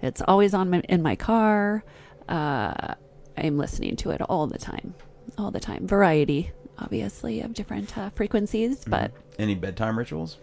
It's 0.00 0.22
always 0.26 0.54
on 0.54 0.70
my, 0.70 0.80
in 0.88 1.02
my 1.02 1.14
car. 1.16 1.84
Uh, 2.28 2.94
I'm 3.36 3.58
listening 3.58 3.96
to 3.96 4.10
it 4.10 4.20
all 4.22 4.46
the 4.46 4.58
time, 4.58 4.94
all 5.38 5.50
the 5.50 5.60
time. 5.60 5.86
Variety, 5.86 6.50
obviously, 6.78 7.40
of 7.40 7.52
different 7.54 7.96
uh, 7.96 8.10
frequencies, 8.10 8.84
but 8.86 9.12
Any 9.38 9.54
bedtime 9.54 9.98
rituals? 9.98 10.38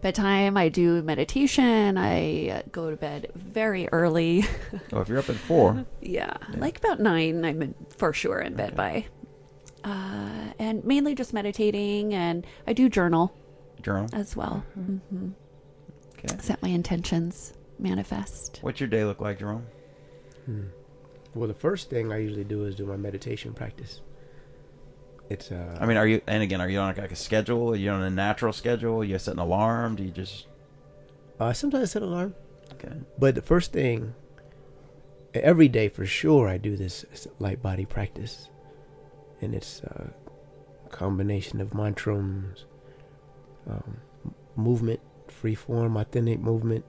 bedtime, 0.00 0.56
I 0.56 0.68
do 0.68 1.02
meditation. 1.02 1.96
I 1.98 2.48
uh, 2.50 2.62
go 2.70 2.90
to 2.90 2.96
bed 2.96 3.32
very 3.34 3.88
early. 3.90 4.44
Oh, 4.92 5.00
if 5.00 5.08
you're 5.08 5.18
up 5.18 5.28
at 5.30 5.36
four, 5.36 5.84
yeah, 6.00 6.36
like 6.56 6.78
about 6.78 7.00
nine, 7.00 7.44
I'm 7.44 7.60
in, 7.62 7.74
for 7.96 8.12
sure 8.12 8.38
in 8.40 8.54
bed 8.54 8.76
by. 8.76 9.06
Uh, 9.84 10.52
and 10.58 10.82
mainly 10.84 11.14
just 11.14 11.32
meditating, 11.34 12.14
and 12.14 12.46
I 12.66 12.72
do 12.72 12.88
journal 12.88 13.34
journal. 13.82 14.08
as 14.12 14.34
well. 14.34 14.64
hmm 14.74 15.28
Okay. 16.18 16.36
Set 16.40 16.62
my 16.62 16.70
intentions, 16.70 17.52
manifest. 17.78 18.58
What's 18.62 18.80
your 18.80 18.88
day 18.88 19.04
look 19.04 19.20
like, 19.20 19.38
Jerome? 19.38 19.66
Hmm. 20.46 20.62
Well, 21.34 21.48
the 21.48 21.54
first 21.54 21.90
thing 21.90 22.10
I 22.12 22.18
usually 22.18 22.44
do 22.44 22.64
is 22.64 22.74
do 22.76 22.86
my 22.86 22.96
meditation 22.96 23.52
practice. 23.52 24.00
It's 25.28 25.50
uh. 25.52 25.76
I 25.80 25.84
mean, 25.86 25.96
are 25.98 26.06
you? 26.06 26.22
And 26.26 26.42
again, 26.42 26.60
are 26.62 26.68
you 26.68 26.78
on 26.78 26.94
like 26.96 27.12
a 27.12 27.16
schedule? 27.16 27.72
Are 27.72 27.76
you 27.76 27.90
on 27.90 28.00
a 28.02 28.10
natural 28.10 28.52
schedule? 28.54 29.04
You 29.04 29.18
set 29.18 29.34
an 29.34 29.40
alarm? 29.40 29.96
Do 29.96 30.04
you 30.04 30.10
just? 30.10 30.46
Uh, 31.38 31.52
sometimes 31.52 31.82
I 31.82 31.86
set 31.92 32.02
an 32.02 32.08
alarm. 32.08 32.34
Okay. 32.74 32.92
But 33.18 33.34
the 33.34 33.42
first 33.42 33.72
thing, 33.72 34.14
every 35.34 35.68
day 35.68 35.88
for 35.88 36.06
sure, 36.06 36.48
I 36.48 36.56
do 36.58 36.76
this 36.76 37.04
light 37.38 37.60
body 37.62 37.84
practice, 37.84 38.48
and 39.40 39.54
it's 39.54 39.82
a 39.82 40.10
combination 40.90 41.60
of 41.60 41.70
mantrams, 41.70 42.64
um, 43.68 43.98
movement, 44.56 45.00
free 45.28 45.54
form, 45.54 45.96
authentic 45.96 46.38
movement, 46.40 46.84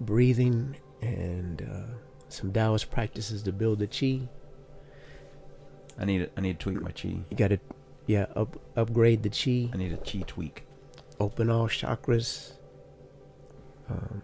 breathing, 0.00 0.76
and 1.00 1.62
uh, 1.62 1.94
some 2.28 2.52
Taoist 2.52 2.90
practices 2.90 3.42
to 3.42 3.52
build 3.52 3.78
the 3.78 3.86
chi. 3.86 4.28
I 5.98 6.04
need. 6.04 6.30
I 6.36 6.40
need 6.40 6.58
to 6.60 6.64
tweak 6.64 6.80
my 6.82 6.92
chi. 6.92 7.08
You 7.30 7.36
got 7.36 7.48
to, 7.48 7.58
yeah, 8.06 8.26
up, 8.36 8.60
upgrade 8.76 9.22
the 9.22 9.30
chi. 9.30 9.70
I 9.72 9.76
need 9.76 9.92
a 9.92 9.96
chi 9.96 10.24
tweak. 10.26 10.64
open 11.20 11.50
all 11.50 11.68
chakras. 11.68 12.52
Um, 13.90 14.22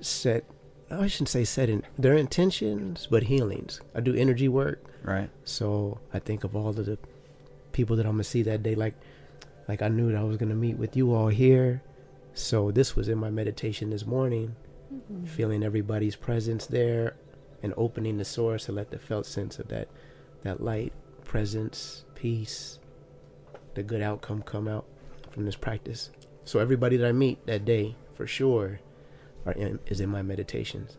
set, 0.00 0.44
I 0.90 1.06
shouldn't 1.06 1.28
say 1.28 1.44
set 1.44 1.68
in 1.68 1.82
their 1.98 2.16
intentions, 2.16 3.06
but 3.10 3.24
healings. 3.24 3.80
I 3.94 4.00
do 4.00 4.14
energy 4.14 4.48
work, 4.48 4.84
Right. 5.04 5.30
so 5.44 6.00
I 6.14 6.20
think 6.20 6.44
of 6.44 6.54
all 6.54 6.68
of 6.68 6.86
the 6.86 6.98
people 7.72 7.96
that 7.96 8.06
I'm 8.06 8.12
gonna 8.12 8.24
see 8.24 8.42
that 8.42 8.62
day. 8.62 8.74
Like, 8.74 8.94
like 9.68 9.82
I 9.82 9.88
knew 9.88 10.12
that 10.12 10.18
I 10.18 10.22
was 10.22 10.36
gonna 10.36 10.54
meet 10.54 10.76
with 10.76 10.96
you 10.96 11.14
all 11.14 11.28
here, 11.28 11.82
so 12.34 12.70
this 12.70 12.94
was 12.94 13.08
in 13.08 13.18
my 13.18 13.30
meditation 13.30 13.90
this 13.90 14.06
morning, 14.06 14.56
mm-hmm. 14.92 15.24
feeling 15.24 15.62
everybody's 15.62 16.16
presence 16.16 16.66
there, 16.66 17.16
and 17.62 17.74
opening 17.76 18.18
the 18.18 18.24
source 18.24 18.66
to 18.66 18.72
let 18.72 18.90
the 18.90 18.98
felt 18.98 19.26
sense 19.26 19.58
of 19.58 19.68
that, 19.68 19.88
that 20.42 20.62
light, 20.62 20.92
presence, 21.24 22.04
peace, 22.14 22.78
the 23.74 23.82
good 23.82 24.02
outcome 24.02 24.42
come 24.42 24.68
out 24.68 24.84
from 25.30 25.44
this 25.44 25.56
practice. 25.56 26.10
So 26.44 26.58
everybody 26.58 26.96
that 26.96 27.08
I 27.08 27.12
meet 27.12 27.44
that 27.46 27.64
day, 27.64 27.96
for 28.14 28.26
sure, 28.26 28.80
are 29.46 29.52
in, 29.52 29.78
is 29.86 30.00
in 30.00 30.08
my 30.08 30.22
meditations, 30.22 30.96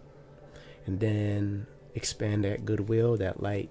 and 0.86 0.99
then 0.99 1.68
expand 1.95 2.43
that 2.43 2.66
goodwill, 2.66 3.18
that 3.18 3.41
light. 3.41 3.70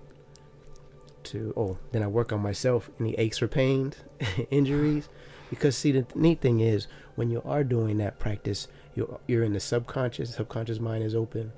To 1.24 1.52
oh, 1.56 1.78
then 1.92 2.02
I 2.02 2.06
work 2.06 2.32
on 2.32 2.40
myself. 2.40 2.90
Any 2.98 3.14
aches 3.14 3.42
or 3.42 3.48
pains, 3.48 3.96
injuries, 4.50 5.08
because 5.50 5.76
see 5.76 5.92
the 5.92 6.06
neat 6.14 6.40
thing 6.40 6.60
is 6.60 6.86
when 7.14 7.30
you 7.30 7.42
are 7.44 7.64
doing 7.64 7.98
that 7.98 8.18
practice, 8.18 8.68
you're 8.94 9.20
you're 9.26 9.44
in 9.44 9.52
the 9.52 9.60
subconscious. 9.60 10.34
Subconscious 10.34 10.80
mind 10.80 11.04
is 11.04 11.14
open. 11.14 11.52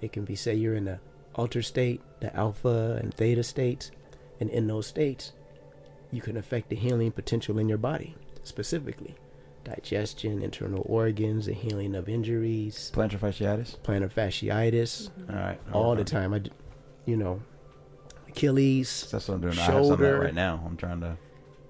It 0.00 0.12
can 0.12 0.24
be 0.24 0.34
say 0.34 0.54
you're 0.54 0.74
in 0.74 0.86
the 0.86 1.00
alter 1.34 1.62
state, 1.62 2.00
the 2.20 2.34
alpha 2.34 2.98
and 3.02 3.12
theta 3.12 3.42
states, 3.42 3.90
and 4.40 4.48
in 4.50 4.66
those 4.66 4.86
states, 4.86 5.32
you 6.10 6.20
can 6.20 6.36
affect 6.36 6.70
the 6.70 6.76
healing 6.76 7.12
potential 7.12 7.58
in 7.58 7.68
your 7.68 7.78
body 7.78 8.16
specifically 8.42 9.14
digestion 9.64 10.42
internal 10.42 10.82
organs 10.88 11.46
the 11.46 11.52
healing 11.52 11.94
of 11.94 12.08
injuries 12.08 12.90
Plantar 12.94 13.18
fasciitis. 13.18 13.78
plantar 13.80 14.10
fasciitis 14.10 15.10
All 15.28 15.36
right. 15.36 15.60
I'll 15.68 15.74
all 15.82 15.90
work 15.90 15.98
the 15.98 16.04
time 16.04 16.32
i 16.34 16.40
you 17.04 17.16
know 17.16 17.42
achilles 18.30 19.08
That's 19.10 19.28
what 19.28 19.34
I'm 19.34 19.40
doing. 19.40 19.58
I 19.58 19.62
have 19.62 19.66
some 19.66 19.92
of 19.92 19.98
that 19.98 20.04
shoulder. 20.04 20.20
right 20.20 20.34
now. 20.34 20.62
I'm 20.66 20.76
trying 20.76 21.00
to. 21.00 21.16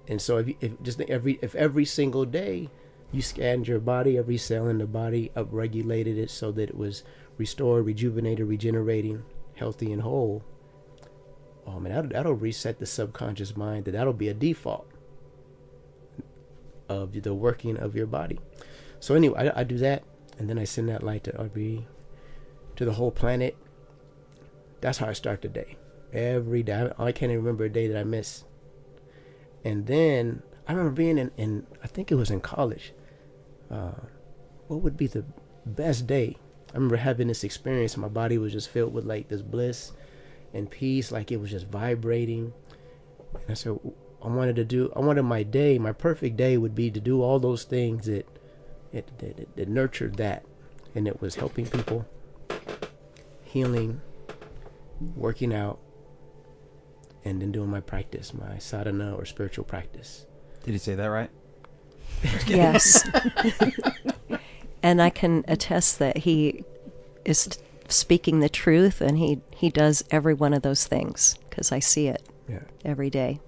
and 0.08 0.20
so 0.20 0.38
if, 0.38 0.48
you, 0.48 0.56
if 0.60 0.82
just 0.82 1.00
every 1.02 1.38
if 1.42 1.54
every 1.54 1.84
single 1.84 2.24
day 2.24 2.68
you 3.12 3.22
scanned 3.22 3.66
your 3.66 3.80
body 3.80 4.16
every 4.16 4.36
cell 4.36 4.68
in 4.68 4.78
the 4.78 4.86
body 4.86 5.30
upregulated 5.34 6.16
it 6.16 6.30
so 6.30 6.52
that 6.52 6.70
it 6.70 6.76
was 6.76 7.02
restored 7.38 7.84
rejuvenated 7.86 8.46
regenerating 8.46 9.22
healthy 9.56 9.92
and 9.92 10.02
whole 10.02 10.42
oh 11.66 11.80
man 11.80 11.92
that'll, 11.92 12.10
that'll 12.10 12.34
reset 12.34 12.78
the 12.78 12.86
subconscious 12.86 13.56
mind 13.56 13.84
that 13.84 13.92
that'll 13.92 14.12
be 14.12 14.28
a 14.28 14.34
default 14.34 14.86
of 16.88 17.20
the 17.22 17.34
working 17.34 17.76
of 17.76 17.94
your 17.94 18.06
body 18.06 18.38
so 19.00 19.14
anyway 19.14 19.50
I, 19.54 19.60
I 19.60 19.64
do 19.64 19.78
that 19.78 20.02
and 20.38 20.48
then 20.48 20.58
i 20.58 20.64
send 20.64 20.88
that 20.88 21.02
light 21.02 21.24
to 21.24 21.40
every 21.40 21.86
to 22.76 22.84
the 22.84 22.92
whole 22.92 23.10
planet 23.10 23.56
that's 24.80 24.98
how 24.98 25.06
i 25.06 25.12
start 25.12 25.42
the 25.42 25.48
day 25.48 25.76
every 26.12 26.62
day 26.62 26.90
i, 26.98 27.12
can't 27.12 27.30
even 27.30 27.44
remember 27.44 27.64
a 27.64 27.68
day 27.68 27.86
that 27.86 27.98
i 27.98 28.04
miss 28.04 28.44
and 29.64 29.86
then 29.86 30.42
I 30.66 30.72
remember 30.72 30.92
being 30.92 31.18
in, 31.18 31.30
in 31.36 31.66
I 31.82 31.86
think 31.86 32.10
it 32.10 32.14
was 32.14 32.30
in 32.30 32.40
college. 32.40 32.92
Uh, 33.70 33.92
what 34.68 34.82
would 34.82 34.96
be 34.96 35.06
the 35.06 35.24
best 35.66 36.06
day? 36.06 36.36
I 36.70 36.74
remember 36.74 36.96
having 36.96 37.28
this 37.28 37.44
experience. 37.44 37.96
My 37.96 38.08
body 38.08 38.38
was 38.38 38.52
just 38.52 38.68
filled 38.68 38.94
with 38.94 39.04
like 39.04 39.28
this 39.28 39.42
bliss 39.42 39.92
and 40.54 40.70
peace, 40.70 41.10
like 41.10 41.32
it 41.32 41.40
was 41.40 41.50
just 41.50 41.66
vibrating. 41.66 42.52
And 43.34 43.50
I 43.50 43.54
said, 43.54 43.78
I 44.22 44.28
wanted 44.28 44.56
to 44.56 44.64
do. 44.64 44.92
I 44.94 45.00
wanted 45.00 45.22
my 45.22 45.42
day, 45.42 45.78
my 45.78 45.92
perfect 45.92 46.36
day, 46.36 46.56
would 46.56 46.74
be 46.74 46.90
to 46.90 47.00
do 47.00 47.22
all 47.22 47.38
those 47.38 47.64
things 47.64 48.06
that 48.06 48.28
that, 48.92 49.18
that, 49.18 49.56
that 49.56 49.68
nurtured 49.68 50.16
that, 50.16 50.44
and 50.94 51.06
it 51.06 51.20
was 51.20 51.36
helping 51.36 51.66
people, 51.66 52.06
healing, 53.44 54.00
working 55.16 55.54
out, 55.54 55.78
and 57.24 57.40
then 57.42 57.52
doing 57.52 57.68
my 57.70 57.80
practice, 57.80 58.32
my 58.34 58.58
sadhana 58.58 59.14
or 59.14 59.24
spiritual 59.24 59.64
practice. 59.64 60.26
Did 60.64 60.72
he 60.72 60.78
say 60.78 60.94
that 60.94 61.06
right? 61.06 61.30
Yes. 62.46 63.02
and 64.82 65.00
I 65.00 65.10
can 65.10 65.44
attest 65.48 65.98
that 65.98 66.18
he 66.18 66.64
is 67.24 67.48
speaking 67.88 68.40
the 68.40 68.48
truth 68.48 69.00
and 69.00 69.18
he, 69.18 69.40
he 69.54 69.70
does 69.70 70.04
every 70.10 70.34
one 70.34 70.52
of 70.54 70.62
those 70.62 70.86
things 70.86 71.36
because 71.48 71.72
I 71.72 71.78
see 71.78 72.08
it 72.08 72.22
Yeah. 72.48 72.60
every 72.84 73.10
day. 73.10 73.40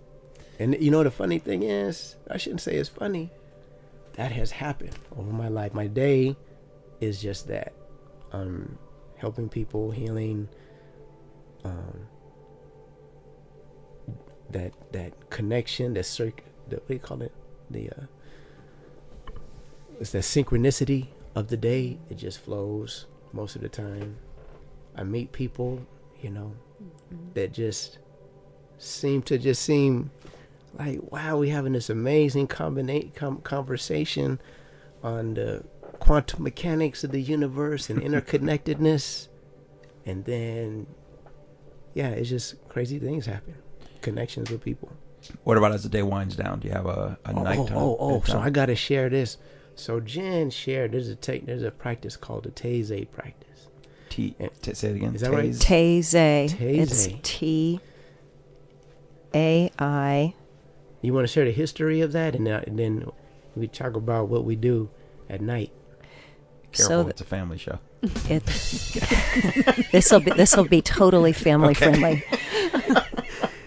And 0.58 0.76
you 0.80 0.90
know 0.90 1.02
the 1.02 1.10
funny 1.10 1.38
thing 1.38 1.62
is, 1.62 2.16
I 2.30 2.36
shouldn't 2.36 2.60
say 2.60 2.76
it's 2.76 2.88
funny, 2.88 3.30
that 4.14 4.32
has 4.32 4.50
happened 4.52 4.94
over 5.16 5.32
my 5.32 5.48
life. 5.48 5.72
My 5.74 5.86
day 5.86 6.36
is 7.00 7.20
just 7.20 7.48
that. 7.48 7.72
Um, 8.32 8.78
helping 9.16 9.48
people, 9.48 9.90
healing, 9.90 10.48
um, 11.64 12.06
that 14.52 14.72
that 14.92 15.30
connection, 15.30 15.94
that 15.94 16.04
circ, 16.04 16.42
the, 16.68 16.76
what 16.76 16.88
do 16.88 16.94
you 16.94 17.00
call 17.00 17.22
it? 17.22 17.32
The 17.70 17.90
uh, 17.90 18.06
it's 20.00 20.12
that 20.12 20.22
synchronicity 20.22 21.08
of 21.34 21.48
the 21.48 21.56
day. 21.56 21.98
It 22.10 22.16
just 22.16 22.40
flows 22.40 23.06
most 23.32 23.56
of 23.56 23.62
the 23.62 23.68
time. 23.68 24.16
I 24.96 25.04
meet 25.04 25.32
people, 25.32 25.86
you 26.20 26.30
know, 26.30 26.52
that 27.34 27.52
just 27.52 27.98
seem 28.78 29.22
to 29.22 29.38
just 29.38 29.62
seem 29.62 30.10
like 30.78 31.00
wow, 31.10 31.38
we 31.38 31.50
having 31.50 31.72
this 31.72 31.90
amazing 31.90 32.48
combina- 32.48 33.14
com- 33.14 33.40
conversation 33.40 34.40
on 35.02 35.34
the 35.34 35.64
quantum 35.98 36.42
mechanics 36.42 37.04
of 37.04 37.12
the 37.12 37.20
universe 37.20 37.90
and 37.90 38.00
interconnectedness, 38.02 39.28
and 40.04 40.24
then 40.24 40.86
yeah, 41.94 42.08
it's 42.08 42.28
just 42.28 42.68
crazy 42.68 42.98
things 42.98 43.26
happen, 43.26 43.54
connections 44.02 44.50
with 44.50 44.62
people. 44.62 44.92
What 45.44 45.56
about 45.56 45.72
as 45.72 45.84
the 45.84 45.88
day 45.88 46.02
winds 46.02 46.34
down? 46.36 46.58
Do 46.60 46.68
you 46.68 46.74
have 46.74 46.86
a, 46.86 47.16
a 47.24 47.32
Oh, 47.32 47.42
nighttime? 47.42 47.76
oh, 47.76 47.96
oh, 47.98 48.22
so? 48.26 48.38
I 48.40 48.50
gotta 48.50 48.74
share 48.74 49.08
this. 49.08 49.38
So 49.76 50.00
Jen 50.00 50.50
shared 50.50 50.92
there's 50.92 51.08
a 51.08 51.14
take 51.16 51.46
there's 51.46 51.62
a 51.62 51.70
practice 51.70 52.16
called 52.16 52.42
the 52.44 52.50
Taizé 52.50 53.10
practice. 53.10 53.68
T, 54.10 54.34
t- 54.60 54.74
say 54.74 54.90
it 54.90 54.96
again. 54.96 55.14
Is 55.14 55.22
that 55.22 55.30
right? 55.32 55.50
Taizé. 55.52 56.60
It's 56.60 57.08
T 57.22 57.80
A 59.34 59.70
I. 59.78 60.34
You 61.00 61.14
want 61.14 61.26
to 61.26 61.32
share 61.32 61.44
the 61.44 61.50
history 61.52 62.00
of 62.00 62.12
that, 62.12 62.34
and, 62.36 62.46
uh, 62.46 62.60
and 62.66 62.78
then 62.78 63.08
we 63.56 63.66
talk 63.66 63.96
about 63.96 64.28
what 64.28 64.44
we 64.44 64.54
do 64.54 64.88
at 65.30 65.40
night. 65.40 65.72
Careful, 66.72 67.02
So 67.04 67.08
it's 67.08 67.20
a 67.20 67.24
family 67.24 67.58
show. 67.58 67.78
It 68.28 68.44
this 69.92 70.10
will 70.10 70.20
be 70.20 70.30
this 70.32 70.56
will 70.56 70.64
be 70.68 70.82
totally 70.82 71.32
family 71.32 71.70
Okay. 71.70 71.92
friendly. 71.92 72.24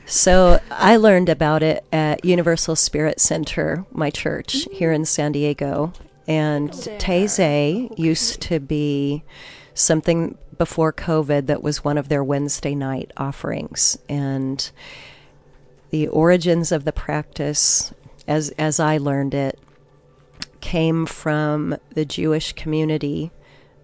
So 0.05 0.59
I 0.69 0.97
learned 0.97 1.29
about 1.29 1.63
it 1.63 1.83
at 1.91 2.23
Universal 2.23 2.75
Spirit 2.75 3.19
Center, 3.19 3.85
my 3.91 4.11
church 4.11 4.67
here 4.71 4.91
in 4.91 5.05
San 5.05 5.31
Diego, 5.31 5.93
and 6.27 6.69
oh, 6.69 6.97
Taizé 6.97 7.97
used 7.97 8.39
to 8.41 8.59
be 8.59 9.23
something 9.73 10.37
before 10.57 10.93
COVID 10.93 11.47
that 11.47 11.63
was 11.63 11.83
one 11.83 11.97
of 11.97 12.07
their 12.07 12.23
Wednesday 12.23 12.75
night 12.75 13.11
offerings, 13.17 13.97
and 14.07 14.71
the 15.89 16.07
origins 16.07 16.71
of 16.71 16.85
the 16.85 16.93
practice, 16.93 17.91
as 18.27 18.51
as 18.51 18.79
I 18.79 18.97
learned 18.97 19.33
it, 19.33 19.59
came 20.61 21.07
from 21.07 21.77
the 21.93 22.05
Jewish 22.05 22.53
community 22.53 23.31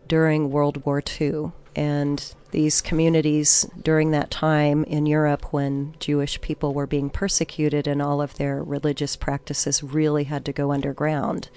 during 0.07 0.51
World 0.51 0.85
War 0.85 1.01
II. 1.19 1.51
And 1.75 2.33
these 2.51 2.81
communities 2.81 3.65
during 3.81 4.11
that 4.11 4.29
time 4.29 4.83
in 4.83 5.05
Europe, 5.05 5.53
when 5.53 5.95
Jewish 5.99 6.41
people 6.41 6.73
were 6.73 6.87
being 6.87 7.09
persecuted 7.09 7.87
and 7.87 8.01
all 8.01 8.21
of 8.21 8.35
their 8.35 8.61
religious 8.61 9.15
practices 9.15 9.81
really 9.81 10.25
had 10.25 10.43
to 10.45 10.53
go 10.53 10.71
underground. 10.71 11.49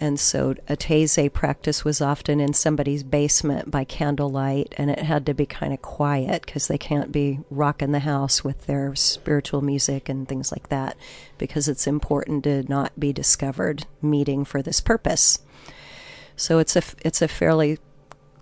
And 0.00 0.18
so 0.18 0.54
a 0.68 0.76
Taizé 0.76 1.32
practice 1.32 1.84
was 1.84 2.00
often 2.00 2.40
in 2.40 2.52
somebody's 2.52 3.02
basement 3.02 3.70
by 3.70 3.84
candlelight, 3.84 4.74
and 4.76 4.90
it 4.90 4.98
had 4.98 5.24
to 5.26 5.34
be 5.34 5.46
kind 5.46 5.72
of 5.72 5.80
quiet 5.82 6.44
because 6.44 6.66
they 6.66 6.76
can't 6.76 7.12
be 7.12 7.40
rocking 7.48 7.92
the 7.92 8.00
house 8.00 8.42
with 8.42 8.66
their 8.66 8.94
spiritual 8.96 9.62
music 9.62 10.08
and 10.08 10.28
things 10.28 10.50
like 10.50 10.68
that 10.68 10.96
because 11.38 11.68
it's 11.68 11.86
important 11.86 12.44
to 12.44 12.64
not 12.64 12.98
be 12.98 13.12
discovered 13.12 13.86
meeting 14.02 14.44
for 14.44 14.62
this 14.62 14.80
purpose. 14.80 15.38
So 16.36 16.58
it's 16.58 16.74
a 16.74 16.82
it's 17.02 17.22
a 17.22 17.28
fairly 17.28 17.78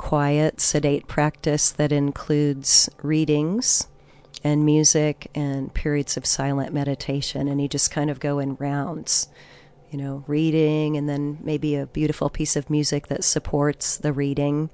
quiet, 0.02 0.60
sedate 0.60 1.06
practice 1.06 1.70
that 1.70 1.92
includes 1.92 2.90
readings 3.02 3.86
and 4.42 4.64
music 4.66 5.30
and 5.34 5.72
periods 5.72 6.16
of 6.16 6.26
silent 6.26 6.72
meditation, 6.74 7.46
and 7.46 7.62
you 7.62 7.68
just 7.68 7.90
kind 7.92 8.10
of 8.10 8.18
go 8.18 8.38
in 8.40 8.56
rounds. 8.56 9.28
You 9.92 9.98
know, 9.98 10.24
reading, 10.26 10.96
and 10.96 11.06
then 11.08 11.38
maybe 11.42 11.76
a 11.76 11.86
beautiful 11.86 12.30
piece 12.30 12.56
of 12.56 12.68
music 12.70 13.08
that 13.08 13.22
supports 13.24 13.96
the 13.98 14.10
reading, 14.12 14.70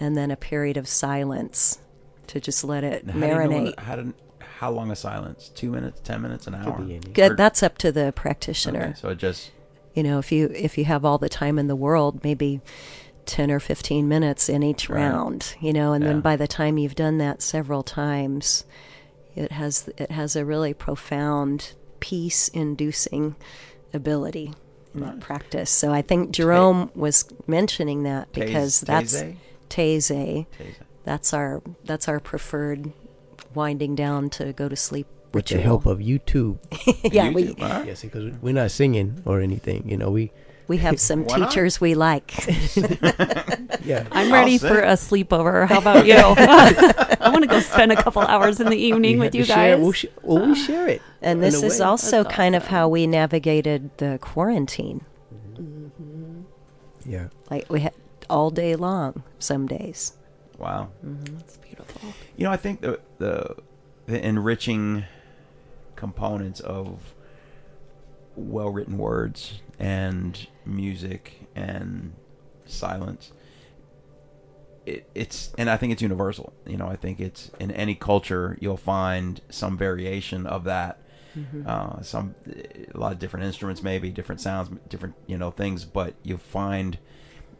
and 0.00 0.16
then 0.16 0.30
a 0.32 0.36
period 0.36 0.76
of 0.76 0.88
silence 0.88 1.78
to 2.26 2.40
just 2.40 2.64
let 2.64 2.82
it 2.84 3.06
Now, 3.06 3.12
how 3.12 3.18
do 3.20 3.26
you 3.26 3.32
know 3.32 3.38
when- 3.48 3.66
marinate. 3.68 3.78
how, 3.78 3.96
do- 3.96 4.14
how 4.58 4.70
long 4.72 4.90
a 4.90 4.96
silence? 4.96 5.50
Two 5.54 5.70
minutes, 5.70 6.00
ten 6.02 6.20
minutes, 6.20 6.46
an 6.48 6.54
hour? 6.56 6.82
Good. 7.12 7.36
That's 7.36 7.62
up 7.62 7.78
to 7.78 7.92
the 7.92 8.12
practitioner. 8.14 8.82
Okay, 8.86 8.94
so 9.00 9.08
it 9.10 9.18
just 9.18 9.52
you 9.94 10.02
know 10.02 10.18
if 10.18 10.30
you 10.32 10.50
if 10.54 10.76
you 10.76 10.84
have 10.84 11.04
all 11.04 11.16
the 11.18 11.28
time 11.28 11.58
in 11.60 11.68
the 11.68 11.76
world 11.76 12.22
maybe 12.24 12.60
10 13.26 13.50
or 13.50 13.60
15 13.60 14.08
minutes 14.08 14.48
in 14.48 14.62
each 14.62 14.88
Right. 14.88 15.02
round 15.02 15.54
you 15.60 15.72
know 15.72 15.92
and 15.92 16.02
Yeah. 16.04 16.10
then 16.10 16.20
by 16.20 16.36
the 16.36 16.46
time 16.48 16.78
you've 16.78 16.94
done 16.94 17.18
that 17.18 17.42
several 17.42 17.82
times 17.82 18.64
it 19.34 19.52
has 19.52 19.88
it 19.98 20.10
has 20.10 20.36
a 20.36 20.44
really 20.44 20.72
profound 20.74 21.72
peace 22.00 22.48
inducing 22.48 23.34
ability 23.92 24.52
in 24.94 25.00
that 25.00 25.20
practice 25.20 25.70
so 25.70 25.92
i 25.92 26.00
think 26.02 26.30
jerome 26.30 26.90
was 26.94 27.24
mentioning 27.46 28.02
that 28.04 28.30
Tase- 28.32 28.46
because 28.46 28.80
that's 28.82 29.14
Taizé? 29.22 29.36
Taizé. 29.68 30.46
Taizé. 30.58 30.74
that's 31.04 31.34
our 31.34 31.62
that's 31.84 32.08
our 32.08 32.20
preferred 32.20 32.92
winding 33.54 33.94
down 33.94 34.28
to 34.30 34.52
go 34.52 34.68
to 34.68 34.76
sleep 34.76 35.06
With 35.32 35.46
the 35.46 35.58
help 35.60 35.84
of 35.86 35.98
YouTube. 35.98 36.58
yeah 37.12 37.30
we 37.30 37.54
yes, 37.58 38.02
because 38.02 38.32
we're 38.40 38.54
not 38.54 38.70
singing 38.70 39.20
or 39.24 39.40
anything. 39.40 39.84
You 39.88 39.96
know, 39.98 40.10
we 40.10 40.30
we 40.68 40.78
have 40.78 40.98
some 41.00 41.24
Why 41.24 41.38
not? 41.38 41.50
teachers 41.50 41.80
we 41.80 41.94
like 41.94 42.32
yeah. 43.84 44.06
I'm 44.10 44.32
ready 44.32 44.58
for 44.58 44.78
a 44.80 44.94
sleepover. 44.94 45.66
How 45.68 45.78
about 45.84 46.06
you? 46.06 46.14
I 46.16 47.30
want 47.30 47.42
to 47.42 47.48
go 47.48 47.60
spend 47.60 47.92
a 47.92 48.02
couple 48.02 48.22
hours 48.22 48.60
in 48.60 48.68
the 48.68 48.76
evening 48.76 49.18
We 49.18 49.26
with 49.26 49.34
you 49.34 49.42
to 49.44 49.46
share- 49.52 49.76
guys. 49.76 49.82
We'll, 49.82 49.92
sh- 49.92 50.06
well, 50.22 50.46
we 50.46 50.54
share 50.54 50.88
it. 50.88 51.02
And 51.22 51.42
this 51.42 51.62
is 51.62 51.80
also 51.80 52.22
That's 52.22 52.34
kind 52.34 52.54
of 52.56 52.66
how 52.66 52.88
we 52.88 53.06
navigated 53.06 53.96
the 53.98 54.18
quarantine. 54.20 55.04
Mm-hmm. 55.54 56.40
Yeah. 57.04 57.28
Like 57.50 57.70
we 57.70 57.80
had 57.80 57.94
all 58.28 58.50
day 58.50 58.74
long 58.76 59.22
some 59.38 59.66
days. 59.66 60.14
wow. 60.58 60.88
Mm-hmm. 61.04 61.36
It's 61.38 61.56
beautiful. 61.58 62.12
You 62.36 62.44
know, 62.44 62.50
I 62.52 62.56
think 62.56 62.80
the 62.80 62.98
the 63.18 63.56
the 64.06 64.24
enriching 64.26 65.04
components 65.94 66.60
of 66.60 67.14
well 68.36 68.68
written 68.70 68.98
words 68.98 69.62
and 69.78 70.46
music 70.66 71.48
and 71.54 72.14
silence 72.66 73.32
it, 74.86 75.08
it's 75.14 75.52
and 75.58 75.68
I 75.68 75.76
think 75.76 75.92
it's 75.92 76.00
universal. 76.02 76.52
You 76.66 76.76
know, 76.76 76.86
I 76.86 76.96
think 76.96 77.20
it's 77.20 77.50
in 77.58 77.70
any 77.72 77.94
culture 77.94 78.56
you'll 78.60 78.76
find 78.76 79.40
some 79.50 79.76
variation 79.76 80.46
of 80.46 80.64
that. 80.64 81.02
Mhm. 81.36 81.66
Uh, 81.66 82.02
some 82.02 82.34
a 82.46 82.98
lot 82.98 83.12
of 83.12 83.18
different 83.18 83.44
instruments, 83.44 83.82
maybe 83.82 84.10
different 84.10 84.40
sounds, 84.40 84.70
different 84.88 85.16
you 85.26 85.36
know 85.36 85.50
things, 85.50 85.84
but 85.84 86.14
you 86.22 86.38
find 86.38 86.98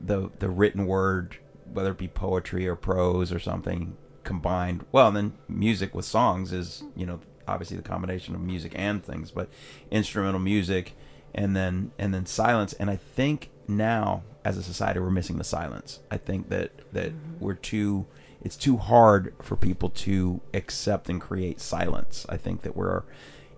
the 0.01 0.31
the 0.39 0.49
written 0.49 0.87
word, 0.87 1.37
whether 1.71 1.91
it 1.91 1.99
be 1.99 2.09
poetry 2.09 2.67
or 2.67 2.77
prose 2.77 3.33
or 3.33 3.39
something 3.39 3.97
combined. 4.25 4.85
Well, 4.93 5.09
and 5.09 5.17
then 5.17 5.33
music 5.49 5.95
with 5.95 6.05
songs 6.05 6.53
is 6.53 6.85
you 6.95 7.05
know 7.07 7.21
obviously 7.49 7.77
the 7.77 7.83
combination 7.83 8.35
of 8.35 8.41
music 8.41 8.73
and 8.77 9.05
things, 9.05 9.31
but 9.31 9.51
instrumental 9.91 10.41
music 10.41 10.97
and 11.37 11.55
then 11.55 11.93
and 11.99 12.13
then 12.13 12.27
silence. 12.27 12.73
And 12.73 12.91
I 12.91 12.97
think 12.97 13.51
now 13.69 14.23
as 14.45 14.57
a 14.57 14.63
society 14.63 14.99
we're 14.99 15.11
missing 15.11 15.37
the 15.39 15.45
silence. 15.45 16.01
I 16.11 16.17
think 16.17 16.49
that 16.49 16.73
that 16.93 17.13
we're 17.39 17.55
too 17.55 18.07
it's 18.43 18.57
too 18.57 18.77
hard 18.79 19.35
for 19.43 19.57
people 19.57 19.91
to 19.91 20.41
accept 20.55 21.09
and 21.09 21.21
create 21.21 21.61
silence. 21.61 22.27
I 22.29 22.37
think 22.37 22.63
that 22.63 22.77
we're 22.77 23.03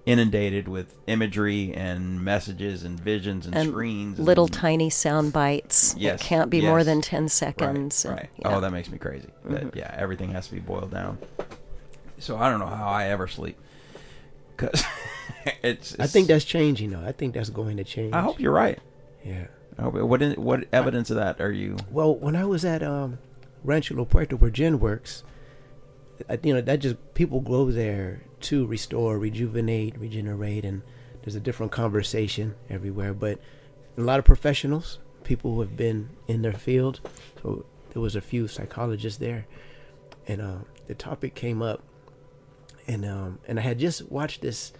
inundated 0.06 0.66
with 0.68 0.96
imagery 1.06 1.74
and 1.74 2.22
messages 2.24 2.82
and 2.82 2.98
visions 2.98 3.44
and, 3.44 3.54
And 3.54 3.68
screens 3.68 4.18
little 4.18 4.46
and, 4.46 4.52
tiny 4.54 4.88
sound 4.88 5.34
bites. 5.34 5.94
Yes, 5.98 6.22
It 6.22 6.24
can't 6.24 6.48
be 6.48 6.62
more 6.62 6.82
than 6.82 7.02
10 7.02 7.28
seconds. 7.28 8.06
Right. 8.06 8.10
and- 8.12 8.20
right. 8.22 8.30
yeah. 8.38 8.56
Oh, 8.56 8.60
that 8.62 8.70
makes 8.72 8.88
me 8.88 8.96
crazy. 8.96 9.28
That, 9.44 9.64
Mhm. 9.64 9.76
yeah, 9.76 9.94
everything 9.98 10.30
has 10.30 10.46
to 10.48 10.54
be 10.54 10.60
boiled 10.60 10.92
down. 10.92 11.18
So 12.18 12.38
I 12.38 12.48
don't 12.48 12.58
know 12.58 12.66
how 12.66 12.88
I 12.88 13.08
ever 13.08 13.28
sleep 13.28 13.58
because 14.58 14.84
it's, 15.62 15.96
I 15.98 16.06
think 16.06 16.28
that's 16.28 16.44
changing, 16.44 16.90
though. 16.90 17.00
I 17.04 17.12
think 17.12 17.32
that's 17.34 17.50
going 17.50 17.76
to 17.78 17.84
change. 17.84 18.12
I 18.12 18.20
hope 18.20 18.40
you're 18.40 18.52
right. 18.52 18.78
Yeah. 19.24 19.46
Hope- 19.80 19.94
What 19.94 20.20
in, 20.22 20.32
what 20.42 20.64
evidence 20.72 21.08
of 21.10 21.16
that 21.16 21.40
are 21.40 21.52
you? 21.52 21.76
Well, 21.90 22.14
when 22.14 22.34
I 22.36 22.44
was 22.44 22.64
at 22.64 22.82
um, 22.82 23.18
Rancho 23.64 23.94
La 23.94 24.04
Puerta, 24.04 24.36
where 24.36 24.50
Jen 24.50 24.80
works, 24.80 25.22
I, 26.28 26.38
you 26.42 26.52
know, 26.52 26.60
that 26.60 26.80
just 26.80 26.96
people 27.14 27.40
go 27.40 27.70
there 27.70 28.22
to 28.40 28.66
restore, 28.66 29.18
rejuvenate, 29.18 29.96
regenerate, 29.98 30.64
and 30.64 30.82
there's 31.22 31.36
a 31.36 31.40
different 31.40 31.72
conversation 31.72 32.54
everywhere. 32.68 33.14
But 33.14 33.38
a 33.96 34.00
lot 34.00 34.18
of 34.18 34.24
professionals, 34.24 34.98
people 35.24 35.54
who 35.54 35.60
have 35.60 35.76
been 35.76 36.10
in 36.26 36.42
their 36.42 36.52
field. 36.52 37.00
So 37.42 37.64
there 37.92 38.02
was 38.02 38.16
a 38.16 38.20
few 38.20 38.48
psychologists 38.48 39.18
there, 39.18 39.46
and 40.26 40.40
um, 40.42 40.64
the 40.88 40.94
topic 40.94 41.34
came 41.36 41.62
up, 41.62 41.82
and 42.88 43.04
um, 43.04 43.38
and 43.46 43.58
I 43.58 43.62
had 43.62 43.78
just 43.78 44.10
watched 44.10 44.40
this 44.40 44.72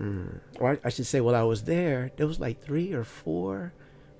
mm, 0.00 0.40
or 0.60 0.72
I, 0.72 0.78
I 0.84 0.88
should 0.90 1.06
say, 1.06 1.20
while 1.20 1.34
I 1.34 1.42
was 1.42 1.64
there, 1.64 2.10
there 2.16 2.26
was 2.26 2.40
like 2.40 2.62
three 2.62 2.92
or 2.92 3.04
four 3.04 3.72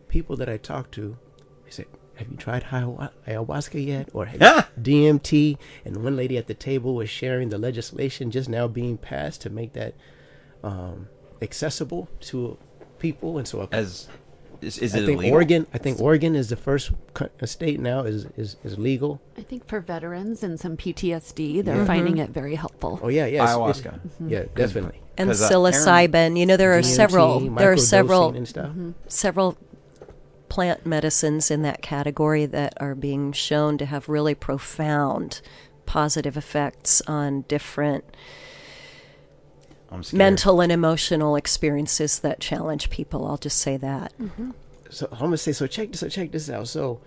people 0.09 0.37
that 0.37 0.49
I 0.49 0.57
talked 0.57 0.93
to. 0.93 1.19
They 1.65 1.71
said, 1.73 1.87
"Have 2.15 2.31
you 2.31 2.37
tried 2.37 2.65
ayahuasca 2.65 3.85
yet?" 3.85 4.09
Or 4.15 4.27
have 4.27 4.41
you 4.41 4.83
DMT? 4.83 5.59
And 5.85 6.03
one 6.05 6.17
lady 6.17 6.39
at 6.39 6.47
the 6.47 6.55
table 6.55 6.95
was 6.95 7.11
sharing 7.11 7.49
the 7.51 7.59
legislation 7.59 8.31
just 8.31 8.49
now 8.49 8.69
being 8.69 8.97
passed 8.97 9.43
to 9.43 9.51
make 9.51 9.73
that 9.75 9.95
um, 10.63 11.09
accessible 11.43 12.09
to 12.21 12.57
people, 12.99 13.37
and 13.39 13.47
so 13.47 13.63
a- 13.63 13.69
As 13.73 14.09
is, 14.67 14.79
is 14.79 14.95
I 14.95 14.99
it 14.99 15.07
think 15.07 15.19
illegal? 15.21 15.35
Oregon. 15.35 15.67
I 15.73 15.79
think 15.79 16.01
Oregon 16.01 16.35
is 16.37 16.49
the 16.49 16.57
first 16.57 16.91
state 17.45 17.81
now 17.81 18.01
is 18.01 18.27
is, 18.37 18.57
is 18.65 18.79
legal. 18.79 19.21
I 19.39 19.43
think 19.43 19.67
for 19.67 19.81
veterans 19.81 20.43
and 20.43 20.59
some 20.61 20.77
PTSD, 20.77 21.65
they're 21.65 21.77
Yeah. 21.77 21.85
finding 21.87 22.19
it 22.19 22.31
very 22.31 22.57
helpful. 22.57 22.99
Oh 23.03 23.09
yeah, 23.09 23.27
yeah, 23.27 23.45
it's- 23.45 23.57
it's- 23.57 23.81
Ayahuasca. 23.81 24.01
Mm-hmm. 24.01 24.29
Yeah, 24.29 24.45
definitely. 24.55 25.01
And 25.19 25.31
uh, 25.31 25.33
psilocybin. 25.33 26.39
you 26.39 26.45
know, 26.45 26.57
there 26.59 26.75
are 26.77 26.81
DMT, 26.83 26.97
several. 26.97 27.41
There 27.41 27.73
are 27.73 27.77
several 27.79 28.35
and 28.35 28.47
stuff. 28.47 28.69
Mm-hmm. 28.69 28.91
several 29.09 29.57
plant 30.49 30.87
medicines 30.87 31.51
in 31.51 31.63
that 31.63 31.83
category 31.83 32.47
that 32.47 32.75
are 32.81 32.95
being 32.95 33.33
shown 33.33 33.79
to 33.79 33.87
have 33.87 34.09
really 34.09 34.35
profound 34.35 35.41
positive 35.87 36.37
effects 36.37 37.01
on 37.07 37.43
different 37.49 38.05
I'm 38.05 38.11
scared. 38.13 38.23
Mental 40.13 40.61
and 40.61 40.71
emotional 40.73 41.37
experiences 41.37 42.19
that 42.21 42.41
challenge 42.41 42.91
people. 42.91 43.27
I'll 43.27 43.37
just 43.39 43.59
say 43.59 43.77
that. 43.79 44.13
So 44.91 45.09
I'm 45.13 45.19
gonna 45.19 45.37
say 45.37 45.53
so. 45.53 45.67
Check 45.67 45.91
this. 45.93 46.01
So 46.01 46.09
check 46.09 46.33
this 46.33 46.49
out. 46.51 46.69
So, 46.69 47.01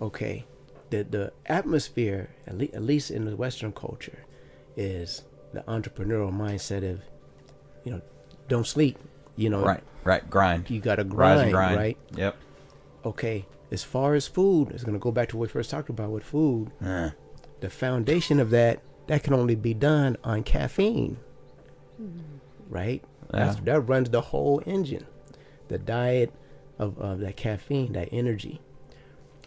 okay, 0.00 0.44
the 0.90 1.04
the 1.04 1.32
atmosphere 1.46 2.30
at, 2.46 2.56
le- 2.58 2.64
at 2.74 2.82
least 2.82 3.10
in 3.10 3.24
the 3.24 3.36
Western 3.36 3.72
culture 3.72 4.24
is 4.76 5.22
the 5.52 5.60
entrepreneurial 5.62 6.32
mindset 6.32 6.88
of, 6.88 7.00
you 7.84 7.92
know, 7.92 8.00
don't 8.48 8.66
sleep. 8.66 8.98
You 9.36 9.50
know, 9.50 9.62
Right, 9.64 9.82
right. 10.04 10.28
Grind. 10.28 10.68
You 10.68 10.80
got 10.80 10.96
to 10.96 11.04
Rise 11.04 11.10
grind, 11.14 11.40
and 11.42 11.52
grind. 11.52 11.76
right? 11.76 11.98
Yep. 12.16 12.36
Okay. 13.04 13.46
As 13.70 13.84
far 13.84 14.14
as 14.14 14.26
food, 14.26 14.70
it's 14.72 14.82
gonna 14.84 14.98
go 14.98 15.12
back 15.12 15.28
to 15.30 15.36
what 15.36 15.48
we 15.48 15.52
first 15.52 15.70
talked 15.70 15.88
about 15.90 16.10
with 16.10 16.24
food. 16.24 16.70
Eh. 16.84 17.10
The 17.60 17.70
foundation 17.70 18.40
of 18.40 18.50
that 18.50 18.80
that 19.08 19.22
can 19.22 19.34
only 19.34 19.54
be 19.54 19.74
done 19.74 20.16
on 20.24 20.42
caffeine, 20.42 21.18
right? 22.68 23.02
Yeah. 23.32 23.54
that 23.64 23.80
runs 23.80 24.10
the 24.10 24.20
whole 24.20 24.62
engine. 24.66 25.06
The 25.68 25.78
diet 25.78 26.32
of, 26.78 26.98
of 26.98 27.20
that 27.20 27.36
caffeine, 27.36 27.92
that 27.92 28.08
energy. 28.12 28.60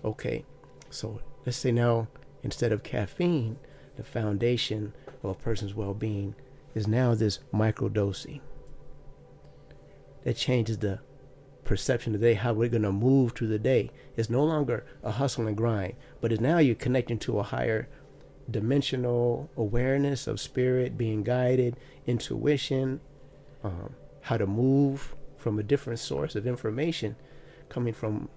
Okay, 0.03 0.45
so 0.89 1.21
let's 1.45 1.57
say 1.57 1.71
now 1.71 2.07
instead 2.43 2.71
of 2.71 2.83
caffeine, 2.83 3.57
the 3.95 4.03
foundation 4.03 4.93
of 5.23 5.31
a 5.31 5.33
person's 5.35 5.73
well-being 5.73 6.35
is 6.73 6.87
now 6.87 7.13
this 7.13 7.39
microdosing. 7.53 8.41
That 10.23 10.37
changes 10.37 10.77
the 10.77 10.99
perception 11.63 12.13
of 12.13 12.21
the 12.21 12.27
day, 12.27 12.33
how 12.33 12.53
we're 12.53 12.69
going 12.69 12.81
to 12.83 12.91
move 12.91 13.33
through 13.33 13.47
the 13.47 13.59
day. 13.59 13.89
It's 14.15 14.29
no 14.29 14.43
longer 14.43 14.85
a 15.03 15.11
hustle 15.11 15.47
and 15.47 15.57
grind, 15.57 15.95
but 16.19 16.31
it's 16.31 16.41
now 16.41 16.57
you're 16.57 16.75
connecting 16.75 17.19
to 17.19 17.39
a 17.39 17.43
higher 17.43 17.87
dimensional 18.49 19.49
awareness 19.55 20.27
of 20.27 20.39
spirit, 20.39 20.97
being 20.97 21.23
guided, 21.23 21.77
intuition, 22.05 22.99
um, 23.63 23.95
how 24.21 24.37
to 24.37 24.47
move 24.47 25.15
from 25.37 25.59
a 25.59 25.63
different 25.63 25.99
source 25.99 26.35
of 26.35 26.47
information 26.47 27.15
coming 27.69 27.93
from. 27.93 28.29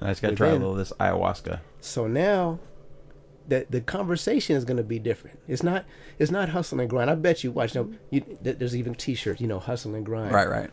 I 0.00 0.08
just 0.08 0.22
got 0.22 0.30
to 0.30 0.36
try 0.36 0.48
a 0.48 0.52
little 0.52 0.72
of 0.72 0.78
this 0.78 0.92
ayahuasca. 0.98 1.60
So 1.80 2.06
now, 2.06 2.58
that 3.48 3.70
the 3.70 3.80
conversation 3.80 4.56
is 4.56 4.64
going 4.64 4.76
to 4.76 4.82
be 4.82 4.98
different. 4.98 5.38
It's 5.48 5.62
not. 5.62 5.84
It's 6.18 6.30
not 6.30 6.50
hustle 6.50 6.80
and 6.80 6.88
grind. 6.88 7.10
I 7.10 7.14
bet 7.14 7.44
you 7.44 7.52
watch. 7.52 7.74
No, 7.74 7.92
you, 8.10 8.38
there's 8.40 8.76
even 8.76 8.94
T-shirts. 8.94 9.40
You 9.40 9.48
know, 9.48 9.58
hustle 9.58 9.94
and 9.94 10.06
grind. 10.06 10.32
Right, 10.32 10.48
right. 10.48 10.70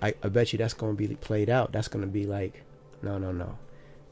I, 0.00 0.14
I 0.22 0.28
bet 0.28 0.52
you 0.52 0.58
that's 0.58 0.74
going 0.74 0.96
to 0.96 1.08
be 1.08 1.14
played 1.16 1.50
out. 1.50 1.72
That's 1.72 1.88
going 1.88 2.04
to 2.04 2.10
be 2.10 2.24
like, 2.24 2.62
no, 3.02 3.18
no, 3.18 3.32
no. 3.32 3.58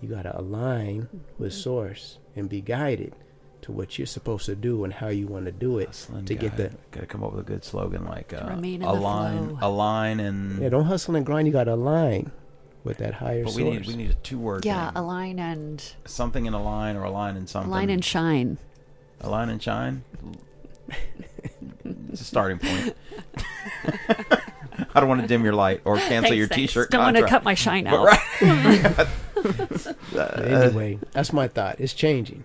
You 0.01 0.09
got 0.09 0.23
to 0.23 0.39
align 0.39 1.09
with 1.39 1.53
source 1.53 2.19
and 2.35 2.49
be 2.49 2.61
guided 2.61 3.15
to 3.67 3.73
what 3.73 3.99
you're 3.99 4.07
supposed 4.07 4.47
to 4.47 4.55
do 4.55 4.85
and 4.85 4.93
how 4.93 5.09
you 5.09 5.27
want 5.27 5.45
to 5.45 5.53
do 5.53 5.79
it 5.79 6.07
to 6.25 6.35
get 6.37 6.57
the. 6.57 6.71
Got 6.93 7.01
to 7.01 7.07
come 7.07 7.25
up 7.25 7.33
with 7.33 7.41
a 7.41 7.49
good 7.49 7.65
slogan 7.65 8.05
like 8.05 8.33
uh, 8.33 8.47
remain 8.49 8.75
in 8.75 8.81
the 8.83 8.89
align, 8.91 9.57
flow. 9.57 9.69
align, 9.69 10.21
and 10.21 10.63
Yeah, 10.63 10.69
don't 10.69 10.85
hustle 10.85 11.17
and 11.17 11.27
grind. 11.27 11.49
You 11.49 11.53
got 11.53 11.65
to 11.65 11.75
align 11.75 12.31
with 12.85 12.99
that 12.99 13.15
higher 13.15 13.43
But 13.45 13.55
we 13.55 13.65
need 13.65 13.85
we 13.87 13.97
need 13.97 14.11
a 14.11 14.15
two 14.15 14.39
word. 14.39 14.65
Yeah, 14.65 14.93
align 14.95 15.41
and 15.41 15.83
something 16.05 16.47
in 16.47 16.55
a 16.55 16.63
line 16.63 16.95
or 16.95 17.03
a 17.03 17.11
line 17.11 17.37
in 17.37 17.49
something. 17.49 17.71
align 17.71 17.91
and 17.91 18.05
shine. 18.05 18.59
Align 19.21 19.49
and 19.49 19.61
shine. 19.61 20.05
it's 21.85 22.21
a 22.21 22.25
starting 22.25 22.59
point. 22.61 22.97
I 24.95 25.01
don't 25.01 25.09
want 25.09 25.23
to 25.23 25.27
dim 25.27 25.43
your 25.45 25.55
light 25.55 25.81
or 25.85 25.97
cancel 25.97 26.23
Thanks, 26.31 26.37
your 26.37 26.47
thanks. 26.47 26.73
T-shirt. 26.73 26.91
Don't 26.93 27.03
wanna 27.03 27.21
contract. 27.21 27.31
cut 27.31 27.45
my 27.45 27.55
shine 27.55 27.87
out. 27.89 28.05
right. 28.07 29.09
But 30.13 30.45
anyway, 30.45 30.99
that's 31.13 31.33
my 31.33 31.47
thought. 31.47 31.79
It's 31.79 31.93
changing. 31.93 32.43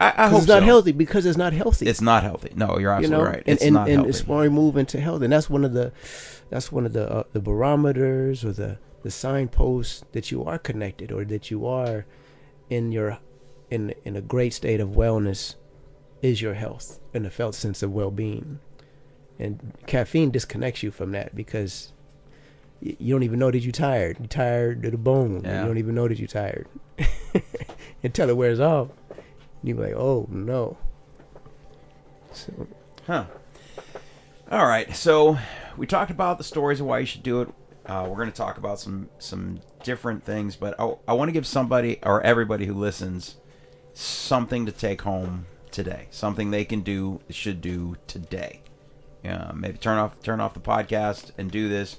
I, 0.00 0.14
I 0.24 0.28
hope 0.28 0.38
it's 0.38 0.48
not 0.48 0.60
so. 0.60 0.64
healthy 0.64 0.92
because 0.92 1.26
it's 1.26 1.36
not 1.38 1.52
healthy. 1.52 1.86
It's 1.86 2.00
not 2.00 2.22
healthy. 2.22 2.52
No, 2.56 2.78
you're 2.78 2.90
absolutely 2.92 3.18
you 3.18 3.22
know? 3.24 3.30
right. 3.30 3.42
And, 3.46 3.48
It's 3.48 3.62
and, 3.62 3.74
not 3.74 3.88
and 3.88 3.96
healthy. 3.98 4.08
it's 4.10 4.26
when 4.26 4.38
we 4.40 4.48
move 4.48 4.76
into 4.76 4.98
health, 5.00 5.22
and 5.22 5.32
that's 5.32 5.50
one 5.50 5.64
of 5.64 5.72
the, 5.74 5.92
that's 6.48 6.72
one 6.72 6.86
of 6.86 6.92
the 6.94 7.10
uh, 7.10 7.22
the 7.32 7.40
barometers 7.40 8.44
or 8.44 8.52
the 8.52 8.78
the 9.02 9.10
signposts 9.10 10.04
that 10.12 10.30
you 10.30 10.44
are 10.44 10.58
connected 10.58 11.12
or 11.12 11.24
that 11.26 11.50
you 11.50 11.66
are 11.66 12.06
in 12.70 12.92
your 12.92 13.18
in 13.70 13.94
in 14.04 14.16
a 14.16 14.20
great 14.20 14.52
state 14.54 14.80
of 14.80 14.90
wellness 14.90 15.54
is 16.22 16.42
your 16.42 16.54
health 16.54 16.98
and 17.14 17.24
a 17.26 17.30
felt 17.30 17.54
sense 17.54 17.82
of 17.82 17.92
well-being 17.92 18.58
and 19.38 19.72
caffeine 19.86 20.30
disconnects 20.30 20.82
you 20.82 20.90
from 20.90 21.12
that 21.12 21.34
because 21.34 21.92
y- 22.82 22.94
you 22.98 23.14
don't 23.14 23.22
even 23.22 23.38
know 23.38 23.50
that 23.50 23.60
you're 23.60 23.72
tired 23.72 24.18
you're 24.18 24.26
tired 24.26 24.82
to 24.82 24.90
the 24.90 24.98
bone 24.98 25.40
Yeah. 25.44 25.62
you 25.62 25.66
don't 25.68 25.78
even 25.78 25.94
know 25.94 26.06
that 26.08 26.18
you're 26.18 26.28
tired 26.28 26.66
until 28.02 28.28
it 28.28 28.36
wears 28.36 28.60
off 28.60 28.88
you're 29.62 29.76
like 29.76 29.94
oh 29.94 30.26
no 30.30 30.76
so 32.32 32.66
Huh. 33.06 33.24
All 34.50 34.66
right. 34.66 34.94
So 34.94 35.38
we 35.76 35.86
talked 35.86 36.10
about 36.10 36.38
the 36.38 36.44
stories 36.44 36.80
of 36.80 36.86
why 36.86 37.00
you 37.00 37.06
should 37.06 37.22
do 37.22 37.40
it. 37.42 37.48
Uh, 37.86 38.06
we're 38.08 38.16
going 38.16 38.30
to 38.30 38.36
talk 38.36 38.56
about 38.58 38.78
some 38.78 39.08
some 39.18 39.60
different 39.82 40.22
things, 40.22 40.54
but 40.54 40.78
I, 40.78 40.94
I 41.08 41.12
want 41.14 41.28
to 41.28 41.32
give 41.32 41.46
somebody 41.46 41.98
or 42.04 42.22
everybody 42.22 42.66
who 42.66 42.74
listens 42.74 43.36
something 43.94 44.66
to 44.66 44.72
take 44.72 45.02
home 45.02 45.46
today. 45.72 46.06
Something 46.10 46.50
they 46.50 46.64
can 46.64 46.82
do 46.82 47.20
should 47.30 47.60
do 47.60 47.96
today. 48.06 48.62
Yeah, 49.24 49.50
maybe 49.54 49.78
turn 49.78 49.98
off 49.98 50.20
turn 50.22 50.40
off 50.40 50.54
the 50.54 50.60
podcast 50.60 51.32
and 51.36 51.50
do 51.50 51.68
this. 51.68 51.96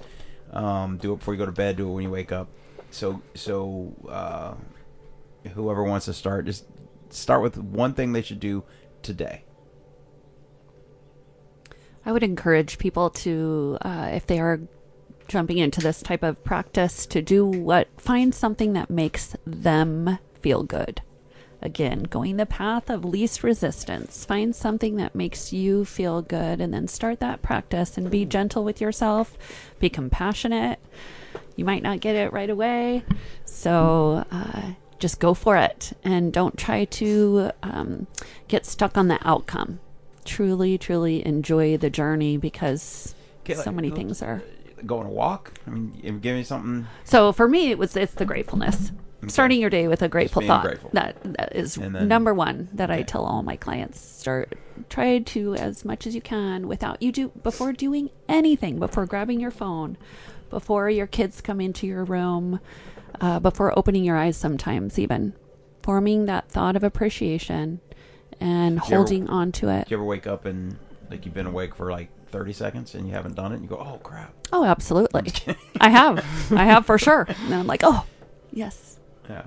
Um, 0.50 0.96
do 0.98 1.12
it 1.12 1.18
before 1.18 1.34
you 1.34 1.38
go 1.38 1.46
to 1.46 1.52
bed. 1.52 1.76
Do 1.76 1.90
it 1.90 1.92
when 1.92 2.04
you 2.04 2.10
wake 2.10 2.32
up. 2.32 2.48
So 2.90 3.20
so 3.34 3.94
uh, 4.08 4.54
whoever 5.52 5.82
wants 5.82 6.06
to 6.06 6.14
start, 6.14 6.46
just 6.46 6.64
start 7.12 7.42
with 7.42 7.58
one 7.58 7.94
thing 7.94 8.12
they 8.12 8.22
should 8.22 8.40
do 8.40 8.64
today. 9.02 9.44
I 12.04 12.12
would 12.12 12.22
encourage 12.22 12.78
people 12.78 13.10
to, 13.10 13.78
uh, 13.82 14.10
if 14.12 14.26
they 14.26 14.40
are 14.40 14.60
jumping 15.28 15.58
into 15.58 15.80
this 15.80 16.02
type 16.02 16.22
of 16.22 16.42
practice, 16.42 17.06
to 17.06 17.22
do 17.22 17.46
what, 17.46 17.88
find 17.96 18.34
something 18.34 18.72
that 18.72 18.90
makes 18.90 19.36
them 19.46 20.18
feel 20.40 20.64
good. 20.64 21.00
Again, 21.64 22.02
going 22.02 22.38
the 22.38 22.46
path 22.46 22.90
of 22.90 23.04
least 23.04 23.44
resistance. 23.44 24.24
Find 24.24 24.54
something 24.54 24.96
that 24.96 25.14
makes 25.14 25.52
you 25.52 25.84
feel 25.84 26.20
good 26.20 26.60
and 26.60 26.74
then 26.74 26.88
start 26.88 27.20
that 27.20 27.40
practice 27.40 27.96
and 27.96 28.10
be 28.10 28.24
gentle 28.24 28.64
with 28.64 28.80
yourself, 28.80 29.38
be 29.78 29.88
compassionate. 29.88 30.80
You 31.54 31.64
might 31.64 31.84
not 31.84 32.00
get 32.00 32.16
it 32.16 32.32
right 32.32 32.50
away. 32.50 33.04
So, 33.44 34.24
uh, 34.32 34.72
just 35.02 35.18
go 35.20 35.34
for 35.34 35.56
it 35.56 35.92
and 36.02 36.32
don't 36.32 36.56
try 36.56 36.84
to 36.86 37.50
um, 37.62 38.06
get 38.48 38.64
stuck 38.64 38.96
on 38.96 39.08
the 39.08 39.18
outcome. 39.26 39.80
Truly, 40.24 40.78
truly 40.78 41.26
enjoy 41.26 41.76
the 41.76 41.90
journey 41.90 42.36
because 42.36 43.14
Okay, 43.40 43.54
so 43.54 43.64
like, 43.66 43.74
many 43.74 43.90
things 43.90 44.22
are. 44.22 44.42
Go 44.86 45.00
on 45.00 45.06
a 45.06 45.10
walk. 45.10 45.52
I 45.66 45.70
mean, 45.70 46.20
give 46.20 46.36
me 46.36 46.44
something. 46.44 46.86
So 47.04 47.32
for 47.32 47.48
me, 47.48 47.70
it 47.70 47.78
was 47.78 47.96
it's 47.96 48.14
the 48.14 48.24
gratefulness. 48.24 48.92
Starting 49.28 49.60
your 49.60 49.70
day 49.70 49.86
with 49.86 50.02
a 50.02 50.08
grateful 50.08 50.42
thought. 50.42 50.64
grateful. 50.64 50.90
That 50.92 51.16
that 51.34 51.54
is 51.54 51.74
then- 51.76 52.08
number 52.08 52.34
one 52.34 52.68
that 52.72 52.90
I 52.90 53.02
tell 53.02 53.24
all 53.24 53.42
my 53.42 53.56
clients. 53.56 54.00
Start 54.00 54.54
try 54.88 55.18
to 55.18 55.54
as 55.54 55.84
much 55.84 56.06
as 56.06 56.14
you 56.14 56.20
can 56.20 56.66
without 56.66 57.02
you 57.02 57.12
do 57.12 57.28
before 57.42 57.72
doing 57.72 58.10
anything, 58.28 58.78
before 58.78 59.06
grabbing 59.06 59.38
your 59.38 59.50
phone, 59.50 59.96
before 60.50 60.90
your 60.90 61.06
kids 61.06 61.40
come 61.40 61.60
into 61.60 61.86
your 61.86 62.04
room, 62.04 62.58
uh, 63.20 63.40
before 63.40 63.76
opening 63.78 64.04
your 64.04 64.16
eyes. 64.16 64.36
Sometimes 64.36 64.98
even 64.98 65.34
forming 65.82 66.26
that 66.26 66.48
thought 66.48 66.76
of 66.76 66.84
appreciation 66.84 67.80
and 68.40 68.76
Do 68.80 68.86
you 68.86 68.86
ever- 68.86 68.96
holding 68.96 69.28
on 69.28 69.52
to 69.52 69.68
it. 69.68 69.88
Do 69.88 69.90
you 69.94 69.96
ever 69.98 70.04
wake 70.04 70.26
up 70.26 70.44
and 70.44 70.76
like 71.10 71.24
you've 71.24 71.34
been 71.34 71.46
awake 71.46 71.74
for 71.74 71.90
like 71.90 72.08
30 72.28 72.52
seconds 72.52 72.94
and 72.94 73.06
you 73.06 73.12
haven't 73.12 73.34
done 73.34 73.52
it 73.52 73.56
and 73.56 73.64
you 73.64 73.68
go, 73.68 73.76
oh 73.76 73.98
crap. 74.02 74.32
Oh, 74.52 74.64
absolutely. 74.64 75.32
I 75.80 75.88
have. 75.90 76.24
I 76.52 76.64
have 76.64 76.86
for 76.86 76.98
sure. 76.98 77.26
And 77.28 77.54
I'm 77.54 77.66
like, 77.66 77.82
oh, 77.84 78.04
yes. 78.52 78.98
Yeah. 79.28 79.42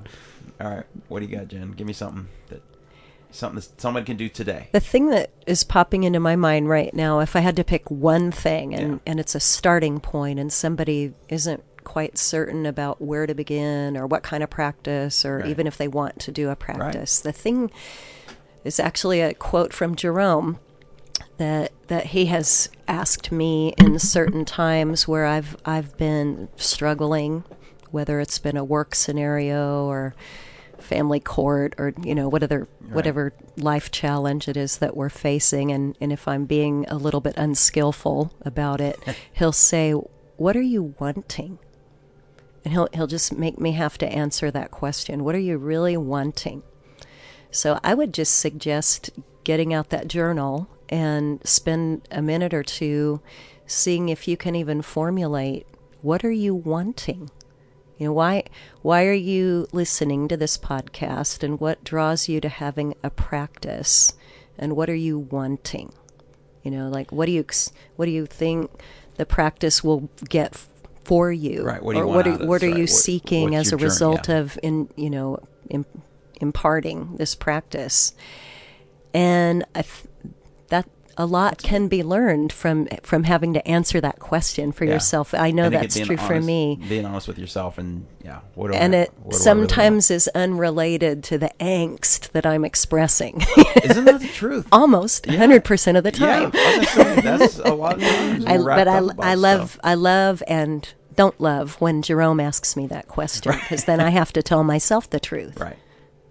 All 0.62 0.70
right. 0.70 0.86
What 1.08 1.20
do 1.22 1.26
you 1.26 1.36
got, 1.36 1.48
Jen? 1.48 1.72
Give 1.72 1.88
me 1.88 1.94
something 1.94 2.28
that 2.50 2.62
Something 3.32 3.56
that 3.60 3.82
someone 3.82 4.06
can 4.06 4.16
do 4.16 4.30
today. 4.30 4.70
The 4.72 4.80
thing 4.80 5.10
that 5.10 5.32
is 5.46 5.66
popping 5.66 6.04
into 6.06 6.22
my 6.22 6.38
mind 6.38 6.70
right 6.70 6.94
now, 6.94 7.20
if 7.20 7.36
I 7.36 7.42
had 7.42 7.58
to 7.58 7.66
pick 7.66 7.92
one 7.92 8.32
thing 8.32 8.74
and, 8.74 9.02
and 9.06 9.20
it's 9.20 9.36
a 9.36 9.42
starting 9.42 10.00
point 10.00 10.40
and 10.40 10.54
somebody 10.54 11.12
isn't 11.28 11.62
quite 11.86 12.18
certain 12.18 12.66
about 12.66 13.02
where 13.02 13.26
to 13.26 13.34
begin 13.34 13.96
or 13.96 14.06
what 14.06 14.24
kind 14.24 14.44
of 14.44 14.50
practice 14.50 15.24
or 15.24 15.38
Right. 15.38 15.48
even 15.48 15.68
if 15.68 15.78
they 15.78 15.88
want 15.88 16.20
to 16.20 16.32
do 16.32 16.50
a 16.50 16.56
practice, 16.56 17.20
the 17.22 17.32
thing 17.32 17.72
is 18.66 18.80
actually 18.80 19.22
a 19.22 19.34
quote 19.34 19.72
from 19.72 19.96
Jerome 19.96 20.60
that 21.38 21.72
that 21.88 22.08
he 22.08 22.26
has 22.26 22.70
asked 22.88 23.32
me 23.32 23.74
in 23.78 24.00
certain 24.00 24.44
times 24.46 25.08
where 25.08 25.26
I've 25.26 25.56
I've 25.66 25.96
been 25.98 26.50
struggling, 26.58 27.44
whether 27.92 28.20
it's 28.20 28.40
been 28.40 28.58
a 28.58 28.64
work 28.64 28.96
scenario 28.96 29.86
or 29.86 30.16
family 30.80 31.20
court 31.20 31.74
or 31.78 31.94
you 32.04 32.14
know 32.14 32.28
whatever 32.30 32.68
whatever 32.92 33.34
life 33.58 33.90
challenge 33.92 34.48
it 34.48 34.56
is 34.58 34.78
that 34.78 34.96
we're 34.96 35.10
facing. 35.10 35.72
And 35.72 35.96
and 36.02 36.12
if 36.12 36.28
I'm 36.28 36.46
being 36.46 36.86
a 36.88 36.96
little 36.96 37.22
bit 37.22 37.36
unskillful 37.38 38.34
about 38.42 38.82
it 38.82 38.98
he'll 39.34 39.52
say 39.52 39.94
what 40.38 40.56
are 40.56 40.62
you 40.62 40.96
wanting 41.00 41.60
and 42.66 42.74
he'll 42.74 42.90
he'll 42.94 43.08
just 43.08 43.32
make 43.38 43.60
me 43.60 43.74
have 43.74 43.98
to 44.00 44.08
answer 44.08 44.50
that 44.52 44.72
question. 44.72 45.24
What 45.24 45.36
are 45.36 45.40
you 45.40 45.58
really 45.58 45.96
wanting? 45.96 46.64
So 47.52 47.80
I 47.84 47.94
would 47.94 48.14
just 48.14 48.40
suggest 48.40 49.12
getting 49.44 49.74
out 49.74 49.92
that 49.92 50.08
journal 50.08 50.68
and 50.90 51.46
spend 51.48 52.08
a 52.12 52.22
minute 52.22 52.54
or 52.54 52.64
two 52.64 53.22
seeing 53.68 54.10
if 54.10 54.28
you 54.28 54.36
can 54.36 54.56
even 54.56 54.82
formulate 54.82 55.68
what 56.02 56.26
are 56.26 56.32
you 56.32 56.54
wanting? 56.54 57.30
You 57.98 58.08
know 58.08 58.14
why 58.14 58.44
why 58.82 59.06
are 59.06 59.14
you 59.14 59.68
listening 59.72 60.28
to 60.28 60.36
this 60.36 60.58
podcast 60.58 61.44
and 61.44 61.60
what 61.60 61.84
draws 61.84 62.28
you 62.28 62.42
to 62.42 62.50
having 62.50 62.96
a 63.04 63.12
practice? 63.12 64.14
And 64.58 64.76
what 64.76 64.90
are 64.90 64.96
you 64.96 65.20
wanting? 65.20 65.94
You 66.64 66.72
know 66.72 66.90
like 66.90 67.12
what 67.12 67.28
do 67.28 67.32
you 67.32 67.46
what 67.96 68.06
do 68.06 68.12
you 68.12 68.26
think 68.26 68.72
the 69.18 69.26
practice 69.26 69.84
will 69.84 70.10
get 70.28 70.56
for 71.06 71.32
you 71.32 71.64
Right, 71.64 71.82
what 71.82 71.94
do 71.94 72.00
you 72.00 72.04
or 72.04 72.08
want 72.08 72.18
what 72.18 72.28
are, 72.42 72.46
what 72.48 72.64
are 72.64 72.68
right, 72.70 72.78
you 72.78 72.88
seeking 72.88 73.56
as 73.56 73.68
a 73.68 73.72
journey, 73.72 73.84
result 73.84 74.28
yeah. 74.30 74.40
of 74.40 74.60
in 74.64 74.90
you 74.96 75.10
know 75.10 75.40
im- 75.70 75.86
imparting 76.42 77.16
this 77.18 77.36
practice 77.36 78.14
and 79.14 79.64
I 79.74 79.84
th- 79.84 80.06
a 81.18 81.26
lot 81.26 81.60
can 81.64 81.88
be 81.88 82.04
learned 82.04 82.52
from 82.52 82.88
from 83.04 83.24
having 83.24 83.54
to 83.54 83.68
answer 83.68 84.02
that 84.02 84.20
question 84.20 84.72
for 84.72 84.86
Yeah. 84.86 84.94
yourself. 84.94 85.34
I 85.34 85.52
know 85.52 85.68
I 85.68 85.70
that's 85.70 86.00
true 86.00 86.18
for 86.18 86.42
me. 86.42 86.80
Being 86.90 87.06
honest 87.06 87.28
with 87.28 87.38
yourself 87.38 87.78
and 87.78 88.06
yeah, 88.24 88.40
what 88.56 88.72
do 88.72 88.78
and 88.78 88.96
I, 88.96 89.00
it 89.00 89.14
I 89.16 89.22
really 89.24 89.38
sometimes 89.38 90.12
is 90.12 90.28
unrelated 90.36 91.24
to 91.26 91.38
the 91.38 91.52
angst 91.60 92.32
that 92.32 92.46
I'm 92.46 92.66
expressing. 92.66 93.42
Isn't 93.84 94.06
that 94.06 94.20
the 94.22 94.28
truth? 94.28 94.68
Almost 94.72 95.26
100% 95.26 95.98
of 95.98 96.04
the 96.04 96.12
time. 96.12 96.52
Yeah, 96.54 96.60
I 96.62 96.78
was 96.78 96.96
gonna 96.96 97.16
say, 97.16 97.22
that's 97.22 97.60
a 97.60 97.74
lot 97.74 97.96
of 97.96 98.04
I, 98.48 98.58
but 98.58 98.88
I, 98.88 98.98
I 99.20 99.36
love 99.36 99.72
stuff. 99.72 99.80
I 99.84 99.94
love 99.94 100.44
and 100.48 100.94
don't 101.16 101.40
love 101.40 101.80
when 101.80 102.02
Jerome 102.02 102.40
asks 102.40 102.76
me 102.76 102.88
that 102.88 103.08
question 103.08 103.54
because 103.54 103.86
then 103.86 104.00
I 104.02 104.10
have 104.10 104.34
to 104.34 104.44
tell 104.44 104.64
myself 104.64 105.10
the 105.10 105.20
truth. 105.20 105.60
Right. 105.60 105.78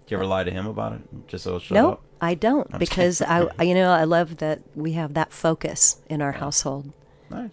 Do 0.05 0.13
you 0.13 0.17
ever 0.17 0.27
lie 0.27 0.43
to 0.43 0.51
him 0.51 0.67
about 0.67 0.93
it? 0.93 1.01
Just 1.27 1.43
so 1.45 1.57
shut 1.57 1.73
no, 1.75 1.91
up? 1.93 2.01
I 2.21 2.33
don't 2.33 2.67
I'm 2.71 2.79
because. 2.79 3.21
I, 3.21 3.47
I, 3.59 3.63
you 3.69 3.75
know, 3.75 3.91
I 3.91 4.03
love 4.03 4.37
that 4.37 4.61
we 4.75 4.93
have 4.93 5.13
that 5.13 5.31
focus 5.33 6.01
in 6.09 6.21
our 6.21 6.33
household. 6.33 6.93
Nice. 7.29 7.51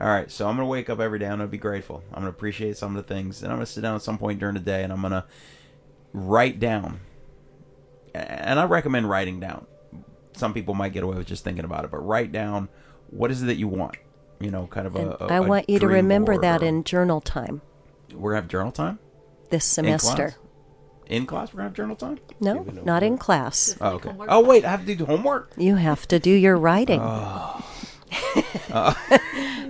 All 0.00 0.06
right, 0.06 0.30
so 0.30 0.48
I'm 0.48 0.56
gonna 0.56 0.68
wake 0.68 0.88
up 0.88 1.00
every 1.00 1.18
day. 1.18 1.24
And 1.24 1.32
I'm 1.34 1.38
gonna 1.40 1.48
be 1.50 1.58
grateful. 1.58 2.04
I'm 2.10 2.20
gonna 2.20 2.28
appreciate 2.28 2.76
some 2.76 2.96
of 2.96 3.04
the 3.06 3.14
things, 3.14 3.42
and 3.42 3.50
I'm 3.50 3.56
gonna 3.56 3.66
sit 3.66 3.80
down 3.80 3.96
at 3.96 4.02
some 4.02 4.18
point 4.18 4.38
during 4.38 4.54
the 4.54 4.60
day, 4.60 4.84
and 4.84 4.92
I'm 4.92 5.02
gonna 5.02 5.26
write 6.12 6.60
down. 6.60 7.00
And 8.14 8.58
I 8.60 8.64
recommend 8.64 9.08
writing 9.10 9.40
down. 9.40 9.66
Some 10.34 10.54
people 10.54 10.74
might 10.74 10.92
get 10.92 11.02
away 11.02 11.16
with 11.16 11.26
just 11.26 11.42
thinking 11.42 11.64
about 11.64 11.84
it, 11.84 11.90
but 11.90 11.98
write 11.98 12.30
down 12.30 12.68
what 13.10 13.30
is 13.30 13.42
it 13.42 13.46
that 13.46 13.56
you 13.56 13.66
want. 13.68 13.96
You 14.40 14.52
know, 14.52 14.68
kind 14.68 14.86
of 14.86 14.94
a. 14.94 15.16
a 15.20 15.26
I 15.26 15.36
a 15.36 15.42
want 15.42 15.68
you 15.68 15.80
to 15.80 15.88
remember 15.88 16.32
board 16.34 16.44
that 16.44 16.62
or- 16.62 16.66
in 16.66 16.84
journal 16.84 17.20
time 17.20 17.60
We're 18.12 18.30
gonna 18.32 18.42
have 18.42 18.48
journal 18.48 18.70
time 18.70 19.00
this 19.50 19.64
semester. 19.64 20.36
Class? 21.08 21.16
In 21.16 21.26
class, 21.26 21.52
we're 21.52 21.58
gonna 21.58 21.68
have 21.68 21.74
journal 21.74 21.96
time. 21.96 22.18
No, 22.40 22.62
not 22.84 23.02
in 23.02 23.18
class. 23.18 23.76
Oh, 23.80 23.94
okay. 23.94 24.12
Oh 24.28 24.40
wait, 24.40 24.64
I 24.64 24.70
have 24.70 24.86
to 24.86 24.94
do 24.94 25.06
homework. 25.06 25.52
You 25.56 25.76
have 25.76 26.06
to 26.08 26.18
do 26.18 26.30
your 26.30 26.56
writing. 26.56 27.00
Uh, 28.70 28.94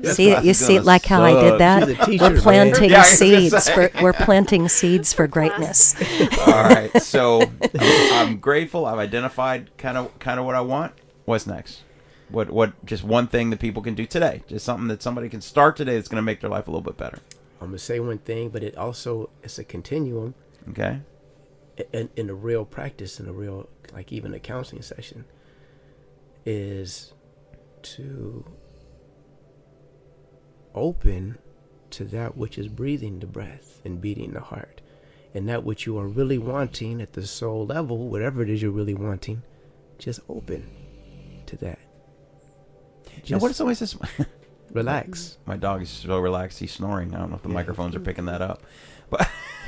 see, 0.05 0.31
class 0.31 0.45
you 0.45 0.55
see, 0.55 0.75
gonna 0.75 0.87
like 0.87 1.05
how 1.05 1.23
I 1.23 1.33
did 1.41 1.59
that. 1.59 2.05
Teacher, 2.07 2.31
we're 2.31 2.41
planting 2.41 2.91
Yeah, 2.91 2.99
I 2.99 3.01
was 3.01 3.19
gonna 3.19 3.41
seeds 3.51 3.69
for 3.69 3.91
we're 4.01 4.13
planting 4.13 4.69
seeds 4.69 5.13
for 5.13 5.27
greatness. 5.27 5.97
All 6.47 6.63
right, 6.63 7.03
so 7.03 7.43
I'm, 7.43 8.13
I'm 8.13 8.39
grateful. 8.39 8.87
I've 8.87 8.99
identified 8.99 9.77
kind 9.77 9.99
of 9.99 10.17
kind 10.21 10.39
of 10.39 10.47
what 10.47 10.55
I 10.55 10.61
want. 10.61 10.93
What's 11.25 11.47
next? 11.49 11.83
What 12.29 12.51
what? 12.51 12.85
Just 12.87 13.03
one 13.03 13.27
thing 13.27 13.51
that 13.51 13.59
people 13.59 13.83
can 13.83 13.95
do 13.95 14.07
today. 14.07 14.43
Just 14.47 14.65
something 14.65 14.87
that 14.89 15.03
somebody 15.03 15.29
can 15.29 15.41
start 15.41 15.77
today 15.77 15.97
that's 15.97 16.09
going 16.09 16.17
to 16.17 16.23
make 16.23 16.41
their 16.41 16.51
life 16.51 16.69
a 16.69 16.71
little 16.71 16.83
bit 16.83 16.97
better. 16.97 17.19
I'm 17.61 17.69
gonna 17.69 17.79
say 17.79 17.99
one 17.99 18.19
thing, 18.19 18.51
but 18.51 18.63
it 18.63 18.77
also 18.77 19.31
it's 19.43 19.59
a 19.59 19.65
continuum. 19.65 20.35
Okay. 20.71 21.01
In, 21.93 22.11
in 22.17 22.29
a 22.29 22.35
real 22.35 22.65
practice, 22.65 23.21
in 23.21 23.29
a 23.29 23.33
real 23.33 23.69
like 23.93 24.13
even 24.13 24.35
a 24.35 24.41
counseling 24.41 24.83
session, 24.83 25.25
is 26.45 27.13
to 27.83 28.45
open 30.75 31.39
to 31.91 32.05
that 32.05 32.37
which 32.37 32.59
is 32.59 32.69
breathing 32.69 33.21
the 33.21 33.27
breath 33.27 33.81
and 33.85 34.01
beating 34.01 34.33
the 34.33 34.41
heart, 34.41 34.81
and 35.35 35.49
that 35.49 35.65
which 35.65 35.87
you 35.87 35.99
are 35.99 36.09
really 36.09 36.39
wanting 36.39 37.01
at 37.01 37.13
the 37.13 37.27
soul 37.27 37.67
level, 37.67 38.09
whatever 38.09 38.43
it 38.43 38.51
is 38.51 38.61
you're 38.61 38.71
really 38.71 38.95
wanting, 38.95 39.43
just 39.99 40.21
open 40.29 40.69
to 41.47 41.57
that. 41.57 41.79
You 43.25 43.37
know 43.37 43.39
what? 43.39 43.51
It's 43.51 43.61
always 43.61 43.79
this. 43.79 43.97
relax. 44.73 45.39
My 45.47 45.57
dog 45.57 45.83
is 45.83 45.91
so 45.91 46.19
relaxed. 46.19 46.59
He's 46.59 46.73
snoring. 46.73 47.15
I 47.15 47.19
don't 47.19 47.31
know 47.31 47.37
if 47.37 47.43
the 47.43 47.49
microphones 47.49 47.95
are 47.97 48.01
picking 48.01 48.27
that 48.27 48.43
up, 48.43 48.63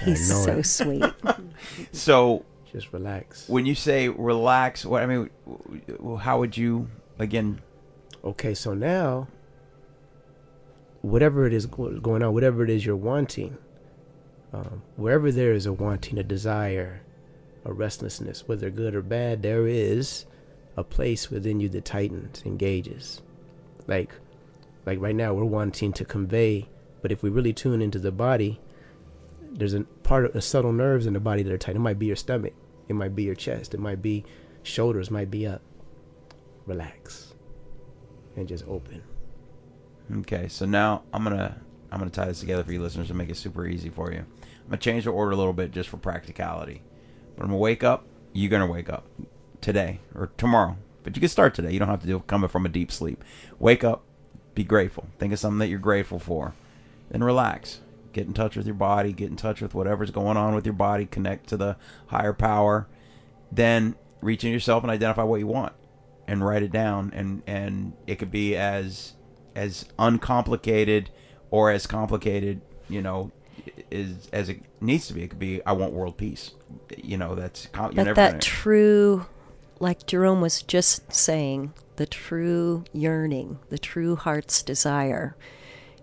He's 0.05 0.29
so 0.45 0.53
it. 0.53 0.65
sweet. 0.65 1.05
so 1.93 2.45
just 2.73 2.93
relax. 2.93 3.49
When 3.49 3.67
you 3.67 3.75
say 3.75 4.09
relax, 4.09 4.85
what 4.85 5.03
I 5.03 5.07
mean, 5.07 5.31
w- 5.47 5.81
w- 5.89 6.17
how 6.17 6.39
would 6.39 6.57
you 6.57 6.89
again? 7.19 7.61
Okay, 8.23 8.55
so 8.55 8.75
now, 8.75 9.29
whatever 11.03 11.47
it 11.47 11.53
is 11.53 11.67
going 11.67 12.23
on, 12.23 12.35
whatever 12.35 12.63
it 12.63 12.71
is 12.71 12.85
you're 12.85 12.97
wanting, 12.97 13.57
um, 14.53 14.83
wherever 14.97 15.33
there 15.33 15.53
is 15.53 15.67
a 15.67 15.73
wanting, 15.73 16.19
a 16.19 16.23
desire, 16.23 17.03
a 17.65 17.73
restlessness, 17.73 18.47
whether 18.47 18.71
good 18.71 18.95
or 18.95 19.03
bad, 19.03 19.43
there 19.43 19.67
is 19.67 20.27
a 20.77 20.85
place 20.85 21.31
within 21.31 21.61
you 21.61 21.69
that 21.71 21.85
tightens, 21.85 22.43
engages. 22.45 23.23
Like, 23.87 24.13
like 24.87 25.01
right 25.01 25.15
now, 25.15 25.35
we're 25.35 25.45
wanting 25.45 25.93
to 25.95 26.05
convey, 26.05 26.69
but 27.03 27.13
if 27.13 27.23
we 27.23 27.31
really 27.31 27.53
tune 27.53 27.83
into 27.83 27.99
the 27.99 28.13
body, 28.13 28.61
there's 29.53 29.75
a 29.75 29.81
part 30.03 30.25
of 30.25 30.33
the 30.33 30.41
subtle 30.41 30.73
nerves 30.73 31.07
in 31.07 31.13
the 31.13 31.21
body 31.21 31.43
that 31.43 31.53
are 31.53 31.59
tight. 31.59 31.77
It 31.77 31.81
might 31.81 31.99
be 31.99 32.07
your 32.07 32.17
stomach, 32.17 32.55
it 32.89 32.95
might 32.95 33.15
be 33.15 33.25
your 33.25 33.35
chest, 33.35 33.75
it 33.75 33.81
might 33.81 34.03
be 34.03 34.25
shoulders, 34.63 35.11
might 35.11 35.31
be 35.31 35.47
up. 35.47 35.63
Relax 36.67 37.35
and 38.37 38.47
just 38.47 38.67
open. 38.69 39.03
Okay, 40.19 40.49
so 40.49 40.67
now 40.67 41.03
I'm 41.13 41.25
gonna 41.25 41.61
I'm 41.91 41.99
gonna 41.99 42.11
tie 42.11 42.27
this 42.27 42.41
together 42.41 42.65
for 42.65 42.73
you 42.73 42.81
listeners 42.81 43.09
to 43.09 43.15
make 43.15 43.31
it 43.31 43.37
super 43.37 43.67
easy 43.67 43.91
for 43.91 44.13
you. 44.13 44.19
I'm 44.19 44.67
gonna 44.69 44.79
change 44.79 45.05
the 45.05 45.11
order 45.11 45.33
a 45.33 45.37
little 45.37 45.53
bit 45.53 45.73
just 45.73 45.89
for 45.89 45.97
practicality. 45.97 46.83
But 47.37 47.45
I'm 47.45 47.49
gonna 47.49 47.59
wake 47.59 47.85
up. 47.85 48.05
You're 48.33 48.51
gonna 48.51 48.67
wake 48.67 48.89
up 48.89 49.07
today 49.61 50.01
or 50.15 50.31
tomorrow, 50.37 50.77
but 51.03 51.17
you 51.17 51.21
can 51.21 51.29
start 51.29 51.55
today. 51.55 51.73
You 51.73 51.79
don't 51.79 51.89
have 51.89 52.01
to 52.03 52.07
do 52.07 52.17
it 52.17 52.27
coming 52.27 52.49
from 52.49 52.67
a 52.67 52.69
deep 52.69 52.91
sleep. 52.93 53.23
Wake 53.59 53.85
up, 53.85 54.03
be 54.55 54.65
grateful. 54.65 55.07
Think 55.19 55.33
of 55.33 55.39
something 55.39 55.59
that 55.59 55.69
you're 55.69 55.79
grateful 55.79 56.19
for, 56.19 56.55
then 57.11 57.23
relax. 57.25 57.81
Get 58.13 58.27
in 58.27 58.35
touch 58.35 58.57
with 58.57 58.67
your 58.67 58.75
body. 58.75 59.13
Get 59.13 59.31
in 59.31 59.37
touch 59.37 59.61
with 59.61 59.75
whatever's 59.75 60.11
going 60.11 60.37
on 60.37 60.55
with 60.55 60.67
your 60.67 60.75
body. 60.75 61.07
Connect 61.07 61.49
to 61.49 61.57
the 61.57 61.77
higher 62.09 62.33
power. 62.33 62.89
Then 63.53 63.95
reach 64.21 64.45
in 64.45 64.53
yourself 64.53 64.83
and 64.83 64.91
identify 64.91 65.23
what 65.23 65.41
you 65.41 65.47
want, 65.47 65.73
and 66.27 66.45
write 66.45 66.63
it 66.63 66.73
down. 66.73 67.13
And 67.15 67.43
and 67.47 67.93
it 68.07 68.17
could 68.17 68.31
be 68.31 68.57
as 68.57 69.15
as 69.55 69.87
uncomplicated 69.99 71.11
or 71.51 71.71
as 71.71 71.87
complicated, 71.87 72.61
you 72.89 73.03
know, 73.03 73.33
is 73.91 74.29
as 74.33 74.49
it 74.49 74.63
needs 74.81 75.07
to 75.09 75.15
be. 75.15 75.23
It 75.23 75.29
could 75.29 75.39
be 75.39 75.65
I 75.65 75.73
want 75.73 75.93
world 75.93 76.17
peace. 76.17 76.53
You 76.97 77.17
know, 77.17 77.35
that's 77.35 77.67
com- 77.67 77.93
you're 77.93 77.97
But 77.97 78.05
never 78.05 78.15
that 78.15 78.31
gonna, 78.33 78.43
true, 78.43 79.27
like 79.79 80.07
Jerome 80.07 80.41
was 80.41 80.63
just 80.63 81.13
saying, 81.13 81.73
the 81.97 82.07
true 82.07 82.85
yearning, 82.93 83.59
the 83.69 83.79
true 83.79 84.17
heart's 84.17 84.63
desire. 84.63 85.37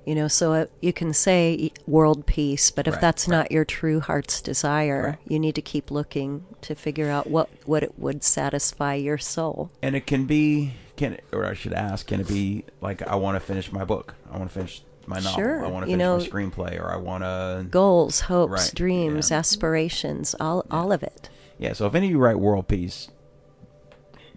You 0.07 0.15
know, 0.15 0.29
so 0.29 0.53
it, 0.53 0.71
you 0.79 0.93
can 0.93 1.11
say 1.11 1.69
world 1.85 2.25
peace, 2.25 2.71
but 2.71 2.87
if 2.87 2.93
Right, 2.93 3.01
that's 3.01 3.27
not 3.27 3.51
your 3.51 3.65
true 3.65 3.99
heart's 3.99 4.41
desire, 4.41 5.03
Right. 5.03 5.17
you 5.27 5.37
need 5.37 5.53
to 5.55 5.61
keep 5.61 5.91
looking 5.91 6.45
to 6.61 6.75
figure 6.75 7.09
out 7.09 7.29
what, 7.29 7.49
what 7.65 7.83
it 7.83 7.99
would 7.99 8.23
satisfy 8.23 8.93
your 8.93 9.17
soul. 9.17 9.69
and 9.81 9.97
it 9.97 10.07
can 10.07 10.23
be 10.25 10.75
can 10.95 11.13
it, 11.15 11.25
or 11.33 11.45
I 11.45 11.53
should 11.53 11.73
ask, 11.73 12.07
can 12.07 12.21
it 12.21 12.27
be 12.29 12.63
like 12.79 13.01
I 13.05 13.15
want 13.15 13.35
to 13.35 13.41
finish 13.41 13.69
my 13.73 13.83
book, 13.83 14.15
I 14.31 14.37
want 14.37 14.49
to 14.49 14.53
finish 14.53 14.81
my 15.07 15.17
novel, 15.17 15.31
Sure, 15.33 15.65
I 15.65 15.67
want 15.67 15.85
to 15.85 15.91
you 15.91 15.97
finish 15.97 16.05
know, 16.05 16.17
my 16.19 16.25
screenplay, 16.25 16.79
or 16.81 16.89
I 16.89 16.95
want 16.95 17.25
to 17.25 17.67
Goals, 17.69 18.21
hopes, 18.21 18.51
Right, 18.51 18.71
dreams, 18.73 19.29
aspirations, 19.29 20.35
all, 20.39 20.65
all 20.71 20.93
of 20.93 21.03
it. 21.03 21.29
Yeah, 21.59 21.73
so 21.73 21.85
if 21.85 21.93
any 21.95 22.05
of 22.05 22.11
you 22.11 22.17
write 22.19 22.39
world 22.39 22.69
peace, 22.69 23.09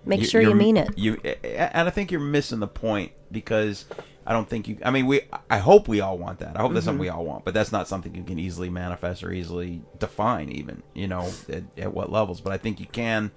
Make 0.05 0.25
sure 0.25 0.41
you 0.41 0.55
mean 0.55 0.77
it. 0.77 0.97
You 0.99 1.15
and 1.45 1.87
I 1.87 1.91
think 1.91 2.11
you're 2.11 2.21
missing 2.21 2.59
the 2.59 2.67
point 2.67 3.13
because 3.31 3.85
I 4.27 4.33
don't 4.33 4.49
think 4.49 4.69
you. 4.69 4.79
I 4.85 4.91
mean, 4.91 5.07
we. 5.07 5.23
I 5.49 5.59
hope 5.59 5.89
we 5.89 6.01
all 6.01 6.19
want 6.19 6.39
that. 6.41 6.57
I 6.57 6.61
hope 6.61 6.73
that's 6.75 6.85
something 6.85 7.01
we 7.01 7.07
Mm-hmm. 7.09 7.19
all 7.19 7.25
want, 7.25 7.45
but 7.45 7.55
that's 7.55 7.73
not 7.73 7.89
something 7.89 8.15
you 8.15 8.23
can 8.23 8.39
easily 8.39 8.69
manifest 8.71 9.25
or 9.25 9.33
easily 9.33 9.83
define, 9.99 10.51
even 10.51 10.83
you 10.95 11.09
know 11.09 11.31
at, 11.49 11.63
at 11.79 11.95
what 11.95 12.13
levels. 12.13 12.41
But 12.41 12.53
I 12.53 12.59
think 12.59 12.79
you 12.81 12.87
can 12.87 13.31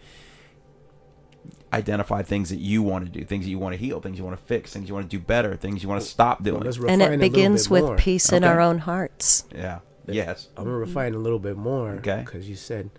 identify 1.74 2.22
things 2.22 2.50
that 2.50 2.60
you 2.60 2.84
want 2.84 3.06
to 3.06 3.12
do, 3.12 3.26
things 3.26 3.46
that 3.46 3.50
you 3.50 3.58
want 3.60 3.74
to 3.74 3.78
heal, 3.78 4.00
things 4.00 4.18
you 4.18 4.24
want 4.24 4.38
to 4.38 4.46
fix, 4.46 4.72
things 4.74 4.88
you 4.88 4.94
want 4.94 5.10
to 5.10 5.18
do 5.18 5.24
better, 5.24 5.56
things 5.56 5.82
you 5.82 5.90
want 5.90 6.02
to 6.02 6.08
stop 6.08 6.44
doing. 6.44 6.62
let's 6.62 6.78
And 6.78 7.02
it 7.02 7.20
begins 7.20 7.70
with 7.70 7.84
more. 7.84 7.96
peace 7.98 8.32
in 8.32 8.44
our 8.44 8.60
own 8.62 8.80
hearts. 8.80 9.46
yeah. 9.54 9.80
Yes. 10.06 10.50
I'm 10.58 10.66
gonna 10.66 10.76
refine 10.76 11.14
a 11.14 11.18
little 11.18 11.40
bit 11.40 11.56
more. 11.56 11.92
Okay. 11.92 12.24
Because 12.26 12.50
you 12.50 12.56
said 12.58 12.90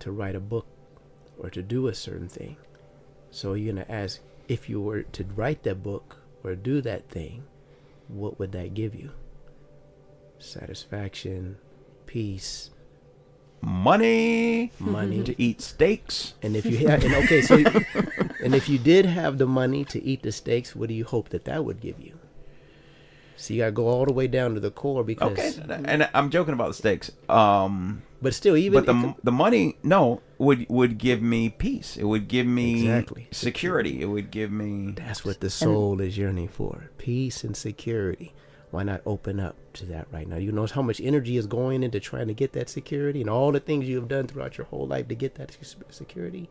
to 0.00 0.12
write 0.12 0.34
a 0.36 0.40
book 0.40 0.66
or 1.38 1.48
to 1.50 1.62
do 1.62 1.88
a 1.88 1.94
certain 1.94 2.28
thing. 2.28 2.56
So 3.30 3.54
you're 3.54 3.72
gonna 3.72 3.86
ask 3.88 4.20
if 4.46 4.68
you 4.68 4.78
were 4.80 5.02
to 5.04 5.24
write 5.34 5.62
that 5.62 5.82
book 5.82 6.18
or 6.42 6.54
do 6.54 6.80
that 6.82 7.08
thing, 7.08 7.44
what 8.08 8.38
would 8.38 8.52
that 8.52 8.74
give 8.74 8.94
you? 8.94 9.10
Satisfaction, 10.38 11.58
peace, 12.06 12.70
Money. 13.62 14.72
money. 14.78 15.22
To 15.22 15.40
eat 15.40 15.60
steaks. 15.60 16.34
And 16.42 16.56
if 16.56 16.64
you 16.64 16.88
had, 16.88 17.04
and 17.04 17.14
okay, 17.14 17.42
so, 17.42 17.56
and 18.42 18.54
if 18.54 18.68
you 18.68 18.78
did 18.78 19.04
have 19.04 19.38
the 19.38 19.46
money 19.46 19.84
to 19.86 20.02
eat 20.02 20.22
the 20.22 20.32
steaks, 20.32 20.74
what 20.74 20.88
do 20.88 20.94
you 20.94 21.04
hope 21.04 21.28
that 21.30 21.44
that 21.44 21.64
would 21.64 21.80
give 21.80 22.00
you? 22.00 22.18
So 23.40 23.54
you 23.54 23.60
gotta 23.60 23.72
go 23.72 23.88
all 23.88 24.04
the 24.04 24.12
way 24.12 24.26
down 24.26 24.52
to 24.54 24.60
the 24.60 24.70
core 24.70 25.02
because, 25.02 25.58
Okay, 25.58 25.82
and 25.86 26.08
I'm 26.12 26.28
joking 26.28 26.52
about 26.52 26.68
the 26.68 26.74
stakes. 26.74 27.10
Um, 27.28 28.02
but 28.20 28.34
still, 28.34 28.54
even 28.54 28.84
but 28.84 28.86
the 28.86 29.14
the 29.24 29.32
money 29.32 29.76
no 29.82 30.20
would 30.36 30.66
would 30.68 30.98
give 30.98 31.22
me 31.22 31.48
peace. 31.48 31.96
It 31.96 32.04
would 32.04 32.28
give 32.28 32.46
me 32.46 32.82
Exactly. 32.82 33.28
security. 33.30 34.02
It 34.02 34.06
would 34.06 34.30
give 34.30 34.52
me 34.52 34.92
That's 34.94 35.24
what 35.24 35.40
the 35.40 35.48
soul 35.48 36.02
is 36.02 36.18
yearning 36.18 36.48
for 36.48 36.90
peace 36.98 37.42
and 37.42 37.56
security. 37.56 38.34
Why 38.70 38.82
not 38.82 39.00
open 39.06 39.40
up 39.40 39.56
to 39.74 39.86
that 39.86 40.06
right 40.12 40.28
now? 40.28 40.36
You 40.36 40.52
know 40.52 40.66
how 40.66 40.82
much 40.82 41.00
energy 41.00 41.38
is 41.38 41.46
going 41.46 41.82
into 41.82 41.98
trying 41.98 42.28
to 42.28 42.34
get 42.34 42.52
that 42.52 42.68
security 42.68 43.22
and 43.22 43.30
all 43.30 43.52
the 43.52 43.58
things 43.58 43.88
you 43.88 43.96
have 43.96 44.06
done 44.06 44.26
throughout 44.26 44.58
your 44.58 44.66
whole 44.66 44.86
life 44.86 45.08
to 45.08 45.14
get 45.14 45.36
that 45.36 45.56
security? 45.88 46.50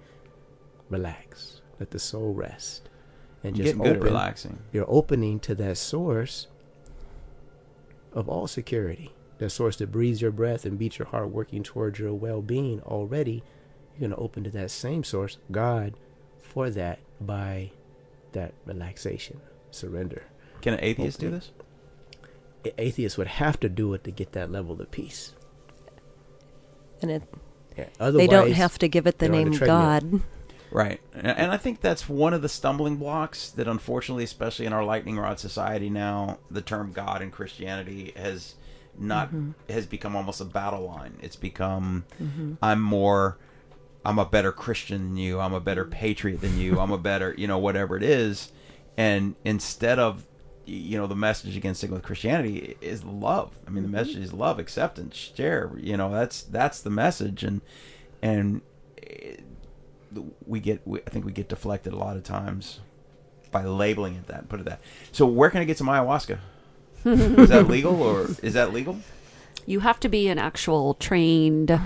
Relax. 0.89 1.61
Let 1.79 1.91
the 1.91 1.99
soul 1.99 2.33
rest. 2.33 2.89
And 3.43 3.55
just 3.55 3.65
getting 3.67 3.83
good 3.83 3.97
open. 3.97 4.03
relaxing. 4.03 4.59
You're 4.73 4.89
opening 4.89 5.39
to 5.41 5.55
that 5.55 5.77
source 5.77 6.47
of 8.13 8.27
all 8.29 8.47
security. 8.47 9.11
That 9.37 9.51
source 9.51 9.77
that 9.77 9.91
breathes 9.91 10.21
your 10.21 10.31
breath 10.31 10.65
and 10.65 10.77
beats 10.77 10.99
your 10.99 11.07
heart 11.07 11.29
working 11.29 11.63
towards 11.63 11.97
your 11.99 12.13
well 12.13 12.41
being 12.41 12.81
already. 12.81 13.43
You're 13.93 14.09
going 14.09 14.11
to 14.11 14.17
open 14.17 14.43
to 14.43 14.49
that 14.51 14.71
same 14.71 15.03
source, 15.03 15.37
God, 15.51 15.93
for 16.41 16.69
that 16.69 16.99
by 17.21 17.71
that 18.33 18.53
relaxation, 18.65 19.39
surrender. 19.71 20.23
Can 20.61 20.73
an 20.73 20.79
atheist 20.83 21.19
do 21.19 21.29
this? 21.31 21.51
A- 22.65 22.81
Atheists 22.81 23.17
would 23.17 23.27
have 23.27 23.59
to 23.61 23.69
do 23.69 23.93
it 23.93 24.03
to 24.03 24.11
get 24.11 24.33
that 24.33 24.51
level 24.51 24.81
of 24.81 24.91
peace. 24.91 25.33
And 27.01 27.11
it, 27.11 27.23
Yeah, 27.77 27.85
they 28.11 28.27
don't 28.27 28.51
have 28.51 28.77
to 28.79 28.87
give 28.89 29.07
it 29.07 29.19
the 29.19 29.29
name 29.29 29.53
treadmill. 29.53 29.67
God. 29.77 30.21
Right, 30.71 31.01
and, 31.13 31.27
and 31.27 31.51
I 31.51 31.57
think 31.57 31.81
that's 31.81 32.07
one 32.07 32.33
of 32.33 32.41
the 32.41 32.49
stumbling 32.49 32.97
blocks 32.97 33.49
that, 33.51 33.67
unfortunately, 33.67 34.23
especially 34.23 34.65
in 34.65 34.73
our 34.73 34.83
lightning 34.83 35.17
rod 35.17 35.39
society 35.39 35.89
now, 35.89 36.37
the 36.51 36.61
term 36.61 36.91
God 36.91 37.21
in 37.21 37.31
Christianity 37.31 38.13
has 38.15 38.55
not 38.99 39.29
mm-hmm. 39.29 39.51
has 39.71 39.85
become 39.85 40.15
almost 40.15 40.41
a 40.41 40.45
battle 40.45 40.85
line. 40.85 41.17
It's 41.21 41.35
become 41.35 42.05
mm-hmm. 42.21 42.55
I'm 42.61 42.81
more, 42.81 43.37
I'm 44.05 44.19
a 44.19 44.25
better 44.25 44.51
Christian 44.51 45.09
than 45.09 45.17
you. 45.17 45.39
I'm 45.39 45.53
a 45.53 45.59
better 45.59 45.83
mm-hmm. 45.83 45.93
patriot 45.93 46.41
than 46.41 46.57
you. 46.59 46.79
I'm 46.79 46.91
a 46.91 46.97
better, 46.97 47.33
you 47.37 47.47
know, 47.47 47.57
whatever 47.57 47.95
it 47.95 48.03
is. 48.03 48.51
And 48.97 49.35
instead 49.45 49.97
of, 49.97 50.25
you 50.65 50.97
know, 50.97 51.07
the 51.07 51.15
message 51.15 51.55
again 51.55 51.73
sticking 51.73 51.95
with 51.95 52.03
Christianity 52.03 52.77
is 52.81 53.03
love. 53.03 53.57
I 53.65 53.71
mean, 53.71 53.83
the 53.83 53.89
message 53.89 54.17
is 54.17 54.33
love, 54.33 54.59
acceptance, 54.59 55.15
share. 55.15 55.71
You 55.77 55.97
know, 55.97 56.11
that's 56.11 56.43
that's 56.43 56.81
the 56.81 56.89
message, 56.89 57.43
and 57.43 57.61
and 58.21 58.61
eh, 59.01 59.37
we 60.45 60.59
get 60.59 60.81
we, 60.85 60.99
I 61.05 61.09
think 61.09 61.25
we 61.25 61.31
get 61.31 61.49
deflected 61.49 61.93
a 61.93 61.97
lot 61.97 62.17
of 62.17 62.23
times 62.23 62.79
by 63.51 63.63
labeling 63.63 64.15
it 64.15 64.27
that 64.27 64.49
put 64.49 64.59
it 64.59 64.65
that. 64.65 64.81
So 65.11 65.25
where 65.25 65.49
can 65.49 65.61
I 65.61 65.65
get 65.65 65.77
some 65.77 65.87
ayahuasca? 65.87 66.39
is 67.05 67.49
that 67.49 67.67
legal 67.67 68.01
or 68.01 68.27
is 68.43 68.53
that 68.53 68.73
legal? 68.73 68.99
You 69.65 69.81
have 69.81 69.99
to 70.01 70.09
be 70.09 70.27
an 70.27 70.39
actual 70.39 70.95
trained 70.95 71.79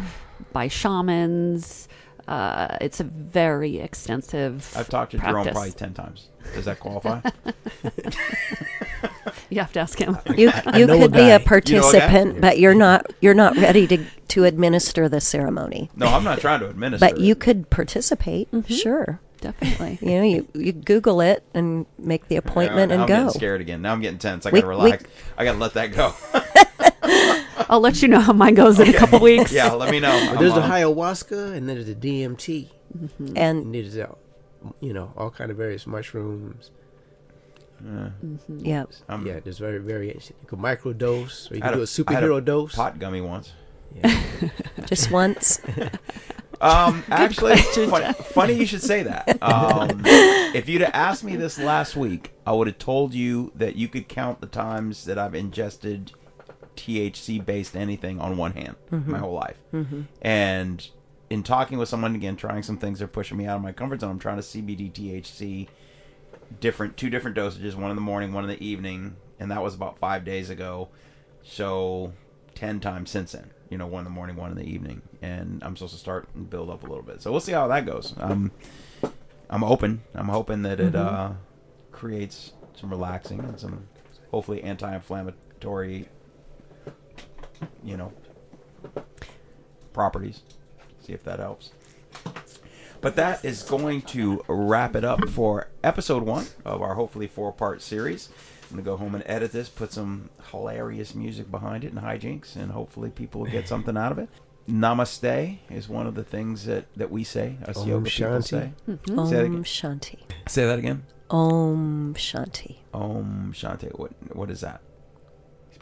by 0.52 0.68
shamans. 0.68 1.88
Uh, 2.28 2.78
it's 2.82 3.00
a 3.00 3.04
very 3.04 3.80
extensive. 3.80 4.72
I've 4.76 4.90
talked 4.90 5.12
to 5.12 5.18
Jerome 5.18 5.46
probably 5.48 5.72
ten 5.72 5.94
times. 5.94 6.30
Does 6.56 6.66
that 6.66 6.80
qualify? 6.80 7.22
You 9.50 9.60
have 9.60 9.74
to 9.74 9.80
ask 9.82 10.00
him. 10.00 10.18
You 10.36 10.52
I 10.66 10.80
you 10.80 10.88
know 10.88 10.96
a 10.96 11.00
could 11.02 11.12
be 11.12 11.18
guy. 11.20 11.24
a 11.24 11.26
You 11.26 11.30
know 11.30 11.36
a 11.36 11.40
participant, 11.40 12.42
but 12.42 12.58
you're 12.60 12.74
not 12.74 13.06
you're 13.22 13.34
not 13.36 13.56
ready 13.56 13.86
to 13.88 14.04
to 14.30 14.46
administer 14.46 15.08
the 15.08 15.22
ceremony. 15.22 15.92
no, 15.96 16.08
I'm 16.08 16.24
not 16.24 16.40
trying 16.40 16.60
to 16.62 16.70
administer. 16.70 17.08
But 17.08 17.20
you 17.20 17.36
could 17.36 17.70
participate, 17.70 18.48
sure. 18.68 19.20
Definitely. 19.42 20.00
You 20.02 20.18
know, 20.18 20.24
you, 20.24 20.48
you 20.56 20.72
Google 20.72 21.20
it 21.22 21.44
and 21.54 21.86
make 22.00 22.30
the 22.30 22.38
appointment 22.38 22.72
All 22.72 22.78
right, 22.80 22.88
now 22.88 22.94
and 22.94 23.02
I'm 23.04 23.08
go. 23.08 23.26
getting 23.26 23.40
scared 23.40 23.62
again. 23.62 23.82
Now 23.82 23.92
I'm 23.92 24.02
getting 24.02 24.18
tense. 24.18 24.46
I 24.46 24.52
We- 24.52 24.62
gotta 24.62 24.76
we- 24.76 24.84
relax. 24.84 25.04
I 25.38 25.44
gotta 25.46 25.58
let 25.60 25.74
that 25.74 25.92
go. 25.94 26.14
I'll 27.70 27.80
let 27.80 28.02
you 28.02 28.08
know 28.08 28.20
how 28.20 28.34
mine 28.34 28.54
goes 28.56 28.80
in 28.80 28.88
a 28.90 28.94
couple 28.94 29.20
weeks. 29.20 29.52
yeah, 29.52 29.72
let 29.72 29.92
me 29.92 30.00
know. 30.00 30.30
But 30.32 30.40
there's 30.40 30.54
the 30.54 30.62
on. 30.62 30.70
ayahuasca 30.72 31.54
and 31.56 31.68
then 31.68 31.76
there's 31.76 31.86
the 31.88 31.96
DMT. 31.96 32.70
And 33.20 33.38
And 33.38 33.74
there's, 33.76 33.98
uh, 33.98 34.14
you 34.80 34.94
know, 34.94 35.12
all 35.18 35.30
kind 35.32 35.50
of 35.52 35.58
various 35.58 35.86
mushrooms. 35.88 36.72
yeah, 38.50 38.84
I'm- 39.10 39.26
yeah, 39.28 39.40
there's 39.44 39.58
very 39.60 39.80
variation. 39.80 40.36
You 40.42 40.48
can 40.48 40.60
microdose 40.60 41.52
or 41.52 41.56
you 41.56 41.62
I 41.62 41.66
had 41.66 41.72
can 41.72 41.80
do 41.80 41.80
a 41.80 42.08
I 42.08 42.14
had 42.14 42.24
superhero 42.24 42.44
dose. 42.46 42.76
Pot 42.76 43.00
gummy 43.00 43.22
once. 43.22 43.52
Yeah. 43.96 44.22
just 44.86 45.12
once. 45.12 45.62
Um, 46.62 47.04
actually, 47.10 47.58
funny, 47.58 48.14
funny 48.14 48.54
you 48.54 48.66
should 48.66 48.82
say 48.82 49.04
that. 49.04 49.38
Um, 49.42 50.02
if 50.06 50.70
you'd 50.70 50.80
have 50.80 50.94
asked 50.94 51.26
me 51.26 51.36
this 51.36 51.60
last 51.60 51.98
week, 51.98 52.32
I 52.48 52.54
would 52.54 52.68
have 52.68 52.78
told 52.78 53.14
you 53.14 53.52
that 53.56 53.76
you 53.76 53.90
could 53.90 54.08
count 54.08 54.40
the 54.40 54.48
times 54.48 55.04
that 55.04 55.20
I've 55.20 55.36
ingested 55.36 56.14
THC 56.76 57.44
based 57.46 57.76
anything 57.76 58.20
on 58.20 58.38
one 58.38 58.54
hand 58.54 58.76
my 58.92 59.18
whole 59.20 59.34
life. 59.34 59.58
And 60.22 60.88
in 61.30 61.44
talking 61.44 61.78
with 61.78 61.90
someone 61.90 62.16
again, 62.16 62.36
trying 62.36 62.64
some 62.64 62.78
things, 62.78 63.00
they're 63.00 63.08
pushing 63.08 63.38
me 63.38 63.46
out 63.46 63.56
of 63.58 63.62
my 63.64 63.72
comfort 63.72 64.02
zone. 64.02 64.12
I'm 64.12 64.20
trying 64.20 64.38
to 64.38 64.44
CBD 64.44 64.92
THC 64.92 65.68
different, 66.60 66.98
two 66.98 67.10
different 67.10 67.36
dosages, 67.38 67.76
one 67.76 67.90
in 67.90 67.96
the 67.96 68.02
morning, 68.02 68.34
one 68.34 68.44
in 68.44 68.50
the 68.50 68.64
evening, 68.64 69.16
and 69.40 69.50
that 69.50 69.64
was 69.64 69.74
about 69.74 69.98
five 69.98 70.24
days 70.26 70.50
ago. 70.50 70.90
So 71.42 72.14
ten 72.56 72.80
times 72.80 73.10
since 73.10 73.32
then. 73.32 73.52
You 73.70 73.78
know, 73.80 73.88
one 73.88 74.02
in 74.02 74.04
the 74.04 74.12
morning, 74.12 74.36
one 74.36 74.52
in 74.52 74.58
the 74.58 74.68
evening, 74.68 75.02
and 75.22 75.64
I'm 75.64 75.76
supposed 75.76 75.94
to 75.94 76.00
start 76.00 76.28
and 76.36 76.48
build 76.48 76.70
up 76.70 76.84
a 76.84 76.88
little 76.88 77.02
bit. 77.04 77.24
So 77.24 77.32
we'll 77.32 77.40
see 77.40 77.54
how 77.54 77.68
that 77.70 77.88
goes. 77.88 78.14
Um, 78.20 78.52
I'm 79.50 79.64
open. 79.64 80.04
I'm 80.14 80.28
hoping 80.30 80.62
that 80.62 80.80
it 80.80 80.96
uh, 80.96 81.32
creates 81.92 82.54
some 82.76 82.92
relaxing 82.92 83.40
and 83.40 83.60
some 83.60 83.88
hopefully 84.30 84.62
anti-inflammatory, 84.62 86.08
you 87.84 87.98
know, 87.98 88.12
properties. 89.94 90.42
See 91.02 91.14
if 91.14 91.24
that 91.24 91.40
helps. 91.40 91.72
But 93.02 93.18
that 93.18 93.44
is 93.44 93.64
going 93.64 94.04
to 94.04 94.44
wrap 94.48 94.96
it 94.96 95.04
up 95.04 95.28
for 95.30 95.68
episode 95.84 96.24
one 96.24 96.46
of 96.64 96.82
our 96.82 96.96
hopefully 96.96 97.28
four 97.28 97.52
part 97.52 97.82
series. 97.82 98.30
I'm 98.64 98.78
going 98.78 98.86
to 98.86 98.90
go 98.92 98.98
home 98.98 99.14
and 99.14 99.24
edit 99.28 99.52
this, 99.52 99.68
put 99.68 99.92
some 99.92 100.30
hilarious 100.52 101.14
music 101.14 101.52
behind 101.52 101.84
it 101.84 101.92
and 101.92 102.02
hijinks, 102.02 102.56
and 102.56 102.72
hopefully 102.72 103.10
people 103.10 103.42
will 103.42 103.52
get 103.52 103.68
something 103.68 103.98
out 103.98 104.14
of 104.14 104.20
it. 104.20 104.30
Namaste 104.70 105.58
is 105.70 105.90
one 105.90 106.08
of 106.08 106.16
the 106.16 106.24
things 106.24 106.66
that, 106.66 106.86
that 106.96 107.12
we 107.12 107.26
say, 107.26 107.58
us 107.68 107.78
Om 107.78 107.90
yoga 107.90 108.10
people 108.10 108.32
Shanti. 108.38 108.44
say. 108.48 108.72
Om 108.88 109.28
Say 109.28 109.36
that 109.36 109.46
again. 109.46 109.64
Shanti. 109.66 110.20
Say 110.48 110.66
that 110.66 110.80
again. 110.80 111.06
Om 111.30 112.14
Shanti. 112.18 112.78
Om 112.94 113.52
Shanti. 113.54 113.92
What 114.00 114.12
What 114.34 114.50
is 114.50 114.62
that? 114.62 114.82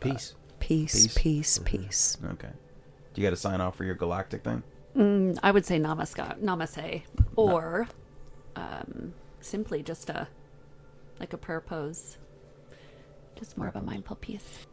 Peace. 0.02 0.34
Peace, 0.61 1.07
Peace. 1.07 1.17
peace, 1.17 1.59
peace. 1.65 2.17
Okay. 2.23 2.51
Do 3.13 3.21
you 3.21 3.27
got 3.27 3.31
to 3.31 3.35
sign 3.35 3.59
off 3.59 3.75
for 3.75 3.83
your 3.83 3.95
galactic 3.95 4.43
thing? 4.43 4.63
Mm, 4.95 5.38
I 5.43 5.51
would 5.51 5.65
say 5.65 5.79
namaskar, 5.79 6.39
namaste, 6.39 7.01
or 7.35 7.88
um, 8.55 9.13
simply 9.41 9.83
just 9.83 10.09
a 10.09 10.27
like 11.19 11.33
a 11.33 11.38
prayer 11.38 11.61
pose. 11.61 12.17
Just 13.38 13.57
more 13.57 13.67
of 13.67 13.75
a 13.75 13.81
mindful 13.81 14.15
piece. 14.17 14.67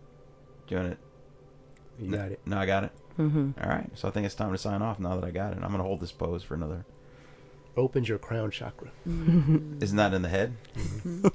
Do 0.67 0.75
you 0.75 0.81
want 0.83 0.93
it? 0.93 0.99
You 1.99 2.11
got 2.13 2.31
it. 2.33 2.41
No, 2.47 2.59
I 2.59 2.67
got 2.67 2.85
it. 2.85 2.93
Mm-hmm. 3.19 3.51
right. 3.69 3.91
So 3.95 4.07
I 4.07 4.11
think 4.13 4.27
it's 4.27 4.35
time 4.35 4.53
to 4.53 4.59
sign 4.59 4.83
off 4.83 5.01
now 5.01 5.17
that 5.17 5.25
I 5.25 5.31
got 5.31 5.53
it. 5.53 5.57
I'm 5.57 5.69
going 5.71 5.79
to 5.79 5.85
hold 5.85 6.01
this 6.01 6.13
pose 6.13 6.43
for 6.45 6.55
another. 6.55 6.85
Opens 7.77 8.09
your 8.09 8.19
crown 8.19 8.51
chakra. 8.51 8.91
Isn't 9.07 9.97
that 9.97 10.15
in 10.15 10.23
the 10.23 10.29
head? 10.29 10.55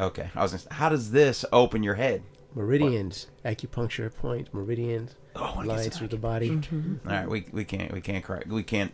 okay. 0.00 0.30
I 0.34 0.42
was 0.42 0.52
going 0.52 0.58
to 0.60 0.64
say, 0.68 0.74
how 0.74 0.88
does 0.88 1.10
this 1.12 1.44
open 1.52 1.82
your 1.82 1.94
head? 1.94 2.22
Meridians, 2.56 3.26
acupuncture 3.44 4.12
points, 4.14 4.52
meridians, 4.52 5.14
Oh, 5.36 5.42
I 5.44 5.56
wanna 5.56 5.68
get 5.68 5.76
lines 5.76 5.92
some 5.92 5.98
through 5.98 6.08
the 6.08 6.16
body. 6.16 6.50
All 6.50 7.12
right. 7.12 7.28
We, 7.28 7.46
we 7.52 7.64
can't, 7.64 7.92
we 7.92 8.00
can't 8.00 8.24
correct, 8.24 8.48
we 8.48 8.62
can't, 8.62 8.92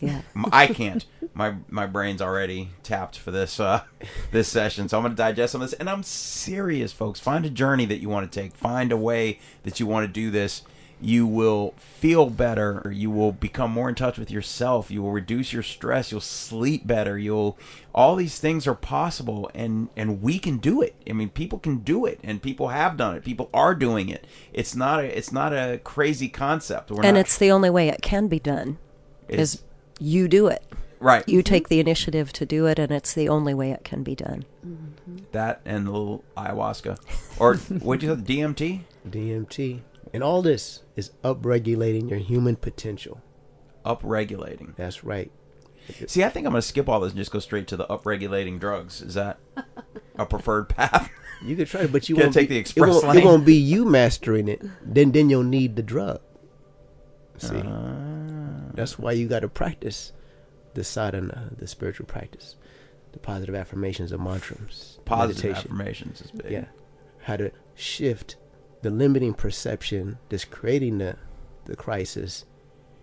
Yeah. 0.00 0.22
I 0.52 0.66
can't 0.66 1.06
my 1.38 1.54
my 1.68 1.86
brain's 1.86 2.20
already 2.20 2.70
tapped 2.82 3.16
for 3.16 3.30
this 3.30 3.60
uh 3.60 3.82
this 4.32 4.48
session, 4.48 4.88
so 4.88 4.98
I'm 4.98 5.04
gonna 5.04 5.14
digest 5.14 5.52
some 5.52 5.62
of 5.62 5.70
this. 5.70 5.78
And 5.78 5.88
I'm 5.88 6.02
serious, 6.02 6.92
folks. 6.92 7.20
Find 7.20 7.46
a 7.46 7.50
journey 7.50 7.86
that 7.86 7.98
you 8.00 8.08
want 8.08 8.30
to 8.30 8.40
take. 8.40 8.54
Find 8.54 8.90
a 8.90 8.96
way 8.96 9.38
that 9.62 9.78
you 9.78 9.86
want 9.86 10.06
to 10.06 10.12
do 10.12 10.30
this. 10.30 10.62
You 11.00 11.26
will 11.26 11.74
feel 11.78 12.28
better. 12.28 12.90
You 12.92 13.10
will 13.10 13.30
become 13.32 13.70
more 13.70 13.88
in 13.88 13.94
touch 13.94 14.18
with 14.18 14.30
yourself. 14.30 14.90
You 14.90 15.02
will 15.02 15.12
reduce 15.12 15.52
your 15.52 15.62
stress. 15.62 16.10
You'll 16.10 16.20
sleep 16.20 16.86
better. 16.86 17.16
You'll 17.16 17.56
all 17.94 18.16
these 18.16 18.38
things 18.40 18.66
are 18.66 18.74
possible, 18.74 19.50
and 19.54 19.88
and 19.96 20.20
we 20.22 20.38
can 20.38 20.58
do 20.58 20.82
it. 20.82 20.94
I 21.08 21.12
mean, 21.12 21.28
people 21.30 21.58
can 21.58 21.78
do 21.78 22.04
it, 22.04 22.18
and 22.24 22.42
people 22.42 22.68
have 22.68 22.96
done 22.96 23.14
it. 23.14 23.24
People 23.24 23.48
are 23.54 23.74
doing 23.74 24.08
it. 24.08 24.26
It's 24.52 24.74
not 24.74 25.00
a 25.00 25.16
it's 25.16 25.30
not 25.32 25.52
a 25.52 25.80
crazy 25.84 26.28
concept. 26.28 26.90
We're 26.90 27.04
and 27.04 27.14
not, 27.14 27.20
it's 27.20 27.38
the 27.38 27.50
only 27.52 27.70
way 27.70 27.88
it 27.88 28.02
can 28.02 28.26
be 28.26 28.40
done. 28.40 28.78
It's- 29.28 29.54
Is 29.54 29.62
you 30.00 30.26
do 30.28 30.48
it. 30.48 30.64
Right. 31.00 31.28
You 31.28 31.42
take 31.42 31.68
the 31.68 31.78
initiative 31.78 32.32
to 32.32 32.44
do 32.44 32.66
it, 32.66 32.78
and 32.80 32.90
it's 32.90 33.14
the 33.14 33.28
only 33.28 33.54
way 33.54 33.70
it 33.70 33.84
can 33.84 34.02
be 34.02 34.16
done. 34.16 34.44
that 35.30 35.60
and 35.64 35.86
a 35.86 35.90
little 35.92 36.24
ayahuasca, 36.36 36.98
or 37.38 37.54
what 37.78 38.00
do 38.00 38.06
you 38.06 38.16
say, 38.16 38.22
DMT. 38.22 38.80
DMT. 39.08 39.80
And 40.12 40.22
all 40.22 40.42
this 40.42 40.82
is 40.96 41.10
upregulating 41.22 42.08
your 42.10 42.18
human 42.18 42.56
potential. 42.56 43.20
Upregulating. 43.84 44.74
That's 44.76 45.04
right. 45.04 45.30
See, 46.06 46.22
I 46.22 46.28
think 46.28 46.46
I'm 46.46 46.52
going 46.52 46.60
to 46.60 46.66
skip 46.68 46.88
all 46.88 47.00
this 47.00 47.12
and 47.12 47.18
just 47.18 47.30
go 47.30 47.38
straight 47.38 47.66
to 47.68 47.76
the 47.76 47.86
upregulating 47.86 48.58
drugs. 48.60 49.00
Is 49.00 49.14
that 49.14 49.38
a 50.16 50.26
preferred 50.26 50.68
path? 50.68 51.10
You 51.42 51.56
could 51.56 51.68
try 51.68 51.86
but 51.86 52.08
you 52.08 52.16
won't 52.16 52.34
take 52.34 52.48
be- 52.48 52.56
the 52.56 52.60
express 52.60 52.88
it 52.88 52.90
won't, 52.90 53.06
lane. 53.06 53.18
It 53.18 53.24
won't 53.24 53.46
be 53.46 53.54
you 53.54 53.84
mastering 53.84 54.48
it. 54.48 54.60
Then 54.82 55.12
then 55.12 55.30
you'll 55.30 55.44
need 55.44 55.76
the 55.76 55.82
drug. 55.82 56.20
See, 57.38 57.62
Ah. 57.64 58.70
that's 58.74 58.98
why 58.98 59.12
you 59.12 59.28
got 59.28 59.40
to 59.40 59.48
practice 59.48 60.12
the 60.74 60.82
sadhana, 60.84 61.50
the 61.56 61.66
spiritual 61.68 62.06
practice, 62.06 62.56
the 63.12 63.18
positive 63.20 63.54
affirmations, 63.54 64.10
the 64.10 64.18
mantras, 64.18 64.98
Positive 65.04 65.44
meditation. 65.44 65.70
affirmations 65.72 66.20
is 66.20 66.30
big. 66.32 66.50
Yeah, 66.50 66.64
how 67.22 67.36
to 67.36 67.52
shift 67.76 68.36
the 68.82 68.90
limiting 68.90 69.34
perception 69.34 70.18
that's 70.28 70.44
creating 70.44 70.98
the 70.98 71.16
the 71.64 71.76
crisis 71.76 72.44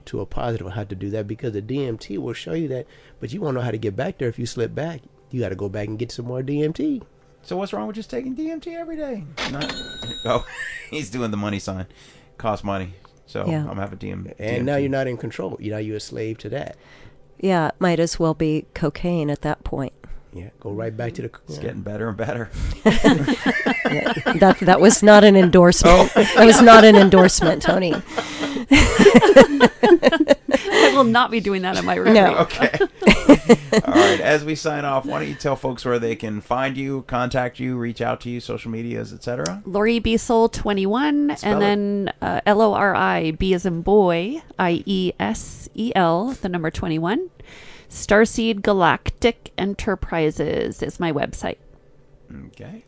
to 0.06 0.20
a 0.22 0.26
positive. 0.26 0.68
on 0.68 0.74
How 0.74 0.84
to 0.84 0.96
do 0.96 1.10
that 1.12 1.28
because 1.28 1.54
the 1.54 1.62
DMT 1.62 2.18
will 2.18 2.34
show 2.34 2.54
you 2.54 2.68
that, 2.70 2.88
but 3.20 3.32
you 3.34 3.42
won't 3.42 3.56
know 3.56 3.62
how 3.62 3.72
to 3.72 3.78
get 3.78 3.96
back 3.96 4.18
there 4.18 4.30
if 4.30 4.40
you 4.40 4.46
slip 4.46 4.74
back. 4.74 5.02
You 5.32 5.42
got 5.42 5.50
to 5.50 5.56
go 5.56 5.70
back 5.70 5.88
and 5.88 6.00
get 6.00 6.12
some 6.12 6.26
more 6.26 6.42
DMT. 6.42 7.04
So 7.42 7.58
what's 7.58 7.74
wrong 7.74 7.88
with 7.88 7.96
just 7.96 8.10
taking 8.10 8.36
DMT 8.36 8.76
every 8.76 8.96
day? 8.96 9.24
Not, 9.52 9.72
oh, 10.26 10.46
he's 10.90 11.10
doing 11.10 11.32
the 11.32 11.38
money 11.38 11.60
sign. 11.60 11.86
Cost 12.38 12.64
money. 12.64 12.94
So 13.28 13.46
Yeah. 13.48 13.68
I'm 13.70 13.78
having 13.78 14.00
DM. 14.00 14.26
DMT. 14.28 14.36
And 14.40 14.66
now 14.66 14.78
you're 14.78 14.90
not 14.90 15.08
in 15.08 15.18
control. 15.18 15.58
You 15.60 15.72
know 15.72 15.78
you're 15.78 15.98
a 15.98 16.00
slave 16.00 16.38
to 16.40 16.50
that. 16.50 16.78
Yeah, 17.40 17.68
it 17.68 17.76
might 17.80 18.00
as 18.00 18.18
well 18.20 18.34
be 18.34 18.66
cocaine 18.74 19.30
at 19.30 19.42
that 19.42 19.64
point. 19.64 19.94
Yeah, 20.36 20.50
go 20.60 20.72
right 20.72 20.96
back 20.96 21.14
to 21.14 21.22
the. 21.22 21.32
It's 21.48 21.60
getting 21.60 21.82
better 21.82 22.10
and 22.10 22.18
better. 22.18 22.50
That 23.86 24.58
that 24.62 24.82
was 24.82 25.02
not 25.02 25.24
an 25.24 25.38
endorsement. 25.38 26.12
That 26.16 26.46
was 26.46 26.62
not 26.62 26.84
an 26.84 26.96
endorsement, 26.98 27.62
Tony. 27.62 27.94
I 30.68 30.92
will 30.94 31.06
not 31.06 31.32
be 31.32 31.40
doing 31.40 31.62
that 31.62 31.78
in 31.78 31.86
my 31.86 31.96
retreat. 31.96 32.16
No. 32.16 32.36
Okay. 32.40 32.72
All 33.86 33.94
right. 33.94 34.20
As 34.20 34.44
we 34.44 34.56
sign 34.56 34.84
off, 34.84 35.06
why 35.06 35.20
don't 35.20 35.30
you 35.30 35.36
tell 35.36 35.56
folks 35.56 35.86
where 35.86 36.00
they 36.00 36.16
can 36.18 36.42
find 36.42 36.76
you, 36.76 37.04
contact 37.04 37.60
you, 37.60 37.78
reach 37.78 38.02
out 38.02 38.20
to 38.22 38.30
you, 38.30 38.42
social 38.42 38.72
medias, 38.72 39.14
etc. 39.14 39.62
Lori 39.66 40.00
B 40.00 40.18
Soul 40.18 40.50
21, 40.50 41.32
and 41.44 41.62
then 41.62 42.12
uh, 42.22 42.42
L 42.46 42.62
O 42.62 42.74
R 42.74 42.94
I 42.94 43.32
B 43.32 43.54
as 43.54 43.66
in 43.66 43.84
boy, 43.84 44.42
I 44.60 44.84
E 44.86 45.14
S 45.18 45.70
E 45.76 45.94
L, 45.96 46.32
the 46.42 46.50
number 46.50 46.72
21. 46.72 47.30
Starseed 47.96 48.62
Galactic 48.62 49.52
Enterprises 49.58 50.82
is 50.84 51.00
my 51.00 51.14
website. 51.14 51.58
Okay. 52.48 52.84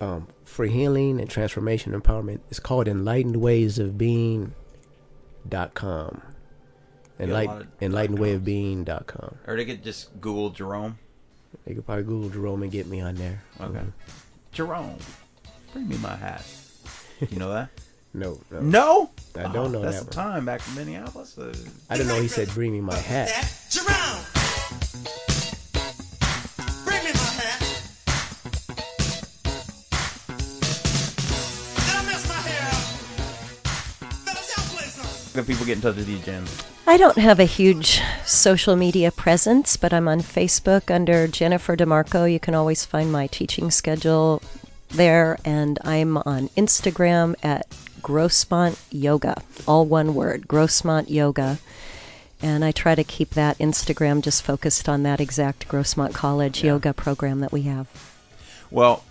um, 0.00 0.28
for 0.46 0.64
healing 0.64 1.20
and 1.20 1.28
transformation 1.28 1.92
empowerment. 1.98 2.40
It's 2.50 2.58
called 2.58 2.88
enlightened 2.88 3.36
ways 3.36 3.78
of 3.78 3.98
being 3.98 4.54
dot 5.46 5.74
com. 5.74 6.22
Got 7.18 7.28
a 7.28 7.32
lot 7.32 7.42
Enlightened, 7.42 7.60
of 7.62 7.82
enlightened 7.82 8.18
way 8.18 8.32
of 8.32 8.44
being 8.46 8.82
dot 8.84 9.06
com. 9.06 9.36
Or 9.46 9.56
they 9.56 9.66
could 9.66 9.84
just 9.84 10.18
Google 10.22 10.48
Jerome. 10.50 10.98
They 11.66 11.74
could 11.74 11.84
probably 11.84 12.04
Google 12.04 12.30
Jerome 12.30 12.62
and 12.62 12.72
get 12.72 12.86
me 12.86 13.00
on 13.02 13.14
there. 13.16 13.42
Okay. 13.60 13.78
Mhm. 13.80 13.92
Jerome, 14.52 14.96
bring 15.72 15.86
me 15.88 15.98
my 15.98 16.16
hat. 16.16 16.46
You 17.28 17.38
know 17.38 17.50
that? 17.52 17.68
No, 18.14 18.38
no. 18.50 18.60
No? 18.60 19.10
I 19.36 19.52
don't 19.52 19.72
know 19.72 19.82
That's 19.82 20.04
that 20.04 20.10
the 20.12 20.16
one. 20.20 20.26
time 20.32 20.44
back 20.46 20.60
in 20.68 20.74
Minneapolis. 20.76 21.36
Uh, 21.36 21.52
I 21.90 21.96
didn't 21.96 22.08
know 22.08 22.20
he 22.22 22.28
said 22.28 22.48
bring 22.50 22.70
me 22.72 22.80
my 22.80 22.94
hat. 22.96 23.28
Jerome! 23.70 24.22
Bring 26.84 27.02
me 27.04 27.10
my 27.10 27.30
hat. 27.34 27.60
Did 30.94 31.94
I 31.96 32.02
mess 32.06 32.28
my 32.28 32.34
hair 32.34 32.68
up? 32.68 32.84
Fellas, 34.24 34.56
y'all 34.56 34.76
play 34.76 34.86
something. 34.86 35.32
Can 35.34 35.44
people 35.44 35.66
get 35.66 35.76
in 35.76 35.82
touch 35.82 35.96
with 35.96 36.08
you, 36.08 36.18
Jen? 36.18 36.44
I 36.86 36.96
don't 36.96 37.18
have 37.18 37.40
a 37.40 37.44
huge 37.44 38.00
social 38.24 38.76
media 38.76 39.10
presence, 39.10 39.76
but 39.76 39.92
I'm 39.92 40.06
on 40.06 40.20
Facebook 40.20 40.94
under 40.94 41.26
Jennifer 41.26 41.76
DeMarco. 41.76 42.30
You 42.30 42.38
can 42.38 42.54
always 42.54 42.84
find 42.84 43.10
my 43.10 43.26
teaching 43.26 43.70
schedule 43.72 44.40
there, 44.90 45.38
and 45.44 45.78
I'm 45.82 46.18
on 46.18 46.48
Instagram 46.50 47.34
at 47.42 47.66
Grossmont 48.04 48.78
Yoga, 48.92 49.42
all 49.66 49.86
one 49.86 50.14
word, 50.14 50.46
Grossmont 50.46 51.08
Yoga. 51.08 51.58
And 52.42 52.62
I 52.62 52.70
try 52.70 52.94
to 52.94 53.02
keep 53.02 53.30
that 53.30 53.56
Instagram 53.58 54.20
just 54.22 54.42
focused 54.42 54.88
on 54.88 55.02
that 55.04 55.20
exact 55.20 55.66
Grossmont 55.66 56.12
College 56.12 56.62
yoga 56.62 56.92
program 56.92 57.40
that 57.40 57.50
we 57.50 57.62
have. 57.62 57.88
Well, 58.70 59.02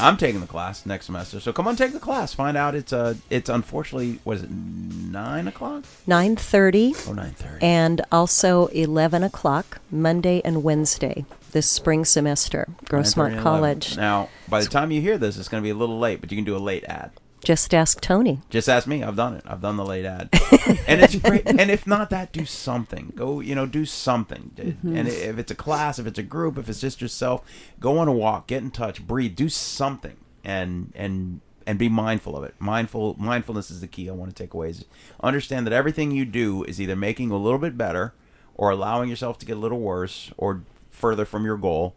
I'm 0.00 0.16
taking 0.16 0.40
the 0.40 0.46
class 0.48 0.84
next 0.84 1.06
semester, 1.06 1.38
so 1.38 1.52
come 1.52 1.68
on, 1.68 1.76
take 1.76 1.92
the 1.92 2.00
class. 2.00 2.34
Find 2.34 2.56
out 2.56 2.74
it's 2.74 2.92
uh 2.92 3.14
it's 3.28 3.48
unfortunately 3.48 4.18
what 4.24 4.38
is 4.38 4.42
it 4.44 4.50
nine 4.50 5.46
o'clock? 5.46 5.84
9:30 6.08 7.08
Oh, 7.08 7.12
9:30. 7.14 7.62
and 7.62 8.00
also 8.10 8.66
11 8.68 9.22
o'clock 9.22 9.80
Monday 9.90 10.40
and 10.44 10.62
Wednesday 10.64 11.24
this 11.52 11.66
spring 11.68 12.04
semester, 12.04 12.66
9:30 12.84 12.88
Grossmont 12.88 13.42
College. 13.42 13.96
Now, 13.96 14.28
by 14.48 14.60
the 14.62 14.68
time 14.68 14.90
you 14.90 15.00
hear 15.00 15.18
this, 15.18 15.36
it's 15.36 15.48
going 15.48 15.62
to 15.62 15.66
be 15.66 15.70
a 15.70 15.74
little 15.74 15.98
late, 15.98 16.20
but 16.20 16.30
you 16.30 16.36
can 16.36 16.44
do 16.44 16.56
a 16.56 16.58
late 16.58 16.84
ad. 16.84 17.10
Just 17.42 17.72
ask 17.74 18.00
Tony. 18.00 18.40
Just 18.50 18.68
ask 18.68 18.86
me. 18.86 19.02
I've 19.02 19.16
done 19.16 19.34
it. 19.34 19.42
I've 19.46 19.62
done 19.62 19.76
the 19.76 19.84
late 19.84 20.04
ad, 20.04 20.28
and 20.86 21.00
it's 21.00 21.14
great. 21.16 21.46
And 21.46 21.70
if 21.70 21.86
not 21.86 22.10
that, 22.10 22.32
do 22.32 22.44
something. 22.44 23.12
Go, 23.16 23.40
you 23.40 23.54
know, 23.54 23.66
do 23.66 23.84
something. 23.86 24.52
Mhm. 24.56 24.96
And 24.98 25.08
if 25.08 25.38
it's 25.38 25.50
a 25.50 25.54
class, 25.54 25.98
if 25.98 26.06
it's 26.06 26.18
a 26.18 26.22
group, 26.22 26.58
if 26.58 26.68
it's 26.68 26.80
just 26.80 27.00
yourself, 27.00 27.42
go 27.80 27.98
on 27.98 28.08
a 28.08 28.12
walk, 28.12 28.46
get 28.46 28.62
in 28.62 28.70
touch, 28.70 29.06
breathe, 29.06 29.36
do 29.36 29.48
something, 29.48 30.16
and 30.44 30.92
and 30.94 31.40
and 31.66 31.78
be 31.78 31.88
mindful 31.88 32.36
of 32.36 32.44
it. 32.44 32.54
Mindful 32.58 33.16
mindfulness 33.18 33.70
is 33.70 33.80
the 33.80 33.86
key. 33.86 34.08
I 34.08 34.12
want 34.12 34.34
to 34.34 34.42
take 34.42 34.52
away 34.52 34.70
is 34.70 34.84
understand 35.22 35.66
that 35.66 35.72
everything 35.72 36.10
you 36.10 36.24
do 36.26 36.64
is 36.64 36.80
either 36.80 36.96
making 36.96 37.30
a 37.30 37.36
little 37.36 37.58
bit 37.58 37.78
better, 37.78 38.12
or 38.54 38.70
allowing 38.70 39.08
yourself 39.08 39.38
to 39.38 39.46
get 39.46 39.56
a 39.56 39.60
little 39.60 39.80
worse, 39.80 40.30
or 40.36 40.62
further 40.90 41.24
from 41.24 41.44
your 41.46 41.56
goal, 41.56 41.94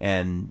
and 0.00 0.50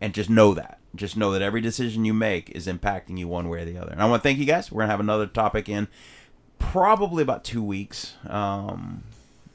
and 0.00 0.14
just 0.14 0.30
know 0.30 0.54
that. 0.54 0.78
Just 0.94 1.16
know 1.16 1.32
that 1.32 1.42
every 1.42 1.60
decision 1.60 2.04
you 2.04 2.14
make 2.14 2.50
is 2.50 2.66
impacting 2.66 3.18
you 3.18 3.26
one 3.28 3.48
way 3.48 3.62
or 3.62 3.64
the 3.64 3.78
other. 3.78 3.92
And 3.92 4.00
I 4.00 4.06
want 4.06 4.22
to 4.22 4.28
thank 4.28 4.38
you 4.38 4.44
guys. 4.44 4.70
We're 4.70 4.82
gonna 4.82 4.92
have 4.92 5.00
another 5.00 5.26
topic 5.26 5.68
in 5.68 5.88
probably 6.58 7.22
about 7.22 7.44
two 7.44 7.62
weeks, 7.62 8.14
um, 8.28 9.02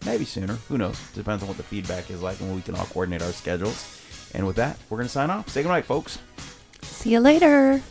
maybe 0.06 0.26
sooner. 0.26 0.56
Who 0.68 0.78
knows? 0.78 0.99
Depends 1.14 1.44
on 1.44 1.48
what 1.48 1.57
the 1.57 1.64
feedback 1.64 2.10
is 2.10 2.22
like 2.22 2.40
and 2.40 2.49
when 2.49 2.56
we 2.56 2.61
can 2.61 2.76
all 2.76 2.86
coordinate 2.86 3.22
our 3.22 3.32
schedules. 3.32 4.02
And 4.34 4.45
with 4.45 4.57
that, 4.57 4.78
we're 4.90 4.98
gonna 4.98 5.10
sign 5.10 5.30
off. 5.30 5.49
Say 5.49 5.64
goodnight, 5.64 5.86
folks. 5.86 6.20
See 6.82 7.11
you 7.11 7.20
later. 7.20 7.82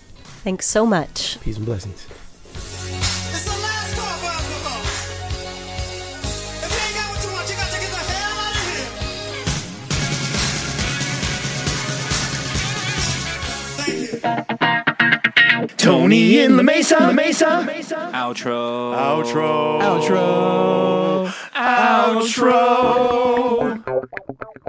Thanks 0.45 0.66
so 0.66 0.87
much. 0.87 1.41
Peace 1.41 1.57
and 1.57 1.66
blessings. 1.66 2.07
Tony 15.77 16.39
in 16.40 16.57
the 16.57 16.62
Mesa, 16.62 16.97
the 16.99 17.12
Mesa. 17.12 17.65
Outro. 18.12 18.95
Outro. 18.95 19.81
Outro. 19.81 21.28
Outro. 21.55 22.99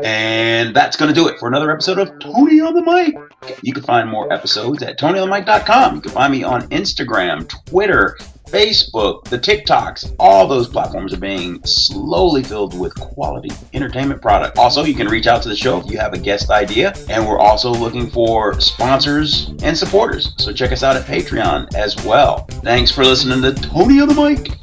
And 0.04 0.76
that's 0.76 0.96
going 0.96 1.14
to 1.14 1.16
do 1.16 1.28
it 1.28 1.40
for 1.40 1.48
another 1.48 1.72
episode 1.72 2.00
of 2.00 2.18
Tony 2.20 2.62
on 2.62 2.74
the 2.74 2.82
Mic. 2.82 3.16
You 3.64 3.74
can 3.74 3.84
find 3.84 4.10
more 4.10 4.32
episodes 4.32 4.82
at 4.84 4.98
TonyOnTheMic.com. 5.00 5.96
You 5.96 6.02
can 6.02 6.12
find 6.12 6.32
me 6.32 6.44
on 6.44 6.62
Instagram, 6.70 7.50
Twitter, 7.70 8.18
Facebook, 8.52 9.26
the 9.26 9.38
TikToks. 9.38 10.16
All 10.20 10.48
those 10.48 10.68
platforms 10.68 11.14
are 11.14 11.20
being 11.20 11.64
slowly 11.64 12.44
filled 12.44 12.78
with 12.78 12.96
quality 12.96 13.50
entertainment 13.74 14.22
product. 14.22 14.58
Also, 14.58 14.84
you 14.84 14.96
can 14.96 15.08
reach 15.08 15.28
out 15.28 15.42
to 15.44 15.50
the 15.50 15.56
show 15.56 15.80
if 15.80 15.90
you 15.90 15.98
have 15.98 16.14
a 16.14 16.20
guest 16.20 16.50
idea. 16.50 16.94
And 17.10 17.28
we're 17.28 17.40
also 17.40 17.72
looking 17.72 18.10
for 18.10 18.60
sponsors 18.60 19.54
and 19.64 19.78
supporters. 19.78 20.34
So 20.38 20.52
check 20.52 20.72
us 20.72 20.84
out 20.84 20.96
at 20.96 21.06
Patreon 21.06 21.76
as 21.76 21.96
well. 22.04 22.46
Thanks 22.64 22.92
for 22.92 23.04
listening 23.06 23.42
to 23.44 23.54
Tony 23.54 24.00
on 24.00 24.08
the 24.08 24.16
Mic. 24.16 24.60